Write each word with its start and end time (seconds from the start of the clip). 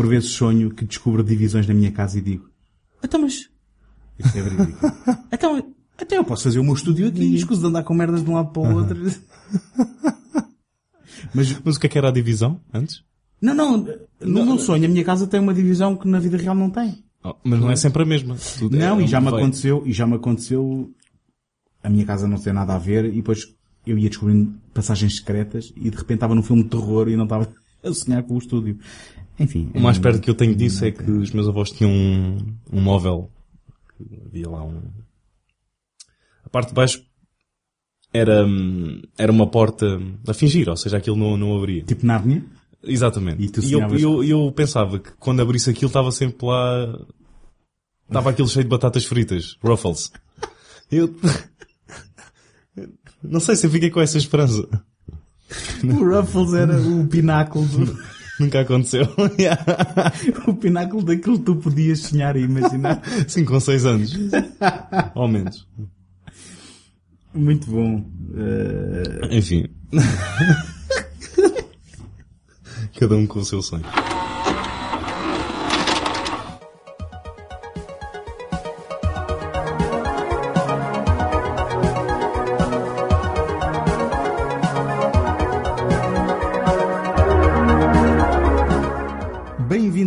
por 0.00 0.08
vezes 0.08 0.30
sonho 0.30 0.70
que 0.70 0.86
descubro 0.86 1.22
divisões 1.22 1.66
na 1.66 1.74
minha 1.74 1.92
casa 1.92 2.16
e 2.16 2.22
digo, 2.22 2.48
então 3.04 3.20
mas, 3.20 3.50
isto 4.18 4.38
é 4.38 4.40
verídico. 4.40 4.78
então, 5.30 5.74
até 5.98 6.16
eu 6.16 6.24
posso 6.24 6.44
fazer 6.44 6.58
o 6.58 6.64
meu 6.64 6.72
estúdio 6.72 7.06
aqui 7.06 7.20
e 7.20 7.34
escuso 7.34 7.60
de 7.60 7.66
andar 7.66 7.82
com 7.82 7.92
merdas 7.92 8.24
de 8.24 8.30
um 8.30 8.32
lado 8.32 8.50
para 8.50 8.62
o 8.62 8.76
outro. 8.76 8.96
Mas, 11.34 11.60
mas 11.62 11.76
o 11.76 11.80
que 11.80 11.86
é 11.86 11.90
que 11.90 11.98
era 11.98 12.08
a 12.08 12.12
divisão 12.12 12.60
antes? 12.72 13.04
Não, 13.40 13.54
não, 13.54 13.86
no 14.20 14.46
meu 14.46 14.58
sonho 14.58 14.86
a 14.86 14.88
minha 14.88 15.04
casa 15.04 15.26
tem 15.28 15.38
uma 15.38 15.54
divisão 15.54 15.94
que 15.94 16.08
na 16.08 16.18
vida 16.18 16.36
real 16.36 16.54
não 16.56 16.70
tem. 16.70 17.04
Oh, 17.22 17.34
mas 17.44 17.60
não 17.60 17.70
é 17.70 17.76
sempre 17.76 18.02
a 18.02 18.06
mesma. 18.06 18.36
Tudo 18.58 18.74
é- 18.74 18.80
Não, 18.80 18.98
é 18.98 19.04
e 19.04 19.06
já 19.06 19.20
me 19.20 19.28
aconteceu, 19.28 19.82
e 19.86 19.92
já 19.92 20.06
me 20.06 20.14
aconteceu 20.14 20.90
a 21.84 21.90
minha 21.90 22.04
casa 22.04 22.26
não 22.26 22.38
ter 22.38 22.52
nada 22.52 22.74
a 22.74 22.78
ver 22.78 23.04
e 23.04 23.16
depois 23.16 23.54
eu 23.86 23.96
ia 23.98 24.08
descobrindo 24.08 24.58
passagens 24.74 25.16
secretas 25.16 25.72
e 25.76 25.90
de 25.90 25.96
repente 25.96 26.14
estava 26.16 26.34
num 26.34 26.42
filme 26.42 26.64
de 26.64 26.70
terror 26.70 27.08
e 27.08 27.16
não 27.16 27.24
estava 27.24 27.48
a 27.84 27.92
sonhar 27.92 28.22
com 28.24 28.34
o 28.34 28.38
estúdio. 28.38 28.78
Enfim. 29.40 29.70
O 29.74 29.80
mais 29.80 29.96
é- 29.96 30.00
perto 30.00 30.20
que 30.20 30.28
eu 30.28 30.34
tenho 30.34 30.54
disso 30.54 30.84
é 30.84 30.90
que 30.90 31.10
os 31.10 31.32
meus 31.32 31.48
avós 31.48 31.70
tinham 31.70 31.90
um, 31.90 32.54
um 32.70 32.80
móvel. 32.80 33.30
Havia 34.26 34.48
lá 34.48 34.62
um. 34.62 34.82
A 36.44 36.48
parte 36.50 36.68
de 36.68 36.74
baixo 36.74 37.02
era, 38.12 38.44
hum, 38.44 39.00
era 39.16 39.32
uma 39.32 39.46
porta 39.46 39.98
a 40.28 40.34
fingir, 40.34 40.68
ou 40.68 40.76
seja, 40.76 40.98
aquilo 40.98 41.16
não, 41.16 41.36
não 41.36 41.56
abria. 41.56 41.82
Tipo 41.82 42.04
Nárnia? 42.04 42.44
Exatamente. 42.82 43.42
E 43.42 43.48
tu 43.48 43.60
eu, 43.62 43.98
eu, 43.98 44.24
eu 44.24 44.52
pensava 44.52 44.98
que 44.98 45.10
quando 45.18 45.40
abrisse 45.40 45.70
aquilo 45.70 45.88
estava 45.88 46.12
sempre 46.12 46.46
lá. 46.46 46.98
Estava 48.06 48.30
aquilo 48.30 48.48
cheio 48.48 48.64
de 48.64 48.70
batatas 48.70 49.04
fritas. 49.04 49.56
Ruffles. 49.62 50.12
Eu. 50.90 51.14
Não 53.22 53.38
sei 53.38 53.54
se 53.54 53.66
eu 53.66 53.70
fiquei 53.70 53.90
com 53.90 54.00
essa 54.00 54.18
esperança. 54.18 54.66
O 55.84 56.04
Ruffles 56.04 56.54
era 56.54 56.80
o 56.80 57.06
pináculo 57.06 57.66
do, 57.66 57.98
Nunca 58.40 58.60
aconteceu. 58.62 59.02
o 60.48 60.54
pináculo 60.54 61.04
daquilo 61.04 61.38
que 61.38 61.44
tu 61.44 61.56
podias 61.56 62.00
sonhar 62.00 62.36
e 62.36 62.40
imaginar. 62.40 63.02
Sim, 63.28 63.44
com 63.44 63.60
6 63.60 63.84
anos. 63.84 64.18
Ao 65.14 65.28
menos. 65.28 65.68
Muito 67.34 67.70
bom. 67.70 68.02
Eh, 68.34 69.36
Enfim. 69.36 69.68
Cada 72.98 73.14
um 73.14 73.26
com 73.26 73.40
o 73.40 73.44
seu 73.44 73.60
sonho. 73.60 73.84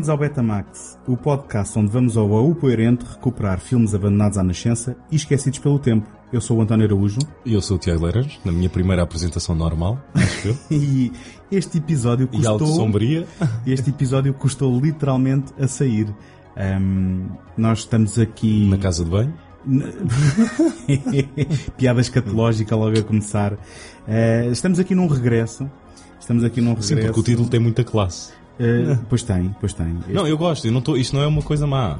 Bem-vindos 0.03 0.09
ao 0.09 0.17
Betamax, 0.17 0.99
o 1.07 1.15
podcast 1.15 1.79
onde 1.79 1.89
vamos 1.89 2.17
ao 2.17 2.27
baú 2.27 2.53
poerente 2.53 3.05
recuperar 3.05 3.61
filmes 3.61 3.95
abandonados 3.95 4.37
à 4.37 4.43
nascença 4.43 4.97
e 5.09 5.15
esquecidos 5.15 5.59
pelo 5.59 5.79
tempo. 5.79 6.05
Eu 6.29 6.41
sou 6.41 6.57
o 6.57 6.61
António 6.61 6.85
Araújo 6.85 7.19
E 7.45 7.53
eu 7.53 7.61
sou 7.61 7.77
o 7.77 7.79
Tiago 7.79 8.03
Leiras, 8.03 8.37
na 8.43 8.51
minha 8.51 8.69
primeira 8.69 9.01
apresentação 9.01 9.55
normal, 9.55 9.97
acho 10.13 10.49
eu. 10.49 10.57
e 10.69 11.09
este 11.49 11.77
episódio 11.77 12.27
E 12.33 12.45
algo 12.45 12.65
custou... 12.65 12.83
sombria. 12.83 13.25
Este 13.65 13.91
episódio 13.91 14.33
custou 14.33 14.77
literalmente 14.77 15.53
a 15.57 15.69
sair. 15.69 16.13
Ahm, 16.57 17.29
nós 17.57 17.79
estamos 17.79 18.19
aqui... 18.19 18.67
Na 18.67 18.77
casa 18.77 19.05
de 19.05 19.09
banho. 19.09 19.33
Piada 21.77 22.01
escatológica 22.01 22.75
logo 22.75 22.99
a 22.99 23.03
começar. 23.03 23.57
Eh, 24.05 24.49
estamos 24.51 24.79
aqui 24.79 24.93
num 24.93 25.07
regresso. 25.07 25.71
Estamos 26.19 26.43
aqui 26.43 26.59
num 26.59 26.71
regresso. 26.71 26.89
Sim, 26.89 26.97
porque 26.97 27.19
o 27.21 27.23
título 27.23 27.47
tem 27.47 27.61
muita 27.61 27.85
classe. 27.85 28.42
Eh, 28.59 28.97
pois 29.09 29.23
tem, 29.23 29.55
pois 29.59 29.73
tem. 29.73 29.97
Este- 30.01 30.13
Não, 30.13 30.27
eu 30.27 30.37
gosto. 30.37 30.65
Eu 30.67 30.71
não 30.71 30.81
tô, 30.81 30.95
isto 30.95 31.15
não 31.15 31.23
é 31.23 31.27
uma 31.27 31.41
coisa 31.41 31.65
má. 31.65 31.99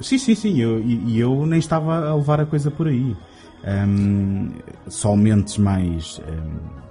Sim, 0.00 0.18
sim, 0.18 0.34
sim. 0.34 0.60
Eu, 0.60 0.80
e 0.80 1.12
e 1.12 1.20
eu 1.20 1.46
nem 1.46 1.58
estava 1.58 2.08
a 2.08 2.14
levar 2.16 2.40
a 2.40 2.46
coisa 2.46 2.70
por 2.70 2.88
aí. 2.88 3.16
Ahm, 3.64 4.50
só 4.88 5.14
mentes 5.16 5.56
mais 5.56 6.20
ahm, 6.28 6.84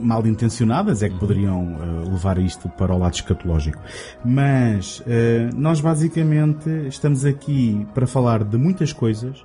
mal 0.00 0.26
intencionadas 0.26 1.02
é 1.02 1.08
que 1.08 1.18
poderiam 1.18 1.76
ah, 1.80 2.08
levar 2.10 2.38
isto 2.38 2.68
para 2.70 2.94
o 2.94 2.98
lado 2.98 3.14
escatológico. 3.14 3.78
Mas 4.24 5.02
ah, 5.06 5.50
nós 5.56 5.80
basicamente 5.80 6.70
estamos 6.88 7.24
aqui 7.24 7.86
para 7.94 8.06
falar 8.06 8.44
de 8.44 8.56
muitas 8.56 8.92
coisas 8.92 9.44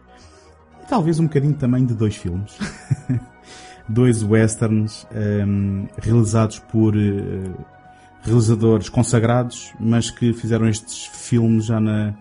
e 0.83 0.87
talvez 0.87 1.19
um 1.19 1.23
bocadinho 1.23 1.55
também 1.55 1.85
de 1.85 1.93
dois 1.95 2.15
filmes. 2.15 2.57
dois 3.89 4.21
westerns 4.23 5.07
ahm, 5.11 5.87
realizados 5.97 6.59
por 6.59 6.93
realizadores 8.29 8.87
consagrados, 8.89 9.73
mas 9.79 10.09
que 10.09 10.31
fizeram 10.33 10.67
estes 10.67 11.05
filmes 11.05 11.65
já 11.65 11.79
na, 11.79 12.15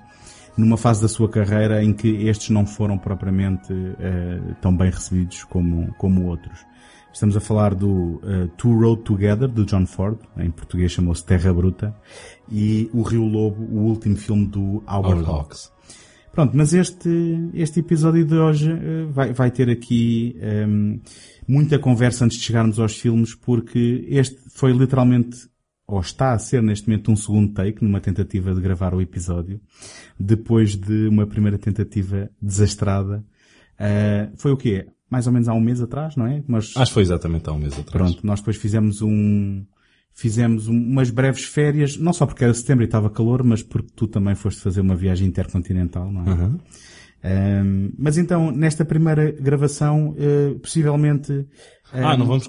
numa 0.57 0.77
fase 0.77 1.01
da 1.01 1.09
sua 1.09 1.29
carreira 1.29 1.83
em 1.83 1.93
que 1.93 2.09
estes 2.29 2.51
não 2.51 2.67
foram 2.67 2.99
propriamente 2.99 3.73
eh, 4.01 4.41
tão 4.61 4.77
bem 4.77 4.91
recebidos 4.91 5.45
como, 5.45 5.95
como 5.95 6.27
outros. 6.27 6.67
Estamos 7.13 7.37
a 7.37 7.41
falar 7.41 7.75
do 7.75 8.21
eh, 8.25 8.49
Two 8.57 8.81
Road 8.81 9.03
Together, 9.03 9.49
de 9.49 9.65
John 9.65 9.87
Ford, 9.87 10.19
em 10.37 10.51
português 10.51 10.93
chamou-se 10.93 11.25
Terra 11.25 11.53
Bruta, 11.53 11.95
e 12.51 12.91
O 12.93 13.03
Rio 13.03 13.25
Lobo, 13.25 13.63
o 13.63 13.85
último 13.85 14.17
filme 14.17 14.47
do 14.47 14.83
Howard 14.87 15.23
Howard 15.23 15.25
Hawks. 15.27 15.73
Pronto, 16.33 16.57
mas 16.57 16.73
este, 16.73 17.51
este 17.55 17.81
episódio 17.81 18.25
de 18.25 18.37
hoje 18.37 18.71
eh, 18.71 19.07
vai, 19.11 19.33
vai 19.33 19.51
ter 19.51 19.69
aqui 19.69 20.37
ehm, 20.41 21.01
muita 21.49 21.79
conversa 21.79 22.25
antes 22.25 22.39
de 22.39 22.45
chegarmos 22.45 22.79
aos 22.79 22.97
filmes, 22.97 23.35
porque 23.35 24.07
este 24.09 24.37
foi 24.51 24.73
literalmente, 24.73 25.49
ou 25.89 26.01
está 26.01 26.33
a 26.35 26.39
ser 26.39 26.63
neste 26.63 26.87
momento 26.87 27.11
um 27.11 27.17
segundo 27.17 27.53
take, 27.55 27.83
numa 27.83 27.99
tentativa 28.01 28.55
de 28.55 28.61
gravar 28.61 28.95
o 28.95 29.01
episódio, 29.01 29.59
depois 30.21 30.77
de 30.77 31.09
uma 31.09 31.27
primeira 31.27 31.57
tentativa 31.59 32.31
desastrada. 32.41 33.25
Eh, 33.79 34.29
foi 34.37 34.53
o 34.53 34.57
quê? 34.57 34.87
Mais 35.11 35.27
ou 35.27 35.33
menos 35.33 35.49
há 35.49 35.55
um 35.55 35.61
mês 35.61 35.81
atrás, 35.81 36.15
não 36.15 36.27
é? 36.27 36.45
Mas, 36.47 36.77
Acho 36.77 36.91
que 36.91 36.95
foi 36.95 37.03
exatamente 37.03 37.49
há 37.49 37.53
um 37.53 37.59
mês 37.59 37.73
atrás. 37.73 37.91
Pronto, 37.91 38.27
nós 38.27 38.41
depois 38.41 38.59
fizemos 38.59 39.01
um, 39.01 39.65
fizemos 40.13 40.69
um- 40.69 40.77
umas 40.77 41.09
breves 41.11 41.45
férias, 41.45 41.97
não 41.97 42.13
só 42.13 42.27
porque 42.27 42.45
era 42.45 42.53
setembro 42.53 42.85
e 42.85 42.87
estava 42.87 43.09
calor, 43.09 43.43
mas 43.43 43.63
porque 43.63 43.89
tu 43.97 44.07
também 44.07 44.35
foste 44.35 44.61
fazer 44.61 44.83
uma 44.83 44.95
viagem 44.95 45.27
intercontinental, 45.27 46.13
não 46.13 46.27
é? 46.27 46.31
Uhum. 46.35 46.59
Ahm, 47.25 47.91
mas 47.99 48.19
então, 48.19 48.51
nesta 48.53 48.85
primeira 48.85 49.33
gravação, 49.33 50.15
eh, 50.19 50.55
possivelmente... 50.61 51.47
Ah, 51.93 52.13
ahm, 52.13 52.19
não 52.19 52.27
vamos... 52.27 52.47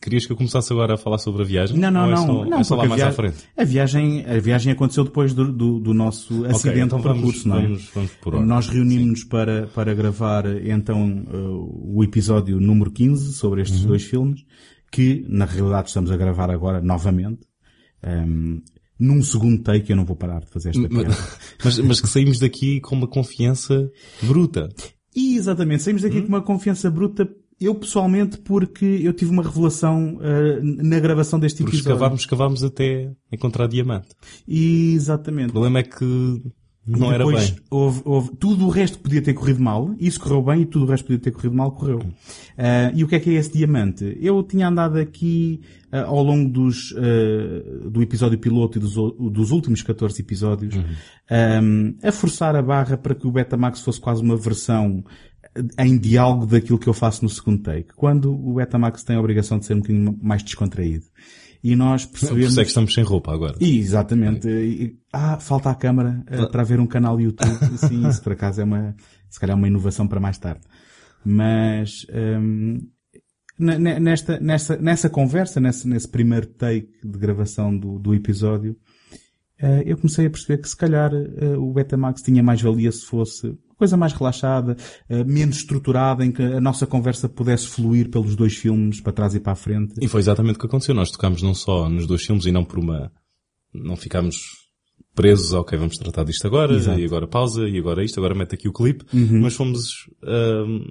Querias 0.00 0.26
que 0.26 0.32
eu 0.32 0.36
começasse 0.36 0.72
agora 0.72 0.94
a 0.94 0.96
falar 0.98 1.18
sobre 1.18 1.42
a 1.42 1.44
viagem? 1.44 1.78
Não, 1.78 1.90
não, 1.90 2.02
Ou 2.04 2.06
é 2.08 2.14
não. 2.14 2.26
Só, 2.26 2.44
não 2.44 2.58
é 2.60 2.64
só 2.64 2.76
lá 2.76 2.84
mais 2.86 3.02
à 3.02 3.12
frente? 3.12 3.36
A 3.56 3.64
viagem, 3.64 4.24
a 4.26 4.38
viagem 4.38 4.72
aconteceu 4.72 5.04
depois 5.04 5.32
do, 5.32 5.50
do, 5.52 5.80
do 5.80 5.94
nosso 5.94 6.44
acidente 6.46 6.80
então 6.86 6.98
de 6.98 7.04
vamos, 7.04 7.20
percurso, 7.22 7.48
não 7.48 7.58
é? 7.58 7.62
vamos, 7.62 7.90
vamos 7.94 8.10
por 8.20 8.34
ordem. 8.34 8.48
Nós 8.48 8.68
reunimos-nos 8.68 9.24
para, 9.24 9.66
para 9.68 9.94
gravar 9.94 10.44
então 10.66 11.24
uh, 11.32 11.96
o 11.96 12.04
episódio 12.04 12.60
número 12.60 12.90
15 12.90 13.32
sobre 13.34 13.60
Uhum. 13.60 13.62
estes 13.64 13.84
dois 13.84 14.02
filmes, 14.04 14.44
que 14.90 15.24
na 15.28 15.44
realidade 15.46 15.88
estamos 15.88 16.10
a 16.10 16.16
gravar 16.16 16.50
agora 16.50 16.80
novamente. 16.82 17.40
Um, 18.04 18.60
num 18.98 19.22
segundo 19.22 19.62
take, 19.62 19.90
eu 19.90 19.96
não 19.96 20.04
vou 20.04 20.14
parar 20.16 20.40
de 20.40 20.46
fazer 20.50 20.70
esta 20.70 20.88
piada. 20.88 21.16
Mas, 21.64 21.78
mas 21.78 22.00
que 22.00 22.08
saímos 22.08 22.38
daqui 22.38 22.80
com 22.80 22.94
uma 22.96 23.06
confiança 23.08 23.90
bruta. 24.22 24.68
E 25.14 25.36
exatamente, 25.36 25.82
saímos 25.82 26.02
Hum? 26.04 26.08
daqui 26.08 26.22
com 26.22 26.28
uma 26.28 26.42
confiança 26.42 26.90
bruta, 26.90 27.28
eu 27.60 27.74
pessoalmente, 27.74 28.38
porque 28.38 28.84
eu 29.02 29.12
tive 29.12 29.30
uma 29.30 29.42
revelação 29.42 30.16
uh, 30.16 30.60
na 30.62 30.98
gravação 31.00 31.38
deste 31.38 31.62
Porque 31.62 31.76
episódio. 31.76 31.92
escavámos, 31.94 32.20
escavámos 32.20 32.64
até 32.64 33.12
encontrar 33.30 33.66
diamante. 33.68 34.08
Exatamente. 34.46 35.48
O 35.50 35.52
problema 35.52 35.78
é 35.80 35.82
que 35.82 36.42
não 36.84 37.10
E 37.12 37.14
era 37.14 37.24
depois 37.24 37.50
bem. 37.50 37.58
Houve, 37.70 38.02
houve- 38.04 38.30
tudo 38.40 38.66
o 38.66 38.68
resto 38.68 38.98
podia 38.98 39.22
ter 39.22 39.34
corrido 39.34 39.62
mal, 39.62 39.94
isso 40.00 40.18
correu 40.18 40.42
bem 40.42 40.62
e 40.62 40.66
tudo 40.66 40.84
o 40.84 40.88
resto 40.88 41.04
podia 41.04 41.20
ter 41.20 41.30
corrido 41.30 41.54
mal, 41.54 41.70
correu. 41.70 42.00
Ah, 42.58 42.90
e 42.94 43.04
o 43.04 43.08
que 43.08 43.14
é 43.14 43.20
que 43.20 43.30
é 43.30 43.34
esse 43.34 43.52
diamante? 43.52 44.18
Eu 44.20 44.42
tinha 44.42 44.66
andado 44.66 44.98
aqui 44.98 45.60
ah, 45.92 46.02
ao 46.06 46.22
longo 46.24 46.50
dos, 46.50 46.92
ah, 46.98 47.88
do 47.88 48.02
episódio 48.02 48.36
piloto 48.38 48.78
e 48.78 48.80
dos, 48.80 48.94
dos 48.94 49.50
últimos 49.52 49.80
14 49.82 50.20
episódios 50.20 50.74
ahm, 51.30 51.94
a 52.02 52.10
forçar 52.10 52.56
a 52.56 52.62
barra 52.62 52.96
para 52.96 53.14
que 53.14 53.28
o 53.28 53.30
Betamax 53.32 53.80
fosse 53.80 54.00
quase 54.00 54.20
uma 54.20 54.36
versão 54.36 55.04
em 55.78 55.98
diálogo 55.98 56.46
daquilo 56.46 56.78
que 56.78 56.88
eu 56.88 56.94
faço 56.94 57.22
no 57.22 57.28
segundo 57.28 57.62
take, 57.62 57.92
quando 57.94 58.32
o 58.32 58.54
Betamax 58.54 59.02
tem 59.04 59.16
a 59.16 59.20
obrigação 59.20 59.58
de 59.58 59.66
ser 59.66 59.74
um 59.74 59.80
bocadinho 59.80 60.18
mais 60.22 60.42
descontraído. 60.42 61.04
E 61.62 61.76
nós 61.76 62.04
Por 62.04 62.18
percebemos... 62.18 62.50
isso 62.50 62.60
é 62.60 62.64
que 62.64 62.68
estamos 62.70 62.92
sem 62.92 63.04
roupa 63.04 63.32
agora. 63.32 63.54
E, 63.60 63.78
exatamente. 63.78 64.48
E- 64.48 64.96
Ah, 65.12 65.38
falta 65.38 65.70
a 65.70 65.74
câmara 65.74 66.24
eh, 66.26 66.46
para 66.46 66.64
ver 66.64 66.80
um 66.80 66.86
canal 66.86 67.20
YouTube. 67.20 67.56
Sim, 67.78 68.08
isso 68.08 68.20
por 68.22 68.32
acaso 68.32 68.60
é 68.60 68.64
uma, 68.64 68.96
se 69.30 69.38
calhar 69.38 69.56
uma 69.56 69.68
inovação 69.68 70.08
para 70.08 70.18
mais 70.18 70.38
tarde. 70.38 70.62
Mas, 71.24 72.04
ne- 73.58 74.00
nesta, 74.00 74.40
nessa, 74.40 74.76
nessa 74.76 75.08
conversa, 75.08 75.60
nesse, 75.60 75.86
nesse 75.86 76.08
primeiro 76.08 76.46
take 76.46 76.88
de 77.04 77.18
gravação 77.18 77.76
do, 77.76 77.98
do 77.98 78.14
episódio, 78.14 78.76
eh, 79.58 79.82
eu 79.86 79.96
comecei 79.96 80.26
a 80.26 80.30
perceber 80.30 80.58
que 80.60 80.68
se 80.68 80.76
calhar 80.76 81.12
eh, 81.14 81.56
o 81.56 81.72
Betamax 81.72 82.22
tinha 82.22 82.42
mais 82.42 82.60
valia 82.60 82.90
se 82.90 83.04
fosse 83.06 83.56
coisa 83.82 83.96
mais 83.96 84.12
relaxada, 84.12 84.76
eh, 85.08 85.24
menos 85.24 85.56
estruturada, 85.56 86.24
em 86.24 86.30
que 86.30 86.40
a 86.42 86.60
nossa 86.60 86.86
conversa 86.86 87.28
pudesse 87.28 87.66
fluir 87.66 88.08
pelos 88.10 88.36
dois 88.36 88.54
filmes, 88.56 89.00
para 89.00 89.12
trás 89.12 89.34
e 89.34 89.40
para 89.40 89.52
a 89.52 89.56
frente. 89.56 89.94
E 90.00 90.06
foi 90.06 90.20
exatamente 90.20 90.56
o 90.56 90.58
que 90.60 90.66
aconteceu. 90.66 90.94
Nós 90.94 91.10
tocámos 91.10 91.42
não 91.42 91.52
só 91.54 91.88
nos 91.88 92.06
dois 92.06 92.22
filmes 92.24 92.46
e 92.46 92.52
não 92.52 92.64
por 92.64 92.78
uma 92.78 93.10
não 93.74 93.96
ficámos 93.96 94.36
presos, 95.14 95.52
ok, 95.52 95.76
vamos 95.78 95.96
tratar 95.98 96.24
disto 96.24 96.46
agora, 96.46 96.74
Exato. 96.74 97.00
e 97.00 97.04
agora 97.04 97.26
pausa, 97.26 97.68
e 97.68 97.76
agora 97.78 98.04
isto, 98.04 98.18
agora 98.20 98.34
mete 98.34 98.54
aqui 98.54 98.68
o 98.68 98.72
clipe, 98.72 99.04
Uhum. 99.12 99.40
mas 99.42 99.54
fomos 99.54 100.08
ahm, 100.24 100.84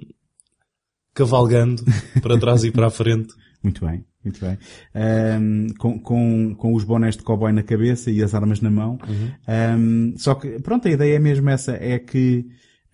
cavalgando 1.14 1.82
para 2.22 2.38
trás 2.38 2.64
e 2.64 2.70
para 2.70 2.86
a 2.86 2.90
frente. 2.90 3.32
Muito 3.62 3.84
bem, 3.86 4.04
muito 4.24 4.40
bem. 4.40 4.58
Ahm, 4.94 5.68
com, 5.78 5.98
com, 6.00 6.54
com 6.56 6.74
os 6.74 6.84
bonés 6.84 7.16
de 7.16 7.22
cowboy 7.22 7.52
na 7.52 7.62
cabeça 7.62 8.10
e 8.10 8.22
as 8.22 8.34
armas 8.34 8.60
na 8.60 8.70
mão. 8.70 8.98
Ahm, 9.46 10.14
só 10.16 10.34
que, 10.34 10.58
pronto, 10.60 10.88
a 10.88 10.90
ideia 10.90 11.16
é 11.16 11.18
mesmo 11.18 11.48
essa, 11.48 11.72
é 11.72 11.98
que 11.98 12.44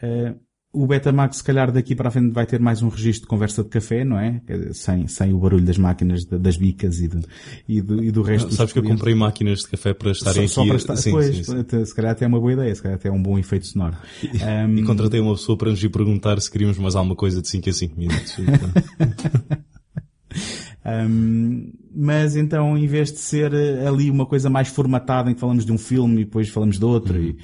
ah, 0.02 0.34
o 0.70 0.86
Betamax 0.86 1.38
se 1.38 1.44
calhar 1.44 1.72
daqui 1.72 1.94
para 1.96 2.08
a 2.08 2.10
frente 2.10 2.30
vai 2.30 2.44
ter 2.44 2.60
mais 2.60 2.82
um 2.82 2.88
registro 2.90 3.22
de 3.22 3.28
conversa 3.28 3.62
de 3.64 3.70
café, 3.70 4.04
não 4.04 4.18
é? 4.20 4.42
Dizer, 4.46 4.74
Sem, 4.74 5.08
sem 5.08 5.32
o 5.32 5.38
barulho 5.38 5.64
das 5.64 5.78
máquinas, 5.78 6.26
da- 6.26 6.36
das 6.36 6.58
bicas 6.58 7.00
e 7.00 7.08
do, 7.08 7.20
e 7.66 7.80
do, 7.80 8.04
e 8.04 8.10
do 8.12 8.20
resto 8.20 8.48
dos 8.48 8.56
Sabes 8.58 8.74
que 8.74 8.78
eu 8.78 8.82
comprei 8.84 9.14
máquinas 9.14 9.60
de 9.60 9.68
café 9.68 9.94
para 9.94 10.10
estarem 10.10 10.46
só, 10.46 10.60
aqui. 10.60 10.68
só 10.68 10.74
para 10.74 10.76
estar, 10.76 10.96
sim, 10.96 11.10
pois, 11.10 11.34
sim, 11.36 11.42
sim. 11.42 11.84
se 11.86 11.94
calhar 11.94 12.12
até 12.12 12.26
é 12.26 12.28
uma 12.28 12.38
boa 12.38 12.52
ideia, 12.52 12.74
se 12.74 12.82
calhar 12.82 12.96
até 12.98 13.08
é 13.08 13.12
um 13.12 13.22
bom 13.22 13.38
efeito 13.38 13.66
sonoro. 13.66 13.96
Ahm, 14.42 14.76
E 14.78 14.82
contratei 14.84 15.20
uma 15.20 15.34
pessoa 15.34 15.56
para 15.56 15.70
nos 15.70 15.82
ir 15.82 15.88
perguntar 15.88 16.38
se 16.40 16.50
queríamos 16.50 16.76
mais 16.78 16.94
alguma 16.94 17.16
coisa 17.16 17.40
de 17.40 17.48
5 17.48 17.70
a 17.70 17.72
5 17.72 17.98
minutos. 17.98 18.36
Um, 20.86 21.72
mas 21.94 22.34
então, 22.36 22.76
em 22.78 22.86
vez 22.86 23.12
de 23.12 23.18
ser 23.18 23.52
ali 23.86 24.10
uma 24.10 24.24
coisa 24.24 24.48
mais 24.48 24.68
formatada 24.68 25.30
em 25.30 25.34
que 25.34 25.40
falamos 25.40 25.64
de 25.66 25.72
um 25.72 25.76
filme 25.78 26.22
e 26.22 26.24
depois 26.24 26.48
falamos 26.48 26.78
de 26.78 26.84
outro, 26.84 27.20
e, 27.20 27.36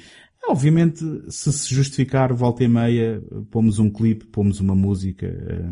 obviamente, 0.51 1.03
se 1.29 1.51
se 1.51 1.73
justificar, 1.73 2.33
volta 2.33 2.63
e 2.63 2.67
meia, 2.67 3.21
pomos 3.51 3.79
um 3.79 3.89
clipe, 3.89 4.25
pomos 4.25 4.59
uma 4.59 4.75
música, 4.75 5.25
eh, 5.27 5.71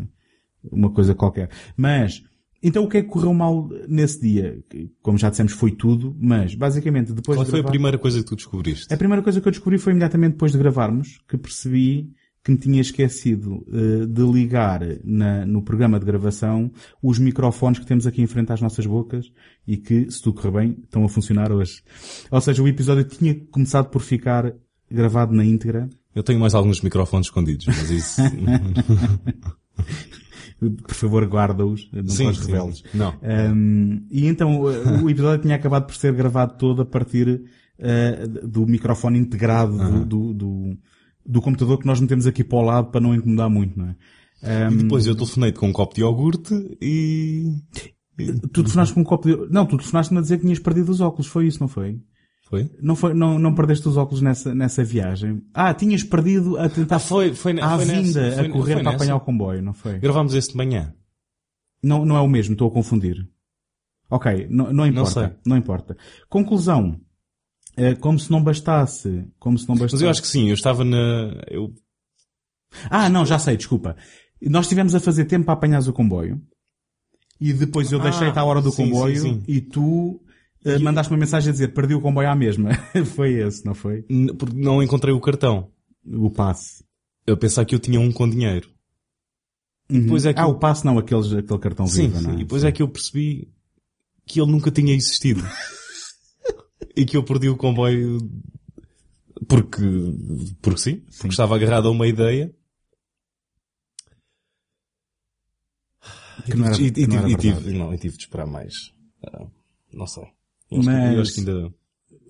uma 0.70 0.90
coisa 0.90 1.14
qualquer. 1.14 1.50
Mas, 1.76 2.22
então 2.62 2.84
o 2.84 2.88
que 2.88 2.96
é 2.98 3.02
que 3.02 3.08
correu 3.08 3.34
mal 3.34 3.68
nesse 3.88 4.20
dia? 4.20 4.58
Como 5.02 5.18
já 5.18 5.28
dissemos, 5.30 5.52
foi 5.52 5.70
tudo, 5.72 6.16
mas 6.18 6.54
basicamente 6.54 7.12
depois 7.12 7.36
Qual 7.36 7.44
de 7.44 7.50
foi 7.50 7.60
a 7.60 7.62
gravar- 7.62 7.72
primeira 7.72 7.98
coisa 7.98 8.18
que 8.20 8.24
tu 8.24 8.36
descobriste? 8.36 8.92
a 8.92 8.96
primeira 8.96 9.22
coisa 9.22 9.40
que 9.40 9.46
eu 9.48 9.52
descobri 9.52 9.78
foi 9.78 9.92
imediatamente 9.92 10.32
depois 10.32 10.52
de 10.52 10.58
gravarmos, 10.58 11.20
que 11.28 11.36
percebi 11.36 12.10
que 12.42 12.50
me 12.52 12.58
tinha 12.58 12.80
esquecido 12.82 13.64
eh, 13.72 14.04
de 14.06 14.22
ligar 14.22 14.80
na- 15.02 15.46
no 15.46 15.62
programa 15.62 15.98
de 15.98 16.04
gravação 16.04 16.70
os 17.02 17.18
microfones 17.18 17.78
que 17.78 17.86
temos 17.86 18.06
aqui 18.06 18.20
em 18.20 18.26
frente 18.26 18.52
às 18.52 18.60
nossas 18.60 18.84
bocas 18.86 19.32
e 19.66 19.78
que, 19.78 20.10
se 20.10 20.20
tudo 20.22 20.40
correr 20.42 20.50
bem, 20.60 20.76
estão 20.84 21.04
a 21.04 21.08
funcionar 21.08 21.50
hoje. 21.50 21.82
Ou 22.30 22.40
seja, 22.42 22.62
o 22.62 22.68
episódio 22.68 23.04
tinha 23.04 23.34
começado 23.50 23.88
por 23.88 24.02
ficar 24.02 24.54
gravado 24.90 25.34
na 25.34 25.44
íntegra. 25.44 25.88
Eu 26.14 26.22
tenho 26.22 26.38
mais 26.38 26.54
alguns 26.54 26.80
microfones 26.80 27.26
escondidos, 27.26 27.66
mas 27.66 27.90
isso... 27.90 28.22
Por 30.86 30.94
favor, 30.94 31.26
guarda-os, 31.26 31.90
não 31.92 32.08
sim, 32.08 32.24
podes 32.24 32.78
sim. 32.78 32.84
Não. 32.94 33.14
Um, 33.22 34.06
e 34.10 34.26
então 34.26 34.60
o 34.60 35.10
episódio 35.10 35.42
tinha 35.42 35.56
acabado 35.56 35.84
por 35.84 35.94
ser 35.94 36.14
gravado 36.14 36.54
todo 36.56 36.82
a 36.82 36.86
partir 36.86 37.28
uh, 37.78 38.48
do 38.48 38.66
microfone 38.66 39.18
integrado 39.18 39.76
do, 39.76 40.04
do, 40.04 40.32
do, 40.32 40.78
do 41.26 41.42
computador 41.42 41.78
que 41.78 41.86
nós 41.86 42.00
metemos 42.00 42.26
aqui 42.26 42.42
para 42.42 42.58
o 42.58 42.62
lado 42.62 42.90
para 42.90 43.00
não 43.00 43.14
incomodar 43.14 43.50
muito, 43.50 43.78
não 43.78 43.88
é? 43.88 43.96
E 44.70 44.76
depois 44.76 45.06
eu 45.06 45.14
telefonei-te 45.14 45.58
com 45.58 45.68
um 45.68 45.72
copo 45.72 45.94
de 45.94 46.02
iogurte 46.02 46.54
e... 46.80 47.52
Tu 48.16 48.62
telefonaste 48.62 48.94
com 48.94 49.00
um 49.00 49.04
copo 49.04 49.28
de... 49.28 49.52
Não, 49.52 49.66
tu 49.66 49.76
telefonaste-me 49.76 50.18
a 50.18 50.22
dizer 50.22 50.36
que 50.36 50.42
tinhas 50.44 50.58
perdido 50.60 50.90
os 50.90 51.00
óculos, 51.00 51.26
foi 51.26 51.46
isso, 51.46 51.60
não 51.60 51.68
foi? 51.68 51.98
Foi? 52.54 52.70
Não 52.80 52.96
foi, 52.96 53.14
não, 53.14 53.38
não 53.38 53.54
perdeste 53.54 53.88
os 53.88 53.96
óculos 53.96 54.20
nessa, 54.22 54.54
nessa 54.54 54.82
viagem? 54.84 55.42
Ah, 55.52 55.72
tinhas 55.74 56.02
perdido 56.02 56.58
a 56.58 56.68
tentar... 56.68 56.96
Ah, 56.96 56.98
foi, 56.98 57.34
foi, 57.34 57.52
à 57.60 57.76
foi 57.76 57.84
nessa, 57.86 58.02
vinda, 58.02 58.32
foi- 58.32 58.46
a 58.46 58.50
correr 58.50 58.74
para 58.74 58.82
nessa. 58.84 58.96
apanhar 58.96 59.16
o 59.16 59.20
comboio, 59.20 59.62
não 59.62 59.72
foi? 59.72 59.98
Gravámos 59.98 60.34
esse 60.34 60.50
de 60.50 60.56
manhã. 60.56 60.94
Não, 61.82 62.04
não 62.04 62.16
é 62.16 62.20
o 62.20 62.28
mesmo, 62.28 62.52
estou 62.54 62.68
a 62.68 62.72
confundir. 62.72 63.28
Ok, 64.10 64.46
não, 64.50 64.72
não 64.72 64.86
importa. 64.86 65.10
sei. 65.10 65.30
Não, 65.46 65.56
importa. 65.56 65.96
Conclusão. 66.28 67.00
Eh, 67.76 67.94
como 67.96 68.18
se 68.18 68.30
não 68.30 68.42
bastasse. 68.42 69.26
Como 69.38 69.58
se 69.58 69.68
não 69.68 69.74
bastasse. 69.74 69.94
Mas 69.96 70.02
eu 70.02 70.08
acho 70.10 70.22
que 70.22 70.28
sim, 70.28 70.48
eu 70.48 70.54
estava 70.54 70.84
na... 70.84 71.42
Eu... 71.50 71.74
Ah, 72.90 73.08
não, 73.08 73.24
já 73.26 73.38
sei, 73.38 73.56
desculpa. 73.56 73.96
Nós 74.42 74.66
estivemos 74.66 74.94
a 74.94 75.00
fazer 75.00 75.24
tempo 75.24 75.44
para 75.46 75.54
apanhares 75.54 75.86
o 75.88 75.92
comboio. 75.92 76.40
E 77.40 77.52
depois 77.52 77.90
eu 77.90 78.00
Ah, 78.00 78.04
deixei-te 78.04 78.38
à 78.38 78.44
hora 78.44 78.62
do 78.62 78.70
sim, 78.70 78.84
comboio 78.84 79.16
sim, 79.16 79.34
sim. 79.34 79.42
e 79.48 79.60
tu 79.60 80.22
mandaste 80.80 81.12
uma 81.12 81.18
mensagem 81.18 81.50
a 81.50 81.52
dizer 81.52 81.68
perdi 81.74 81.94
o 81.94 82.00
comboio 82.00 82.28
à 82.30 82.34
mesma. 82.34 82.70
foi 83.14 83.34
esse, 83.34 83.64
não 83.64 83.74
foi? 83.74 84.02
porque 84.38 84.56
Não 84.56 84.82
encontrei 84.82 85.14
o 85.14 85.20
cartão. 85.20 85.70
O 86.06 86.30
passe. 86.30 86.84
Eu 87.26 87.36
pensava 87.36 87.66
que 87.66 87.74
eu 87.74 87.78
tinha 87.78 87.98
um 88.00 88.12
com 88.12 88.28
dinheiro. 88.28 88.70
depois 89.88 90.26
é 90.26 90.32
que 90.34 90.40
ah, 90.40 90.44
eu- 90.44 90.50
o 90.50 90.58
passe 90.58 90.84
não, 90.84 90.98
aqueles, 90.98 91.32
aquele 91.32 91.58
cartão 91.58 91.86
Sim, 91.86 92.08
vivo, 92.08 92.20
não 92.22 92.30
é? 92.30 92.34
e 92.34 92.38
depois 92.38 92.64
é 92.64 92.72
que 92.72 92.82
eu 92.82 92.88
percebi 92.88 93.50
que 94.26 94.40
ele 94.40 94.50
nunca 94.50 94.70
tinha 94.70 94.94
existido. 94.94 95.42
e 96.96 97.04
que 97.04 97.16
eu 97.16 97.22
perdi 97.24 97.48
o 97.48 97.56
comboio 97.56 98.18
porque, 99.48 99.82
porque 100.62 100.80
sim, 100.80 100.96
porque 101.16 101.28
estava 101.28 101.54
agarrado 101.56 101.88
a 101.88 101.90
uma 101.90 102.06
ideia. 102.06 102.54
Que 106.44 106.54
não 106.56 106.66
era- 106.66 106.76
e, 106.80 106.86
e, 106.86 106.92
que 106.92 107.06
não 107.06 107.16
era 107.18 107.26
tive, 107.28 107.48
e 107.48 107.52
tive- 107.54 107.72
não, 107.78 107.94
e 107.94 107.98
tive 107.98 108.16
de 108.16 108.22
esperar 108.24 108.46
mais. 108.46 108.74
Ah, 109.26 109.46
não 109.92 110.06
sei. 110.06 110.24
Mas- 110.82 111.14
eu 111.14 111.20
acho 111.20 111.34
que 111.34 111.40
ainda... 111.40 111.74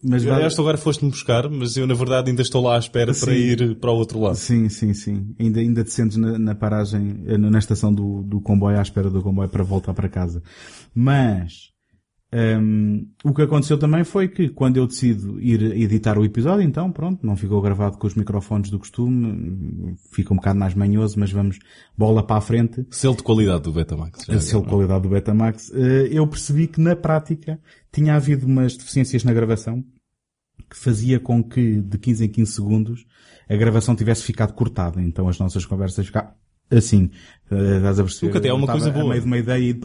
Mas 0.06 0.26
acho 0.26 0.56
que 0.56 0.61
agora 0.61 0.76
foste-me 0.76 1.11
buscar, 1.11 1.49
mas 1.49 1.79
eu 1.79 1.87
na 1.87 1.94
verdade 1.94 2.29
ainda 2.29 2.43
estou 2.43 2.62
lá 2.62 2.76
à 2.76 2.79
espera 2.79 3.14
para 3.14 3.32
Sim. 3.32 3.38
ir 3.38 3.76
para 3.76 3.91
o 3.91 3.94
outro 3.96 4.20
lado. 4.20 4.37
Sim, 4.37 4.69
sim, 4.69 4.93
sim. 4.93 5.35
Ainda, 5.41 5.61
ainda 5.61 5.82
te 5.82 5.91
sentes 5.93 6.19
na, 6.19 6.38
na 6.38 6.55
paragem, 6.55 7.23
eh, 7.26 7.38
na 7.38 7.58
estação 7.58 7.93
do, 7.93 8.23
do 8.23 8.38
comboio, 8.38 8.79
à 8.79 8.82
espera 8.82 9.08
do 9.08 9.23
comboio 9.23 9.49
para 9.49 9.64
voltar 9.64 9.94
para 9.94 10.06
casa. 10.06 10.43
Mas, 10.94 11.70
hum, 12.35 13.07
o 13.25 13.33
que 13.33 13.43
aconteceu 13.43 13.79
também 13.79 14.03
foi 14.03 14.29
que 14.29 14.49
quando 14.49 14.77
eu 14.77 14.87
decido 14.87 15.41
ir 15.41 15.63
editar 15.63 16.19
o 16.19 16.25
episódio, 16.25 16.63
então 16.63 16.91
pronto, 16.91 17.25
não 17.25 17.37
ficou 17.37 17.61
gravado 17.63 17.97
com 17.97 18.07
os 18.07 18.15
microfones 18.15 18.71
do 18.71 18.79
costume, 18.79 19.97
fica 20.13 20.33
um 20.33 20.37
bocado 20.37 20.59
mais 20.59 20.75
manhoso, 20.75 21.19
mas 21.19 21.31
vamos 21.31 21.59
bola 21.97 22.23
para 22.27 22.37
a 22.37 22.41
frente. 22.41 22.85
Selo 22.91 23.17
de 23.17 23.23
qualidade 23.23 23.63
do 23.63 23.73
Betamax. 23.73 24.27
selo 24.41 24.63
de 24.63 24.69
qualidade 24.69 25.03
do 25.03 25.09
Betamax, 25.09 25.73
eh, 25.75 26.09
eu 26.11 26.27
percebi 26.27 26.67
que 26.67 26.81
na 26.81 26.97
prática 26.97 27.61
tinha 27.93 28.17
havido 28.17 28.47
umas 28.47 28.77
deficiências 28.77 29.23
na 29.23 29.33
gravação 29.33 29.85
que 30.69 30.77
fazia 30.77 31.21
com 31.21 31.43
que 31.43 31.81
de 31.81 31.99
15 31.99 32.25
em 32.25 32.29
15 32.29 32.53
segundos 32.53 33.07
a 33.49 33.57
gravação 33.57 33.95
tivesse 33.95 34.23
ficado 34.23 34.55
cortada. 34.55 35.01
Então 35.01 35.29
as 35.29 35.39
nossas 35.39 35.65
conversas 35.65 36.07
ficavam 36.07 36.33
assim. 36.71 37.11
Eh, 37.51 37.77
Estás 37.77 38.01
a 38.01 38.03
perceber? 38.03 38.29
O 38.29 38.33
que 38.33 38.39
até 38.39 38.49
é 38.49 38.53
uma 38.53 38.67
coisa 38.67 38.91
boa. 38.91 39.09
meio 39.11 39.21
de 39.21 39.27
uma 39.27 39.39
ideia 39.39 39.71
e 39.71 39.81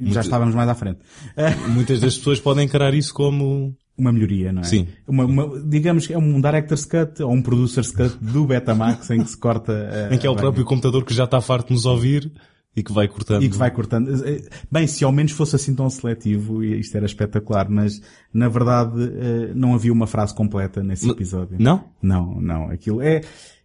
já 0.00 0.20
estávamos 0.20 0.54
mais 0.54 0.68
à 0.68 0.74
frente. 0.74 1.00
Muitas 1.68 2.00
das 2.00 2.16
pessoas 2.16 2.40
podem 2.40 2.64
encarar 2.66 2.94
isso 2.94 3.12
como... 3.14 3.74
Uma 3.96 4.10
melhoria, 4.10 4.52
não 4.52 4.62
é? 4.62 4.64
Sim. 4.64 4.88
Uma, 5.06 5.24
uma- 5.26 5.60
digamos 5.60 6.06
que 6.06 6.14
é 6.14 6.18
um 6.18 6.40
director's 6.40 6.84
cut 6.86 7.22
ou 7.22 7.30
um 7.30 7.42
producer's 7.42 7.92
cut 7.92 8.16
do 8.20 8.46
Betamax 8.46 9.10
em 9.10 9.22
que 9.22 9.28
se 9.30 9.36
corta 9.36 9.72
eh, 10.10 10.14
Em 10.14 10.18
que 10.18 10.26
é 10.26 10.30
o 10.30 10.32
a- 10.32 10.36
próprio 10.36 10.64
computador 10.64 11.04
que 11.04 11.12
já 11.12 11.24
está 11.24 11.40
farto 11.42 11.68
de 11.68 11.74
nos 11.74 11.84
ouvir 11.84 12.32
e 12.74 12.82
que 12.82 12.90
vai 12.90 13.06
cortando. 13.06 13.42
E 13.42 13.50
que 13.50 13.56
vai 13.56 13.70
cortando. 13.70 14.24
Eh, 14.26 14.48
Bem, 14.70 14.86
se 14.86 15.04
ao 15.04 15.12
menos 15.12 15.32
fosse 15.32 15.56
assim 15.56 15.74
tão 15.74 15.90
seletivo, 15.90 16.64
isto 16.64 16.96
era 16.96 17.04
espetacular, 17.04 17.68
mas 17.68 18.00
na 18.32 18.48
verdade 18.48 18.94
eh, 19.02 19.52
não 19.54 19.74
havia 19.74 19.92
uma 19.92 20.06
frase 20.06 20.34
completa 20.34 20.82
nesse 20.82 21.08
episódio. 21.10 21.56
Não? 21.60 21.84
Não, 22.02 22.40
não. 22.40 22.70
Aquilo 22.70 23.02
é, 23.02 23.20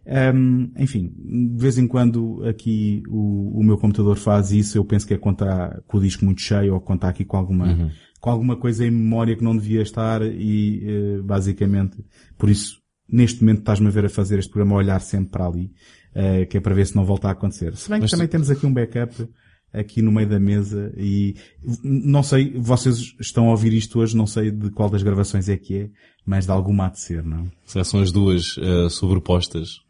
ehm, 0.08 0.70
enfim, 0.78 1.12
de 1.54 1.60
vez 1.60 1.78
em 1.78 1.86
quando 1.86 2.42
aqui 2.44 3.02
o, 3.08 3.60
o 3.60 3.62
meu 3.62 3.76
computador 3.76 4.16
faz 4.16 4.50
isso, 4.50 4.76
eu 4.78 4.84
penso 4.84 5.06
que 5.06 5.14
é 5.14 5.16
está 5.16 5.80
com 5.86 5.98
o 5.98 6.00
disco 6.00 6.24
muito 6.24 6.40
cheio 6.40 6.74
ou 6.74 6.94
está 6.94 7.08
aqui 7.08 7.24
com 7.24 7.36
alguma, 7.36 7.92
com 8.20 8.30
alguma 8.30 8.56
coisa 8.56 8.86
em 8.86 8.90
memória 8.90 9.36
que 9.36 9.44
não 9.44 9.56
devia 9.56 9.82
estar 9.82 10.22
e, 10.22 10.82
eh, 10.84 11.22
basicamente, 11.22 12.04
por 12.36 12.48
isso, 12.48 12.80
neste 13.08 13.42
momento 13.42 13.60
estás-me 13.60 13.86
a 13.86 13.90
ver 13.90 14.06
a 14.06 14.08
fazer 14.08 14.38
este 14.38 14.50
programa 14.50 14.76
a 14.76 14.78
olhar 14.78 15.00
sempre 15.00 15.30
para 15.30 15.46
ali, 15.46 15.70
eh, 16.14 16.46
que 16.46 16.56
é 16.56 16.60
para 16.60 16.74
ver 16.74 16.86
se 16.86 16.96
não 16.96 17.04
volta 17.04 17.28
a 17.28 17.32
acontecer. 17.32 17.76
Se 17.76 17.88
bem 17.88 17.98
que 17.98 18.04
Mas 18.04 18.10
também 18.10 18.28
temos 18.28 18.50
aqui 18.50 18.66
um 18.66 18.72
backup 18.72 19.28
aqui 19.72 20.00
no 20.02 20.10
meio 20.10 20.28
da 20.28 20.40
mesa 20.40 20.92
e 20.96 21.36
não 21.82 22.22
sei, 22.22 22.54
vocês 22.58 23.14
estão 23.20 23.48
a 23.48 23.50
ouvir 23.50 23.72
isto 23.72 24.00
hoje, 24.00 24.16
não 24.16 24.26
sei 24.26 24.50
de 24.50 24.70
qual 24.70 24.88
das 24.88 25.02
gravações 25.02 25.48
é 25.48 25.56
que 25.56 25.76
é, 25.76 25.90
mas 26.24 26.46
de 26.46 26.50
alguma 26.50 26.86
há 26.86 26.90
de 26.90 27.00
ser, 27.00 27.24
não? 27.24 27.50
São 27.64 28.00
as 28.00 28.10
duas 28.10 28.56
eh, 28.58 28.88
sobrepostas. 28.88 29.80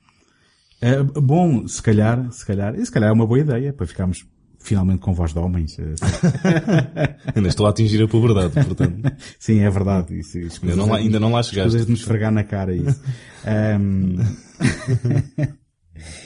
É, 0.80 1.02
bom, 1.02 1.66
se 1.66 1.82
calhar, 1.82 2.30
se 2.32 2.46
calhar, 2.46 2.74
e 2.78 2.84
se 2.86 2.92
calhar 2.92 3.10
é 3.10 3.12
uma 3.12 3.26
boa 3.26 3.40
ideia 3.40 3.72
para 3.72 3.86
ficarmos 3.86 4.24
finalmente 4.60 5.00
com 5.00 5.12
voz 5.12 5.32
de 5.32 5.38
homens. 5.38 5.76
eh, 5.78 5.94
Ainda 7.34 7.48
estou 7.48 7.66
a 7.66 7.70
atingir 7.70 8.02
a 8.02 8.08
puberdade, 8.08 8.52
portanto. 8.64 9.12
Sim, 9.38 9.60
é 9.60 9.70
verdade. 9.70 10.18
Isso, 10.18 10.38
isso, 10.38 10.60
Ainda 10.62 10.76
não 10.76 10.88
lá, 10.88 10.96
ainda 10.98 11.20
não 11.20 11.32
lá 11.32 11.42
chegaste. 11.42 11.70
Coisas 11.70 11.86
de 11.86 11.92
nos 11.92 12.00
esfregar 12.00 12.30
na 12.32 12.44
cara 12.44 12.74
isso. 12.74 13.00
Ahm, 13.44 14.16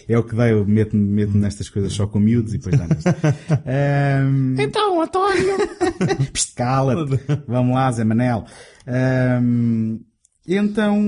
é 0.09 0.19
o 0.19 0.23
que 0.25 0.35
dá, 0.35 0.49
eu 0.49 0.67
meto-me 0.67 1.03
meto 1.03 1.37
nestas 1.37 1.69
coisas 1.71 1.93
só 1.93 2.07
com 2.07 2.19
miúdos 2.19 2.53
e 2.55 2.59
depois 2.59 2.77
dá. 2.79 2.87
Ahm, 3.65 4.57
Então, 4.59 5.01
António! 5.03 5.57
Psst, 6.33 6.55
cala-te. 6.55 7.21
Vamos 7.47 7.75
lá, 7.75 7.91
Zé 7.93 8.05
Manel. 8.05 8.45
Ahm, 8.87 10.01
Então, 10.47 10.99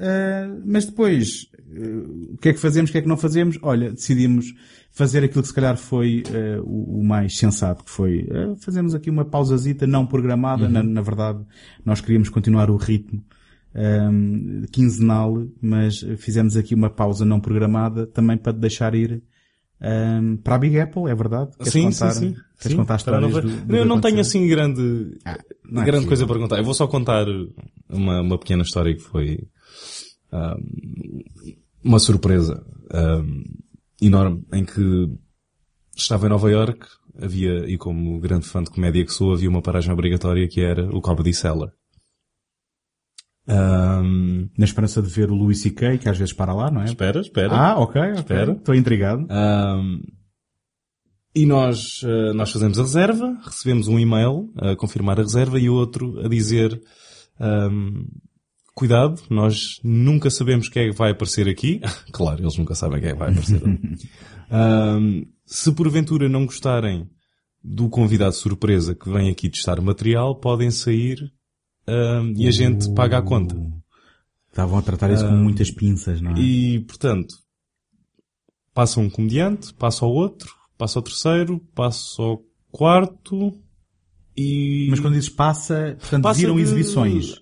uh, 0.00 0.62
mas 0.66 0.84
depois, 0.86 1.46
o 1.72 2.36
que 2.38 2.48
é 2.48 2.52
que 2.52 2.58
fazemos, 2.58 2.90
o 2.90 2.92
que 2.92 2.98
é 2.98 3.02
que 3.02 3.08
não 3.08 3.16
fazemos? 3.16 3.58
Olha, 3.62 3.92
decidimos 3.92 4.52
fazer 4.90 5.22
aquilo 5.22 5.42
que 5.42 5.48
se 5.48 5.54
calhar 5.54 5.76
foi 5.76 6.22
uh, 6.28 6.62
o, 6.64 7.00
o, 7.00 7.04
mais 7.04 7.36
sensato, 7.36 7.84
que 7.84 7.90
foi 7.90 8.28
uh, 8.30 8.56
fazemos 8.56 8.94
aqui 8.94 9.08
uma 9.08 9.24
pausazita 9.24 9.86
não 9.86 10.04
programada, 10.04 10.64
uhum. 10.64 10.70
na, 10.70 10.82
na, 10.82 11.00
verdade 11.00 11.44
nós 11.84 12.00
queríamos 12.00 12.28
continuar 12.28 12.70
o 12.70 12.76
ritmo 12.76 13.22
um, 13.74 14.62
quinzenal, 14.72 15.46
mas 15.60 16.04
fizemos 16.18 16.56
aqui 16.56 16.74
uma 16.74 16.90
pausa 16.90 17.24
não 17.24 17.40
programada 17.40 18.06
também 18.06 18.36
para 18.36 18.52
deixar 18.52 18.94
ir 18.94 19.22
um, 19.80 20.36
para 20.36 20.56
a 20.56 20.58
Big 20.58 20.78
Apple, 20.78 21.08
é 21.08 21.14
verdade? 21.14 21.56
Queres 21.56 21.72
sim, 21.72 21.84
contar, 21.84 22.10
sim, 22.10 22.20
sim. 22.20 22.34
Queres 22.60 22.72
sim, 22.72 22.76
contar 22.76 22.96
histórias 22.96 23.32
não, 23.32 23.40
do, 23.40 23.48
do 23.48 23.76
Eu 23.76 23.84
não 23.84 24.00
tenho 24.00 24.20
assim 24.20 24.46
grande, 24.46 25.16
ah, 25.24 25.38
é 25.72 25.84
grande 25.84 26.06
coisa 26.06 26.26
para 26.26 26.38
contar. 26.38 26.58
Eu 26.58 26.64
vou 26.64 26.74
só 26.74 26.86
contar 26.86 27.26
uma, 27.88 28.20
uma 28.20 28.38
pequena 28.38 28.62
história 28.62 28.94
que 28.94 29.02
foi 29.02 29.38
um, 30.32 31.22
uma 31.82 31.98
surpresa 31.98 32.64
um, 32.92 33.44
enorme 34.00 34.44
em 34.52 34.64
que 34.64 35.08
estava 35.96 36.26
em 36.26 36.30
Nova 36.30 36.50
York, 36.50 36.86
havia, 37.20 37.68
e 37.68 37.76
como 37.76 38.18
grande 38.20 38.46
fã 38.46 38.62
de 38.62 38.70
comédia 38.70 39.04
que 39.04 39.12
sou, 39.12 39.32
havia 39.32 39.48
uma 39.48 39.62
paragem 39.62 39.92
obrigatória 39.92 40.48
que 40.48 40.60
era 40.60 40.88
o 40.94 41.00
Comedy 41.00 41.34
Cellar. 41.34 41.72
Um, 43.48 44.48
Na 44.56 44.64
esperança 44.64 45.02
de 45.02 45.08
ver 45.08 45.30
o 45.30 45.34
Louis 45.34 45.60
C.K., 45.60 45.98
que 45.98 46.08
às 46.08 46.16
vezes 46.16 46.32
para 46.32 46.54
lá, 46.54 46.70
não 46.70 46.82
é? 46.82 46.84
Espera, 46.84 47.20
espera. 47.20 47.52
Ah, 47.52 47.78
ok, 47.78 48.00
espera. 48.12 48.52
Estou 48.52 48.74
intrigado. 48.74 49.26
Um, 49.30 50.02
e 51.34 51.46
nós, 51.46 52.02
uh, 52.02 52.34
nós 52.34 52.50
fazemos 52.50 52.78
a 52.78 52.82
reserva, 52.82 53.38
recebemos 53.44 53.88
um 53.88 53.98
e-mail 53.98 54.52
a 54.56 54.74
confirmar 54.76 55.18
a 55.18 55.22
reserva 55.22 55.58
e 55.58 55.68
outro 55.68 56.20
a 56.24 56.28
dizer, 56.28 56.80
um, 57.40 58.06
cuidado, 58.80 59.22
nós 59.28 59.78
nunca 59.84 60.30
sabemos 60.30 60.70
quem 60.70 60.84
é 60.84 60.90
que 60.90 60.96
vai 60.96 61.10
aparecer 61.10 61.46
aqui. 61.46 61.82
claro, 62.10 62.40
eles 62.40 62.56
nunca 62.56 62.74
sabem 62.74 62.98
quem 62.98 63.10
é 63.10 63.12
que 63.12 63.18
vai 63.18 63.30
aparecer. 63.30 63.62
um, 63.62 65.26
se 65.44 65.72
porventura 65.72 66.30
não 66.30 66.46
gostarem 66.46 67.06
do 67.62 67.90
convidado 67.90 68.34
surpresa 68.34 68.94
que 68.94 69.10
vem 69.10 69.28
aqui 69.28 69.50
testar 69.50 69.78
o 69.78 69.82
material, 69.82 70.34
podem 70.34 70.70
sair 70.70 71.20
uh, 71.86 72.32
e 72.34 72.48
a 72.48 72.50
gente 72.50 72.88
uh, 72.88 72.94
paga 72.94 73.18
a 73.18 73.22
conta. 73.22 73.54
Estavam 74.48 74.78
a 74.78 74.82
tratar 74.82 75.10
isso 75.10 75.26
uh, 75.26 75.28
com 75.28 75.36
muitas 75.36 75.70
pinças, 75.70 76.22
não 76.22 76.30
é? 76.30 76.40
E, 76.40 76.80
portanto, 76.80 77.34
passa 78.72 78.98
um 78.98 79.10
comediante, 79.10 79.74
passa 79.74 80.06
ao 80.06 80.10
outro, 80.10 80.54
passa 80.78 80.98
ao 80.98 81.02
terceiro, 81.02 81.60
passa 81.74 82.22
ao 82.22 82.40
quarto 82.70 83.52
e... 84.34 84.86
Mas 84.88 85.00
quando 85.00 85.14
dizes 85.14 85.28
passa, 85.28 85.98
portanto, 86.00 86.22
passa 86.22 86.40
viram 86.40 86.56
de... 86.56 86.62
exibições? 86.62 87.39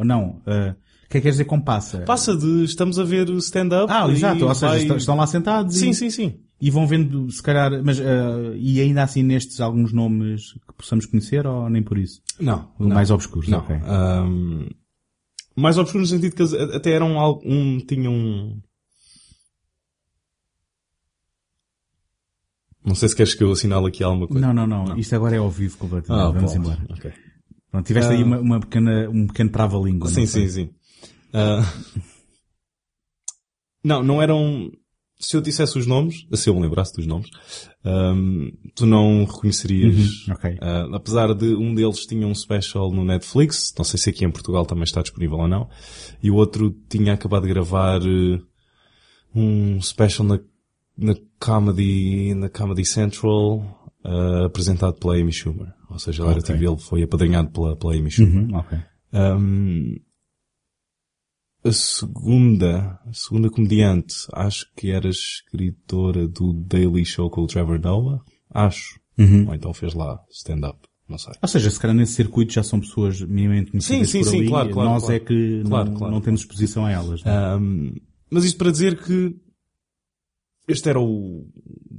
Ou 0.00 0.06
não? 0.06 0.40
Uh, 0.46 0.72
o 0.72 1.08
que 1.10 1.18
é 1.18 1.20
que 1.20 1.22
quer 1.22 1.30
dizer 1.30 1.44
com 1.44 1.60
passa? 1.60 2.00
Passa 2.00 2.34
de 2.34 2.64
estamos 2.64 2.98
a 2.98 3.04
ver 3.04 3.28
stand-up. 3.36 3.92
Ah, 3.92 4.08
exato. 4.08 4.46
Ou 4.46 4.54
seja, 4.54 4.88
vai... 4.88 4.96
estão 4.96 5.16
lá 5.16 5.26
sentados 5.26 5.76
sim, 5.76 5.90
e... 5.90 5.94
sim, 5.94 6.08
sim. 6.08 6.40
E 6.58 6.70
vão 6.70 6.86
vendo, 6.86 7.30
se 7.30 7.42
calhar, 7.42 7.70
mas, 7.84 7.98
uh, 7.98 8.54
e 8.56 8.80
ainda 8.80 9.02
assim 9.02 9.22
nestes 9.22 9.60
alguns 9.60 9.92
nomes 9.92 10.52
que 10.52 10.74
possamos 10.76 11.04
conhecer 11.04 11.46
ou 11.46 11.68
nem 11.68 11.82
por 11.82 11.98
isso? 11.98 12.22
Não. 12.38 12.70
não 12.78 12.88
mais 12.88 13.10
obscuros, 13.10 13.48
não. 13.48 13.58
ok. 13.58 13.76
Um, 13.76 14.68
mais 15.54 15.76
obscuros 15.76 16.10
no 16.10 16.16
sentido 16.16 16.34
que 16.34 16.74
até 16.74 16.92
eram 16.92 17.16
um, 17.44 17.78
tinham 17.78 18.12
um... 18.14 18.60
Não 22.84 22.94
sei 22.94 23.08
se 23.10 23.16
queres 23.16 23.34
que 23.34 23.44
eu 23.44 23.52
assinale 23.52 23.88
aqui 23.88 24.02
alguma 24.02 24.26
coisa. 24.26 24.46
Não, 24.46 24.54
não, 24.54 24.66
não. 24.66 24.84
não. 24.84 24.96
Isto 24.96 25.14
agora 25.14 25.36
é 25.36 25.38
ao 25.38 25.50
vivo 25.50 25.76
completamente. 25.76 26.22
Ah, 26.22 26.30
Vamos 26.30 26.52
pode. 26.52 26.58
embora. 26.58 27.14
Pronto, 27.70 27.86
tiveste 27.86 28.10
uh, 28.10 28.16
aí 28.16 28.22
uma, 28.22 28.38
uma, 28.38 28.60
pequena, 28.60 29.08
um 29.08 29.26
pequeno 29.26 29.50
trava-língua. 29.50 30.08
Sim, 30.08 30.26
sim, 30.26 30.48
sim. 30.48 30.70
Uh, 31.32 32.00
não, 33.82 34.02
não 34.02 34.20
eram, 34.20 34.70
se 35.18 35.36
eu 35.36 35.40
dissesse 35.40 35.78
os 35.78 35.86
nomes, 35.86 36.26
se 36.34 36.50
eu 36.50 36.54
me 36.54 36.62
lembrasse 36.62 36.94
dos 36.94 37.06
nomes, 37.06 37.30
um, 37.84 38.50
tu 38.74 38.86
não 38.86 39.24
reconhecerias. 39.24 40.26
Uhum, 40.26 40.34
okay. 40.34 40.54
uh, 40.54 40.94
apesar 40.94 41.32
de 41.32 41.54
um 41.54 41.74
deles 41.74 42.06
tinha 42.06 42.26
um 42.26 42.34
special 42.34 42.90
no 42.90 43.04
Netflix, 43.04 43.72
não 43.78 43.84
sei 43.84 43.98
se 43.98 44.10
aqui 44.10 44.24
em 44.24 44.30
Portugal 44.30 44.66
também 44.66 44.84
está 44.84 45.00
disponível 45.00 45.38
ou 45.38 45.48
não, 45.48 45.68
e 46.22 46.30
o 46.30 46.34
outro 46.34 46.74
tinha 46.88 47.14
acabado 47.14 47.42
de 47.42 47.48
gravar 47.48 48.02
uh, 48.02 48.42
um 49.32 49.80
special 49.80 50.26
na, 50.26 50.40
na 50.98 51.14
Comedy, 51.38 52.34
na 52.34 52.48
Comedy 52.48 52.84
Central, 52.84 53.76
apresentado 54.44 54.94
pela 54.94 55.14
Amy 55.14 55.32
Schumer. 55.32 55.79
Ou 55.90 55.98
seja, 55.98 56.24
okay. 56.24 56.54
era, 56.54 56.64
ele 56.64 56.78
foi 56.78 57.02
apadrinhado 57.02 57.50
pela, 57.50 57.76
pela 57.76 57.94
Amy. 57.94 58.10
Uhum, 58.18 58.56
okay. 58.56 58.78
um, 59.12 59.96
a 61.62 61.72
segunda, 61.72 62.98
a 63.04 63.12
segunda 63.12 63.50
comediante, 63.50 64.14
acho 64.32 64.66
que 64.74 64.90
era 64.90 65.08
escritora 65.08 66.26
do 66.26 66.54
Daily 66.54 67.04
Show 67.04 67.28
com 67.28 67.42
o 67.42 67.46
Trevor 67.46 67.78
Noah. 67.80 68.22
Acho. 68.48 68.98
Uhum. 69.18 69.48
Ou 69.48 69.54
então 69.54 69.74
fez 69.74 69.92
lá 69.92 70.18
stand-up. 70.30 70.78
Não 71.08 71.18
sei. 71.18 71.34
Ou 71.42 71.48
seja, 71.48 71.68
se 71.68 71.78
calhar 71.78 71.94
nesse 71.94 72.14
circuito 72.14 72.52
já 72.52 72.62
são 72.62 72.80
pessoas 72.80 73.20
minimamente 73.20 73.72
conhecidas 73.72 74.08
sim, 74.08 74.22
sim, 74.22 74.30
por 74.30 74.36
ali. 74.36 74.44
Sim, 74.44 74.48
claro, 74.48 74.70
claro, 74.70 74.90
Nós 74.90 75.02
claro. 75.02 75.16
é 75.16 75.20
que 75.20 75.62
não, 75.64 76.10
não 76.10 76.20
temos 76.20 76.40
exposição 76.40 76.86
a 76.86 76.92
elas. 76.92 77.20
É? 77.26 77.56
Um, 77.56 77.94
mas 78.30 78.44
isto 78.44 78.56
para 78.56 78.70
dizer 78.70 79.02
que 79.02 79.34
este 80.70 80.88
era 80.88 81.00
o, 81.00 81.46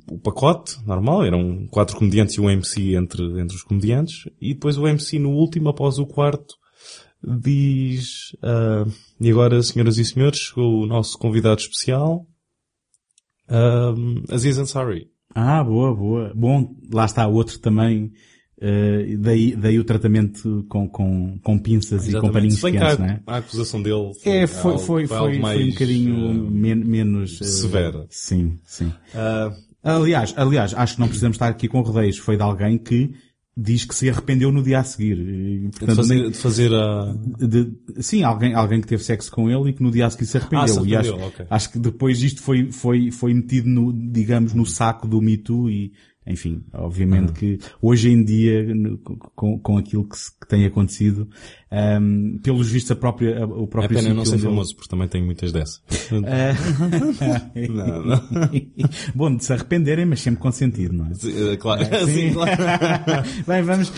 o 0.10 0.20
pacote 0.20 0.78
normal, 0.86 1.24
eram 1.24 1.68
quatro 1.68 1.98
comediantes 1.98 2.36
e 2.36 2.42
um 2.42 2.50
MC 2.50 2.96
entre, 2.96 3.24
entre 3.40 3.56
os 3.56 3.64
comediantes, 3.64 4.30
e 4.40 4.54
depois 4.54 4.78
o 4.78 4.88
MC 4.88 5.20
no 5.20 5.32
último, 5.32 5.70
após 5.70 6.00
o 6.00 6.06
quarto, 6.06 6.56
diz, 7.24 8.32
uh, 8.44 8.92
e 9.20 9.30
agora, 9.30 9.62
senhoras 9.62 9.98
e 9.98 10.06
senhores, 10.06 10.40
chegou 10.40 10.84
o 10.84 10.88
nosso 10.88 11.18
convidado 11.18 11.62
especial, 11.62 12.26
uh, 13.50 14.34
Aziz 14.34 14.58
Ansari. 14.58 15.10
Ah, 15.34 15.64
boa, 15.64 15.96
boa. 15.96 16.34
Bom, 16.36 16.76
lá 16.92 17.06
está 17.06 17.26
outro 17.28 17.58
também, 17.60 18.12
uh, 18.62 19.18
daí, 19.18 19.56
daí 19.56 19.80
o 19.80 19.84
tratamento 19.84 20.66
com, 20.70 20.88
com, 20.88 21.40
com 21.44 21.60
pinças 21.60 22.08
Exatamente. 22.08 22.18
e 22.18 22.22
com 22.22 22.32
paninhos 22.32 22.62
quentes, 22.62 22.98
não 22.98 23.06
é? 23.06 23.20
A 23.28 23.38
acusação 23.38 23.82
dele 23.82 24.12
foi, 24.22 24.32
é, 24.32 24.48
foi, 24.48 24.72
algo, 24.72 24.84
foi, 24.84 25.08
foi, 25.08 25.18
foi, 25.18 25.42
foi 25.42 25.64
um 25.64 25.70
bocadinho 25.70 26.32
uh, 26.32 26.52
men 26.52 26.76
menos... 26.76 27.42
Uh, 27.42 27.46
severa. 27.46 28.06
Sim, 28.10 28.58
sim. 28.64 28.92
aliás, 29.84 30.34
aliás, 30.38 30.74
acho 30.74 30.96
que 30.96 31.00
não 31.00 31.08
precisamos 31.08 31.36
estar 31.36 31.50
aqui 31.50 31.68
com 31.68 31.82
rodeios. 31.82 32.18
Foi 32.18 32.38
de 32.38 32.44
alguém 32.44 32.78
que 32.78 33.12
diz 33.56 33.84
que 33.84 33.94
se 33.94 34.10
arrependeu 34.10 34.52
no 34.52 34.64
dia 34.64 34.80
a 34.80 34.84
seguir. 34.84 35.70
Portanto, 35.72 35.90
de, 35.90 35.96
fazer, 35.96 36.32
de 36.32 36.38
fazer 36.38 36.74
a... 36.74 37.14
De, 37.38 37.72
sim, 38.00 38.24
alguém, 38.24 38.54
alguém 38.54 38.80
que 38.80 38.88
teve 38.88 39.04
sexo 39.04 39.30
com 39.32 39.50
ele 39.50 39.72
e 39.72 39.74
que 39.74 39.84
no 39.84 39.92
dia 39.92 40.06
a 40.06 40.10
seguir 40.10 40.26
se 40.26 40.38
arrependeu. 40.38 40.64
Ah, 40.64 40.68
se 40.68 40.80
arrependeu 40.80 41.16
e 41.16 41.16
acho, 41.16 41.28
okay. 41.28 41.46
acho 41.50 41.72
que 41.72 41.80
depois 41.80 42.24
isto 42.24 42.42
foi, 42.42 42.72
foi, 42.72 43.12
foi 43.12 43.34
metido 43.34 43.68
no, 43.68 43.92
digamos, 43.94 44.54
no 44.54 44.66
saco 44.66 45.08
do 45.08 45.22
Me 45.22 45.38
Too 45.38 45.70
e, 45.70 45.92
enfim, 46.32 46.64
obviamente 46.74 47.30
uhum. 47.30 47.34
que 47.34 47.60
hoje 47.82 48.10
em 48.10 48.24
dia, 48.24 48.66
com, 49.36 49.60
com 49.60 49.78
aquilo 49.78 50.08
que, 50.08 50.18
se, 50.18 50.32
que 50.32 50.48
tem 50.48 50.66
acontecido, 50.66 51.28
um, 51.74 52.38
pelos 52.44 52.70
vistos 52.70 52.92
a 52.92 52.96
própria, 52.98 53.44
a, 53.44 53.46
o 53.46 53.66
próprio 53.66 53.98
é 53.98 54.02
pena 54.02 54.12
eu 54.12 54.16
não 54.16 54.26
ser 54.26 54.40
famoso, 54.40 54.76
porque 54.76 54.90
também 54.90 55.08
tenho 55.08 55.26
muitas 55.26 55.54
dessas. 55.54 55.82
não, 56.12 58.06
não. 58.06 58.22
Bom, 59.16 59.34
de 59.34 59.46
se 59.46 59.54
arrependerem, 59.54 60.06
mas 60.06 60.20
sempre 60.20 60.42
com 60.42 60.52
sentido, 60.52 60.94
não 60.94 61.08
é? 61.08 61.14
Sim, 61.14 61.56
claro. 61.58 61.84
É, 61.84 62.06
sim. 62.06 62.14
sim 62.14 62.34
claro. 62.34 62.52
Bem, 63.48 63.62
vamos 63.62 63.90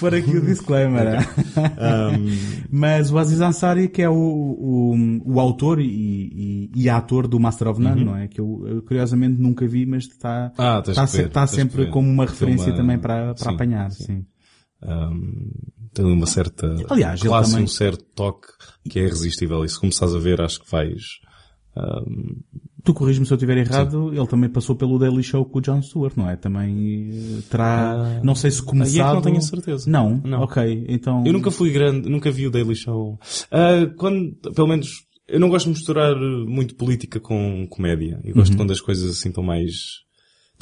pôr 0.00 0.16
aqui 0.16 0.36
o 0.36 0.44
disclaimer. 0.44 1.20
um... 1.56 2.60
Mas 2.68 3.12
o 3.12 3.18
Aziz 3.18 3.40
Ansari, 3.40 3.88
que 3.88 4.02
é 4.02 4.08
o, 4.08 4.14
o, 4.14 4.96
o 5.24 5.38
autor 5.38 5.80
e, 5.80 5.86
e, 5.86 6.70
e, 6.74 6.90
ator 6.90 7.28
do 7.28 7.38
Master 7.38 7.68
of 7.68 7.80
None, 7.80 8.00
uhum. 8.00 8.06
não 8.06 8.16
é? 8.16 8.26
Que 8.26 8.40
eu, 8.40 8.64
eu, 8.66 8.82
curiosamente 8.82 9.40
nunca 9.40 9.68
vi, 9.68 9.86
mas 9.86 10.04
está, 10.04 10.52
ah, 10.58 10.82
está, 10.84 11.04
ver, 11.04 11.26
está 11.26 11.46
sempre 11.46 11.86
como 11.90 12.10
uma 12.10 12.26
referência 12.26 12.72
uma... 12.72 12.76
também 12.76 12.98
para, 12.98 13.34
para 13.34 13.52
apanhar, 13.52 13.92
sim. 13.92 14.04
sim. 14.04 14.26
Um, 14.82 15.50
tem 15.92 16.04
uma 16.04 16.26
certa 16.26 16.74
Aliás, 16.88 17.22
classe, 17.22 17.50
também... 17.50 17.64
um 17.64 17.68
certo 17.68 18.04
toque 18.14 18.48
que 18.88 18.98
é 18.98 19.04
irresistível. 19.04 19.64
E 19.64 19.68
se 19.68 19.78
começares 19.78 20.14
a 20.14 20.18
ver, 20.18 20.40
acho 20.40 20.60
que 20.60 20.70
vais... 20.70 21.02
Um... 21.76 22.40
Tu 22.82 22.94
corriges-me 22.94 23.26
se 23.26 23.32
eu 23.32 23.36
estiver 23.36 23.58
errado, 23.58 24.08
Sim. 24.08 24.16
ele 24.16 24.26
também 24.26 24.48
passou 24.48 24.74
pelo 24.74 24.98
Daily 24.98 25.22
Show 25.22 25.44
com 25.44 25.58
o 25.58 25.60
Jon 25.60 25.82
Stewart, 25.82 26.16
não 26.16 26.30
é? 26.30 26.36
Também 26.36 27.10
eh, 27.12 27.42
terá, 27.50 28.20
não 28.24 28.34
sei 28.34 28.50
se 28.50 28.62
começado... 28.62 28.94
Aí 28.94 29.00
é 29.00 29.06
que 29.06 29.14
não 29.14 29.22
tenho 29.22 29.36
a 29.36 29.42
certeza. 29.42 29.90
Não? 29.90 30.20
Não. 30.24 30.40
Ok, 30.40 30.86
então... 30.88 31.22
Eu 31.26 31.32
nunca 31.32 31.50
fui 31.50 31.70
grande, 31.70 32.08
nunca 32.08 32.30
vi 32.30 32.46
o 32.46 32.50
Daily 32.50 32.74
Show. 32.74 33.18
Uh, 33.52 33.94
quando, 33.96 34.34
pelo 34.54 34.66
menos, 34.66 35.04
eu 35.28 35.38
não 35.38 35.48
gosto 35.48 35.66
de 35.66 35.72
misturar 35.72 36.16
muito 36.16 36.74
política 36.74 37.20
com 37.20 37.66
comédia. 37.68 38.18
Eu 38.24 38.34
gosto 38.34 38.52
uhum. 38.52 38.58
quando 38.58 38.72
as 38.72 38.80
coisas 38.80 39.10
assim 39.10 39.28
estão 39.28 39.44
mais 39.44 39.72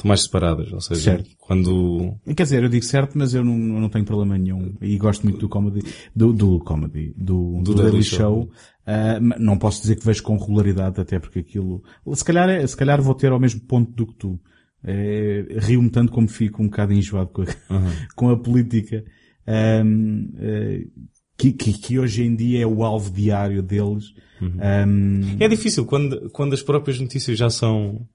mais 0.07 0.23
separadas, 0.23 0.71
ou 0.71 0.81
seja, 0.81 1.01
certo. 1.01 1.29
quando... 1.37 2.15
Quer 2.35 2.43
dizer, 2.43 2.63
eu 2.63 2.69
digo 2.69 2.85
certo, 2.85 3.17
mas 3.17 3.33
eu 3.33 3.43
não, 3.43 3.57
não 3.57 3.89
tenho 3.89 4.05
problema 4.05 4.37
nenhum. 4.37 4.73
E 4.81 4.97
gosto 4.97 5.23
muito 5.23 5.39
do 5.39 5.49
comedy, 5.49 5.81
do, 6.15 6.31
do 6.33 6.59
comedy, 6.59 7.13
do, 7.17 7.61
do, 7.61 7.73
do 7.73 7.75
Daily 7.75 8.03
Show. 8.03 8.17
show. 8.17 8.51
Uh, 8.87 9.39
não 9.39 9.57
posso 9.57 9.81
dizer 9.81 9.95
que 9.95 10.05
vejo 10.05 10.23
com 10.23 10.37
regularidade, 10.37 10.99
até 10.99 11.19
porque 11.19 11.39
aquilo, 11.39 11.83
se 12.13 12.23
calhar, 12.23 12.67
se 12.67 12.75
calhar 12.75 13.01
vou 13.01 13.13
ter 13.13 13.31
ao 13.31 13.39
mesmo 13.39 13.61
ponto 13.61 13.91
do 13.91 14.07
que 14.07 14.15
tu. 14.15 14.39
É, 14.83 15.45
Rio-me 15.59 15.89
tanto 15.89 16.11
como 16.11 16.27
fico 16.27 16.63
um 16.63 16.67
bocado 16.67 16.93
enjoado 16.93 17.29
com 17.29 17.41
a, 17.41 17.45
uhum. 17.45 17.91
com 18.15 18.29
a 18.29 18.37
política. 18.37 19.03
Um, 19.47 20.29
uh, 20.35 21.09
que, 21.39 21.53
que, 21.53 21.73
que 21.73 21.97
hoje 21.97 22.23
em 22.23 22.35
dia 22.35 22.63
é 22.63 22.67
o 22.67 22.83
alvo 22.83 23.09
diário 23.09 23.63
deles. 23.63 24.13
Uhum. 24.41 24.57
Um, 24.87 25.37
É 25.39 25.47
difícil 25.47 25.85
quando, 25.85 26.29
quando 26.31 26.53
as 26.53 26.61
próprias 26.61 26.99
notícias 26.99 27.37
já 27.37 27.49
são 27.49 28.05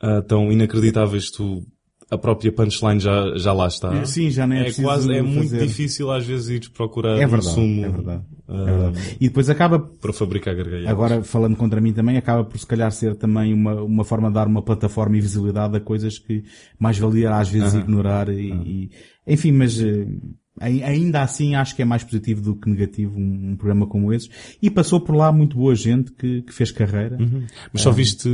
ah, 0.00 0.22
tão 0.22 0.50
inacreditáveis, 0.50 1.30
tu, 1.30 1.62
a 2.10 2.18
própria 2.18 2.50
punchline 2.50 2.98
já, 2.98 3.36
já 3.36 3.52
lá 3.52 3.68
está. 3.68 4.04
Sim, 4.04 4.30
já 4.30 4.46
nem 4.46 4.60
é 4.60 4.68
é 4.68 4.72
quase, 4.72 5.12
é 5.12 5.22
muito 5.22 5.50
fazer. 5.50 5.66
difícil 5.66 6.10
às 6.10 6.26
vezes 6.26 6.48
ir 6.48 6.70
procurar 6.70 7.18
É 7.20 7.26
um 7.26 7.30
verdade, 7.30 7.54
sumo 7.54 7.84
é 7.84 7.88
verdade. 7.88 8.24
ah, 8.48 8.60
é 8.62 8.64
verdade. 8.78 9.16
E 9.20 9.28
depois 9.28 9.48
acaba, 9.48 9.78
para 9.78 10.12
fabricar 10.12 10.54
gargalhadas. 10.56 10.90
agora 10.90 11.22
falando 11.22 11.54
contra 11.56 11.80
mim 11.80 11.92
também, 11.92 12.16
acaba 12.16 12.42
por 12.44 12.58
se 12.58 12.66
calhar 12.66 12.90
ser 12.90 13.14
também 13.14 13.54
uma, 13.54 13.80
uma 13.82 14.02
forma 14.04 14.26
de 14.28 14.34
dar 14.34 14.48
uma 14.48 14.60
plataforma 14.62 15.16
e 15.16 15.20
visibilidade 15.20 15.76
a 15.76 15.80
coisas 15.80 16.18
que 16.18 16.42
mais 16.78 16.98
valia 16.98 17.32
às 17.36 17.48
vezes 17.48 17.74
ignorar 17.74 18.28
e, 18.28 18.50
e- 18.50 18.90
enfim, 19.26 19.52
mas 19.52 19.80
eh, 19.80 20.08
ai- 20.60 20.82
ainda 20.82 21.22
assim 21.22 21.54
acho 21.54 21.76
que 21.76 21.82
é 21.82 21.84
mais 21.84 22.02
positivo 22.02 22.40
do 22.42 22.56
que 22.56 22.68
negativo 22.68 23.16
um, 23.20 23.50
um 23.52 23.56
programa 23.56 23.86
como 23.86 24.12
esse. 24.12 24.28
E 24.60 24.68
passou 24.68 25.00
por 25.00 25.14
lá 25.14 25.30
muito 25.30 25.56
boa 25.56 25.76
gente 25.76 26.10
que, 26.12 26.42
que 26.42 26.52
fez 26.52 26.72
carreira. 26.72 27.16
Mas 27.72 27.82
só 27.82 27.92
viste 27.92 28.28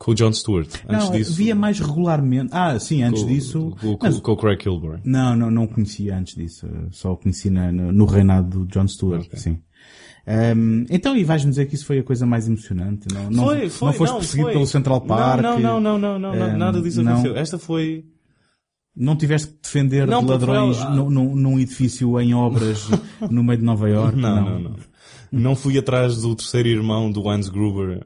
com 0.00 0.12
o 0.12 0.14
Jon 0.14 0.32
Stewart. 0.32 0.68
Antes 0.88 1.04
Não, 1.04 1.12
disso. 1.12 1.34
via 1.34 1.54
mais 1.54 1.78
regularmente. 1.78 2.48
Ah, 2.52 2.78
sim, 2.80 3.02
antes 3.02 3.22
com, 3.22 3.28
disso. 3.28 3.76
Com, 3.80 3.98
mas- 4.00 4.18
com 4.18 4.32
o 4.32 4.36
Craig 4.36 4.56
Kilborn. 4.58 5.02
Não, 5.04 5.36
não, 5.36 5.50
não 5.50 5.66
conhecia 5.66 6.16
antes 6.16 6.34
disso. 6.34 6.66
Só 6.90 7.12
o 7.12 7.16
conheci 7.18 7.50
na- 7.50 7.70
no, 7.70 8.06
reinado 8.06 8.64
do 8.64 8.66
Jon 8.66 8.88
Stewart, 8.88 9.28
sim. 9.34 9.58
Ahm, 10.26 10.86
então, 10.90 11.14
e 11.16 11.22
vais-me 11.24 11.50
dizer 11.50 11.66
que 11.66 11.74
isso 11.74 11.84
foi 11.84 11.98
a 11.98 12.02
coisa 12.02 12.24
mais 12.24 12.48
emocionante? 12.48 13.08
Não, 13.12 13.30
não, 13.30 13.44
Foi, 13.44 13.68
foi. 13.68 13.86
não 13.88 13.92
foste 13.94 14.12
não, 14.12 14.18
perseguido 14.20 14.44
foi. 14.46 14.52
pelo 14.54 14.66
Central 14.66 15.00
Park? 15.02 15.42
Não, 15.42 15.58
não, 15.60 15.80
não, 15.80 15.98
não, 15.98 16.18
não, 16.18 16.34
não, 16.34 16.46
Ehm, 16.48 16.56
nada 16.56 16.80
disso 16.80 17.02
não. 17.02 17.12
aconteceu. 17.12 17.36
Esta 17.36 17.58
foi... 17.58 18.04
Não 18.96 19.16
tiveste 19.16 19.48
que 19.48 19.58
defender 19.62 20.06
Não, 20.06 20.20
de 20.20 20.26
foi 20.26 20.34
ladrões 20.34 20.78
num, 20.90 21.08
num- 21.10 21.36
num 21.36 21.58
edifício 21.60 22.18
em 22.20 22.34
obras 22.34 22.88
no 23.30 23.42
meio 23.44 23.58
de 23.58 23.64
Nova 23.64 23.88
York? 23.88 24.16
Não, 24.18 24.42
não, 24.44 24.58
não. 24.60 24.76
Não 25.32 25.54
fui 25.56 25.78
atrás 25.78 26.16
do 26.22 26.34
terceiro 26.34 26.68
irmão 26.68 27.10
do 27.10 27.28
Hans 27.28 27.48
Gruber 27.48 28.04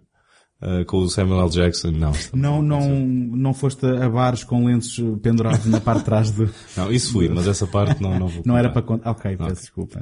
ah, 0.65 0.85
com 0.87 0.99
o 0.99 1.09
Samuel 1.09 1.43
L. 1.43 1.51
Jackson, 1.51 1.91
não. 1.91 2.13
Não, 2.33 2.63
não, 2.63 2.89
não 3.07 3.53
foste 3.55 3.85
a 3.87 4.09
bares 4.09 4.43
com 4.45 4.65
lenços 4.65 4.99
pendurados 5.21 5.67
na 5.67 5.81
parte 5.81 5.99
de 6.01 6.05
trás 6.07 6.31
do... 6.31 6.49
Não, 6.77 6.91
isso 6.91 7.13
fui, 7.13 7.29
mas 7.29 7.47
essa 7.47 7.67
parte 7.67 8.03
não, 8.03 8.19
não 8.19 8.29
vou 8.29 8.43
Não 8.47 8.57
era 8.57 8.71
para 8.71 8.83
contar. 8.83 9.11
Ok, 9.11 9.37
peço 9.37 9.61
desculpa. 9.63 10.01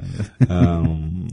Ahm, 0.49 1.27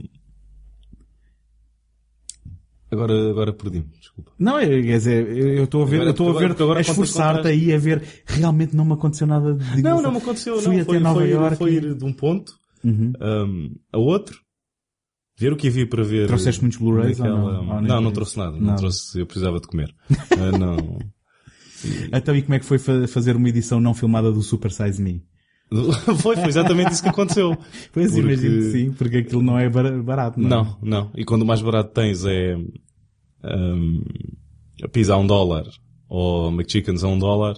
Agora, 2.91 3.13
agora 3.29 3.53
perdi-me, 3.53 3.85
desculpa. 3.97 4.33
Não, 4.37 4.59
é, 4.59 4.67
quer 4.67 4.97
dizer, 4.97 5.25
eu 5.29 5.47
eu 5.55 5.63
estou 5.63 5.81
a 5.83 5.85
ver, 5.85 6.01
eu 6.01 6.11
estou 6.11 6.29
a 6.29 6.37
ver, 6.37 6.51
agora 6.51 6.79
a 6.79 6.81
esforçar-te 6.81 7.47
aí 7.47 7.73
a 7.73 7.77
ver, 7.77 8.03
realmente 8.25 8.75
não 8.75 8.83
me 8.83 8.91
aconteceu 8.93 9.25
nada 9.25 9.53
de 9.53 9.81
Não, 9.81 10.01
não 10.01 10.11
me 10.11 10.17
aconteceu, 10.17 10.59
Fui 10.59 10.75
não. 10.75 10.81
até 10.81 10.91
Foi, 10.91 10.99
Nova 10.99 11.19
foi, 11.21 11.55
foi 11.55 11.73
ir 11.75 11.95
de 11.95 12.03
um 12.03 12.11
ponto 12.11 12.51
Uhum. 12.83 13.13
ahm, 13.21 13.69
a 13.93 13.97
outro, 13.97 14.37
ver 15.41 15.53
o 15.53 15.55
que 15.57 15.67
havia 15.67 15.87
para 15.87 16.03
ver. 16.03 16.27
Trouxeste 16.27 16.61
muitos 16.61 16.79
Blu-rays 16.79 17.17
naquela- 17.19 17.61
não? 17.63 17.81
Não, 17.81 18.01
não 18.01 18.11
trouxe 18.11 18.37
nada. 18.37 18.51
Não 18.51 18.61
Nada. 18.67 18.77
trouxe, 18.77 19.19
eu 19.19 19.25
precisava 19.25 19.59
de 19.59 19.67
comer. 19.67 19.93
Ah, 20.39 20.57
não. 20.57 20.99
Então, 22.13 22.35
e 22.35 22.41
como 22.43 22.53
é 22.53 22.59
que 22.59 22.65
foi 22.65 22.77
fa- 22.77 23.07
fazer 23.07 23.35
uma 23.35 23.49
edição 23.49 23.79
não 23.81 23.93
filmada 23.93 24.31
do 24.31 24.41
Super 24.43 24.71
Size 24.71 25.01
Me? 25.01 25.23
foi, 26.21 26.35
foi 26.35 26.47
exatamente 26.47 26.91
isso 26.91 27.01
que 27.01 27.09
aconteceu. 27.09 27.57
Pois 27.91 28.11
Porque- 28.11 28.19
imagino 28.27 28.55
que 28.57 28.71
sim, 28.71 28.91
porque 28.91 29.17
aquilo 29.17 29.41
não 29.41 29.57
é 29.57 29.67
bar- 29.69 30.03
barato, 30.03 30.39
não 30.39 30.45
é? 30.47 30.49
Não, 30.49 30.77
não. 30.81 31.11
E 31.15 31.25
quando 31.25 31.41
o 31.41 31.45
mais 31.45 31.61
barato 31.61 31.91
tens 31.93 32.23
é 32.25 32.55
um, 33.43 34.03
a 34.83 34.87
pizza 34.87 35.13
a 35.13 35.17
um 35.17 35.25
dólar 35.25 35.65
ou 36.07 36.51
McChickens 36.51 37.03
a 37.03 37.07
um 37.07 37.17
dólar, 37.17 37.55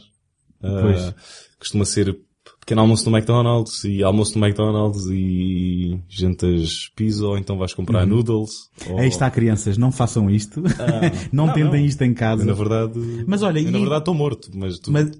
Pois. 0.62 1.13
costuma 1.60 1.84
ser 1.86 2.18
pequeno 2.63 2.82
almoço 2.82 3.10
no 3.10 3.15
McDonald's 3.17 3.84
e 3.84 4.01
almoço 4.03 4.38
no 4.39 4.46
McDonald's 4.46 5.05
e 5.12 6.00
jantas 6.10 6.89
pizza 6.96 7.25
ou 7.25 7.38
então 7.38 7.58
vais 7.58 7.74
comprar 7.74 8.05
noodles. 8.08 8.70
Ou... 8.88 8.93
Uhum. 8.93 9.00
Aí 9.01 9.08
está, 9.10 9.29
crianças, 9.29 9.77
não 9.77 9.91
façam 9.91 10.29
isto. 10.29 10.62
não, 11.32 11.48
Não, 11.48 11.53
tentem 11.53 11.82
não. 11.82 11.86
isto 11.88 12.01
em 12.03 12.13
casa. 12.13 12.41
Eu, 12.43 12.48
na 12.48 12.53
verdade, 12.53 13.00
Mas 13.27 13.43
olha, 13.43 13.60
eu, 13.60 13.72
na 13.72 13.77
e- 13.77 13.82
verdade 13.82 14.01
estou 14.01 14.13
morto, 14.13 14.50
mas 14.53 14.79
tu, 14.79 14.91
Mas- 14.91 15.12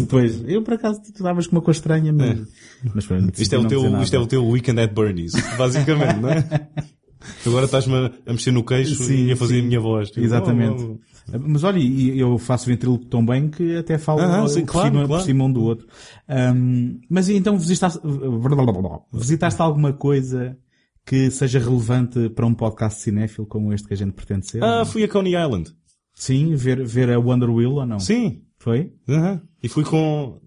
Depois, 0.00 0.42
eu 0.46 0.62
por 0.62 0.74
acaso 0.74 1.00
tu 1.14 1.22
davas 1.22 1.46
com 1.46 1.56
uma 1.56 1.62
coisa 1.62 1.78
estranha, 1.78 2.12
mas, 2.12 2.40
mas 2.94 3.06
pronto, 3.06 3.32
É. 3.38 3.42
isto 3.42 3.54
é 3.54 3.58
o 3.58 3.66
teu, 3.66 4.02
isto 4.02 4.14
é 4.14 4.18
o 4.18 4.26
teu 4.26 4.46
weekend 4.46 4.80
at 4.80 4.92
Bernie's, 4.94 5.32
basicamente, 5.56 6.20
não 6.20 6.30
é? 6.30 6.42
Tu 7.42 7.48
Agora 7.50 7.64
estás-me 7.64 7.94
a, 8.26 8.32
mexer 8.32 8.52
no 8.52 8.62
queixo 8.64 8.94
Sim, 9.02 9.26
e 9.26 9.32
a 9.32 9.36
fazer 9.36 9.54
sim. 9.54 9.60
a 9.60 9.64
minha 9.64 9.80
voz. 9.80 10.08
Tipo, 10.08 10.20
Exatamente. 10.24 10.82
oh, 10.82 10.92
oh, 10.92 10.98
Mas 11.40 11.62
olha, 11.64 11.78
eu 11.80 12.38
faço 12.38 12.66
ventríloco 12.66 13.04
tão 13.06 13.24
bem 13.24 13.48
que 13.50 13.76
até 13.76 13.98
falo 13.98 14.20
Ah, 14.20 14.48
sim, 14.48 14.64
por, 14.64 14.72
claro, 14.72 14.88
cima, 14.88 15.06
claro. 15.06 15.22
por 15.22 15.26
cima 15.26 15.44
um 15.44 15.52
do 15.52 15.62
outro. 15.62 15.86
Ahm, 16.28 17.00
mas 17.08 17.28
então 17.28 17.58
visitaste, 17.58 18.00
visitaste 19.12 19.60
alguma 19.60 19.92
coisa 19.92 20.56
que 21.04 21.30
seja 21.30 21.58
relevante 21.58 22.28
para 22.30 22.46
um 22.46 22.54
podcast 22.54 23.00
cinéfilo 23.00 23.46
como 23.46 23.72
este 23.72 23.88
que 23.88 23.94
a 23.94 23.96
gente 23.96 24.12
pretende 24.12 24.46
ser? 24.46 24.62
Ah, 24.62 24.84
fui 24.84 25.02
a 25.04 25.08
Coney 25.08 25.34
Island. 25.34 25.74
Sim, 26.14 26.54
ver, 26.54 26.84
ver 26.84 27.10
a 27.10 27.18
Wonder 27.18 27.50
Wheel 27.50 27.72
ou 27.72 27.86
não? 27.86 27.98
Sim. 28.00 28.42
Foi? 28.58 28.92
Aham. 29.08 29.40
E 29.62 29.68
fui 29.68 29.84
com... 29.84 30.40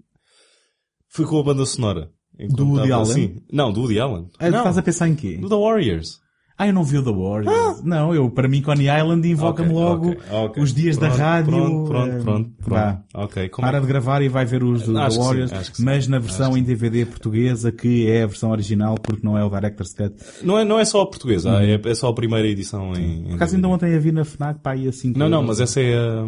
Fui 1.09 1.25
com 1.25 1.39
a 1.39 1.43
banda 1.43 1.65
sonora. 1.65 2.11
Do 2.49 2.67
Woody 2.67 2.91
Allen? 2.91 3.11
assim. 3.11 3.35
Não, 3.51 3.71
do 3.71 3.81
Woody 3.81 3.99
Allen. 3.99 4.27
Ah, 4.39 4.49
não, 4.49 4.57
Estás 4.59 4.77
a 4.77 4.81
pensar 4.81 5.07
em 5.07 5.15
quê? 5.15 5.37
do 5.37 5.47
The 5.49 5.55
Warriors. 5.55 6.19
Ah, 6.61 6.67
eu 6.67 6.73
não 6.73 6.83
vi 6.83 6.99
o 6.99 7.03
The 7.03 7.11
Warriors. 7.11 7.83
Não, 7.83 8.13
eu, 8.13 8.29
para 8.29 8.47
mim, 8.47 8.61
Coney 8.61 8.85
Island 8.87 9.27
invoca-me 9.27 9.69
Ok, 9.71 9.81
logo 9.81 10.09
ok, 10.11 10.21
ok. 10.31 10.63
os 10.63 10.71
dias 10.73 10.95
Pronto, 10.95 11.11
da 11.11 11.17
rádio. 11.17 11.51
Pronto, 11.53 11.87
pronto, 11.89 12.11
eh, 12.13 12.19
pronto. 12.23 12.51
vá. 12.59 12.93
pronto. 12.93 13.03
Ok. 13.25 13.49
Como 13.49 13.67
é 13.67 13.71
Para 13.71 13.81
de 13.81 13.87
gravar 13.87 14.21
e 14.21 14.29
vai 14.29 14.45
ver 14.45 14.63
os 14.63 14.83
do 14.83 14.95
Acho 14.99 15.07
The 15.17 15.21
sim, 15.21 15.27
Warriors, 15.27 15.51
sim. 15.73 15.83
mas 15.83 16.07
na 16.07 16.19
versão 16.19 16.55
em 16.55 16.61
DVD 16.61 17.03
portuguesa, 17.07 17.71
que 17.71 18.07
é 18.07 18.21
a 18.21 18.27
versão 18.27 18.51
original, 18.51 18.93
porque 19.01 19.25
não 19.25 19.35
é 19.35 19.43
o 19.43 19.49
Director's 19.49 19.93
Cut. 19.95 20.13
Não 20.43 20.59
é, 20.59 20.63
não 20.63 20.77
é 20.79 20.85
só 20.85 21.01
a 21.01 21.07
portuguesa, 21.07 21.57
ah, 21.57 21.65
é, 21.65 21.81
é 21.83 21.95
só 21.95 22.09
a 22.09 22.13
primeira 22.13 22.47
edição 22.47 22.93
em... 22.93 23.23
Por 23.23 23.33
acaso 23.37 23.55
ainda 23.55 23.67
ontem 23.67 23.95
a 23.95 23.99
vi 23.99 24.11
na 24.11 24.23
FNAC, 24.23 24.59
pá, 24.61 24.73
aí 24.73 24.87
assim. 24.87 25.13
Não, 25.15 25.27
não, 25.27 25.41
mas 25.41 25.59
essa 25.59 25.81
é 25.81 25.95
a... 25.97 26.25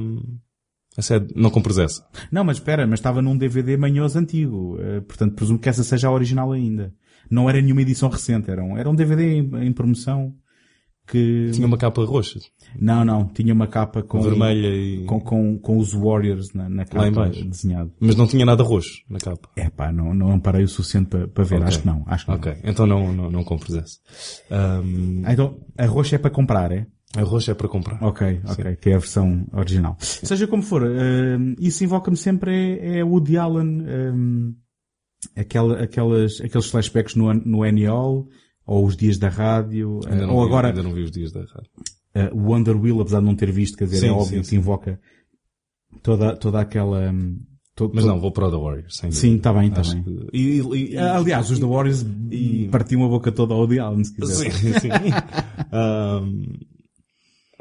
Essa 0.97 1.17
é... 1.17 1.21
Não 1.35 1.49
compres 1.51 1.77
essa. 1.77 2.03
Não, 2.31 2.43
mas 2.43 2.57
espera, 2.57 2.85
mas 2.87 2.99
estava 2.99 3.21
num 3.21 3.37
DVD 3.37 3.77
manhoso 3.77 4.17
antigo. 4.17 4.77
eh, 4.79 5.01
portanto, 5.01 5.35
presumo 5.35 5.59
que 5.59 5.69
essa 5.69 5.83
seja 5.83 6.07
a 6.07 6.11
original 6.11 6.51
ainda. 6.51 6.91
Não 7.29 7.49
era 7.49 7.61
nenhuma 7.61 7.81
edição 7.81 8.09
recente, 8.09 8.49
era 8.49 8.63
um, 8.63 8.77
era 8.77 8.89
um 8.89 8.95
DVD 8.95 9.23
em, 9.39 9.67
em 9.67 9.71
promoção 9.73 10.33
que... 11.05 11.49
Tinha 11.51 11.67
uma 11.67 11.77
capa 11.77 12.03
roxa, 12.05 12.39
Não, 12.79 13.03
não, 13.03 13.27
tinha 13.27 13.53
uma 13.53 13.67
capa 13.67 14.01
com... 14.01 14.21
vermelha 14.21 14.67
e... 14.67 15.03
Com, 15.05 15.19
com, 15.19 15.57
com 15.59 15.77
os 15.77 15.91
Warriors 15.93 16.53
na, 16.53 16.69
na 16.69 16.85
capa 16.85 17.29
desenhado. 17.29 17.91
Mas 17.99 18.15
não 18.15 18.25
tinha 18.25 18.45
nada 18.45 18.63
roxo 18.63 19.03
na 19.09 19.19
capa. 19.19 19.49
É 19.55 19.69
pá, 19.69 19.91
não, 19.91 20.13
não 20.13 20.39
parei 20.39 20.63
o 20.63 20.67
suficiente 20.67 21.07
para, 21.09 21.27
para 21.27 21.43
ver. 21.43 21.55
Ok. 21.55 21.67
Acho 21.67 21.79
que 21.81 21.85
não, 21.87 22.03
acho 22.07 22.25
que 22.25 22.31
não. 22.31 22.37
Ok, 22.37 22.55
então 22.63 22.87
não, 22.87 23.11
não, 23.13 23.29
não 23.29 23.43
compres 23.43 23.75
essa. 23.75 23.97
Ahm, 24.49 25.23
Ah, 25.25 25.33
então, 25.33 25.59
a 25.77 25.85
roxa 25.85 26.15
é 26.15 26.19
para 26.19 26.31
comprar, 26.31 26.71
é? 26.71 26.87
a 27.15 27.21
roxa 27.21 27.51
é 27.51 27.53
para 27.53 27.67
comprar. 27.67 28.01
Ok, 28.01 28.41
ok, 28.45 28.75
que 28.77 28.89
é 28.89 28.95
a 28.95 28.97
versão 28.97 29.45
original. 29.53 29.95
Seja 29.99 30.47
como 30.47 30.63
for, 30.63 30.83
hum, 30.83 31.53
isso 31.59 31.83
invoca-me 31.83 32.17
sempre 32.17 32.79
é, 32.79 32.99
é 32.99 33.03
Woody 33.03 33.37
Allen, 33.37 33.83
aquela, 35.35 35.81
aquelas, 35.81 36.39
aqueles 36.41 36.67
flashbacks 36.67 37.15
no, 37.15 37.33
no 37.33 37.63
NEOL, 37.63 38.27
ou 38.65 38.85
os 38.85 38.95
dias 38.95 39.17
da 39.17 39.29
rádio, 39.29 39.99
Ainda 40.07 40.27
ou 40.27 40.41
vi, 40.41 40.47
agora 40.47 40.67
Ainda 40.69 40.83
não 40.83 40.93
vi 40.93 41.01
os 41.03 41.11
dias 41.11 41.31
da 41.31 41.41
rádio. 41.41 41.69
eh, 42.15 42.29
o 42.33 42.37
Wonder 42.49 42.79
Wheel, 42.79 43.01
apesar 43.01 43.19
de 43.19 43.25
não 43.25 43.35
ter 43.35 43.51
visto, 43.51 43.77
quer 43.77 43.85
dizer, 43.85 43.99
Sim, 43.99 44.07
é 44.07 44.11
óbvio 44.11 44.37
sim, 44.37 44.41
que 44.41 44.47
sim. 44.47 44.55
invoca 44.57 44.99
toda, 46.01 46.35
toda 46.35 46.59
aquela... 46.61 47.11
hum, 47.11 47.39
to- 47.75 47.91
Mas 47.93 48.05
não, 48.05 48.19
vou 48.19 48.31
para 48.31 48.47
o 48.47 48.51
The 48.51 48.57
Warriors, 48.57 48.95
sem 48.97 49.11
Sim, 49.11 49.35
está 49.35 49.51
bem, 49.53 49.69
está 49.69 49.81
bem. 49.81 50.03
que- 50.03 50.27
E, 50.33 50.59
e- 50.61 50.91
e- 50.93 50.97
Aliás, 50.97 51.49
os 51.51 51.59
The 51.59 51.65
Warriors 51.65 52.05
partiam 52.71 53.03
a 53.03 53.09
boca 53.09 53.31
toda 53.31 53.53
ao 53.53 53.63
Allen, 53.63 54.03
se 54.03 54.13
quiser. 54.15 54.51
Sim, 54.51 54.73
sim. 54.79 54.89
Um, 55.73 56.43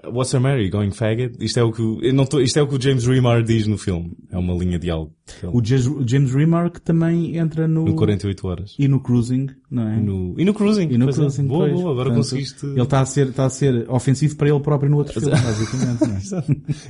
What's 0.04 0.32
your 0.32 0.42
Mary? 0.42 0.68
Going 0.68 0.90
faggot? 0.90 1.36
Isto 1.40 1.60
é 1.60 1.62
o 1.62 1.70
que, 1.70 1.80
o- 1.80 2.00
eu 2.02 2.12
não 2.12 2.26
tô, 2.26 2.40
isto 2.40 2.58
é 2.58 2.62
o 2.62 2.66
que 2.66 2.74
o 2.74 2.80
James 2.80 3.06
Remar 3.06 3.42
diz 3.42 3.66
no 3.68 3.78
filme. 3.78 4.12
É 4.30 4.36
uma 4.36 4.52
linha 4.54 4.78
de 4.78 4.90
algo. 4.90 5.12
O 5.52 5.62
James, 5.64 6.34
Remar 6.34 6.70
que 6.70 6.80
também 6.80 7.36
entra 7.36 7.68
no... 7.68 7.84
No 7.84 7.94
48 7.94 8.46
horas. 8.48 8.74
E 8.78 8.88
no 8.88 9.00
Cruising, 9.00 9.46
não 9.70 9.88
é? 9.88 9.96
E 9.98 10.00
no, 10.00 10.34
e 10.38 10.44
no 10.44 10.52
Cruising. 10.52 10.88
E 10.90 10.98
no 10.98 11.08
é. 11.08 11.12
Cruising, 11.12 11.46
Boa, 11.46 11.68
pois. 11.68 11.72
boa, 11.80 11.92
agora 11.92 12.08
Portanto, 12.10 12.16
conseguiste, 12.30 12.66
Ele 12.66 12.82
está 12.82 13.00
a 13.00 13.06
ser, 13.06 13.28
está 13.28 13.44
a 13.46 13.50
ser 13.50 13.88
ofensivo 13.88 14.36
para 14.36 14.48
ele 14.48 14.60
próprio 14.60 14.90
no 14.90 14.96
outro 14.98 15.20
filme, 15.20 15.30
basicamente, 15.40 16.24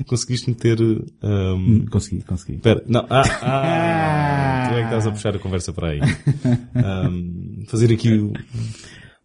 é? 0.00 0.04
conseguiste 0.04 0.48
meter, 0.48 0.80
um, 0.80 1.04
Hum, 1.22 1.84
Consegui, 1.90 2.22
consegui. 2.22 2.54
Espera, 2.54 2.82
não, 2.88 3.06
ah, 3.10 3.22
ah, 3.42 4.68
tu 4.72 4.74
é 4.74 4.78
que 4.78 4.84
estás 4.84 5.06
a 5.06 5.10
puxar 5.10 5.36
a 5.36 5.38
conversa 5.38 5.72
para 5.72 5.88
aí. 5.90 6.00
Um, 6.74 7.62
fazer 7.68 7.92
aqui 7.92 8.14
o- 8.14 8.32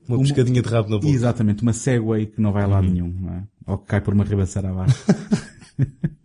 uma 0.08 0.20
pescadinha 0.20 0.62
de 0.62 0.70
rabo 0.70 0.90
na 0.90 0.98
boca. 0.98 1.08
Exatamente, 1.08 1.64
uma 1.64 1.74
Segway 1.74 2.26
que 2.28 2.42
não 2.42 2.52
vai 2.52 2.64
a 2.64 2.68
Uhum. 2.68 2.82
nenhum, 2.82 3.10
não 3.20 3.34
é? 3.34 3.44
Ou 3.68 3.78
que 3.78 3.86
cai 3.88 4.02
por 4.02 4.14
uma 4.14 4.24
ribanceira 4.24 4.70
abaixo. 4.70 4.96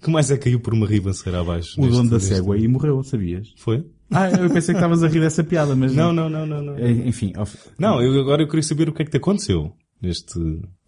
Que 0.00 0.10
mais 0.10 0.30
é 0.30 0.36
que 0.36 0.44
caiu 0.44 0.60
por 0.60 0.72
uma 0.74 0.86
ribanceira 0.86 1.40
abaixo? 1.40 1.74
O 1.80 1.82
neste- 1.84 1.96
dono 1.96 2.08
da 2.10 2.16
neste- 2.16 2.34
Segway 2.34 2.62
e 2.62 2.68
morreu, 2.68 3.02
sabias? 3.02 3.52
Foi? 3.56 3.84
Ah, 4.12 4.30
eu 4.30 4.48
pensei 4.48 4.72
que 4.74 4.78
estavas 4.78 5.02
a 5.02 5.08
rir 5.08 5.20
dessa 5.20 5.42
piada, 5.42 5.74
mas... 5.74 5.92
Não, 5.94 6.12
não, 6.12 6.28
não, 6.30 6.46
não, 6.46 6.62
não. 6.62 6.78
Eh, 6.78 6.90
Enfim, 7.08 7.32
of- 7.36 7.58
Não, 7.78 8.00
eu, 8.00 8.20
agora 8.20 8.42
eu 8.42 8.46
queria 8.48 8.62
saber 8.62 8.88
o 8.88 8.92
que 8.92 9.02
é 9.02 9.04
que 9.04 9.10
te 9.10 9.16
aconteceu 9.16 9.72
neste... 10.00 10.38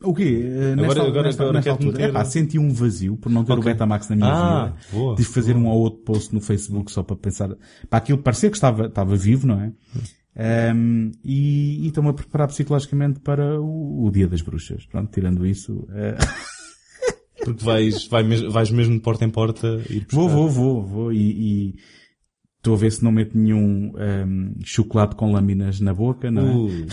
o 0.02 0.14
quê? 0.14 0.42
Eh, 0.44 0.76
Nesta, 0.76 0.92
Agora- 0.92 1.08
agora- 1.08 1.22
nesta, 1.24 1.42
agora 1.42 1.56
nesta 1.58 1.70
altura? 1.72 1.92
meter- 1.92 2.08
Epá, 2.10 2.24
senti 2.24 2.56
um 2.58 2.70
vazio 2.72 3.16
por 3.16 3.32
não 3.32 3.44
ter 3.44 3.52
o 3.52 3.58
Ok. 3.58 3.72
Betamax 3.72 4.08
na 4.10 4.16
minha 4.16 4.28
Ah, 4.32 4.64
vida. 4.66 4.76
boa, 4.92 5.16
de 5.16 5.24
fazer 5.24 5.56
um 5.56 5.66
ou 5.66 5.80
outro 5.80 6.00
post 6.04 6.32
no 6.32 6.40
Facebook 6.40 6.92
só 6.92 7.02
para 7.02 7.16
pensar... 7.16 7.48
Para 7.90 7.98
aquilo 7.98 8.18
parecer 8.18 8.50
que 8.50 8.56
estava, 8.56 8.86
estava 8.86 9.16
vivo, 9.16 9.46
não 9.48 9.60
é? 9.60 9.72
Um, 10.38 11.10
e 11.24 11.84
e 11.84 11.88
estou-me 11.88 12.10
a 12.10 12.12
preparar 12.12 12.46
psicologicamente 12.48 13.18
para 13.20 13.60
o, 13.60 14.04
o 14.06 14.10
Dia 14.10 14.28
das 14.28 14.40
Bruxas. 14.40 14.86
Pronto, 14.86 15.10
tirando 15.12 15.44
isso. 15.46 15.86
eh, 15.92 16.16
Porque 17.44 17.64
vais, 17.64 18.06
vai 18.06 18.22
mes- 18.22 18.42
vais 18.42 18.70
mesmo 18.70 18.94
de 18.94 19.00
porta 19.00 19.24
em 19.24 19.30
porta 19.30 19.80
ir 19.88 20.00
buscar. 20.04 20.16
vou, 20.16 20.28
vou, 20.28 20.48
vou, 20.48 20.82
vou. 20.82 21.12
E 21.12 21.70
e 21.70 21.74
estou 22.58 22.74
a 22.74 22.76
ver 22.76 22.92
se 22.92 23.02
não 23.02 23.10
meto 23.12 23.36
nenhum 23.38 23.92
um, 23.96 24.54
chocolate 24.64 25.16
com 25.16 25.32
lâminas 25.32 25.80
na 25.80 25.94
boca, 25.94 26.30
não 26.30 26.42
é? 26.48 26.54
Uh. 26.54 26.86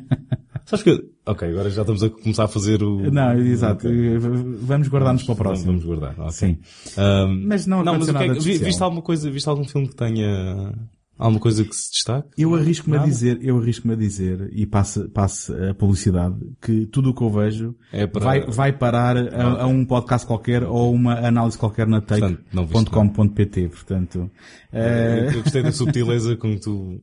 Sabes 0.64 0.84
que... 0.84 1.10
Ok, 1.26 1.48
agora 1.48 1.68
já 1.68 1.82
estamos 1.82 2.02
a 2.04 2.08
começar 2.10 2.44
a 2.44 2.48
fazer 2.48 2.80
o... 2.82 3.10
Não, 3.10 3.36
exato. 3.38 3.88
Ok. 3.88 4.18
Vamos 4.62 4.86
guardar-nos 4.88 5.24
para 5.24 5.32
o 5.32 5.36
próximo. 5.36 5.66
Vamos 5.72 5.84
guardar. 5.84 6.14
ok. 6.18 6.30
Sim. 6.30 6.58
Um, 6.96 7.46
Mas 7.48 7.66
não 7.66 7.82
não, 7.82 7.98
mas 7.98 8.08
o 8.08 8.14
que 8.14 8.22
é 8.24 8.58
viste 8.58 8.80
alguma 8.82 9.02
coisa, 9.02 9.28
viste 9.30 9.48
algum 9.48 9.64
filme 9.64 9.88
que 9.88 9.96
tenha 9.96 10.72
alguma 11.20 11.40
coisa 11.40 11.64
que 11.64 11.74
se 11.76 11.90
destaque? 11.92 12.28
Eu 12.38 12.54
arrisco-me 12.54 12.96
a 12.96 13.04
dizer, 13.04 13.38
eu 13.42 13.58
arrisco-me 13.58 13.94
a 13.94 13.96
dizer, 13.96 14.48
e 14.52 14.66
passo, 14.66 15.08
passo 15.10 15.54
a 15.54 15.74
publicidade, 15.74 16.36
que 16.60 16.86
tudo 16.86 17.10
o 17.10 17.14
que 17.14 17.22
eu 17.22 17.30
vejo 17.30 17.74
É 17.92 18.06
para- 18.06 18.24
vai, 18.24 18.40
vai 18.46 18.72
parar 18.72 19.16
a, 19.16 19.62
a 19.62 19.66
um 19.66 19.84
podcast 19.84 20.26
qualquer 20.26 20.62
ou 20.64 20.92
uma 20.94 21.14
análise 21.26 21.56
qualquer 21.58 21.86
na 21.86 22.00
take.com.pt, 22.00 23.68
portanto. 23.68 24.30
eh, 24.72 25.30
Eu 25.34 25.42
gostei 25.42 25.62
da 25.62 25.72
subtileza 25.72 26.36
com 26.36 26.54
que 26.54 26.60
tu... 26.60 27.00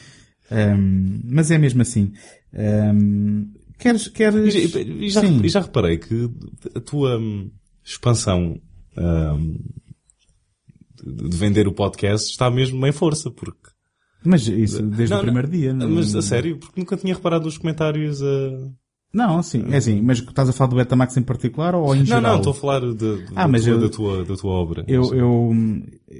ehm, 0.50 1.20
mas 1.24 1.50
é 1.50 1.58
mesmo 1.58 1.82
assim. 1.82 2.12
Ehm, 2.52 3.44
queres, 3.78 4.08
queres... 4.08 4.54
E, 4.54 5.08
já- 5.10 5.22
e 5.24 5.48
já, 5.48 5.60
reparei 5.60 5.96
que 5.98 6.28
a 6.74 6.80
tua 6.80 7.18
hum, 7.18 7.50
expansão 7.84 8.60
hum, 8.98 9.58
de 11.04 11.28
de 11.28 11.36
vender 11.36 11.66
o 11.68 11.72
podcast 11.72 12.30
está 12.30 12.50
mesmo 12.50 12.86
em 12.86 12.92
força, 12.92 13.30
porque... 13.30 13.70
Mas 14.24 14.46
isso 14.46 14.82
desde 14.82 15.14
Não, 15.14 15.20
o 15.20 15.24
primeiro 15.24 15.48
não, 15.48 15.56
dia. 15.58 15.72
não- 15.72 15.88
Mas 15.90 16.14
a 16.14 16.20
sério, 16.20 16.58
porque 16.58 16.78
nunca 16.80 16.96
tinha 16.96 17.14
reparado 17.14 17.44
nos 17.46 17.56
comentários 17.58 18.22
a... 18.22 18.26
Não, 19.12 19.42
sim, 19.42 19.64
é 19.70 19.76
assim, 19.78 20.00
mas 20.02 20.18
estás 20.18 20.48
a 20.48 20.52
falar 20.52 20.70
do 20.70 20.76
Betamax 20.76 21.16
em 21.16 21.22
particular 21.22 21.74
ou 21.74 21.94
em 21.96 22.00
Não, 22.00 22.06
geral? 22.06 22.22
não, 22.22 22.36
estou 22.36 22.52
a 22.52 22.54
falar 22.54 22.80
de, 22.80 22.94
de- 22.94 23.24
Ah, 23.34 23.42
da, 23.42 23.48
mas 23.48 23.64
tua, 23.64 23.72
eu- 23.72 23.80
da, 23.80 23.88
tua, 23.88 24.24
da 24.24 24.36
tua 24.36 24.50
obra. 24.52 24.84
Eu, 24.86 25.02
eu, 25.14 25.50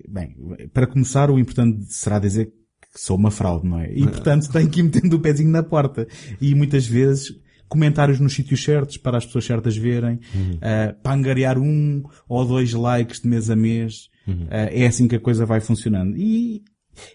bem, 0.08 0.34
para 0.72 0.86
começar, 0.88 1.30
o 1.30 1.38
importante 1.38 1.84
será 1.92 2.18
dizer 2.18 2.46
que 2.46 3.00
sou 3.00 3.16
uma 3.16 3.30
fraude, 3.30 3.68
não 3.68 3.78
é? 3.78 3.92
E, 3.92 4.02
portanto, 4.02 4.50
tenho 4.50 4.68
que 4.68 4.80
ir 4.80 4.82
metendo 4.82 5.14
o 5.16 5.20
pezinho 5.20 5.50
na 5.50 5.62
porta. 5.62 6.08
E 6.40 6.52
muitas 6.54 6.84
vezes, 6.84 7.32
comentários 7.68 8.18
nos 8.18 8.32
sítios 8.32 8.60
certos, 8.64 8.96
para 8.96 9.18
as 9.18 9.24
pessoas 9.26 9.44
certas 9.44 9.76
verem, 9.76 10.18
ah, 10.60 10.92
para 11.00 11.14
angariar 11.14 11.58
um 11.58 12.02
ou 12.28 12.44
dois 12.44 12.72
likes 12.72 13.20
de 13.20 13.28
mês 13.28 13.48
a 13.50 13.54
mês, 13.54 14.08
ah, 14.50 14.68
é 14.70 14.86
assim 14.86 15.06
que 15.08 15.16
a 15.16 15.20
coisa 15.20 15.44
vai 15.46 15.60
funcionando. 15.60 16.16
E 16.16 16.62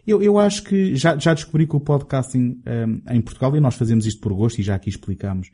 eu, 0.06 0.21
eu 0.21 0.39
acho 0.39 0.63
que 0.63 0.95
já, 0.95 1.17
já 1.17 1.34
descobri 1.34 1.67
que 1.67 1.75
o 1.75 1.80
podcasting 1.80 2.62
ah, 2.65 3.13
em 3.15 3.21
Portugal, 3.21 3.56
e 3.56 3.60
nós 3.60 3.75
fazemos 3.75 4.06
isto 4.06 4.21
por 4.21 4.34
gosto, 4.34 4.60
e 4.60 4.63
já 4.63 4.75
aqui 4.75 4.89
explicámos, 4.89 5.49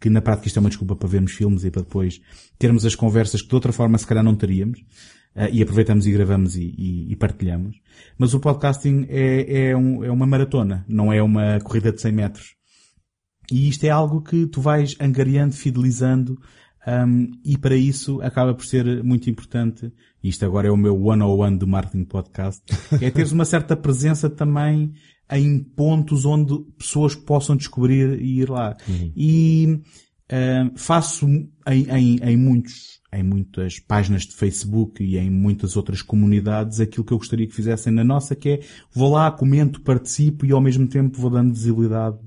que 0.00 0.10
na 0.10 0.20
prática 0.20 0.46
isto 0.48 0.58
é 0.58 0.60
uma 0.60 0.68
desculpa 0.68 0.94
para 0.96 1.08
vermos 1.08 1.32
filmes 1.32 1.64
e 1.64 1.70
para 1.70 1.82
depois 1.82 2.20
termos 2.58 2.84
as 2.84 2.94
conversas 2.94 3.40
que 3.42 3.48
de 3.48 3.54
outra 3.54 3.72
forma 3.72 3.96
se 3.98 4.06
calhar 4.06 4.22
não 4.24 4.34
teríamos. 4.34 4.80
Uh, 5.34 5.52
e 5.52 5.62
aproveitamos 5.62 6.06
e 6.06 6.12
gravamos 6.12 6.56
e, 6.56 6.62
e- 6.78 7.12
e 7.12 7.16
partilhamos. 7.16 7.76
Mas 8.16 8.32
o 8.32 8.40
podcasting 8.40 9.04
é, 9.10 9.68
é, 9.68 9.76
um- 9.76 10.02
é 10.02 10.10
uma 10.10 10.26
maratona, 10.26 10.82
não 10.88 11.12
é 11.12 11.22
uma 11.22 11.60
corrida 11.60 11.92
de 11.92 12.00
100 12.00 12.12
metros. 12.12 12.54
E 13.52 13.68
isto 13.68 13.84
é 13.84 13.90
algo 13.90 14.22
que 14.22 14.46
tu 14.46 14.62
vais 14.62 14.96
angariando, 14.98 15.54
fidelizando, 15.54 16.40
um, 16.86 17.30
e 17.44 17.58
para 17.58 17.76
isso 17.76 18.20
acaba 18.22 18.54
por 18.54 18.64
ser 18.64 19.02
muito 19.02 19.28
importante, 19.28 19.92
e 20.22 20.28
isto 20.28 20.44
agora 20.44 20.68
é 20.68 20.70
o 20.70 20.76
meu 20.76 20.96
one-on-one 21.00 21.58
do 21.58 21.66
marketing 21.66 22.04
podcast, 22.04 22.62
é 23.02 23.10
teres 23.10 23.32
uma 23.32 23.44
certa 23.44 23.76
presença 23.76 24.30
também 24.30 24.92
em 25.30 25.58
pontos 25.58 26.24
onde 26.24 26.56
pessoas 26.78 27.14
possam 27.14 27.56
descobrir 27.56 28.20
e 28.20 28.40
ir 28.40 28.48
lá. 28.48 28.76
E 29.16 29.82
um, 30.32 30.76
faço 30.76 31.26
em, 31.26 31.50
em, 31.66 32.16
em 32.22 32.36
muitos, 32.36 33.00
em 33.12 33.22
muitas 33.22 33.80
páginas 33.80 34.22
de 34.22 34.34
Facebook 34.34 35.02
e 35.02 35.18
em 35.18 35.30
muitas 35.30 35.76
outras 35.76 36.02
comunidades 36.02 36.78
aquilo 36.78 37.04
que 37.04 37.12
eu 37.12 37.18
gostaria 37.18 37.46
que 37.46 37.54
fizessem 37.54 37.92
na 37.92 38.04
nossa, 38.04 38.36
que 38.36 38.48
é 38.48 38.60
vou 38.92 39.10
lá, 39.10 39.30
comento, 39.30 39.80
participo 39.80 40.46
e 40.46 40.52
ao 40.52 40.60
mesmo 40.60 40.86
tempo 40.86 41.20
vou 41.20 41.30
dando 41.30 41.52
visibilidade 41.52 42.18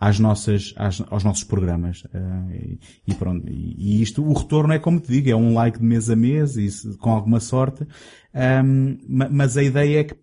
às 0.00 0.18
nossas, 0.18 0.72
às- 0.76 1.02
aos 1.10 1.24
nossos 1.24 1.44
programas. 1.44 2.02
Ah, 2.12 2.46
e, 2.54 2.78
e 3.06 3.14
pronto. 3.14 3.48
E, 3.48 3.74
e 3.98 4.02
isto, 4.02 4.22
o 4.24 4.32
retorno 4.32 4.72
é 4.72 4.78
como 4.78 5.00
te 5.00 5.08
digo, 5.12 5.30
é 5.30 5.36
um 5.36 5.54
like 5.54 5.78
de 5.78 5.84
mês 5.84 6.10
a 6.10 6.16
mês, 6.16 6.56
e 6.56 6.70
se- 6.70 6.96
com 6.98 7.10
alguma 7.10 7.40
sorte. 7.40 7.86
Ma- 9.08 9.28
mas 9.30 9.56
a 9.56 9.62
ideia 9.62 10.00
é 10.00 10.04
que, 10.04 10.14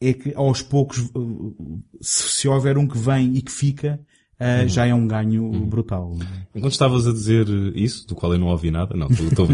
é 0.00 0.12
que 0.12 0.34
aos 0.34 0.62
poucos, 0.62 0.98
uh, 1.14 1.82
se, 2.00 2.28
se 2.40 2.48
houver 2.48 2.76
um 2.78 2.86
que 2.88 2.98
vem 2.98 3.34
e 3.36 3.42
que 3.42 3.52
fica, 3.52 4.00
ah, 4.40 4.66
já 4.66 4.84
é 4.86 4.92
um 4.94 5.06
ganho 5.06 5.48
brutal. 5.66 6.16
Enquanto 6.54 6.72
estavas 6.72 7.06
a 7.06 7.12
dizer 7.12 7.46
isso, 7.76 8.06
do 8.08 8.14
qual 8.16 8.32
eu 8.32 8.38
não 8.38 8.48
ouvi 8.48 8.70
nada, 8.72 8.96
não, 8.96 9.06
estou. 9.08 9.46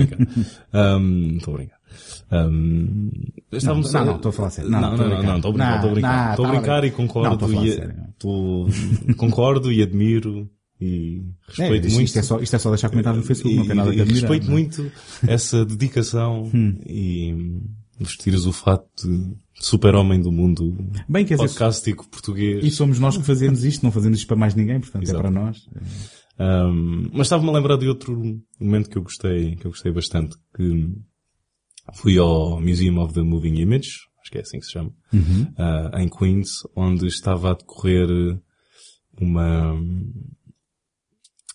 Hum, 0.73 1.37
Estou 1.37 1.55
a 1.55 1.57
brincar. 1.59 1.78
Hum, 2.31 3.11
estávamos 3.53 3.93
não, 3.93 4.05
não, 4.05 4.17
estou 4.17 4.29
a 4.29 4.33
falar 4.33 4.51
sério. 4.51 4.71
Não, 4.71 4.81
Não, 4.81 4.91
estou 4.93 5.07
a 5.07 5.09
não, 5.23 5.37
estou 5.37 5.51
a 5.51 5.53
brincar, 5.53 5.71
estou 5.79 5.89
a 5.89 5.93
brincar. 5.93 6.31
Estou 6.31 6.47
a 6.47 6.51
brincar 6.51 6.85
e 6.85 6.91
concordo 6.91 7.49
Não, 7.49 7.61
a 7.61 7.65
e 7.67 7.73
sério. 7.73 7.95
estou- 8.11 8.69
concordo 9.17 9.73
e 9.73 9.83
admiro 9.83 10.49
e 10.81 11.23
É, 11.59 11.63
respeito 11.63 11.87
isto, 11.87 11.97
muito. 11.97 12.19
é 12.19 12.23
só, 12.23 12.39
isto 12.41 12.55
é 12.57 12.59
só 12.59 12.69
deixar 12.71 12.89
comentário 12.91 13.19
no 13.19 13.25
Facebook, 13.27 13.57
não 13.57 13.67
tem 13.67 13.75
nada 13.75 13.93
e, 13.95 13.99
e 13.99 14.01
admirar. 14.03 14.21
respeito 14.21 14.45
não 14.45 14.51
é? 14.51 14.53
muito 14.61 14.93
essa 15.27 15.65
dedicação 15.65 16.51
Hum. 16.55 16.79
e 16.87 17.61
vestires 17.99 18.45
o 18.47 18.53
fato 18.53 18.87
de 19.03 19.35
super-homem 19.55 20.21
do 20.21 20.31
mundo 20.31 20.77
Bem, 21.09 21.25
quer 21.25 21.35
dizer, 21.35 21.49
podcástico 21.49 22.09
português. 22.09 22.63
e 22.65 22.71
somos 22.71 23.01
nós 23.01 23.17
que 23.17 23.25
fazemos 23.25 23.65
isto, 23.65 23.83
não 23.83 23.91
fazemos 23.91 24.19
isto 24.19 24.29
para 24.29 24.37
mais 24.37 24.55
ninguém, 24.55 24.79
portanto 24.79 25.03
Exato. 25.03 25.19
é 25.19 25.23
para 25.23 25.31
nós. 25.33 25.59
Um, 26.39 27.09
mas 27.13 27.23
estava-me 27.27 27.49
a 27.51 27.53
lembrar 27.55 27.77
de 27.77 27.89
outro 27.89 28.41
momento 28.61 28.89
que 28.89 28.97
eu 28.97 29.03
gostei, 29.03 29.57
que 29.57 29.67
eu 29.67 29.73
gostei 29.73 29.91
bastante, 29.91 30.37
que 30.55 30.89
fui 31.95 32.19
ao 32.19 32.61
Museum 32.61 32.99
of 32.99 33.15
the 33.15 33.23
Moving 33.23 33.61
Image, 33.61 33.91
acho 34.21 34.31
que 34.31 34.39
é 34.39 34.41
assim 34.43 34.59
que 34.59 34.67
se 34.67 34.73
chama, 34.73 34.93
uh, 35.59 35.99
em 35.99 36.09
Queens, 36.09 36.49
onde 36.77 37.07
estava 37.07 37.51
a 37.53 37.55
decorrer 37.55 38.09
uma, 39.21 39.75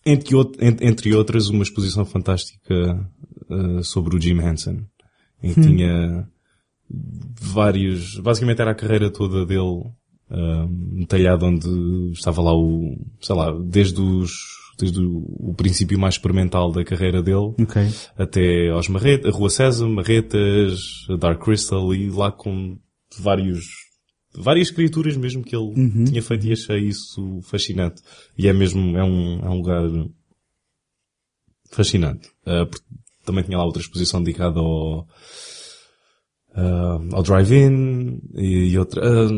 entre, 0.05 0.35
out- 0.35 0.57
en- 0.61 0.77
entre 0.87 1.13
outras, 1.15 1.47
uma 1.49 1.63
exposição 1.63 2.05
fantástica 2.05 3.09
uh, 3.49 3.83
sobre 3.83 4.15
o 4.15 4.21
Jim 4.21 4.39
Henson, 4.39 4.83
em 5.41 5.53
que 5.53 5.61
tinha 5.61 6.27
vários, 7.39 8.17
basicamente 8.19 8.61
era 8.61 8.71
a 8.71 8.75
carreira 8.75 9.09
toda 9.09 9.45
dele, 9.45 9.61
um, 10.29 10.95
detalhada 10.99 11.45
onde 11.45 12.11
estava 12.13 12.41
lá 12.41 12.53
o, 12.55 12.97
sei 13.21 13.35
lá, 13.35 13.51
desde 13.51 13.99
os, 14.01 14.31
desde 14.77 14.99
o, 14.99 15.49
o 15.49 15.53
princípio 15.55 15.99
mais 15.99 16.15
experimental 16.15 16.71
da 16.71 16.83
carreira 16.83 17.21
dele, 17.21 17.53
Ok. 17.61 17.81
até 18.17 18.69
aos 18.69 18.87
Marretas, 18.87 19.33
a 19.33 19.37
Rua 19.37 19.49
César, 19.49 19.87
Marretas, 19.87 20.79
Dark 21.19 21.43
Crystal 21.43 21.93
e 21.93 22.09
lá 22.09 22.31
com 22.31 22.77
vários, 23.19 23.65
várias 24.35 24.71
criaturas 24.71 25.15
mesmo 25.15 25.43
que 25.43 25.55
ele 25.55 26.05
tinha 26.05 26.21
feito 26.21 26.47
e 26.47 26.53
achei 26.53 26.79
isso 26.79 27.39
fascinante. 27.43 28.01
E 28.37 28.47
é 28.47 28.53
mesmo, 28.53 28.97
é 28.97 29.03
um, 29.03 29.39
é 29.45 29.49
um 29.49 29.57
lugar 29.57 29.83
fascinante. 31.71 32.29
Ah, 32.45 32.65
porque 32.65 32.85
também 33.25 33.43
tinha 33.43 33.57
lá 33.57 33.65
outra 33.65 33.81
exposição 33.81 34.21
dedicada 34.21 34.59
ao, 34.59 35.07
ah, 36.55 36.99
ao 37.13 37.23
drive-in 37.23 38.19
e, 38.35 38.69
e 38.71 38.77
outra, 38.77 39.01
ah, 39.03 39.29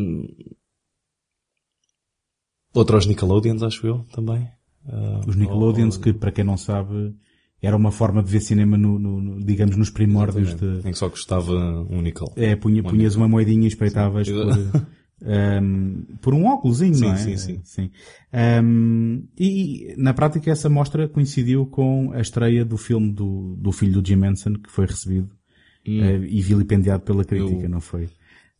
outra 2.73 2.95
aos 2.97 3.05
Nickelodeons, 3.05 3.63
acho 3.63 3.87
eu, 3.87 4.05
também. 4.11 4.49
Ah, 4.87 5.21
Os 5.27 5.35
Nickelodeons, 5.35 5.97
que 5.97 6.13
para 6.13 6.31
quem 6.31 6.43
não 6.43 6.57
sabe, 6.57 7.13
era 7.61 7.75
uma 7.75 7.91
forma 7.91 8.21
de 8.21 8.31
ver 8.31 8.39
cinema 8.41 8.77
no, 8.77 8.99
no- 8.99 9.19
no- 9.21 9.43
digamos, 9.43 9.75
nos 9.75 9.89
primórdios 9.89 10.53
de... 10.55 10.79
Em 10.87 10.91
que 10.91 10.97
só 10.97 11.09
custava 11.09 11.53
um 11.89 12.01
nickel. 12.01 12.31
É, 12.35 12.55
punha, 12.55 12.83
punhas 12.83 13.15
uma 13.15 13.27
moedinha 13.27 13.63
e 13.63 13.67
espreitavas 13.67 14.27
Sim. 14.27 14.33
por, 14.35 14.85
ehm, 15.27 16.01
por 16.21 16.33
um 16.33 16.45
óculosinho, 16.45 16.99
não 16.99 17.13
é? 17.13 17.17
Sim, 17.17 17.37
sim, 17.37 17.59
sim. 17.63 17.91
Ehm, 18.31 19.23
e 19.39 19.95
na 19.97 20.13
prática 20.13 20.51
essa 20.51 20.69
mostra 20.69 21.07
coincidiu 21.07 21.65
com 21.65 22.11
a 22.13 22.21
estreia 22.21 22.63
do 22.63 22.77
filme 22.77 23.11
do, 23.11 23.55
do 23.57 23.71
filho 23.71 23.99
do 24.01 24.07
Jim 24.07 24.23
Henson, 24.23 24.53
que 24.53 24.69
foi 24.69 24.85
recebido 24.85 25.29
eh, 25.87 26.17
e 26.29 26.41
vilipendiado 26.41 27.03
pela 27.03 27.23
crítica, 27.25 27.55
Hum. 27.55 27.63
Eu- 27.63 27.69
não 27.69 27.81
foi? 27.81 28.09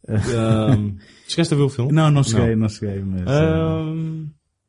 Um, 0.08 0.96
chegaste 1.28 1.54
a 1.54 1.58
ver 1.58 1.64
o 1.64 1.70
filme? 1.70 1.92
Não, 1.92 2.10
não 2.12 2.24
cheguei, 2.24 2.56
não, 2.56 2.70
cheguei, 2.70 3.02
mas, 3.04 3.28
Um, 3.30 4.28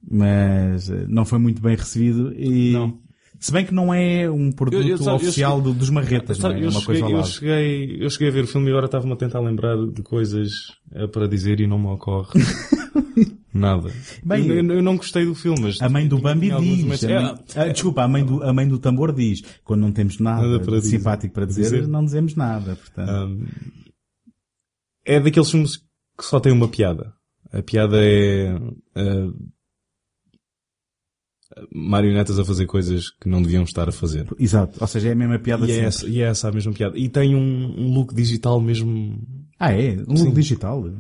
mas 0.09 0.91
eh, 0.91 1.07
não 1.09 1.25
foi 1.25 1.39
muito 1.39 1.61
bem 1.63 1.77
recebido 1.77 2.33
e 2.35 2.73
Não. 2.73 2.99
se 3.39 3.53
bem 3.53 3.65
que 3.67 3.75
não 3.75 3.93
é 3.93 4.31
um 4.31 4.51
produto 4.53 4.83
Eu- 4.83 4.89
eu 4.91 4.99
sabe, 4.99 5.17
oficial 5.17 5.61
do- 5.61 5.75
dos 5.75 5.91
marretas, 5.91 6.39
não 6.39 6.43
sabe, 6.51 6.55
é? 6.61 6.63
É 6.63 6.67
eu, 6.67 6.71
uma 6.71 6.81
cheguei, 6.81 7.03
eu, 7.15 7.25
cheguei, 7.25 8.05
eu 8.05 8.11
cheguei 8.11 8.29
a 8.29 8.33
ver 8.33 8.45
o 8.45 8.47
filme 8.47 8.67
e 8.69 8.71
agora 8.71 8.87
estava-me 8.87 9.13
a 9.13 9.17
tentar 9.17 9.41
lembrar 9.41 9.77
de 9.77 10.03
coisas 10.03 10.51
eh, 10.93 11.07
para 11.07 11.27
dizer 11.29 11.61
e 11.61 11.67
não 11.67 11.79
me 11.79 11.87
ocorre 11.89 12.31
nada. 13.53 13.91
Bem, 14.23 14.47
eu, 14.49 14.83
não 14.83 14.97
gostei 14.99 15.25
do 15.25 15.35
filme, 15.35 15.61
mas 15.63 15.81
A 15.81 15.89
mãe 15.89 16.07
do 16.07 16.19
Bambi 16.19 16.51
diz. 16.61 17.05
a 17.05 17.09
mãe- 17.09 17.35
É, 17.55 17.61
ah, 17.63 17.69
desculpa, 17.69 18.03
a 18.03 18.09
mãe, 18.09 18.23
do, 18.25 18.43
a 18.43 18.53
mãe 18.53 18.69
do 18.69 18.79
tambor 18.79 19.13
diz. 19.15 19.41
Quando 19.65 19.81
não 19.81 19.93
temos 19.93 20.19
nada, 20.19 20.43
Nada 20.47 20.61
para 20.61 20.77
de 20.77 20.83
dizer. 20.83 20.99
simpático 20.99 21.33
para 21.35 21.47
dizer, 21.47 21.63
Dizer. 21.63 21.89
não 21.89 22.05
dizemos 22.05 22.35
nada. 22.35 22.77
Portanto. 22.77 23.47
é 25.05 25.19
daqueles 25.21 25.51
filmes 25.51 25.77
que 25.79 26.25
só 26.25 26.39
tem 26.41 26.53
uma 26.53 26.69
piada. 26.69 27.13
A 27.53 27.63
piada 27.63 27.97
é 28.03 28.55
uh, 28.55 29.35
marionetas 31.73 32.39
a 32.39 32.45
fazer 32.45 32.67
coisas 32.67 33.11
que 33.11 33.29
não 33.29 33.43
deviam 33.43 33.65
estar 33.65 33.89
a 33.89 33.93
fazer. 33.93 34.27
Exato. 34.39 34.79
Ou 34.81 34.87
seja, 34.87 35.09
é 35.09 35.13
a 35.13 35.15
mesma 35.15 35.39
piada 35.39 35.67
E 35.67 35.73
é, 35.73 35.79
essa, 35.81 36.07
e 36.07 36.21
é 36.21 36.27
essa 36.27 36.49
a 36.49 36.53
mesma 36.53 36.73
piada. 36.73 36.99
E 36.99 37.09
tem 37.09 37.35
um, 37.35 37.75
um 37.79 37.95
look 37.95 38.15
digital 38.15 38.61
mesmo. 38.61 39.19
Ah, 39.59 39.73
é? 39.73 39.97
Um 40.07 40.17
Sim. 40.17 40.25
look 40.25 40.35
digital? 40.35 40.91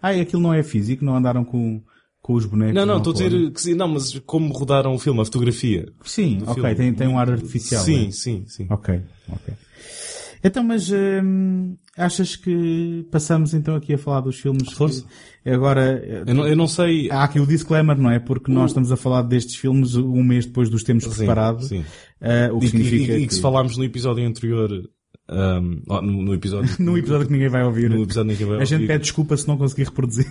Ah, 0.00 0.14
e 0.14 0.20
aquilo 0.20 0.42
não 0.42 0.54
é 0.54 0.62
físico? 0.62 1.04
Não 1.04 1.16
andaram 1.16 1.44
com, 1.44 1.82
com 2.22 2.34
os 2.34 2.46
bonecos? 2.46 2.74
Não, 2.74 2.86
não, 2.86 2.98
estou 2.98 3.12
a 3.12 3.16
dizer 3.16 3.50
que 3.50 3.60
sim, 3.60 3.74
não, 3.74 3.88
mas 3.88 4.18
como 4.20 4.52
rodaram 4.52 4.94
o 4.94 4.98
filme, 4.98 5.20
a 5.20 5.24
fotografia. 5.24 5.92
Sim, 6.04 6.38
ok. 6.42 6.54
filme. 6.54 6.74
Tem, 6.74 6.94
tem 6.94 7.08
um 7.08 7.18
ar 7.18 7.30
artificial. 7.30 7.84
Sim, 7.84 8.08
é? 8.08 8.10
sim, 8.10 8.44
sim. 8.46 8.66
Ok, 8.70 9.00
ok. 9.28 9.54
Então, 10.44 10.62
mas 10.62 10.90
hum, 10.90 11.76
achas 11.96 12.36
que 12.36 13.06
passamos 13.10 13.54
então 13.54 13.74
aqui 13.74 13.94
a 13.94 13.98
falar 13.98 14.20
dos 14.20 14.38
filmes? 14.38 14.72
Força. 14.72 15.04
agora, 15.44 16.02
eh, 16.04 16.24
Eu 16.26 16.34
não, 16.34 16.46
eu 16.46 16.56
não 16.56 16.66
sei. 16.68 17.10
há 17.10 17.24
aqui 17.24 17.40
o 17.40 17.46
disclaimer, 17.46 17.96
não 17.98 18.10
é? 18.10 18.18
Porque 18.18 18.50
nós 18.52 18.70
estamos 18.70 18.90
a 18.92 18.96
falar 18.96 19.22
destes 19.22 19.56
filmes 19.56 19.94
um 19.96 20.22
mês 20.22 20.46
depois 20.46 20.68
de 20.70 20.76
os 20.76 20.82
termos 20.82 21.06
preparado. 21.06 21.62
sim. 21.64 21.84
eh, 22.20 22.50
o 22.52 22.58
que 22.60 22.66
E, 22.66 22.68
significa 22.68 23.12
e- 23.12 23.16
e 23.16 23.20
que, 23.22 23.26
que 23.28 23.34
se 23.34 23.40
falámos 23.40 23.76
no 23.76 23.84
episódio 23.84 24.26
anterior, 24.26 24.70
oh, 25.28 26.00
no, 26.02 26.22
no 26.22 26.34
episódio, 26.34 26.70
num 26.78 26.96
episódio 26.96 27.26
que 27.26 27.32
ninguém 27.32 27.48
vai 27.48 27.64
ouvir, 27.64 27.88
no 27.90 28.02
episódio 28.02 28.36
que 28.36 28.44
vai 28.44 28.56
a 28.60 28.64
gente 28.64 28.74
ouvir, 28.74 28.86
pede 28.88 29.02
desculpa 29.02 29.36
se 29.36 29.48
não 29.48 29.56
conseguir 29.56 29.84
reproduzir. 29.84 30.26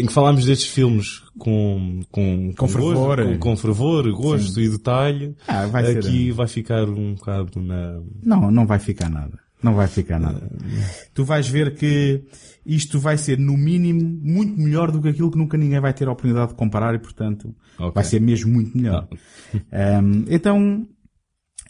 Em 0.00 0.06
que 0.06 0.12
falámos 0.12 0.44
destes 0.44 0.68
filmes 0.68 1.22
com, 1.38 2.00
com, 2.10 2.52
Com 2.56 2.68
fervor. 2.68 2.94
gosto, 2.94 3.24
com, 3.32 3.38
com 3.38 3.56
fervor, 3.56 4.12
gosto 4.12 4.60
e 4.60 4.68
detalhe, 4.68 5.34
Ah, 5.46 5.66
vai 5.66 5.96
aqui 5.96 6.30
vai 6.30 6.46
ficar 6.48 6.88
um 6.88 7.14
bocado 7.14 7.60
na, 7.60 8.00
Não, 8.22 8.50
não 8.50 8.66
vai 8.66 8.78
ficar 8.78 9.08
nada. 9.08 9.38
Não 9.62 9.74
vai 9.74 9.86
ficar 9.88 10.20
nada. 10.20 10.48
Tu 11.14 11.24
vais 11.24 11.48
ver 11.48 11.74
que 11.74 12.22
isto 12.64 13.00
vai 13.00 13.16
ser, 13.16 13.38
no 13.38 13.56
mínimo, 13.56 14.00
muito 14.22 14.60
melhor 14.60 14.90
do 14.92 15.00
que 15.00 15.08
aquilo 15.08 15.30
que 15.30 15.38
nunca 15.38 15.56
ninguém 15.56 15.80
vai 15.80 15.94
ter 15.94 16.06
a 16.06 16.12
oportunidade 16.12 16.50
de 16.50 16.56
comparar 16.56 16.94
e, 16.94 16.98
portanto, 16.98 17.54
Ok. 17.78 17.92
vai 17.94 18.04
ser 18.04 18.20
mesmo 18.20 18.52
muito 18.52 18.76
melhor. 18.76 19.08
Um, 19.54 20.24
então, 20.28 20.86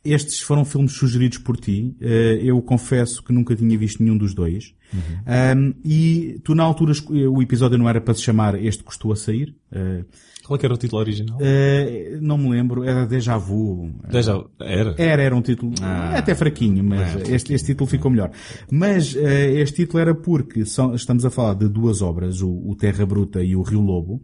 estes 0.04 0.40
foram 0.40 0.64
filmes 0.64 0.92
sugeridos 0.92 1.38
por 1.38 1.56
ti. 1.56 1.96
Uh, 2.00 2.42
eu 2.42 2.60
confesso 2.60 3.22
que 3.22 3.32
nunca 3.32 3.54
tinha 3.54 3.78
visto 3.78 4.02
nenhum 4.02 4.18
dos 4.18 4.34
dois. 4.34 4.74
Um, 4.94 5.74
e 5.84 6.40
tu, 6.44 6.54
na 6.54 6.62
altura, 6.62 6.92
esco- 6.92 7.12
o 7.12 7.42
episódio 7.42 7.76
não 7.78 7.88
era 7.88 8.00
para 8.00 8.14
se 8.14 8.22
chamar 8.22 8.54
Este 8.62 8.82
Custou 8.84 9.12
a 9.12 9.16
Sair. 9.16 9.54
Uh, 9.72 10.04
qual 10.46 10.58
é 10.60 10.64
era 10.64 10.74
o 10.74 10.76
título 10.76 11.00
original? 11.00 11.38
uh, 11.38 12.18
não 12.20 12.38
me 12.38 12.48
lembro, 12.50 12.84
era 12.84 13.04
Deja 13.04 13.36
Vu. 13.36 13.90
Já, 14.10 14.44
era? 14.60 14.94
Era, 14.96 15.22
era 15.22 15.36
um 15.36 15.42
título 15.42 15.72
Ah. 15.82 16.16
até 16.18 16.34
fraquinho, 16.36 16.84
mas 16.84 17.16
este, 17.28 17.52
este 17.52 17.66
título 17.72 17.88
ficou 17.90 18.10
melhor. 18.12 18.30
Mas 18.70 19.16
eh, 19.16 19.60
este 19.60 19.82
título 19.82 19.98
era 20.00 20.14
porque 20.14 20.64
são- 20.64 20.94
estamos 20.94 21.24
a 21.24 21.30
falar 21.30 21.54
de 21.54 21.68
duas 21.68 22.00
obras, 22.00 22.40
o, 22.42 22.48
o 22.48 22.76
Terra 22.76 23.04
Bruta 23.04 23.42
e 23.42 23.56
o 23.56 23.62
Rio 23.62 23.80
Lobo, 23.80 24.22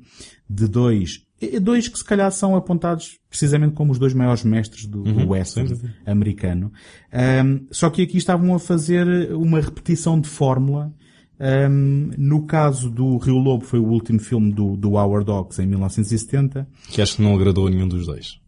de 0.48 0.68
dois, 0.68 1.22
eh, 1.22 1.31
dois 1.60 1.88
que 1.88 1.98
se 1.98 2.04
calhar 2.04 2.30
são 2.30 2.54
apontados 2.54 3.18
precisamente 3.28 3.74
como 3.74 3.92
os 3.92 3.98
dois 3.98 4.14
maiores 4.14 4.44
mestres 4.44 4.86
do, 4.86 5.02
do 5.02 5.30
western 5.30 5.80
americano. 6.06 6.72
Ahm, 7.12 7.66
só 7.70 7.90
que 7.90 8.02
aqui 8.02 8.18
estavam 8.18 8.54
a 8.54 8.58
fazer 8.58 9.32
uma 9.34 9.60
repetição 9.60 10.20
de 10.20 10.28
fórmula. 10.28 10.92
Ahm, 11.40 12.10
no 12.18 12.46
caso 12.46 12.90
do 12.90 13.16
Rio 13.16 13.38
Lobo 13.38 13.64
foi 13.64 13.78
o 13.78 13.86
último 13.86 14.20
filme 14.20 14.52
do, 14.52 14.76
do 14.76 14.92
Howard 14.92 15.30
Hawks 15.30 15.58
em 15.58 15.66
1970. 15.66 16.68
Que 16.90 17.02
acho 17.02 17.16
que 17.16 17.22
não 17.22 17.34
agradou 17.34 17.66
a 17.66 17.70
nenhum 17.70 17.88
dos 17.88 18.06
dois. 18.06 18.41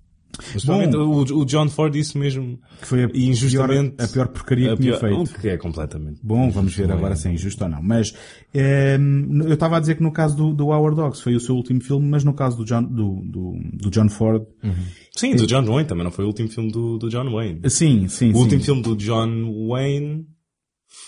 O, 1.03 1.21
o 1.41 1.45
John 1.45 1.69
Ford 1.69 1.93
disse 1.93 2.17
mesmo 2.19 2.59
Que 2.81 2.87
foi 2.87 3.05
a, 3.05 3.11
injustamente- 3.15 3.97
pior, 3.97 4.05
a 4.05 4.13
pior 4.13 4.29
porcaria 4.29 4.73
a 4.73 4.77
que 4.77 4.83
tinha 4.83 4.97
feito. 4.99 5.21
o 5.23 5.25
que 5.41 5.49
é 5.49 5.57
completamente. 5.57 6.21
Bom, 6.23 6.51
vamos 6.51 6.75
ver 6.75 6.91
agora 6.91 7.17
se 7.17 7.29
é 7.29 7.33
injusto 7.33 7.65
ou 7.65 7.71
não. 7.71 7.83
Mas 7.83 8.13
ehm, 8.53 9.43
eu 9.47 9.55
estava 9.55 9.77
a 9.77 9.81
dizer 9.81 9.97
que 9.97 10.03
no 10.03 10.13
caso 10.13 10.37
do, 10.37 10.53
do 10.55 10.67
Howard 10.69 11.01
Hawks 11.01 11.21
foi 11.21 11.35
o 11.35 11.41
seu 11.41 11.55
último 11.55 11.81
filme, 11.81 12.09
mas 12.09 12.25
no 12.25 12.33
caso 12.35 12.57
do 12.57 12.65
John, 12.65 12.83
do, 12.83 13.21
do, 13.25 13.55
do 13.73 13.91
John 13.91 14.09
Ford, 14.09 14.43
Sim, 15.17 15.37
do 15.37 15.47
John 15.47 15.65
Wayne 15.65 15.85
também, 15.89 16.05
não 16.05 16.11
foi 16.11 16.25
o 16.25 16.29
último 16.29 16.49
filme 16.49 16.71
do, 16.71 16.99
do 16.99 17.09
John 17.09 17.31
Wayne. 17.31 17.61
sim, 17.71 18.09
sim, 18.09 18.31
O 18.31 18.35
sim. 18.35 18.41
último 18.41 18.63
filme 18.63 18.83
do 18.83 18.97
John 18.97 19.69
Wayne 19.69 20.27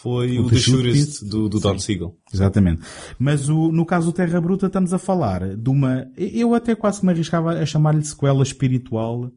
foi 0.03 0.39
O 0.39 0.47
o, 0.47 0.51
The 0.51 0.57
Shootist, 0.57 1.25
do, 1.25 1.49
do 1.49 1.61
Don 1.61 1.79
Siegel. 1.79 2.17
Exatamente. 2.33 2.83
Mas 3.19 3.49
o, 3.49 3.71
no 3.71 3.85
caso 3.87 4.07
do 4.07 4.13
Terra 4.13 4.41
Bruta 4.41 4.67
estamos 4.67 4.93
a 4.93 4.99
falar 4.99 5.57
de 5.57 5.71
uma, 5.71 6.07
eu 6.17 6.55
até 6.55 6.75
quase 6.75 7.01
que 7.01 7.07
me 7.07 7.13
arriscava 7.13 7.53
a 7.53 7.65
chamar-lhe 7.67 8.05
sequela 8.05 8.43
espiritual 8.43 9.31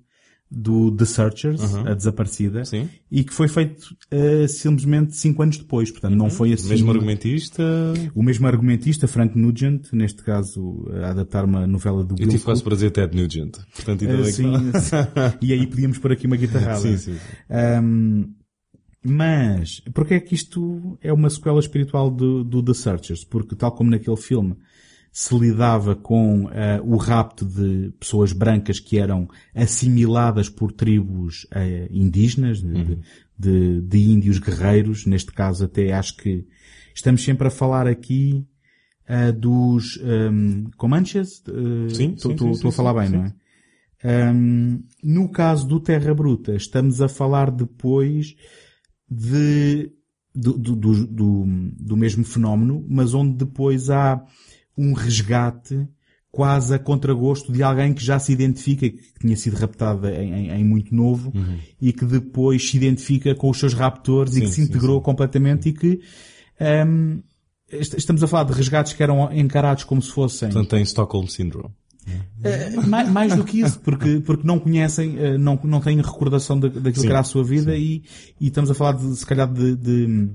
do 0.51 0.89
The 0.95 1.05
Searchers, 1.05 1.61
a 1.75 1.93
desaparecida, 1.93 2.65
Sim. 2.65 2.89
e 3.11 3.23
que 3.23 3.31
foi 3.31 3.47
feito 3.47 3.95
eh, 4.09 4.47
simplesmente 4.47 5.15
cinco 5.15 5.43
anos 5.43 5.59
depois, 5.59 5.91
portanto 5.91 6.15
não 6.15 6.27
foi 6.31 6.53
assim. 6.53 6.69
Mesmo 6.69 6.89
argumentista. 6.89 7.61
O 8.15 8.23
mesmo 8.23 8.47
argumentista, 8.47 9.07
Frank 9.07 9.37
Nugent, 9.37 9.89
neste 9.93 10.23
caso 10.23 10.87
a 11.03 11.11
adaptar 11.11 11.45
uma 11.45 11.67
novela 11.67 12.03
do 12.03 12.13
Eu 12.13 12.17
Bill 12.17 12.29
tive 12.29 12.43
quase 12.43 12.63
para 12.63 12.73
dizer 12.73 12.89
Ted 12.89 13.15
Nugent. 13.15 13.57
Portanto, 13.75 14.01
ainda 14.01 14.13
Eh, 14.15 14.17
bem 14.17 14.25
que 14.25 14.31
sim, 14.31 14.47
não. 14.47 14.59
sim. 14.81 14.95
e 15.39 15.53
aí 15.53 15.67
podíamos 15.67 15.99
pôr 15.99 16.13
aqui 16.13 16.25
uma 16.25 16.35
guitarrada. 16.37 16.79
Sim, 16.79 16.97
sim. 16.97 17.15
Ahm, 17.47 18.23
mas, 19.03 19.79
porque 19.93 20.15
é 20.15 20.19
que 20.19 20.35
isto 20.35 20.97
é 21.01 21.11
uma 21.13 21.29
sequela 21.29 21.59
espiritual 21.59 22.09
do, 22.11 22.43
do 22.43 22.61
The 22.61 22.73
Searchers? 22.73 23.23
Porque 23.23 23.55
tal 23.55 23.71
como 23.71 23.89
naquele 23.89 24.17
filme 24.17 24.55
se 25.11 25.35
lidava 25.37 25.95
com 25.95 26.47
ah, 26.49 26.79
o 26.83 26.95
rapto 26.97 27.45
de 27.45 27.91
pessoas 27.99 28.31
brancas 28.31 28.79
que 28.79 28.99
eram 28.99 29.27
assimiladas 29.55 30.49
por 30.49 30.71
tribos 30.71 31.47
ah, 31.51 31.61
indígenas, 31.89 32.61
de, 32.61 32.83
de- 32.83 32.99
de, 33.37 33.81
de 33.81 33.97
índios 33.99 34.37
guerreiros, 34.37 35.05
neste 35.05 35.31
caso 35.31 35.63
até 35.63 35.93
acho 35.93 36.17
que 36.17 36.45
estamos 36.93 37.23
sempre 37.23 37.47
a 37.47 37.51
falar 37.51 37.87
aqui 37.87 38.45
ah, 39.07 39.31
dos 39.31 39.97
um, 40.31 40.65
Comanches? 40.75 41.41
Sim, 41.89 42.15
sim, 42.17 42.31
Estou 42.33 42.53
sim, 42.53 42.67
a 42.67 42.71
falar 42.71 42.93
bem, 42.95 43.07
sim. 43.07 43.15
não 43.15 43.25
é? 43.25 43.33
Um, 44.31 44.83
no 45.03 45.29
caso 45.29 45.67
do 45.67 45.79
Terra 45.79 46.13
Bruta, 46.13 46.53
estamos 46.55 47.01
a 47.01 47.09
falar 47.09 47.49
depois 47.51 48.35
de, 49.09 49.91
do, 50.35 50.53
do, 50.57 50.75
do, 50.75 51.05
do, 51.07 51.97
mesmo 51.97 52.23
fenómeno, 52.23 52.85
mas 52.87 53.13
onde 53.13 53.33
depois 53.33 53.89
há 53.89 54.23
um 54.77 54.93
resgate 54.93 55.87
quase 56.31 56.75
a 56.75 56.79
contragosto 56.79 57.51
de 57.51 57.63
alguém 57.63 57.91
que 57.93 58.03
já 58.05 58.19
se 58.19 58.31
identifica, 58.31 58.87
que 58.87 59.01
tinha 59.19 59.35
sido 59.35 59.55
raptada 59.55 60.11
em, 60.13 60.31
em- 60.31 60.51
em 60.51 60.63
muito 60.63 60.93
novo, 60.93 61.33
e 61.81 61.91
que 61.91 62.05
depois 62.05 62.69
se 62.69 62.77
identifica 62.77 63.33
com 63.33 63.49
os 63.49 63.57
seus 63.57 63.73
raptores 63.73 64.35
e 64.35 64.41
Uhum. 64.41 64.45
Sim, 64.45 64.49
que 64.49 64.55
se 64.55 64.61
sim, 64.61 64.69
integrou 64.69 65.01
completamente 65.01 65.69
e 65.69 65.73
que 65.73 65.99
um, 66.87 67.21
est- 67.71 67.95
estamos 67.97 68.21
a 68.23 68.27
falar 68.27 68.43
de 68.43 68.53
resgates 68.53 68.93
que 68.93 69.01
eram 69.01 69.31
encarados 69.33 69.83
como 69.83 70.01
se 70.03 70.11
fossem 70.11 70.49
Portanto, 70.49 70.69
tem 70.69 70.83
Stockholm 70.83 71.25
Syndrome. 71.25 71.73
Uh, 72.39 72.87
mais, 72.87 73.09
mais 73.09 73.35
do 73.35 73.43
que 73.43 73.61
isso, 73.61 73.79
porque, 73.79 74.21
porque 74.25 74.47
não 74.47 74.59
conhecem, 74.59 75.17
uh, 75.17 75.37
não, 75.37 75.59
não 75.63 75.81
têm 75.81 75.97
recordação 75.97 76.59
da, 76.59 76.67
daquilo 76.67 76.95
Sim, 76.95 77.01
que 77.01 77.09
era 77.09 77.19
a 77.19 77.23
sua 77.23 77.43
vida 77.43 77.75
e, 77.75 78.03
e 78.39 78.47
estamos 78.47 78.71
a 78.71 78.73
falar 78.73 78.93
de, 78.93 79.15
se 79.15 79.25
calhar 79.25 79.51
de, 79.51 79.75
de, 79.75 80.29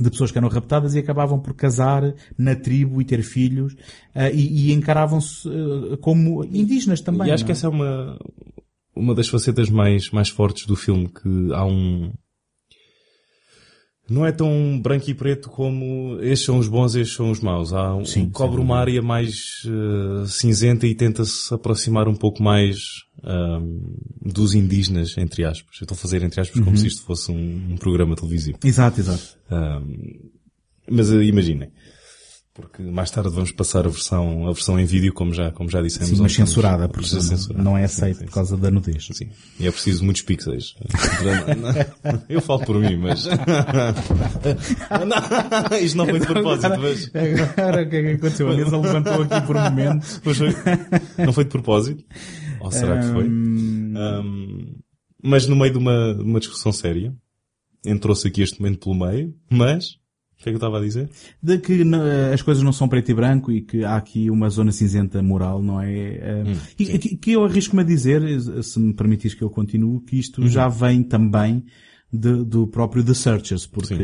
de 0.00 0.10
pessoas 0.10 0.30
que 0.30 0.38
eram 0.38 0.48
raptadas 0.48 0.94
e 0.94 0.98
acabavam 0.98 1.38
por 1.38 1.54
casar 1.54 2.14
na 2.36 2.54
tribo 2.54 3.00
e 3.00 3.04
ter 3.04 3.22
filhos 3.22 3.72
uh, 4.14 4.28
e, 4.32 4.70
e 4.70 4.72
encaravam-se 4.72 5.48
uh, 5.48 5.96
como 5.98 6.44
indígenas 6.44 7.00
também. 7.00 7.28
e 7.28 7.30
acho 7.30 7.42
não 7.42 7.46
que 7.46 7.52
é? 7.52 7.54
essa 7.54 7.66
é 7.66 7.70
uma, 7.70 8.18
uma 8.94 9.14
das 9.14 9.28
facetas 9.28 9.70
mais, 9.70 10.10
mais 10.10 10.28
fortes 10.28 10.66
do 10.66 10.76
filme, 10.76 11.08
que 11.08 11.52
há 11.52 11.64
um... 11.64 12.12
Não 14.10 14.24
é 14.24 14.32
tão 14.32 14.80
branco 14.80 15.10
e 15.10 15.14
preto 15.14 15.50
como 15.50 16.18
estes 16.22 16.46
são 16.46 16.58
os 16.58 16.66
bons, 16.66 16.94
estes 16.94 17.14
são 17.14 17.30
os 17.30 17.40
maus. 17.40 17.72
Há 17.74 17.94
um, 17.94 18.04
Sim, 18.06 18.30
cobre 18.30 18.58
uma 18.60 18.78
área 18.78 19.02
mais 19.02 19.62
eh, 19.66 20.26
cinzenta 20.26 20.86
e 20.86 20.94
tenta-se 20.94 21.52
aproximar 21.52 22.08
um 22.08 22.14
pouco 22.14 22.42
mais 22.42 22.78
ahm, 23.22 23.80
dos 24.22 24.54
indígenas, 24.54 25.16
entre 25.18 25.44
aspas. 25.44 25.76
Eu 25.80 25.84
estou 25.84 25.94
a 25.94 25.98
fazer 25.98 26.22
entre 26.22 26.40
aspas 26.40 26.62
como 26.64 26.76
se 26.76 26.86
isto 26.86 27.02
fosse 27.02 27.30
um, 27.30 27.72
um 27.72 27.76
programa 27.76 28.16
televisivo. 28.16 28.58
Exato, 28.64 28.98
exato. 29.00 29.36
Ahm, 29.50 30.30
mas 30.90 31.12
eh, 31.12 31.22
imaginem. 31.24 31.70
Porque 32.58 32.82
mais 32.82 33.08
tarde 33.08 33.30
vamos 33.30 33.52
passar 33.52 33.86
a 33.86 33.88
versão, 33.88 34.48
a 34.48 34.52
versão 34.52 34.80
em 34.80 34.84
vídeo, 34.84 35.12
como 35.12 35.32
já, 35.32 35.52
como 35.52 35.70
já 35.70 35.80
dissemos. 35.80 36.08
Sim, 36.08 36.20
mas 36.20 36.32
censurada, 36.34 36.88
porque 36.88 37.06
Já 37.06 37.14
não, 37.14 37.22
censurada. 37.22 37.62
não 37.62 37.78
é 37.78 37.86
sim, 37.86 38.12
por 38.14 38.30
causa 38.32 38.56
da 38.56 38.68
nudez. 38.68 39.08
sim. 39.12 39.28
E 39.60 39.68
é 39.68 39.70
preciso 39.70 40.04
muitos 40.04 40.22
pixels. 40.22 40.74
Eu 42.28 42.40
falo 42.40 42.64
por 42.64 42.80
mim, 42.80 42.96
mas... 42.96 43.26
Não, 45.06 45.78
isto 45.78 45.96
não 45.96 46.06
foi 46.06 46.18
de 46.18 46.26
propósito, 46.26 46.68
mas... 46.80 47.10
Agora 47.56 47.82
o 47.84 47.88
que 47.88 47.96
é 47.96 48.02
que 48.02 48.08
aconteceu? 48.08 48.50
A 48.50 48.56
mesa 48.56 48.76
levantou 48.76 49.22
aqui 49.22 49.46
por 49.46 49.56
um 49.56 49.60
momento. 49.60 50.06
Não 51.24 51.32
foi 51.32 51.44
de 51.44 51.50
propósito? 51.50 52.04
Ou 52.60 52.72
será 52.72 53.00
que 53.00 53.06
foi? 53.12 53.26
Ahm, 53.26 54.74
mas 55.22 55.46
no 55.46 55.54
meio 55.54 55.72
de 55.72 55.78
uma, 55.78 56.12
de 56.14 56.22
uma 56.22 56.40
discussão 56.40 56.72
séria, 56.72 57.14
entrou-se 57.86 58.26
aqui 58.26 58.42
este 58.42 58.60
momento 58.60 58.80
pelo 58.80 58.96
meio, 58.96 59.32
mas... 59.48 59.96
O 60.38 60.42
que 60.42 60.48
é 60.48 60.52
que 60.52 60.54
eu 60.54 60.58
estava 60.58 60.78
a 60.78 60.80
dizer? 60.80 61.10
de 61.42 61.58
que 61.58 61.82
n- 61.84 61.96
as 62.32 62.42
coisas 62.42 62.62
não 62.62 62.72
são 62.72 62.88
preto 62.88 63.10
e 63.10 63.14
branco 63.14 63.50
e 63.50 63.60
que 63.60 63.84
há 63.84 63.96
aqui 63.96 64.30
uma 64.30 64.48
zona 64.48 64.70
cinzenta 64.70 65.20
moral, 65.22 65.60
não 65.62 65.80
é? 65.80 65.90
Eh, 65.92 66.44
e, 66.78 66.98
que, 66.98 67.16
que 67.16 67.32
eu 67.32 67.44
arrisco-me 67.44 67.82
a 67.82 67.84
dizer, 67.84 68.22
se 68.62 68.78
me 68.78 68.94
permitires 68.94 69.34
que 69.34 69.42
eu 69.42 69.50
continue, 69.50 70.00
que 70.00 70.16
isto 70.18 70.46
já 70.48 70.68
vem 70.68 71.02
também 71.02 71.64
de, 72.12 72.44
do 72.44 72.66
próprio 72.66 73.04
The 73.04 73.14
Searchers, 73.14 73.66
porque 73.66 73.94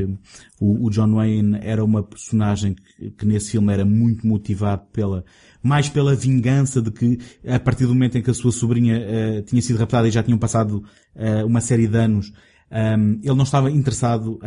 o, 0.61 0.87
o, 0.87 0.91
John 0.91 1.15
Wayne 1.15 1.59
era 1.63 1.83
uma 1.85 2.03
personagem 2.03 2.75
que, 2.75 3.11
que, 3.13 3.25
nesse 3.27 3.53
filme 3.53 3.73
era 3.73 3.85
muito 3.85 4.27
motivado 4.27 4.83
pela, 4.93 5.25
mais 5.63 5.89
pela 5.89 6.15
vingança 6.15 6.83
de 6.83 6.91
que, 6.91 7.19
a 7.47 7.59
partir 7.59 7.87
do 7.87 7.95
momento 7.95 8.19
em 8.19 8.23
que 8.23 8.31
a 8.31 8.35
sua 8.35 8.53
sobrinha 8.53 8.99
uh, 8.99 9.43
tinha 9.43 9.63
sido 9.63 9.79
raptada 9.79 10.07
e 10.07 10.11
já 10.11 10.23
tinham 10.23 10.39
passado 10.39 10.85
uh, 11.15 11.47
uma 11.47 11.61
série 11.63 11.87
de 11.87 11.97
anos, 11.97 12.31
um, 12.71 13.21
ele 13.23 13.35
não 13.35 13.45
estava 13.45 13.71
interessado 13.71 14.41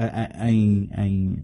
em, 0.46 0.90
em, 0.98 1.44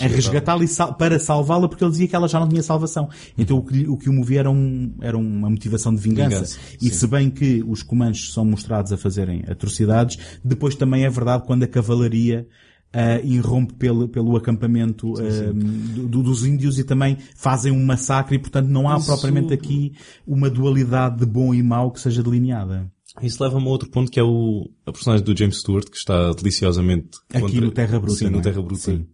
em 0.00 0.08
resgatá-la 0.08 0.64
para 0.98 1.18
salvá-la 1.18 1.68
porque 1.68 1.84
ele 1.84 1.92
dizia 1.92 2.08
que 2.08 2.16
ela 2.16 2.26
já 2.26 2.40
não 2.40 2.48
tinha 2.48 2.62
salvação. 2.62 3.08
Então 3.38 3.58
o 3.58 3.62
que 3.62 3.86
o, 3.86 3.96
que 3.96 4.08
o 4.08 4.12
movia 4.12 4.40
era, 4.40 4.50
um, 4.50 4.94
era 5.00 5.16
uma 5.16 5.48
motivação 5.48 5.94
de 5.94 6.00
vingança. 6.00 6.28
vingança 6.28 6.58
e 6.80 6.88
sim. 6.88 6.90
se 6.90 7.06
bem 7.06 7.30
que 7.30 7.64
os 7.66 7.82
comandos 7.82 8.32
são 8.32 8.44
mostrados 8.44 8.92
a 8.92 8.96
fazerem 8.96 9.44
atrocidades, 9.48 10.18
depois 10.44 10.74
também 10.74 11.04
é 11.04 11.10
verdade 11.10 11.44
quando 11.46 11.62
a 11.62 11.68
cavalaria 11.68 12.46
Uh, 12.94 13.20
irrompe 13.26 13.74
pelo, 13.74 14.08
pelo 14.08 14.36
acampamento 14.36 15.16
sim, 15.16 15.30
sim. 15.30 16.06
Do, 16.06 16.22
dos 16.22 16.46
índios 16.46 16.78
e 16.78 16.84
também 16.84 17.18
fazem 17.34 17.70
um 17.70 17.84
massacre 17.84 18.36
e 18.36 18.38
portanto 18.38 18.68
não 18.68 18.88
há 18.88 18.96
Isso... 18.96 19.08
propriamente 19.08 19.52
aqui 19.52 19.92
uma 20.26 20.48
dualidade 20.48 21.18
de 21.18 21.26
bom 21.26 21.52
e 21.52 21.62
mau 21.62 21.90
que 21.90 22.00
seja 22.00 22.22
delineada. 22.22 22.90
Isso 23.22 23.42
leva-me 23.42 23.66
a 23.66 23.68
outro 23.68 23.88
ponto 23.88 24.10
que 24.10 24.20
é 24.20 24.22
o, 24.22 24.70
a 24.84 24.92
personagem 24.92 25.24
do 25.24 25.36
James 25.36 25.58
Stewart 25.58 25.88
que 25.88 25.96
está 25.96 26.32
deliciosamente 26.32 27.18
Aqui 27.30 27.40
contra, 27.40 27.60
no 27.60 27.70
Terra 27.70 27.98
Bruta. 27.98 28.18
Sim, 28.18 28.28
no 28.28 28.38
é? 28.38 28.42
Terra 28.42 28.62
Bruta. 28.62 28.82
Sim. 28.82 29.06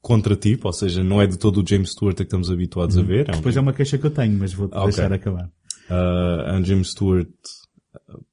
Contra 0.00 0.36
tipo, 0.36 0.66
ou 0.66 0.72
seja, 0.72 1.02
não 1.02 1.20
é 1.20 1.26
de 1.26 1.38
todo 1.38 1.62
o 1.62 1.66
James 1.66 1.90
Stewart 1.90 2.14
a 2.14 2.16
que 2.18 2.22
estamos 2.24 2.50
habituados 2.50 2.96
uhum. 2.96 3.02
a 3.02 3.06
ver. 3.06 3.28
É 3.28 3.32
um 3.32 3.36
Depois 3.36 3.56
é 3.56 3.60
uma 3.60 3.72
queixa 3.72 3.98
que 3.98 4.06
eu 4.06 4.10
tenho, 4.10 4.38
mas 4.38 4.52
vou 4.52 4.68
ah, 4.72 4.84
deixar 4.84 5.06
okay. 5.06 5.16
acabar. 5.16 5.46
Uh, 5.90 6.40
é 6.48 6.58
um 6.58 6.64
James 6.64 6.90
Stewart 6.90 7.28
uh, 8.08 8.24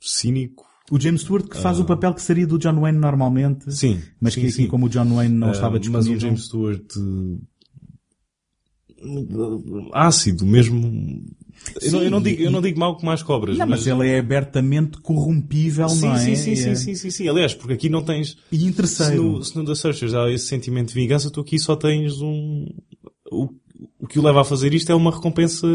cínico. 0.00 0.66
O 0.90 0.98
James 0.98 1.20
Stewart 1.20 1.46
que 1.46 1.58
faz 1.58 1.78
uh, 1.78 1.82
o 1.82 1.84
papel 1.84 2.14
que 2.14 2.22
seria 2.22 2.46
do 2.46 2.58
John 2.58 2.80
Wayne 2.80 2.98
normalmente. 2.98 3.72
Sim. 3.72 4.00
Mas 4.20 4.34
sim, 4.34 4.40
que 4.40 4.46
aqui, 4.46 4.56
sim. 4.56 4.66
como 4.66 4.86
o 4.86 4.88
John 4.88 5.14
Wayne 5.14 5.34
não 5.34 5.50
estava 5.50 5.78
disponível. 5.78 6.12
Mas 6.12 6.22
o 6.22 6.26
James 6.26 6.44
Stewart 6.44 6.86
ácido, 9.92 10.44
mesmo 10.44 11.24
eu 11.82 11.92
não, 11.92 12.02
eu, 12.02 12.10
não 12.10 12.22
digo, 12.22 12.42
eu 12.42 12.50
não 12.50 12.60
digo 12.60 12.78
mal 12.78 12.96
com 12.96 13.06
mais 13.06 13.22
cobras. 13.22 13.56
Não, 13.56 13.66
mas, 13.66 13.84
mas 13.84 13.86
ele 13.86 14.08
é 14.08 14.18
abertamente 14.18 14.98
corrompível, 14.98 15.88
sim, 15.88 16.06
não 16.06 16.14
é? 16.14 16.18
Sim, 16.18 16.36
sim, 16.36 16.52
é... 16.52 16.56
sim, 16.56 16.74
sim, 16.74 16.94
sim, 16.94 17.10
sim. 17.10 17.28
Aliás, 17.28 17.54
porque 17.54 17.74
aqui 17.74 17.88
não 17.88 18.02
tens... 18.02 18.36
E 18.50 18.66
em 18.66 18.72
terceiro... 18.72 19.12
Se 19.12 19.18
no, 19.18 19.44
se 19.44 19.56
no 19.56 19.64
The 19.64 19.74
Searchers 19.74 20.14
há 20.14 20.30
esse 20.30 20.46
sentimento 20.46 20.88
de 20.88 20.94
vingança, 20.94 21.30
tu 21.30 21.40
aqui 21.40 21.58
só 21.58 21.76
tens 21.76 22.20
um... 22.20 22.66
O, 23.30 23.48
o 24.00 24.06
que 24.06 24.18
o 24.18 24.22
leva 24.22 24.40
a 24.40 24.44
fazer 24.44 24.72
isto 24.74 24.90
é 24.90 24.94
uma 24.94 25.10
recompensa 25.10 25.66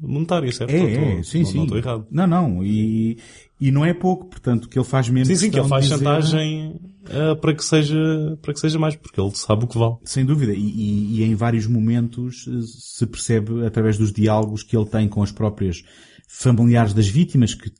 monetária, 0.00 0.50
certo? 0.50 0.70
É, 0.70 1.18
é, 1.18 1.22
sim, 1.22 1.40
não, 1.40 1.46
sim. 1.46 1.56
Não 1.56 1.64
estou 1.64 1.78
errado. 1.78 2.06
Não, 2.10 2.26
não. 2.26 2.64
E, 2.64 3.18
e 3.60 3.70
não 3.70 3.84
é 3.84 3.92
pouco, 3.92 4.26
portanto, 4.26 4.68
que 4.68 4.78
ele 4.78 4.86
faz 4.86 5.08
mesmo 5.08 5.34
Sim, 5.34 5.40
sim, 5.40 5.50
que 5.50 5.58
ele 5.58 5.68
faz 5.68 5.84
dizer... 5.84 5.98
chantagem 5.98 6.80
uh, 7.08 7.36
para 7.36 7.54
que 7.54 7.64
seja, 7.64 8.38
para 8.40 8.52
que 8.52 8.60
seja 8.60 8.78
mais, 8.78 8.96
porque 8.96 9.20
ele 9.20 9.30
sabe 9.34 9.64
o 9.64 9.68
que 9.68 9.78
vale. 9.78 9.96
Sem 10.04 10.24
dúvida. 10.24 10.52
E, 10.52 10.58
e, 10.58 11.20
e 11.20 11.24
em 11.24 11.34
vários 11.34 11.66
momentos 11.66 12.46
eh, 12.48 12.60
se 12.62 13.06
percebe 13.06 13.66
através 13.66 13.98
dos 13.98 14.12
diálogos 14.12 14.62
que 14.62 14.76
ele 14.76 14.86
tem 14.86 15.08
com 15.08 15.22
as 15.22 15.32
próprias 15.32 15.82
familiares 16.28 16.94
das 16.94 17.06
vítimas 17.06 17.54
que, 17.54 17.70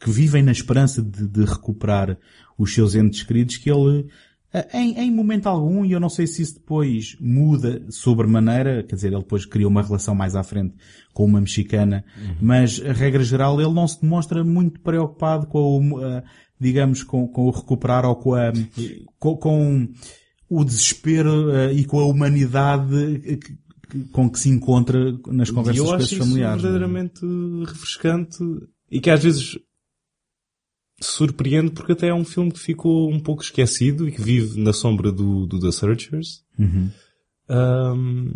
que 0.00 0.10
vivem 0.10 0.42
na 0.42 0.52
esperança 0.52 1.02
de, 1.02 1.26
de 1.26 1.44
recuperar 1.44 2.18
os 2.58 2.74
seus 2.74 2.94
entes 2.94 3.22
queridos 3.22 3.56
que 3.56 3.70
ele 3.70 4.08
em, 4.72 4.98
em, 4.98 5.10
momento 5.10 5.46
algum, 5.46 5.84
e 5.84 5.92
eu 5.92 6.00
não 6.00 6.08
sei 6.08 6.26
se 6.26 6.40
isso 6.40 6.54
depois 6.54 7.16
muda 7.20 7.84
sobremaneira, 7.90 8.82
quer 8.82 8.94
dizer, 8.94 9.08
ele 9.08 9.20
depois 9.20 9.44
cria 9.44 9.68
uma 9.68 9.82
relação 9.82 10.14
mais 10.14 10.34
à 10.34 10.42
frente 10.42 10.74
com 11.12 11.26
uma 11.26 11.38
mexicana, 11.38 12.02
uhum. 12.16 12.36
mas 12.40 12.82
a 12.82 12.92
regra 12.92 13.22
geral 13.22 13.60
ele 13.60 13.74
não 13.74 13.86
se 13.86 14.00
demonstra 14.00 14.42
muito 14.42 14.80
preocupado 14.80 15.46
com 15.46 15.92
uh, 15.98 16.22
digamos, 16.60 17.02
com, 17.02 17.26
com 17.28 17.46
o 17.46 17.50
recuperar 17.50 18.04
ou 18.04 18.16
com 18.16 18.34
a, 18.34 18.52
com, 19.18 19.36
com 19.36 19.88
o 20.48 20.64
desespero 20.64 21.50
uh, 21.50 21.72
e 21.72 21.84
com 21.84 22.00
a 22.00 22.06
humanidade 22.06 23.38
que, 23.88 24.04
com 24.12 24.30
que 24.30 24.38
se 24.38 24.48
encontra 24.48 25.12
nas 25.28 25.50
conversas 25.50 25.86
com 25.86 25.96
os 25.96 26.12
familiares. 26.12 26.62
Eu 26.64 26.70
acho 26.70 26.78
verdadeiramente 26.78 27.20
refrescante 27.66 28.38
e 28.90 29.00
que 29.00 29.10
às 29.10 29.22
vezes 29.22 29.58
surpreende 31.00 31.70
porque 31.70 31.92
até 31.92 32.08
é 32.08 32.14
um 32.14 32.24
filme 32.24 32.50
que 32.50 32.58
ficou 32.58 33.10
um 33.10 33.20
pouco 33.20 33.42
esquecido 33.42 34.08
e 34.08 34.12
que 34.12 34.20
vive 34.20 34.60
na 34.60 34.72
sombra 34.72 35.12
do, 35.12 35.46
do 35.46 35.60
The 35.60 35.70
Searchers. 35.70 36.42
Uhum. 36.58 36.90
Um, 37.48 38.32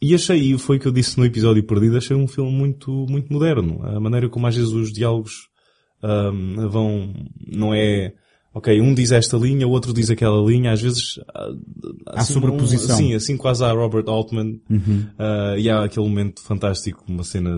e 0.00 0.14
achei, 0.14 0.52
e 0.52 0.58
foi 0.58 0.78
o 0.78 0.80
que 0.80 0.88
eu 0.88 0.92
disse 0.92 1.16
no 1.18 1.24
episódio 1.24 1.62
perdido, 1.64 1.96
achei 1.96 2.16
um 2.16 2.26
filme 2.26 2.50
muito, 2.50 3.06
muito 3.08 3.32
moderno. 3.32 3.80
A 3.84 4.00
maneira 4.00 4.28
como 4.28 4.46
às 4.46 4.56
vezes 4.56 4.72
os 4.72 4.92
diálogos 4.92 5.48
um, 6.02 6.68
vão, 6.68 7.14
não 7.46 7.72
é, 7.72 8.12
ok, 8.54 8.80
um 8.80 8.94
diz 8.94 9.12
esta 9.12 9.36
linha, 9.36 9.66
o 9.66 9.70
outro 9.70 9.92
diz 9.92 10.10
aquela 10.10 10.42
linha, 10.44 10.72
às 10.72 10.80
vezes 10.80 11.20
há 12.06 12.20
assim, 12.20 12.32
sobreposição. 12.32 12.90
Um, 12.90 12.98
assim, 12.98 13.14
assim 13.14 13.36
quase 13.36 13.64
há 13.64 13.72
Robert 13.72 14.04
Altman, 14.08 14.60
uhum. 14.68 15.06
uh, 15.18 15.58
e 15.58 15.70
há 15.70 15.84
aquele 15.84 16.06
momento 16.06 16.42
fantástico, 16.42 17.04
uma 17.08 17.24
cena 17.24 17.50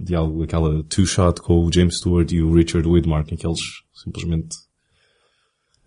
de 0.00 0.14
algo, 0.14 0.42
aquela 0.42 0.82
two-shot 0.84 1.40
com 1.40 1.64
o 1.64 1.72
James 1.72 1.98
Stewart 1.98 2.30
e 2.32 2.42
o 2.42 2.52
Richard 2.52 2.88
Widmark, 2.88 3.32
em 3.32 3.36
que 3.36 3.46
eles 3.46 3.60
simplesmente 3.92 4.56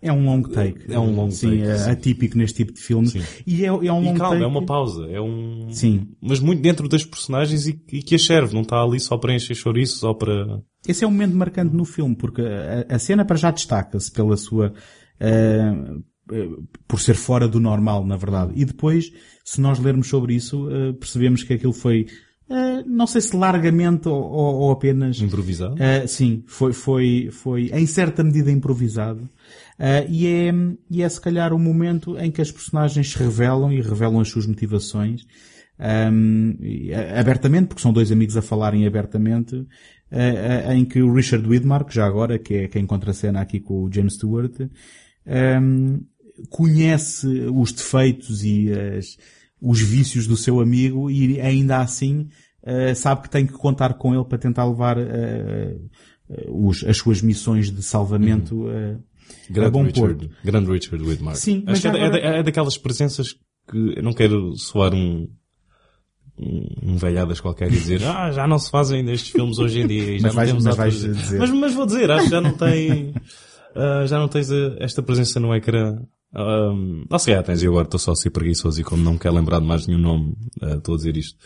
é 0.06 0.12
um 0.12 0.24
long 0.24 0.42
take. 0.42 0.92
É 0.92 0.98
um 0.98 1.14
long 1.14 1.30
sim, 1.30 1.50
take. 1.50 1.62
É 1.62 1.78
sim, 1.78 1.90
atípico 1.90 2.38
neste 2.38 2.56
tipo 2.56 2.72
de 2.72 2.80
filmes. 2.80 3.12
Sim. 3.12 3.22
E 3.46 3.64
é, 3.64 3.68
é 3.68 3.70
um 3.70 4.00
long 4.00 4.14
e 4.14 4.18
calma, 4.18 4.34
take. 4.34 4.44
é 4.44 4.46
uma 4.46 4.64
pausa. 4.64 5.06
É 5.10 5.20
um... 5.20 5.68
Sim. 5.70 6.08
Mas 6.20 6.40
muito 6.40 6.62
dentro 6.62 6.88
das 6.88 7.04
personagens 7.04 7.66
e, 7.66 7.80
e 7.92 8.02
que 8.02 8.14
a 8.14 8.18
serve. 8.18 8.54
Não 8.54 8.62
está 8.62 8.80
ali 8.82 9.00
só 9.00 9.16
para 9.16 9.34
encher 9.34 9.54
chouriços 9.54 10.02
ou 10.02 10.14
para... 10.14 10.62
Esse 10.86 11.04
é 11.04 11.06
um 11.06 11.10
momento 11.10 11.36
marcante 11.36 11.74
no 11.74 11.84
filme, 11.84 12.14
porque 12.14 12.42
a, 12.42 12.94
a 12.94 12.98
cena 12.98 13.24
para 13.24 13.36
já 13.36 13.50
destaca-se 13.50 14.10
pela 14.10 14.36
sua... 14.36 14.72
Uh, 15.20 16.02
por 16.88 17.00
ser 17.00 17.14
fora 17.14 17.46
do 17.46 17.60
normal, 17.60 18.04
na 18.04 18.16
verdade. 18.16 18.52
E 18.56 18.64
depois, 18.64 19.12
se 19.44 19.60
nós 19.60 19.78
lermos 19.78 20.08
sobre 20.08 20.34
isso, 20.34 20.66
uh, 20.66 20.92
percebemos 20.94 21.44
que 21.44 21.52
aquilo 21.52 21.72
foi 21.72 22.06
Uh, 22.48 22.88
não 22.88 23.08
sei 23.08 23.20
se 23.20 23.36
largamente 23.36 24.08
ou, 24.08 24.22
ou, 24.22 24.54
ou 24.54 24.70
apenas 24.70 25.20
improvisado. 25.20 25.74
Uh, 25.74 26.06
sim, 26.06 26.44
foi, 26.46 26.72
foi, 26.72 27.28
foi 27.32 27.70
em 27.72 27.86
certa 27.86 28.22
medida 28.22 28.52
improvisado. 28.52 29.28
Uh, 29.78 30.08
e, 30.08 30.26
é, 30.26 30.54
e 30.90 31.02
é 31.02 31.08
se 31.08 31.20
calhar 31.20 31.52
o 31.52 31.58
momento 31.58 32.18
em 32.18 32.30
que 32.30 32.40
as 32.40 32.50
personagens 32.50 33.12
se 33.12 33.18
revelam 33.18 33.72
e 33.72 33.80
revelam 33.80 34.20
as 34.20 34.28
suas 34.28 34.46
motivações 34.46 35.26
um, 35.78 36.56
abertamente, 37.18 37.66
porque 37.66 37.82
são 37.82 37.92
dois 37.92 38.10
amigos 38.10 38.36
a 38.36 38.42
falarem 38.42 38.86
abertamente, 38.86 39.66
em 40.74 40.84
que 40.84 41.02
o 41.02 41.12
Richard 41.12 41.46
Widmark, 41.46 41.92
já 41.92 42.06
agora, 42.06 42.38
que 42.38 42.54
é 42.54 42.68
quem 42.68 42.86
cena 43.12 43.40
aqui 43.40 43.60
com 43.60 43.84
o 43.84 43.92
James 43.92 44.14
Stewart, 44.14 44.54
um, 45.26 46.00
conhece 46.48 47.26
os 47.52 47.72
defeitos 47.72 48.44
e 48.44 48.70
as, 48.70 49.16
os 49.60 49.80
vícios 49.80 50.26
do 50.26 50.36
seu 50.36 50.60
amigo 50.60 51.10
e 51.10 51.40
ainda 51.40 51.78
assim 51.78 52.28
uh, 52.62 52.94
sabe 52.94 53.22
que 53.22 53.30
tem 53.30 53.46
que 53.46 53.54
contar 53.54 53.94
com 53.94 54.14
ele 54.14 54.24
para 54.24 54.38
tentar 54.38 54.64
levar 54.64 54.98
uh, 54.98 55.90
os, 56.48 56.84
as 56.84 56.96
suas 56.98 57.22
missões 57.22 57.70
de 57.70 57.82
salvamento 57.82 58.54
uhum. 58.54 59.00
Grande 59.50 59.68
a 59.68 59.70
bom 59.70 59.82
Richard, 59.84 60.14
porto. 60.14 60.34
Grande 60.44 60.70
Richard 60.70 61.04
Widmark. 61.04 61.36
Sim, 61.38 61.64
Acho 61.66 61.82
que 61.82 61.88
é 61.88 61.90
agora... 61.90 62.18
é, 62.18 62.38
é, 62.38 62.42
daquelas 62.42 62.76
presenças 62.78 63.34
que 63.68 63.94
eu 63.96 64.02
não 64.02 64.12
quero 64.12 64.56
soar 64.56 64.94
um, 64.94 65.28
um 66.38 66.96
velhadas 66.96 67.40
qualquer 67.40 67.68
e 67.68 67.72
dizer 67.72 68.02
ah, 68.06 68.30
já 68.30 68.46
não 68.46 68.58
se 68.58 68.70
fazem 68.70 69.02
nestes 69.02 69.30
filmes 69.30 69.58
hoje 69.58 69.80
em 69.80 69.86
dia. 69.86 70.18
já 70.20 70.28
mas, 70.28 70.34
vais, 70.34 70.52
mas, 70.52 70.76
vais 70.76 70.94
dizer. 70.94 71.38
Mas, 71.38 71.50
mas 71.50 71.74
vou 71.74 71.86
dizer, 71.86 72.10
acho 72.10 72.24
que 72.24 72.30
já 72.30 72.40
não 72.40 72.52
tem, 72.52 73.10
uh, 73.10 74.06
já 74.08 74.18
não 74.18 74.28
tens 74.28 74.50
esta 74.80 75.02
presença 75.02 75.38
no 75.40 75.54
ecrã 75.54 75.98
um, 76.34 77.06
não 77.08 77.18
sei, 77.18 77.40
tens 77.42 77.62
e 77.62 77.66
agora 77.66 77.84
estou 77.84 77.98
só 77.98 78.12
a 78.12 78.16
ser 78.16 78.30
preguiçoso 78.30 78.80
e 78.80 78.84
como 78.84 79.02
não 79.02 79.16
quero 79.16 79.34
lembrar 79.34 79.58
de 79.58 79.66
mais 79.66 79.86
nenhum 79.86 80.00
nome, 80.00 80.36
uh, 80.62 80.76
estou 80.76 80.94
a 80.94 80.98
dizer 80.98 81.16
isto. 81.16 81.38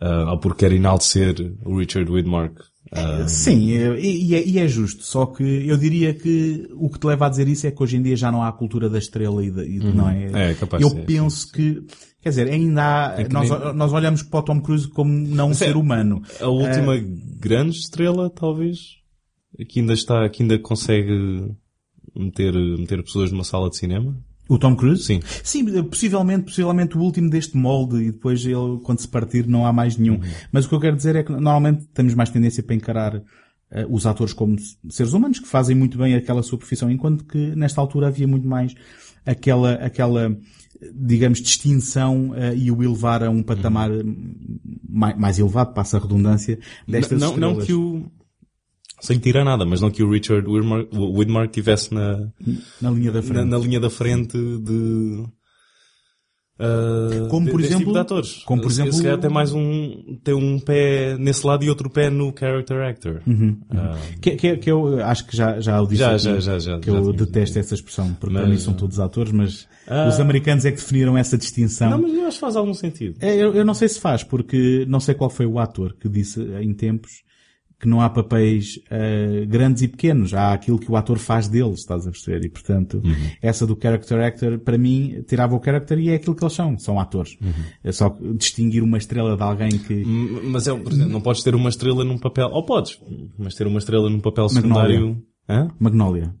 Uh, 0.00 0.30
ou 0.30 0.38
porque 0.38 0.60
quero 0.60 0.74
enaltecer 0.74 1.34
o 1.64 1.76
Richard 1.78 2.10
Widmark. 2.10 2.54
Uh, 2.92 3.28
Sim, 3.28 3.70
e, 3.70 4.28
e, 4.28 4.34
é, 4.34 4.46
e, 4.46 4.58
é, 4.58 4.68
justo. 4.68 5.02
Só 5.02 5.26
que 5.26 5.42
eu 5.42 5.76
diria 5.76 6.14
que 6.14 6.68
o 6.74 6.88
que 6.88 6.98
te 7.00 7.06
leva 7.06 7.26
a 7.26 7.28
dizer 7.28 7.48
isso 7.48 7.66
é 7.66 7.70
que 7.70 7.82
hoje 7.82 7.96
em 7.96 8.02
dia 8.02 8.16
já 8.16 8.30
não 8.30 8.42
há 8.42 8.48
a 8.48 8.52
cultura 8.52 8.88
da 8.88 8.98
estrela 8.98 9.44
e, 9.44 9.50
de, 9.50 9.80
uhum. 9.80 9.92
não 9.92 10.08
é? 10.08 10.50
É 10.50 10.54
capaz 10.54 10.80
Eu 10.80 10.90
ser, 10.90 11.04
penso 11.04 11.50
que, 11.50 11.84
quer 12.22 12.28
dizer, 12.28 12.48
ainda 12.48 12.82
há, 12.82 13.20
é 13.20 13.28
nós, 13.28 13.50
nem... 13.50 13.74
nós 13.74 13.92
olhamos 13.92 14.22
para 14.22 14.38
o 14.38 14.42
Tom 14.42 14.60
Cruise 14.60 14.88
como 14.88 15.10
não 15.10 15.50
um 15.50 15.54
ser 15.54 15.76
humano. 15.76 16.22
A 16.40 16.48
última 16.48 16.94
grande 17.40 17.76
estrela, 17.76 18.30
talvez, 18.30 18.98
que 19.68 19.80
ainda 19.80 19.92
está, 19.92 20.28
que 20.28 20.42
ainda 20.42 20.58
consegue 20.58 21.50
meter, 22.14 22.54
meter 22.54 23.02
pessoas 23.02 23.32
numa 23.32 23.44
sala 23.44 23.68
de 23.68 23.76
cinema. 23.76 24.16
O 24.48 24.58
Tom 24.58 24.76
Cruise? 24.76 25.02
Sim. 25.02 25.20
Sim, 25.42 25.82
possivelmente, 25.82 26.44
possivelmente 26.44 26.96
o 26.96 27.00
último 27.00 27.28
deste 27.28 27.56
molde 27.56 27.96
e 27.96 28.12
depois 28.12 28.44
ele, 28.44 28.78
quando 28.82 29.00
se 29.00 29.08
partir, 29.08 29.46
não 29.46 29.66
há 29.66 29.72
mais 29.72 29.96
nenhum. 29.96 30.14
Uhum. 30.14 30.30
Mas 30.52 30.64
o 30.64 30.68
que 30.68 30.74
eu 30.74 30.80
quero 30.80 30.96
dizer 30.96 31.16
é 31.16 31.22
que 31.22 31.32
normalmente 31.32 31.86
temos 31.92 32.14
mais 32.14 32.30
tendência 32.30 32.62
para 32.62 32.74
encarar 32.74 33.16
uh, 33.16 33.22
os 33.90 34.06
atores 34.06 34.32
como 34.32 34.56
seres 34.88 35.12
humanos 35.12 35.40
que 35.40 35.48
fazem 35.48 35.74
muito 35.74 35.98
bem 35.98 36.14
aquela 36.14 36.42
sua 36.42 36.58
profissão, 36.58 36.90
enquanto 36.90 37.24
que 37.24 37.56
nesta 37.56 37.80
altura 37.80 38.06
havia 38.08 38.28
muito 38.28 38.46
mais 38.46 38.74
aquela, 39.24 39.72
aquela, 39.74 40.36
digamos, 40.94 41.40
distinção 41.40 42.30
uh, 42.30 42.54
e 42.54 42.70
o 42.70 42.82
elevar 42.82 43.24
a 43.24 43.30
um 43.30 43.42
patamar 43.42 43.90
uhum. 43.90 44.60
mais, 44.88 45.18
mais, 45.18 45.38
elevado, 45.40 45.74
passa 45.74 45.96
a 45.96 46.00
redundância, 46.00 46.58
destas 46.86 47.20
não, 47.20 47.36
não, 47.36 47.54
não 47.54 47.64
que 47.64 47.72
o, 47.72 48.06
sem 49.00 49.18
tirar 49.18 49.44
nada, 49.44 49.64
mas 49.64 49.80
não 49.80 49.90
que 49.90 50.02
o 50.02 50.10
Richard 50.10 50.48
Widmark, 50.48 50.88
Widmark 50.92 51.50
tivesse 51.52 51.92
na, 51.94 52.28
Na 52.80 52.90
linha 52.90 53.12
da 53.12 53.22
frente. 53.22 53.36
na, 53.36 53.44
na 53.44 53.58
linha 53.58 53.78
da 53.80 53.90
frente 53.90 54.36
de, 54.38 55.24
uh, 56.58 57.28
Como, 57.28 57.50
por 57.50 57.60
exemplo- 57.60 57.78
tipo 57.80 57.92
de 57.92 57.98
atores. 57.98 58.42
como, 58.44 58.62
por 58.62 58.70
exemplo- 58.70 58.92
se 58.92 59.02
calhar 59.02 59.18
tem 59.18 59.30
mais 59.30 59.52
um, 59.52 60.18
tem 60.24 60.34
um 60.34 60.58
pé 60.58 61.16
nesse 61.18 61.46
lado 61.46 61.64
e 61.64 61.68
outro 61.68 61.90
pé 61.90 62.08
no 62.10 62.32
character 62.38 62.82
actor. 62.82 63.22
Uhum. 63.26 63.60
Ah, 63.70 63.96
Que, 64.20 64.36
que, 64.36 64.56
que 64.56 64.70
eu 64.70 65.04
acho 65.04 65.26
que 65.26 65.36
já, 65.36 65.60
já 65.60 65.80
o 65.80 65.86
disse 65.86 65.98
Já, 66.00 66.10
aqui, 66.12 66.18
já, 66.24 66.40
já, 66.40 66.58
já, 66.58 66.78
que 66.80 66.88
eu 66.90 67.12
detesto 67.12 67.58
essa 67.58 67.74
expressão, 67.74 68.14
porque 68.14 68.32
para 68.34 68.44
Mas- 68.44 68.50
mim 68.50 68.58
são 68.58 68.74
todos 68.74 68.98
atores, 68.98 69.32
mas 69.32 69.68
Ah. 69.86 70.08
os 70.08 70.18
americanos 70.18 70.64
é 70.64 70.70
que 70.70 70.78
definiram 70.78 71.16
essa 71.18 71.36
distinção. 71.36 71.90
não, 71.90 72.02
mas 72.02 72.14
eu 72.14 72.26
acho 72.26 72.36
que 72.36 72.40
faz 72.40 72.56
algum 72.56 72.74
sentido. 72.74 73.16
É, 73.20 73.34
eu, 73.36 73.54
eu 73.54 73.64
não 73.64 73.74
sei 73.74 73.88
se 73.88 74.00
faz, 74.00 74.22
porque 74.24 74.84
não 74.88 75.00
sei 75.00 75.14
qual 75.14 75.28
foi 75.30 75.46
o 75.46 75.58
ator 75.58 75.94
que 76.00 76.08
disse 76.08 76.40
em 76.60 76.72
tempos 76.74 77.25
que 77.78 77.86
não 77.86 78.00
há 78.00 78.08
papéis 78.08 78.80
eh, 78.90 79.44
grandes 79.46 79.82
e 79.82 79.88
pequenos. 79.88 80.32
Há 80.32 80.52
aquilo 80.52 80.78
que 80.78 80.90
o 80.90 80.96
ator 80.96 81.18
faz 81.18 81.46
deles, 81.48 81.80
estás 81.80 82.06
a 82.06 82.10
perceber? 82.10 82.46
E, 82.46 82.48
portanto, 82.48 83.02
essa 83.42 83.66
do 83.66 83.78
character 83.80 84.18
actor, 84.20 84.58
para 84.58 84.78
mim, 84.78 85.22
tirava 85.26 85.54
o 85.54 85.62
character 85.62 85.98
e 85.98 86.08
é 86.08 86.14
aquilo 86.14 86.34
que 86.34 86.42
eles 86.42 86.54
são. 86.54 86.78
São 86.78 86.98
atores. 86.98 87.36
É 87.84 87.92
só 87.92 88.16
distinguir 88.36 88.82
uma 88.82 88.96
estrela 88.98 89.36
de 89.36 89.42
alguém 89.42 89.70
que... 89.78 90.04
Mas 90.44 90.66
é, 90.66 90.74
por 90.74 90.92
exemplo, 90.92 91.12
não 91.12 91.20
podes 91.20 91.42
ter 91.42 91.54
uma 91.54 91.68
estrela 91.68 92.04
num 92.04 92.18
papel, 92.18 92.48
ou 92.48 92.64
podes, 92.64 92.98
mas 93.38 93.54
ter 93.54 93.66
uma 93.66 93.78
estrela 93.78 94.08
num 94.08 94.20
papel 94.20 94.44
Magnolia. 94.44 94.62
secundário. 94.62 95.22
Hã? 95.48 95.70
Magnolia. 95.78 96.34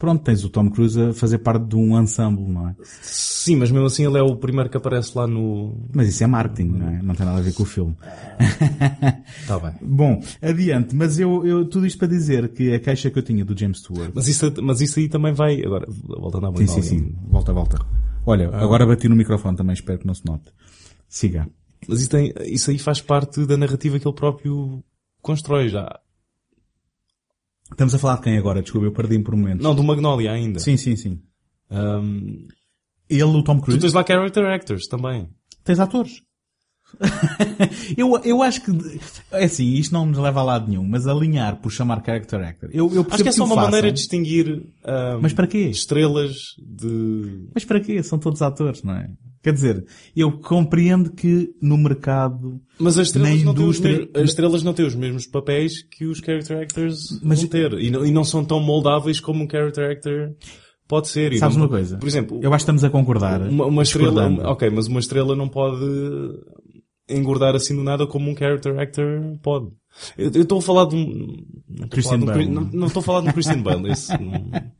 Pronto, 0.00 0.24
tens 0.24 0.42
o 0.42 0.48
Tom 0.48 0.70
Cruise 0.70 0.98
a 0.98 1.12
fazer 1.12 1.40
parte 1.40 1.66
de 1.66 1.76
um 1.76 2.00
ensemble, 2.00 2.50
não 2.50 2.70
é? 2.70 2.74
Sim, 3.02 3.56
mas 3.56 3.70
mesmo 3.70 3.86
assim 3.86 4.06
ele 4.06 4.16
é 4.16 4.22
o 4.22 4.34
primeiro 4.34 4.70
que 4.70 4.76
aparece 4.78 5.12
lá 5.14 5.26
no. 5.26 5.76
Mas 5.92 6.08
isso 6.08 6.24
é 6.24 6.26
marketing, 6.26 6.70
não 6.70 6.88
é? 6.88 7.02
Não 7.02 7.14
tem 7.14 7.26
nada 7.26 7.38
a 7.38 7.42
ver 7.42 7.52
com 7.52 7.64
o 7.64 7.66
filme. 7.66 7.94
Tá 9.46 9.58
bem. 9.58 9.72
Bom, 9.82 10.22
adiante. 10.40 10.94
Mas 10.96 11.18
eu, 11.18 11.46
eu, 11.46 11.64
tudo 11.66 11.86
isto 11.86 11.98
para 11.98 12.08
dizer 12.08 12.48
que 12.48 12.72
a 12.74 12.80
queixa 12.80 13.10
que 13.10 13.18
eu 13.18 13.22
tinha 13.22 13.44
do 13.44 13.58
James 13.58 13.78
Stewart 13.78 14.10
Mas 14.14 14.26
isso, 14.26 14.52
mas 14.62 14.80
isso 14.80 14.98
aí 14.98 15.08
também 15.08 15.32
vai. 15.32 15.62
Agora, 15.62 15.86
voltando 15.88 16.46
à 16.46 16.56
Sim, 16.56 16.66
sim, 16.66 16.82
sim. 16.82 17.14
Volta, 17.28 17.52
volta. 17.52 17.78
Olha, 18.24 18.48
agora 18.48 18.86
bati 18.86 19.06
no 19.06 19.16
microfone 19.16 19.56
também, 19.56 19.74
espero 19.74 19.98
que 19.98 20.06
não 20.06 20.14
se 20.14 20.24
note. 20.24 20.50
Siga. 21.08 21.46
Mas 21.86 22.00
isso, 22.00 22.10
tem, 22.10 22.32
isso 22.46 22.70
aí 22.70 22.78
faz 22.78 23.02
parte 23.02 23.44
da 23.44 23.56
narrativa 23.56 23.98
que 23.98 24.08
ele 24.08 24.14
próprio 24.14 24.82
constrói 25.20 25.68
já. 25.68 26.00
Estamos 27.70 27.94
a 27.94 27.98
falar 27.98 28.16
de 28.16 28.22
quem 28.22 28.36
agora? 28.38 28.62
Desculpa, 28.62 28.86
eu 28.86 28.92
perdi-me 28.92 29.24
por 29.24 29.34
um 29.34 29.38
momento. 29.38 29.62
Não, 29.62 29.74
do 29.74 29.82
Magnolia 29.82 30.32
ainda. 30.32 30.58
Sim, 30.60 30.76
sim, 30.76 30.96
sim. 30.96 31.20
Ahm, 31.70 32.46
Ele, 33.08 33.22
o 33.24 33.42
Tom 33.42 33.56
tu 33.58 33.62
Cruise. 33.62 33.80
tens 33.80 33.92
lá 33.92 34.04
character 34.06 34.44
actors 34.46 34.86
também. 34.86 35.28
Tens 35.64 35.78
atores. 35.80 36.22
eu, 37.96 38.18
eu 38.24 38.42
acho 38.42 38.62
que, 38.62 38.72
é 39.30 39.44
assim, 39.44 39.64
isto 39.74 39.92
não 39.92 40.04
nos 40.06 40.18
leva 40.18 40.40
a 40.40 40.42
lado 40.42 40.68
nenhum, 40.68 40.82
mas 40.84 41.06
alinhar 41.06 41.56
por 41.60 41.70
chamar 41.70 42.02
character 42.04 42.40
actor. 42.40 42.68
Eu, 42.72 42.92
eu 42.92 43.06
Acho 43.08 43.22
que 43.22 43.28
é 43.28 43.32
só 43.32 43.44
uma 43.44 43.54
façam, 43.54 43.70
maneira 43.70 43.88
de 43.92 43.94
distinguir 44.00 44.66
ahm, 44.84 45.20
Mas 45.22 45.32
para 45.32 45.46
quê? 45.46 45.68
estrelas 45.68 46.34
de. 46.58 47.48
Mas 47.54 47.64
para 47.64 47.80
quê? 47.80 48.02
São 48.02 48.18
todos 48.18 48.42
atores, 48.42 48.82
não 48.82 48.94
é? 48.96 49.08
Quer 49.42 49.54
dizer, 49.54 49.86
eu 50.14 50.32
compreendo 50.32 51.10
que 51.12 51.50
no 51.62 51.78
mercado, 51.78 52.60
Mas 52.78 52.98
as 52.98 53.06
estrelas, 53.08 53.38
Na 53.38 53.44
não 53.46 53.54
têm 53.54 53.64
os 53.64 53.76
indústria- 53.78 53.96
mesmos, 53.98 54.16
as 54.16 54.24
estrelas 54.30 54.62
não 54.62 54.72
têm 54.74 54.86
os 54.86 54.94
mesmos 54.94 55.26
papéis 55.26 55.82
que 55.82 56.04
os 56.04 56.18
character 56.18 56.58
actors 56.58 57.18
Mas- 57.22 57.40
vão 57.40 57.48
ter. 57.48 57.72
E 57.74 57.90
não, 57.90 58.04
e 58.04 58.10
não 58.10 58.22
são 58.24 58.44
tão 58.44 58.60
moldáveis 58.60 59.18
como 59.18 59.42
um 59.42 59.48
character 59.50 59.90
actor 59.90 60.34
pode 60.86 61.08
ser. 61.08 61.34
Sabes 61.38 61.56
não- 61.56 61.62
uma 61.64 61.68
coisa? 61.70 61.96
Por 61.96 62.06
exemplo, 62.06 62.38
Eu 62.42 62.50
acho 62.52 62.58
que 62.64 62.70
estamos 62.70 62.84
a 62.84 62.90
concordar. 62.90 63.40
uma, 63.42 63.64
uma 63.66 63.82
estrela, 63.82 64.28
ok, 64.50 64.68
mas 64.68 64.88
uma 64.88 65.00
estrela 65.00 65.34
não 65.34 65.48
pode 65.48 65.84
engordar 67.08 67.54
assim 67.56 67.74
do 67.74 67.82
nada 67.82 68.06
como 68.06 68.30
um 68.30 68.36
character 68.36 68.78
actor 68.78 69.38
pode. 69.42 69.68
Eu 70.16 70.28
estou 70.42 70.58
a 70.58 70.62
falar 70.62 70.84
de 70.86 70.94
um... 70.96 71.06
Não 71.68 71.74
estou 71.74 71.84
a 71.84 71.88
Christian 71.88 72.20
Bale, 72.20 72.46
não? 72.46 72.86
estou 72.86 73.00
a 73.00 73.02
falar 73.02 73.22
de 73.22 73.28
um 73.28 73.32
Christian 73.32 73.62
Bale. 73.62 73.90
Esse, 73.90 74.12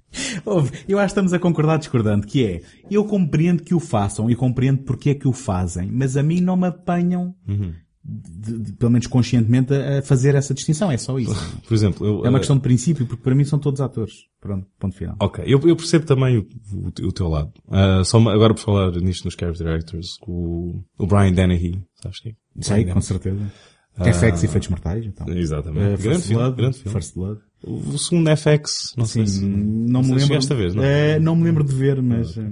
Eu 0.89 0.99
acho 0.99 1.07
que 1.07 1.11
estamos 1.13 1.33
a 1.33 1.39
concordar 1.39 1.79
discordando, 1.79 2.27
que 2.27 2.45
é, 2.45 2.63
eu 2.91 3.05
compreendo 3.05 3.63
que 3.63 3.75
o 3.75 3.81
façam 3.81 4.29
e 4.31 4.35
compreendo 4.35 4.83
porque 4.83 5.11
é 5.11 5.15
que 5.15 5.29
o 5.29 5.33
fazem, 5.33 5.91
mas 5.93 6.17
a 6.17 6.23
mim 6.23 6.41
não 6.41 6.57
me 6.57 6.67
apanham, 6.67 7.35
Uhum. 7.49 7.73
de- 8.03 8.59
de- 8.59 8.73
pelo 8.73 8.91
menos 8.91 9.07
conscientemente, 9.07 9.73
a 9.73 10.03
fazer 10.03 10.35
essa 10.35 10.53
distinção. 10.55 10.91
É 10.91 10.97
só 10.97 11.19
isso. 11.19 11.31
Por 11.69 11.75
exemplo, 11.75 12.05
eu, 12.07 12.25
É 12.25 12.29
uma 12.29 12.39
eh, 12.39 12.41
questão 12.41 12.57
de 12.57 12.63
princípio, 12.63 13.07
porque 13.07 13.23
para 13.23 13.35
mim 13.35 13.45
são 13.45 13.59
todos 13.59 13.81
atores. 13.81 14.15
Pronto, 14.41 14.67
ponto 14.79 14.97
final. 14.97 15.17
Ok, 15.21 15.45
eu, 15.47 15.61
eu 15.69 15.77
percebo 15.77 16.07
também 16.07 16.39
o, 16.39 16.49
o, 16.73 17.07
o 17.09 17.13
teu 17.13 17.29
lado. 17.29 17.53
Ah, 17.71 18.03
só 18.05 18.19
uma- 18.19 18.33
agora 18.33 18.55
por 18.55 18.61
falar 18.63 18.91
nisto 18.93 19.27
nos 19.27 19.35
character 19.39 19.67
actors, 19.69 20.09
o, 20.27 20.83
o 20.99 21.07
Brian 21.07 21.33
Dennehy, 21.33 21.81
sabes 22.03 22.21
quem? 22.21 22.37
Sei, 22.61 22.85
com 22.87 23.01
certeza. 23.01 23.53
FX 23.99 24.43
e 24.43 24.47
Efeitos 24.47 24.69
Mortais, 24.69 25.05
então. 25.05 25.29
Exatamente. 25.29 25.85
Eh, 25.85 25.97
grande 25.97 26.03
First 26.03 26.27
filme, 26.29 26.43
Blood, 26.43 26.57
grande 26.57 26.77
filme. 26.79 26.93
First 26.93 27.15
Blood. 27.15 27.41
O 27.63 27.99
segundo 27.99 28.31
FX, 28.37 28.95
não 28.97 29.05
sei 29.05 29.27
Sim, 29.27 29.33
se... 29.39 29.45
não 29.45 30.01
me 30.03 30.09
lembro. 30.09 30.27
chegaste 30.27 30.53
a 30.53 30.57
ver, 30.57 30.75
não? 30.75 30.83
Eh, 30.83 31.19
não 31.19 31.37
me 31.37 31.45
lembro 31.45 31.63
de 31.63 31.75
ver, 31.75 32.01
mas, 32.01 32.37
eh, 32.39 32.51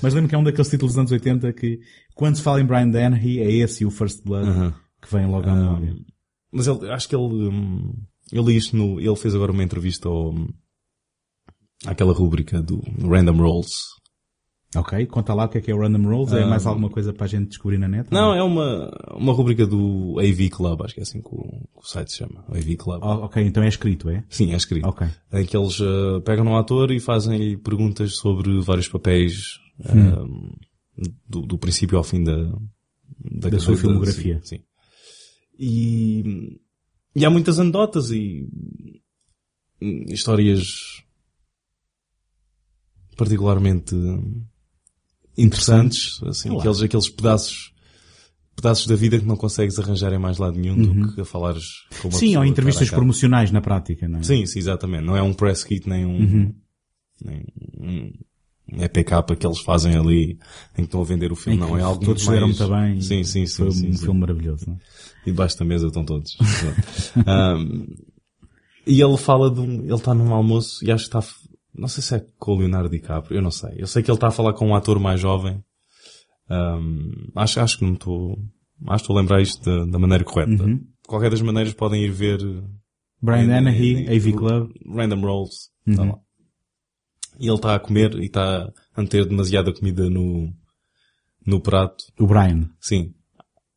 mas 0.00 0.14
lembro 0.14 0.28
que 0.28 0.34
é 0.34 0.38
um 0.38 0.44
daqueles 0.44 0.70
títulos 0.70 0.94
dos 0.94 0.98
anos 0.98 1.12
80 1.12 1.52
que, 1.52 1.80
quando 2.14 2.36
se 2.36 2.42
fala 2.42 2.60
em 2.60 2.64
Brian 2.64 2.88
Dennehy, 2.88 3.40
é 3.40 3.50
esse 3.52 3.82
e 3.82 3.86
o 3.86 3.90
First 3.90 4.24
Blood 4.24 4.48
Aham. 4.48 4.74
que 5.02 5.12
vem 5.12 5.26
logo 5.26 5.48
à 5.48 5.54
memória. 5.54 5.94
Mas 6.50 6.66
ele, 6.66 6.90
acho 6.90 7.08
que 7.08 7.14
ele, 7.14 7.24
hum, 7.48 7.92
eu 8.32 8.42
li 8.42 8.56
isto 8.56 8.74
no, 8.76 8.98
ele 8.98 9.16
fez 9.16 9.34
agora 9.34 9.52
uma 9.52 9.62
entrevista 9.62 10.08
ao, 10.08 10.34
àquela 11.84 12.14
rúbrica 12.14 12.62
do 12.62 12.80
Random 13.06 13.36
Rolls. 13.36 13.74
Ok, 14.76 15.06
conta 15.06 15.32
lá 15.32 15.46
o 15.46 15.48
que 15.48 15.58
é 15.58 15.60
que 15.62 15.70
é 15.70 15.74
o 15.74 15.78
Random 15.78 16.08
Rolls. 16.08 16.36
É 16.36 16.44
mais 16.44 16.66
alguma 16.66 16.90
coisa 16.90 17.12
para 17.12 17.24
a 17.24 17.28
gente 17.28 17.48
descobrir 17.48 17.78
na 17.78 17.88
net? 17.88 18.08
Ah. 18.10 18.14
Não, 18.14 18.34
é 18.34 18.42
uma, 18.42 18.90
uma 19.14 19.32
rúbrica 19.32 19.66
do 19.66 20.16
AV 20.18 20.50
Club, 20.50 20.82
acho 20.82 20.94
que 20.94 21.00
é 21.00 21.02
assim 21.04 21.22
que 21.22 21.28
o, 21.28 21.40
que 21.40 21.78
o 21.78 21.86
site 21.86 22.12
se 22.12 22.18
chama. 22.18 22.44
AV 22.48 22.76
Club. 22.76 23.02
Oh, 23.02 23.24
ok, 23.24 23.42
então 23.42 23.62
é 23.62 23.68
escrito, 23.68 24.10
é? 24.10 24.24
Sim, 24.28 24.52
é 24.52 24.56
escrito. 24.56 24.86
Ok. 24.86 25.06
Em 25.32 25.46
que 25.46 25.56
eles 25.56 25.80
uh, 25.80 26.20
pegam 26.22 26.44
um 26.44 26.56
ator 26.56 26.90
e 26.90 27.00
fazem 27.00 27.56
perguntas 27.58 28.16
sobre 28.16 28.60
vários 28.60 28.88
papéis 28.88 29.58
Hum. 29.94 30.08
uh, 30.10 30.58
do, 31.28 31.42
do 31.42 31.56
princípio 31.58 31.96
ao 31.96 32.02
fim 32.04 32.24
da, 32.24 32.36
da, 33.20 33.48
Da 33.48 33.60
sua 33.60 33.76
filmografia. 33.76 34.40
Sim. 34.42 34.56
sim. 34.58 34.64
E, 35.58 36.60
e 37.14 37.24
há 37.24 37.30
muitas 37.30 37.58
anedotas 37.58 38.10
e 38.10 38.48
hum, 39.80 40.04
histórias 40.08 41.02
particularmente 43.16 43.94
interessantes, 45.38 46.20
assim, 46.24 46.48
Claro. 46.48 46.60
aqueles, 46.60 46.82
aqueles 46.82 47.08
pedaços 47.08 47.72
pedaços 48.56 48.88
da 48.88 48.96
vida 48.96 49.16
que 49.20 49.24
não 49.24 49.36
consegues 49.36 49.78
arranjar 49.78 50.12
em 50.12 50.18
mais 50.18 50.36
lado 50.36 50.58
nenhum 50.58 50.76
do 50.76 51.14
que 51.14 51.20
a 51.20 51.24
falares 51.24 51.64
com 52.02 52.08
uma 52.08 52.14
Uhum. 52.14 52.18
Sim, 52.18 52.36
ou 52.36 52.44
entrevistas 52.44 52.90
promocionais 52.90 53.52
na 53.52 53.60
prática, 53.60 54.08
não 54.08 54.18
é? 54.18 54.22
Sim, 54.24 54.44
sim, 54.46 54.58
exatamente. 54.58 55.04
Não 55.04 55.16
é 55.16 55.22
um 55.22 55.32
press 55.32 55.62
kit 55.62 55.88
nem 55.88 56.04
um, 56.04 56.18
Uhum. 56.18 56.54
nem 57.24 57.44
um 57.78 58.82
EPK 58.82 59.36
que 59.38 59.46
eles 59.46 59.60
fazem 59.60 59.94
ali 59.96 60.32
em 60.32 60.38
que 60.74 60.82
estão 60.82 61.00
a 61.00 61.04
vender 61.04 61.30
o 61.30 61.36
filme. 61.36 61.56
Não, 61.60 61.78
é 61.78 61.82
algo 61.82 62.04
todos 62.04 62.24
muito 62.26 62.34
deram 62.34 62.48
mais... 62.48 62.58
muito 62.58 62.72
bem. 62.72 63.00
Sim, 63.00 63.22
sim, 63.22 63.46
sim. 63.46 63.62
Foi 63.62 63.70
sim, 63.70 63.88
um 63.90 63.92
sim. 63.92 64.04
filme 64.04 64.20
maravilhoso, 64.20 64.64
não 64.66 64.74
é? 64.74 64.78
E 65.24 65.30
debaixo 65.30 65.56
da 65.56 65.64
mesa 65.64 65.86
estão 65.86 66.04
todos. 66.04 66.36
Um, 67.16 67.86
e 68.86 69.00
ele 69.00 69.16
fala 69.18 69.50
de 69.50 69.60
um, 69.60 69.84
ele 69.84 69.94
está 69.94 70.14
num 70.14 70.32
almoço 70.34 70.84
e 70.84 70.90
acho 70.90 71.08
que 71.08 71.16
está, 71.16 71.22
não 71.78 71.88
sei 71.88 72.02
se 72.02 72.14
é 72.16 72.26
com 72.38 72.52
o 72.52 72.58
Leonardo 72.58 72.88
DiCaprio, 72.90 73.38
eu 73.38 73.42
não 73.42 73.50
sei. 73.50 73.70
Eu 73.78 73.86
sei 73.86 74.02
que 74.02 74.10
ele 74.10 74.16
está 74.16 74.28
a 74.28 74.32
falar 74.32 74.52
com 74.52 74.66
um 74.68 74.74
ator 74.74 74.98
mais 74.98 75.20
jovem. 75.20 75.62
Um, 76.50 77.12
acho, 77.36 77.60
acho 77.60 77.78
que 77.78 77.84
não 77.84 77.94
estou, 77.94 78.30
acho 78.86 78.96
que 78.96 79.02
estou 79.02 79.16
a 79.16 79.20
lembrar 79.20 79.40
isto 79.42 79.62
da, 79.64 79.84
da 79.84 79.98
maneira 79.98 80.24
correta. 80.24 80.62
Uhum. 80.62 80.76
De 80.76 80.84
qualquer 81.06 81.30
das 81.30 81.42
maneiras 81.42 81.72
podem 81.74 82.02
ir 82.04 82.10
ver 82.10 82.38
Brian 83.20 83.44
em- 83.44 83.46
Dennehy, 83.48 83.94
em- 84.06 84.16
AV 84.16 84.32
Club. 84.36 84.70
Random 84.94 85.20
Rolls. 85.20 85.68
Tá 85.94 86.02
Uhum. 86.02 86.08
lá. 86.10 86.18
E 87.40 87.46
ele 87.46 87.54
está 87.56 87.74
a 87.74 87.80
comer 87.80 88.14
e 88.14 88.26
está 88.26 88.72
a 88.96 89.04
ter 89.04 89.24
demasiada 89.26 89.72
comida 89.72 90.08
no, 90.10 90.52
no 91.46 91.60
prato. 91.60 92.04
O 92.18 92.26
Brian. 92.26 92.68
Sim. 92.80 93.14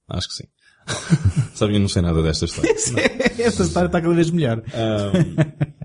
Acho 0.10 0.28
que 0.30 0.34
sim. 0.36 0.43
Sabe, 1.54 1.76
eu 1.76 1.80
não 1.80 1.88
sei 1.88 2.02
nada 2.02 2.24
desta 2.24 2.45
história. 2.45 2.72
Essa 3.39 3.64
história 3.64 3.86
está 3.88 4.02
cada 4.02 4.14
vez 4.16 4.30
melhor. 4.32 4.60
Um, 4.60 5.81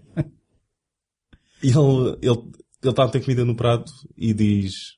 e 1.67 1.71
ele, 1.71 2.19
ele, 2.23 2.53
ele 2.83 2.91
está 2.91 3.05
a 3.05 3.09
ter 3.09 3.21
comida 3.21 3.45
no 3.45 3.57
prato 3.57 3.91
e 4.17 4.33
diz 4.33 4.97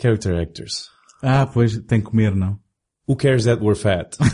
Character 0.00 0.40
actors. 0.40 0.88
Ah, 1.22 1.46
pois, 1.46 1.76
tem 1.82 2.00
que 2.00 2.06
comer, 2.06 2.34
não? 2.34 2.58
Who 3.06 3.16
cares 3.16 3.44
that 3.44 3.62
we're 3.62 3.78
fat? 3.78 4.16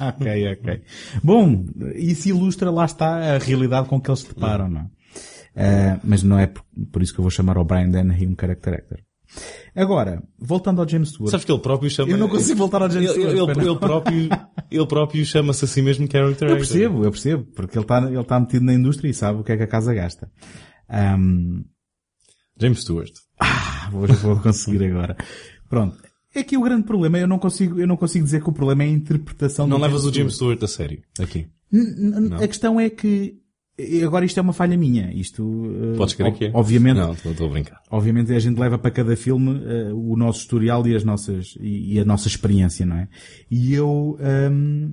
Ok, 0.00 0.52
ok. 0.52 0.82
Bom, 1.22 1.66
isso 1.94 2.28
ilustra, 2.28 2.70
lá 2.70 2.84
está, 2.84 3.34
a 3.34 3.38
realidade 3.38 3.88
com 3.88 4.00
que 4.00 4.08
eles 4.08 4.20
se 4.20 4.28
deparam, 4.28 4.70
não 4.70 4.80
é? 4.82 4.86
Ah, 5.56 6.00
mas 6.04 6.22
não 6.22 6.38
é 6.38 6.46
por, 6.46 6.64
por 6.92 7.02
isso 7.02 7.12
que 7.12 7.20
eu 7.20 7.24
vou 7.24 7.30
chamar 7.30 7.56
ao 7.56 7.64
Brian 7.64 7.90
Dennehy 7.90 8.26
um 8.26 8.36
character 8.38 8.74
actor. 8.74 9.00
Agora, 9.74 10.22
voltando 10.38 10.80
ao 10.80 10.88
James 10.88 11.08
Stewart. 11.10 11.30
Sabes 11.30 11.44
que 11.44 11.50
ele 11.52 11.60
próprio 11.60 11.90
chama... 11.90 12.12
Eu 12.12 12.16
não 12.18 12.28
consigo 12.28 12.58
voltar 12.58 12.80
ao 12.82 12.90
James 12.90 13.10
ele, 13.10 13.30
Stewart. 13.30 13.56
ele, 13.58 13.68
ele 13.68 13.78
próprio, 13.78 14.28
ele 14.70 14.86
próprio 14.86 15.24
chama-se 15.26 15.64
a 15.64 15.68
si 15.68 15.82
mesmo 15.82 16.06
character 16.10 16.48
Eu 16.48 16.56
percebo, 16.56 17.04
eu 17.04 17.10
percebo, 17.10 17.44
porque 17.54 17.76
ele 17.76 17.84
está 17.84 17.98
ele 18.10 18.24
tá 18.24 18.38
metido 18.40 18.64
na 18.64 18.74
indústria 18.74 19.08
e 19.10 19.14
sabe 19.14 19.40
o 19.40 19.44
que 19.44 19.52
é 19.52 19.56
que 19.56 19.62
a 19.64 19.66
casa 19.68 19.92
gasta. 19.92 20.30
Ahm, 20.88 21.64
James 22.60 22.80
Stewart. 22.82 23.12
vou, 23.90 24.06
vou 24.06 24.36
conseguir 24.40 24.84
agora. 24.84 25.16
Pronto. 25.68 25.96
É 26.34 26.42
que 26.42 26.56
o 26.56 26.62
grande 26.62 26.84
problema, 26.84 27.18
eu 27.18 27.28
não 27.28 27.38
consigo, 27.38 27.78
eu 27.80 27.86
não 27.86 27.96
consigo 27.96 28.24
dizer 28.24 28.42
que 28.42 28.48
o 28.48 28.52
problema 28.52 28.82
é 28.84 28.86
a 28.86 28.90
interpretação 28.90 29.66
Não 29.66 29.78
levas 29.78 29.98
o 30.04 30.08
Stewart. 30.08 30.16
James 30.16 30.34
Stewart 30.34 30.62
a 30.62 30.68
sério, 30.68 31.02
aqui. 31.20 31.46
N- 31.72 32.34
A 32.42 32.46
questão 32.48 32.78
é 32.80 32.88
que, 32.90 33.36
agora 34.04 34.24
isto 34.24 34.38
é 34.38 34.42
uma 34.42 34.52
falha 34.52 34.76
minha, 34.76 35.12
isto, 35.12 35.42
eh, 35.92 35.96
Podes 35.96 36.14
crer 36.14 36.32
que 36.32 36.44
é? 36.46 36.50
obviamente, 36.54 36.96
Não, 36.96 37.12
estou 37.12 37.46
a 37.46 37.50
brincar. 37.50 37.80
obviamente 37.90 38.32
a 38.32 38.38
gente 38.38 38.58
leva 38.58 38.78
para 38.78 38.90
cada 38.90 39.16
filme 39.16 39.60
eh, 39.64 39.92
o 39.92 40.16
nosso 40.16 40.40
historial 40.40 40.86
e 40.86 40.94
as 40.94 41.02
nossas, 41.04 41.56
e, 41.60 41.94
e 41.94 42.00
a 42.00 42.04
nossa 42.04 42.28
experiência, 42.28 42.86
não 42.86 42.96
é? 42.96 43.08
E 43.50 43.74
eu, 43.74 44.16
ehm, 44.20 44.92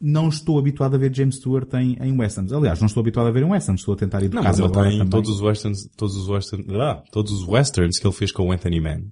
não 0.00 0.28
estou 0.28 0.58
habituado 0.58 0.94
a 0.94 0.98
ver 0.98 1.12
James 1.14 1.36
Stewart 1.36 1.72
em, 1.74 1.96
em 2.00 2.16
westerns. 2.16 2.52
Aliás, 2.52 2.78
não 2.80 2.86
estou 2.86 3.00
habituado 3.00 3.26
a 3.26 3.30
ver 3.32 3.42
em 3.42 3.46
westerns, 3.50 3.80
estou 3.80 3.94
a 3.94 3.96
tentar 3.96 4.18
Não, 4.20 4.26
educar-me 4.26 4.48
mas 4.48 4.58
ele 4.60 4.98
tem 4.98 5.06
todos 5.08 5.30
os 5.30 5.40
westerns, 5.40 5.88
todos 5.96 6.16
os 6.16 6.28
westerns, 6.28 6.66
ah, 6.74 7.02
todos 7.10 7.32
os 7.32 7.48
westerns 7.48 7.98
que 7.98 8.06
ele 8.06 8.14
fez 8.14 8.30
com 8.30 8.46
o 8.48 8.52
Anthony 8.52 8.80
Mann. 8.80 9.02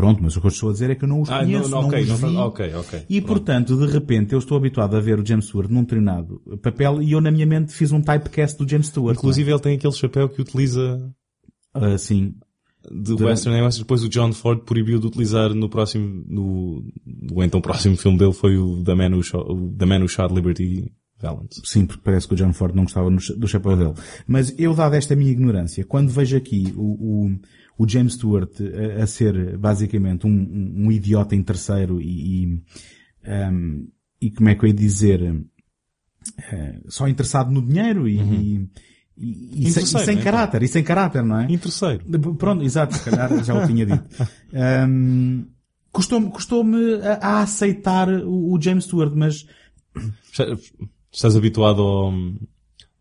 Pronto, 0.00 0.22
mas 0.22 0.36
o 0.36 0.40
que 0.40 0.46
eu 0.46 0.50
estou 0.50 0.70
a 0.70 0.72
dizer 0.72 0.90
é 0.90 0.94
que 0.94 1.04
eu 1.04 1.08
não 1.08 1.20
os 1.20 1.30
Ah, 1.30 1.40
conheço, 1.40 1.68
não, 1.68 1.82
não, 1.82 1.88
ok, 1.88 2.02
os 2.02 2.08
não, 2.08 2.16
vi. 2.16 2.34
tá- 2.34 2.46
ok, 2.46 2.74
ok. 2.74 3.02
E 3.08 3.20
Pronto. 3.20 3.26
portanto, 3.36 3.76
de 3.76 3.92
repente, 3.92 4.32
eu 4.32 4.38
estou 4.38 4.56
habituado 4.56 4.96
a 4.96 5.00
ver 5.00 5.18
o 5.20 5.26
James 5.26 5.44
Stewart 5.46 5.68
num 5.70 5.82
determinado 5.82 6.40
papel 6.62 7.02
e 7.02 7.12
eu 7.12 7.20
na 7.20 7.30
minha 7.30 7.46
mente 7.46 7.72
fiz 7.72 7.92
um 7.92 8.00
typecast 8.00 8.56
do 8.58 8.68
James 8.68 8.86
Stewart. 8.86 9.16
Inclusive 9.18 9.50
ele 9.50 9.60
tem 9.60 9.74
aquele 9.76 9.92
chapéu 9.92 10.28
que 10.28 10.40
utiliza 10.40 10.96
não 11.74 11.84
é? 11.88 11.94
Ah, 11.94 11.98
sim. 11.98 12.34
de 12.90 13.12
western 13.12 13.60
western. 13.62 13.84
Depois 13.84 14.02
o 14.02 14.08
John 14.08 14.32
Ford 14.32 14.60
proibiu 14.64 14.98
de 14.98 15.06
utilizar 15.06 15.52
no 15.54 15.68
próximo, 15.68 16.24
no, 16.26 16.82
no 17.04 17.42
então 17.44 17.60
próximo 17.60 17.96
filme 17.96 18.16
dele 18.16 18.32
foi 18.32 18.56
o 18.56 18.82
The 18.82 18.94
Man 18.94 19.10
Who 19.14 19.22
Shot, 19.22 19.44
The 19.78 19.84
Man 19.86 19.98
Who 20.00 20.08
Shot 20.08 20.34
Liberty 20.34 20.90
Valance. 21.20 21.60
Sim, 21.64 21.84
porque 21.84 22.00
parece 22.02 22.26
que 22.26 22.32
o 22.32 22.36
John 22.38 22.54
Ford 22.54 22.74
não 22.74 22.84
gostava 22.84 23.10
do 23.10 23.46
chapéu 23.46 23.76
dele. 23.76 23.92
Mas 24.26 24.54
eu, 24.58 24.72
dada 24.74 24.96
esta 24.96 25.14
minha 25.14 25.30
ignorância, 25.30 25.84
quando 25.84 26.08
vejo 26.08 26.34
aqui 26.34 26.72
o, 26.74 27.26
o, 27.26 27.38
o 27.82 27.88
James 27.88 28.12
Stewart 28.14 28.52
a, 28.60 29.02
a 29.02 29.06
ser 29.06 29.56
basicamente 29.56 30.26
um, 30.26 30.30
um, 30.30 30.86
um 30.86 30.92
idiota 30.92 31.34
em 31.34 31.42
terceiro 31.42 32.00
e, 32.00 32.44
e, 32.44 32.62
um, 33.50 33.88
e 34.20 34.30
como 34.30 34.48
é 34.50 34.54
que 34.54 34.64
eu 34.64 34.68
ia 34.68 34.74
dizer, 34.74 35.44
eh, 36.52 36.80
só 36.88 37.08
interessado 37.08 37.50
no 37.50 37.66
dinheiro 37.66 38.06
e, 38.06 38.18
e, 38.18 38.68
e- 39.16 39.66
e 39.66 39.70
sem, 39.70 39.82
Interesseiro, 39.82 40.04
sem 40.06 40.16
né? 40.16 40.22
caráter, 40.22 40.62
e 40.62 40.68
sem 40.68 40.82
caráter, 40.84 41.22
não 41.24 41.40
é? 41.40 41.46
Em 41.50 41.56
terceiro. 41.56 42.04
Pronto, 42.36 42.62
exato, 42.62 42.94
se 42.96 43.04
calhar 43.04 43.42
já 43.42 43.54
o 43.54 43.66
tinha 43.66 43.86
dito. 43.86 44.04
Custou-me 45.92 46.30
custou-me 46.30 46.94
a, 47.02 47.14
a 47.14 47.42
aceitar 47.42 48.08
o, 48.08 48.52
o 48.52 48.60
James 48.60 48.84
Stewart, 48.84 49.12
mas 49.14 49.46
Estás 51.12 51.34
habituado 51.34 51.82
a, 51.82 52.10
a 52.10 52.12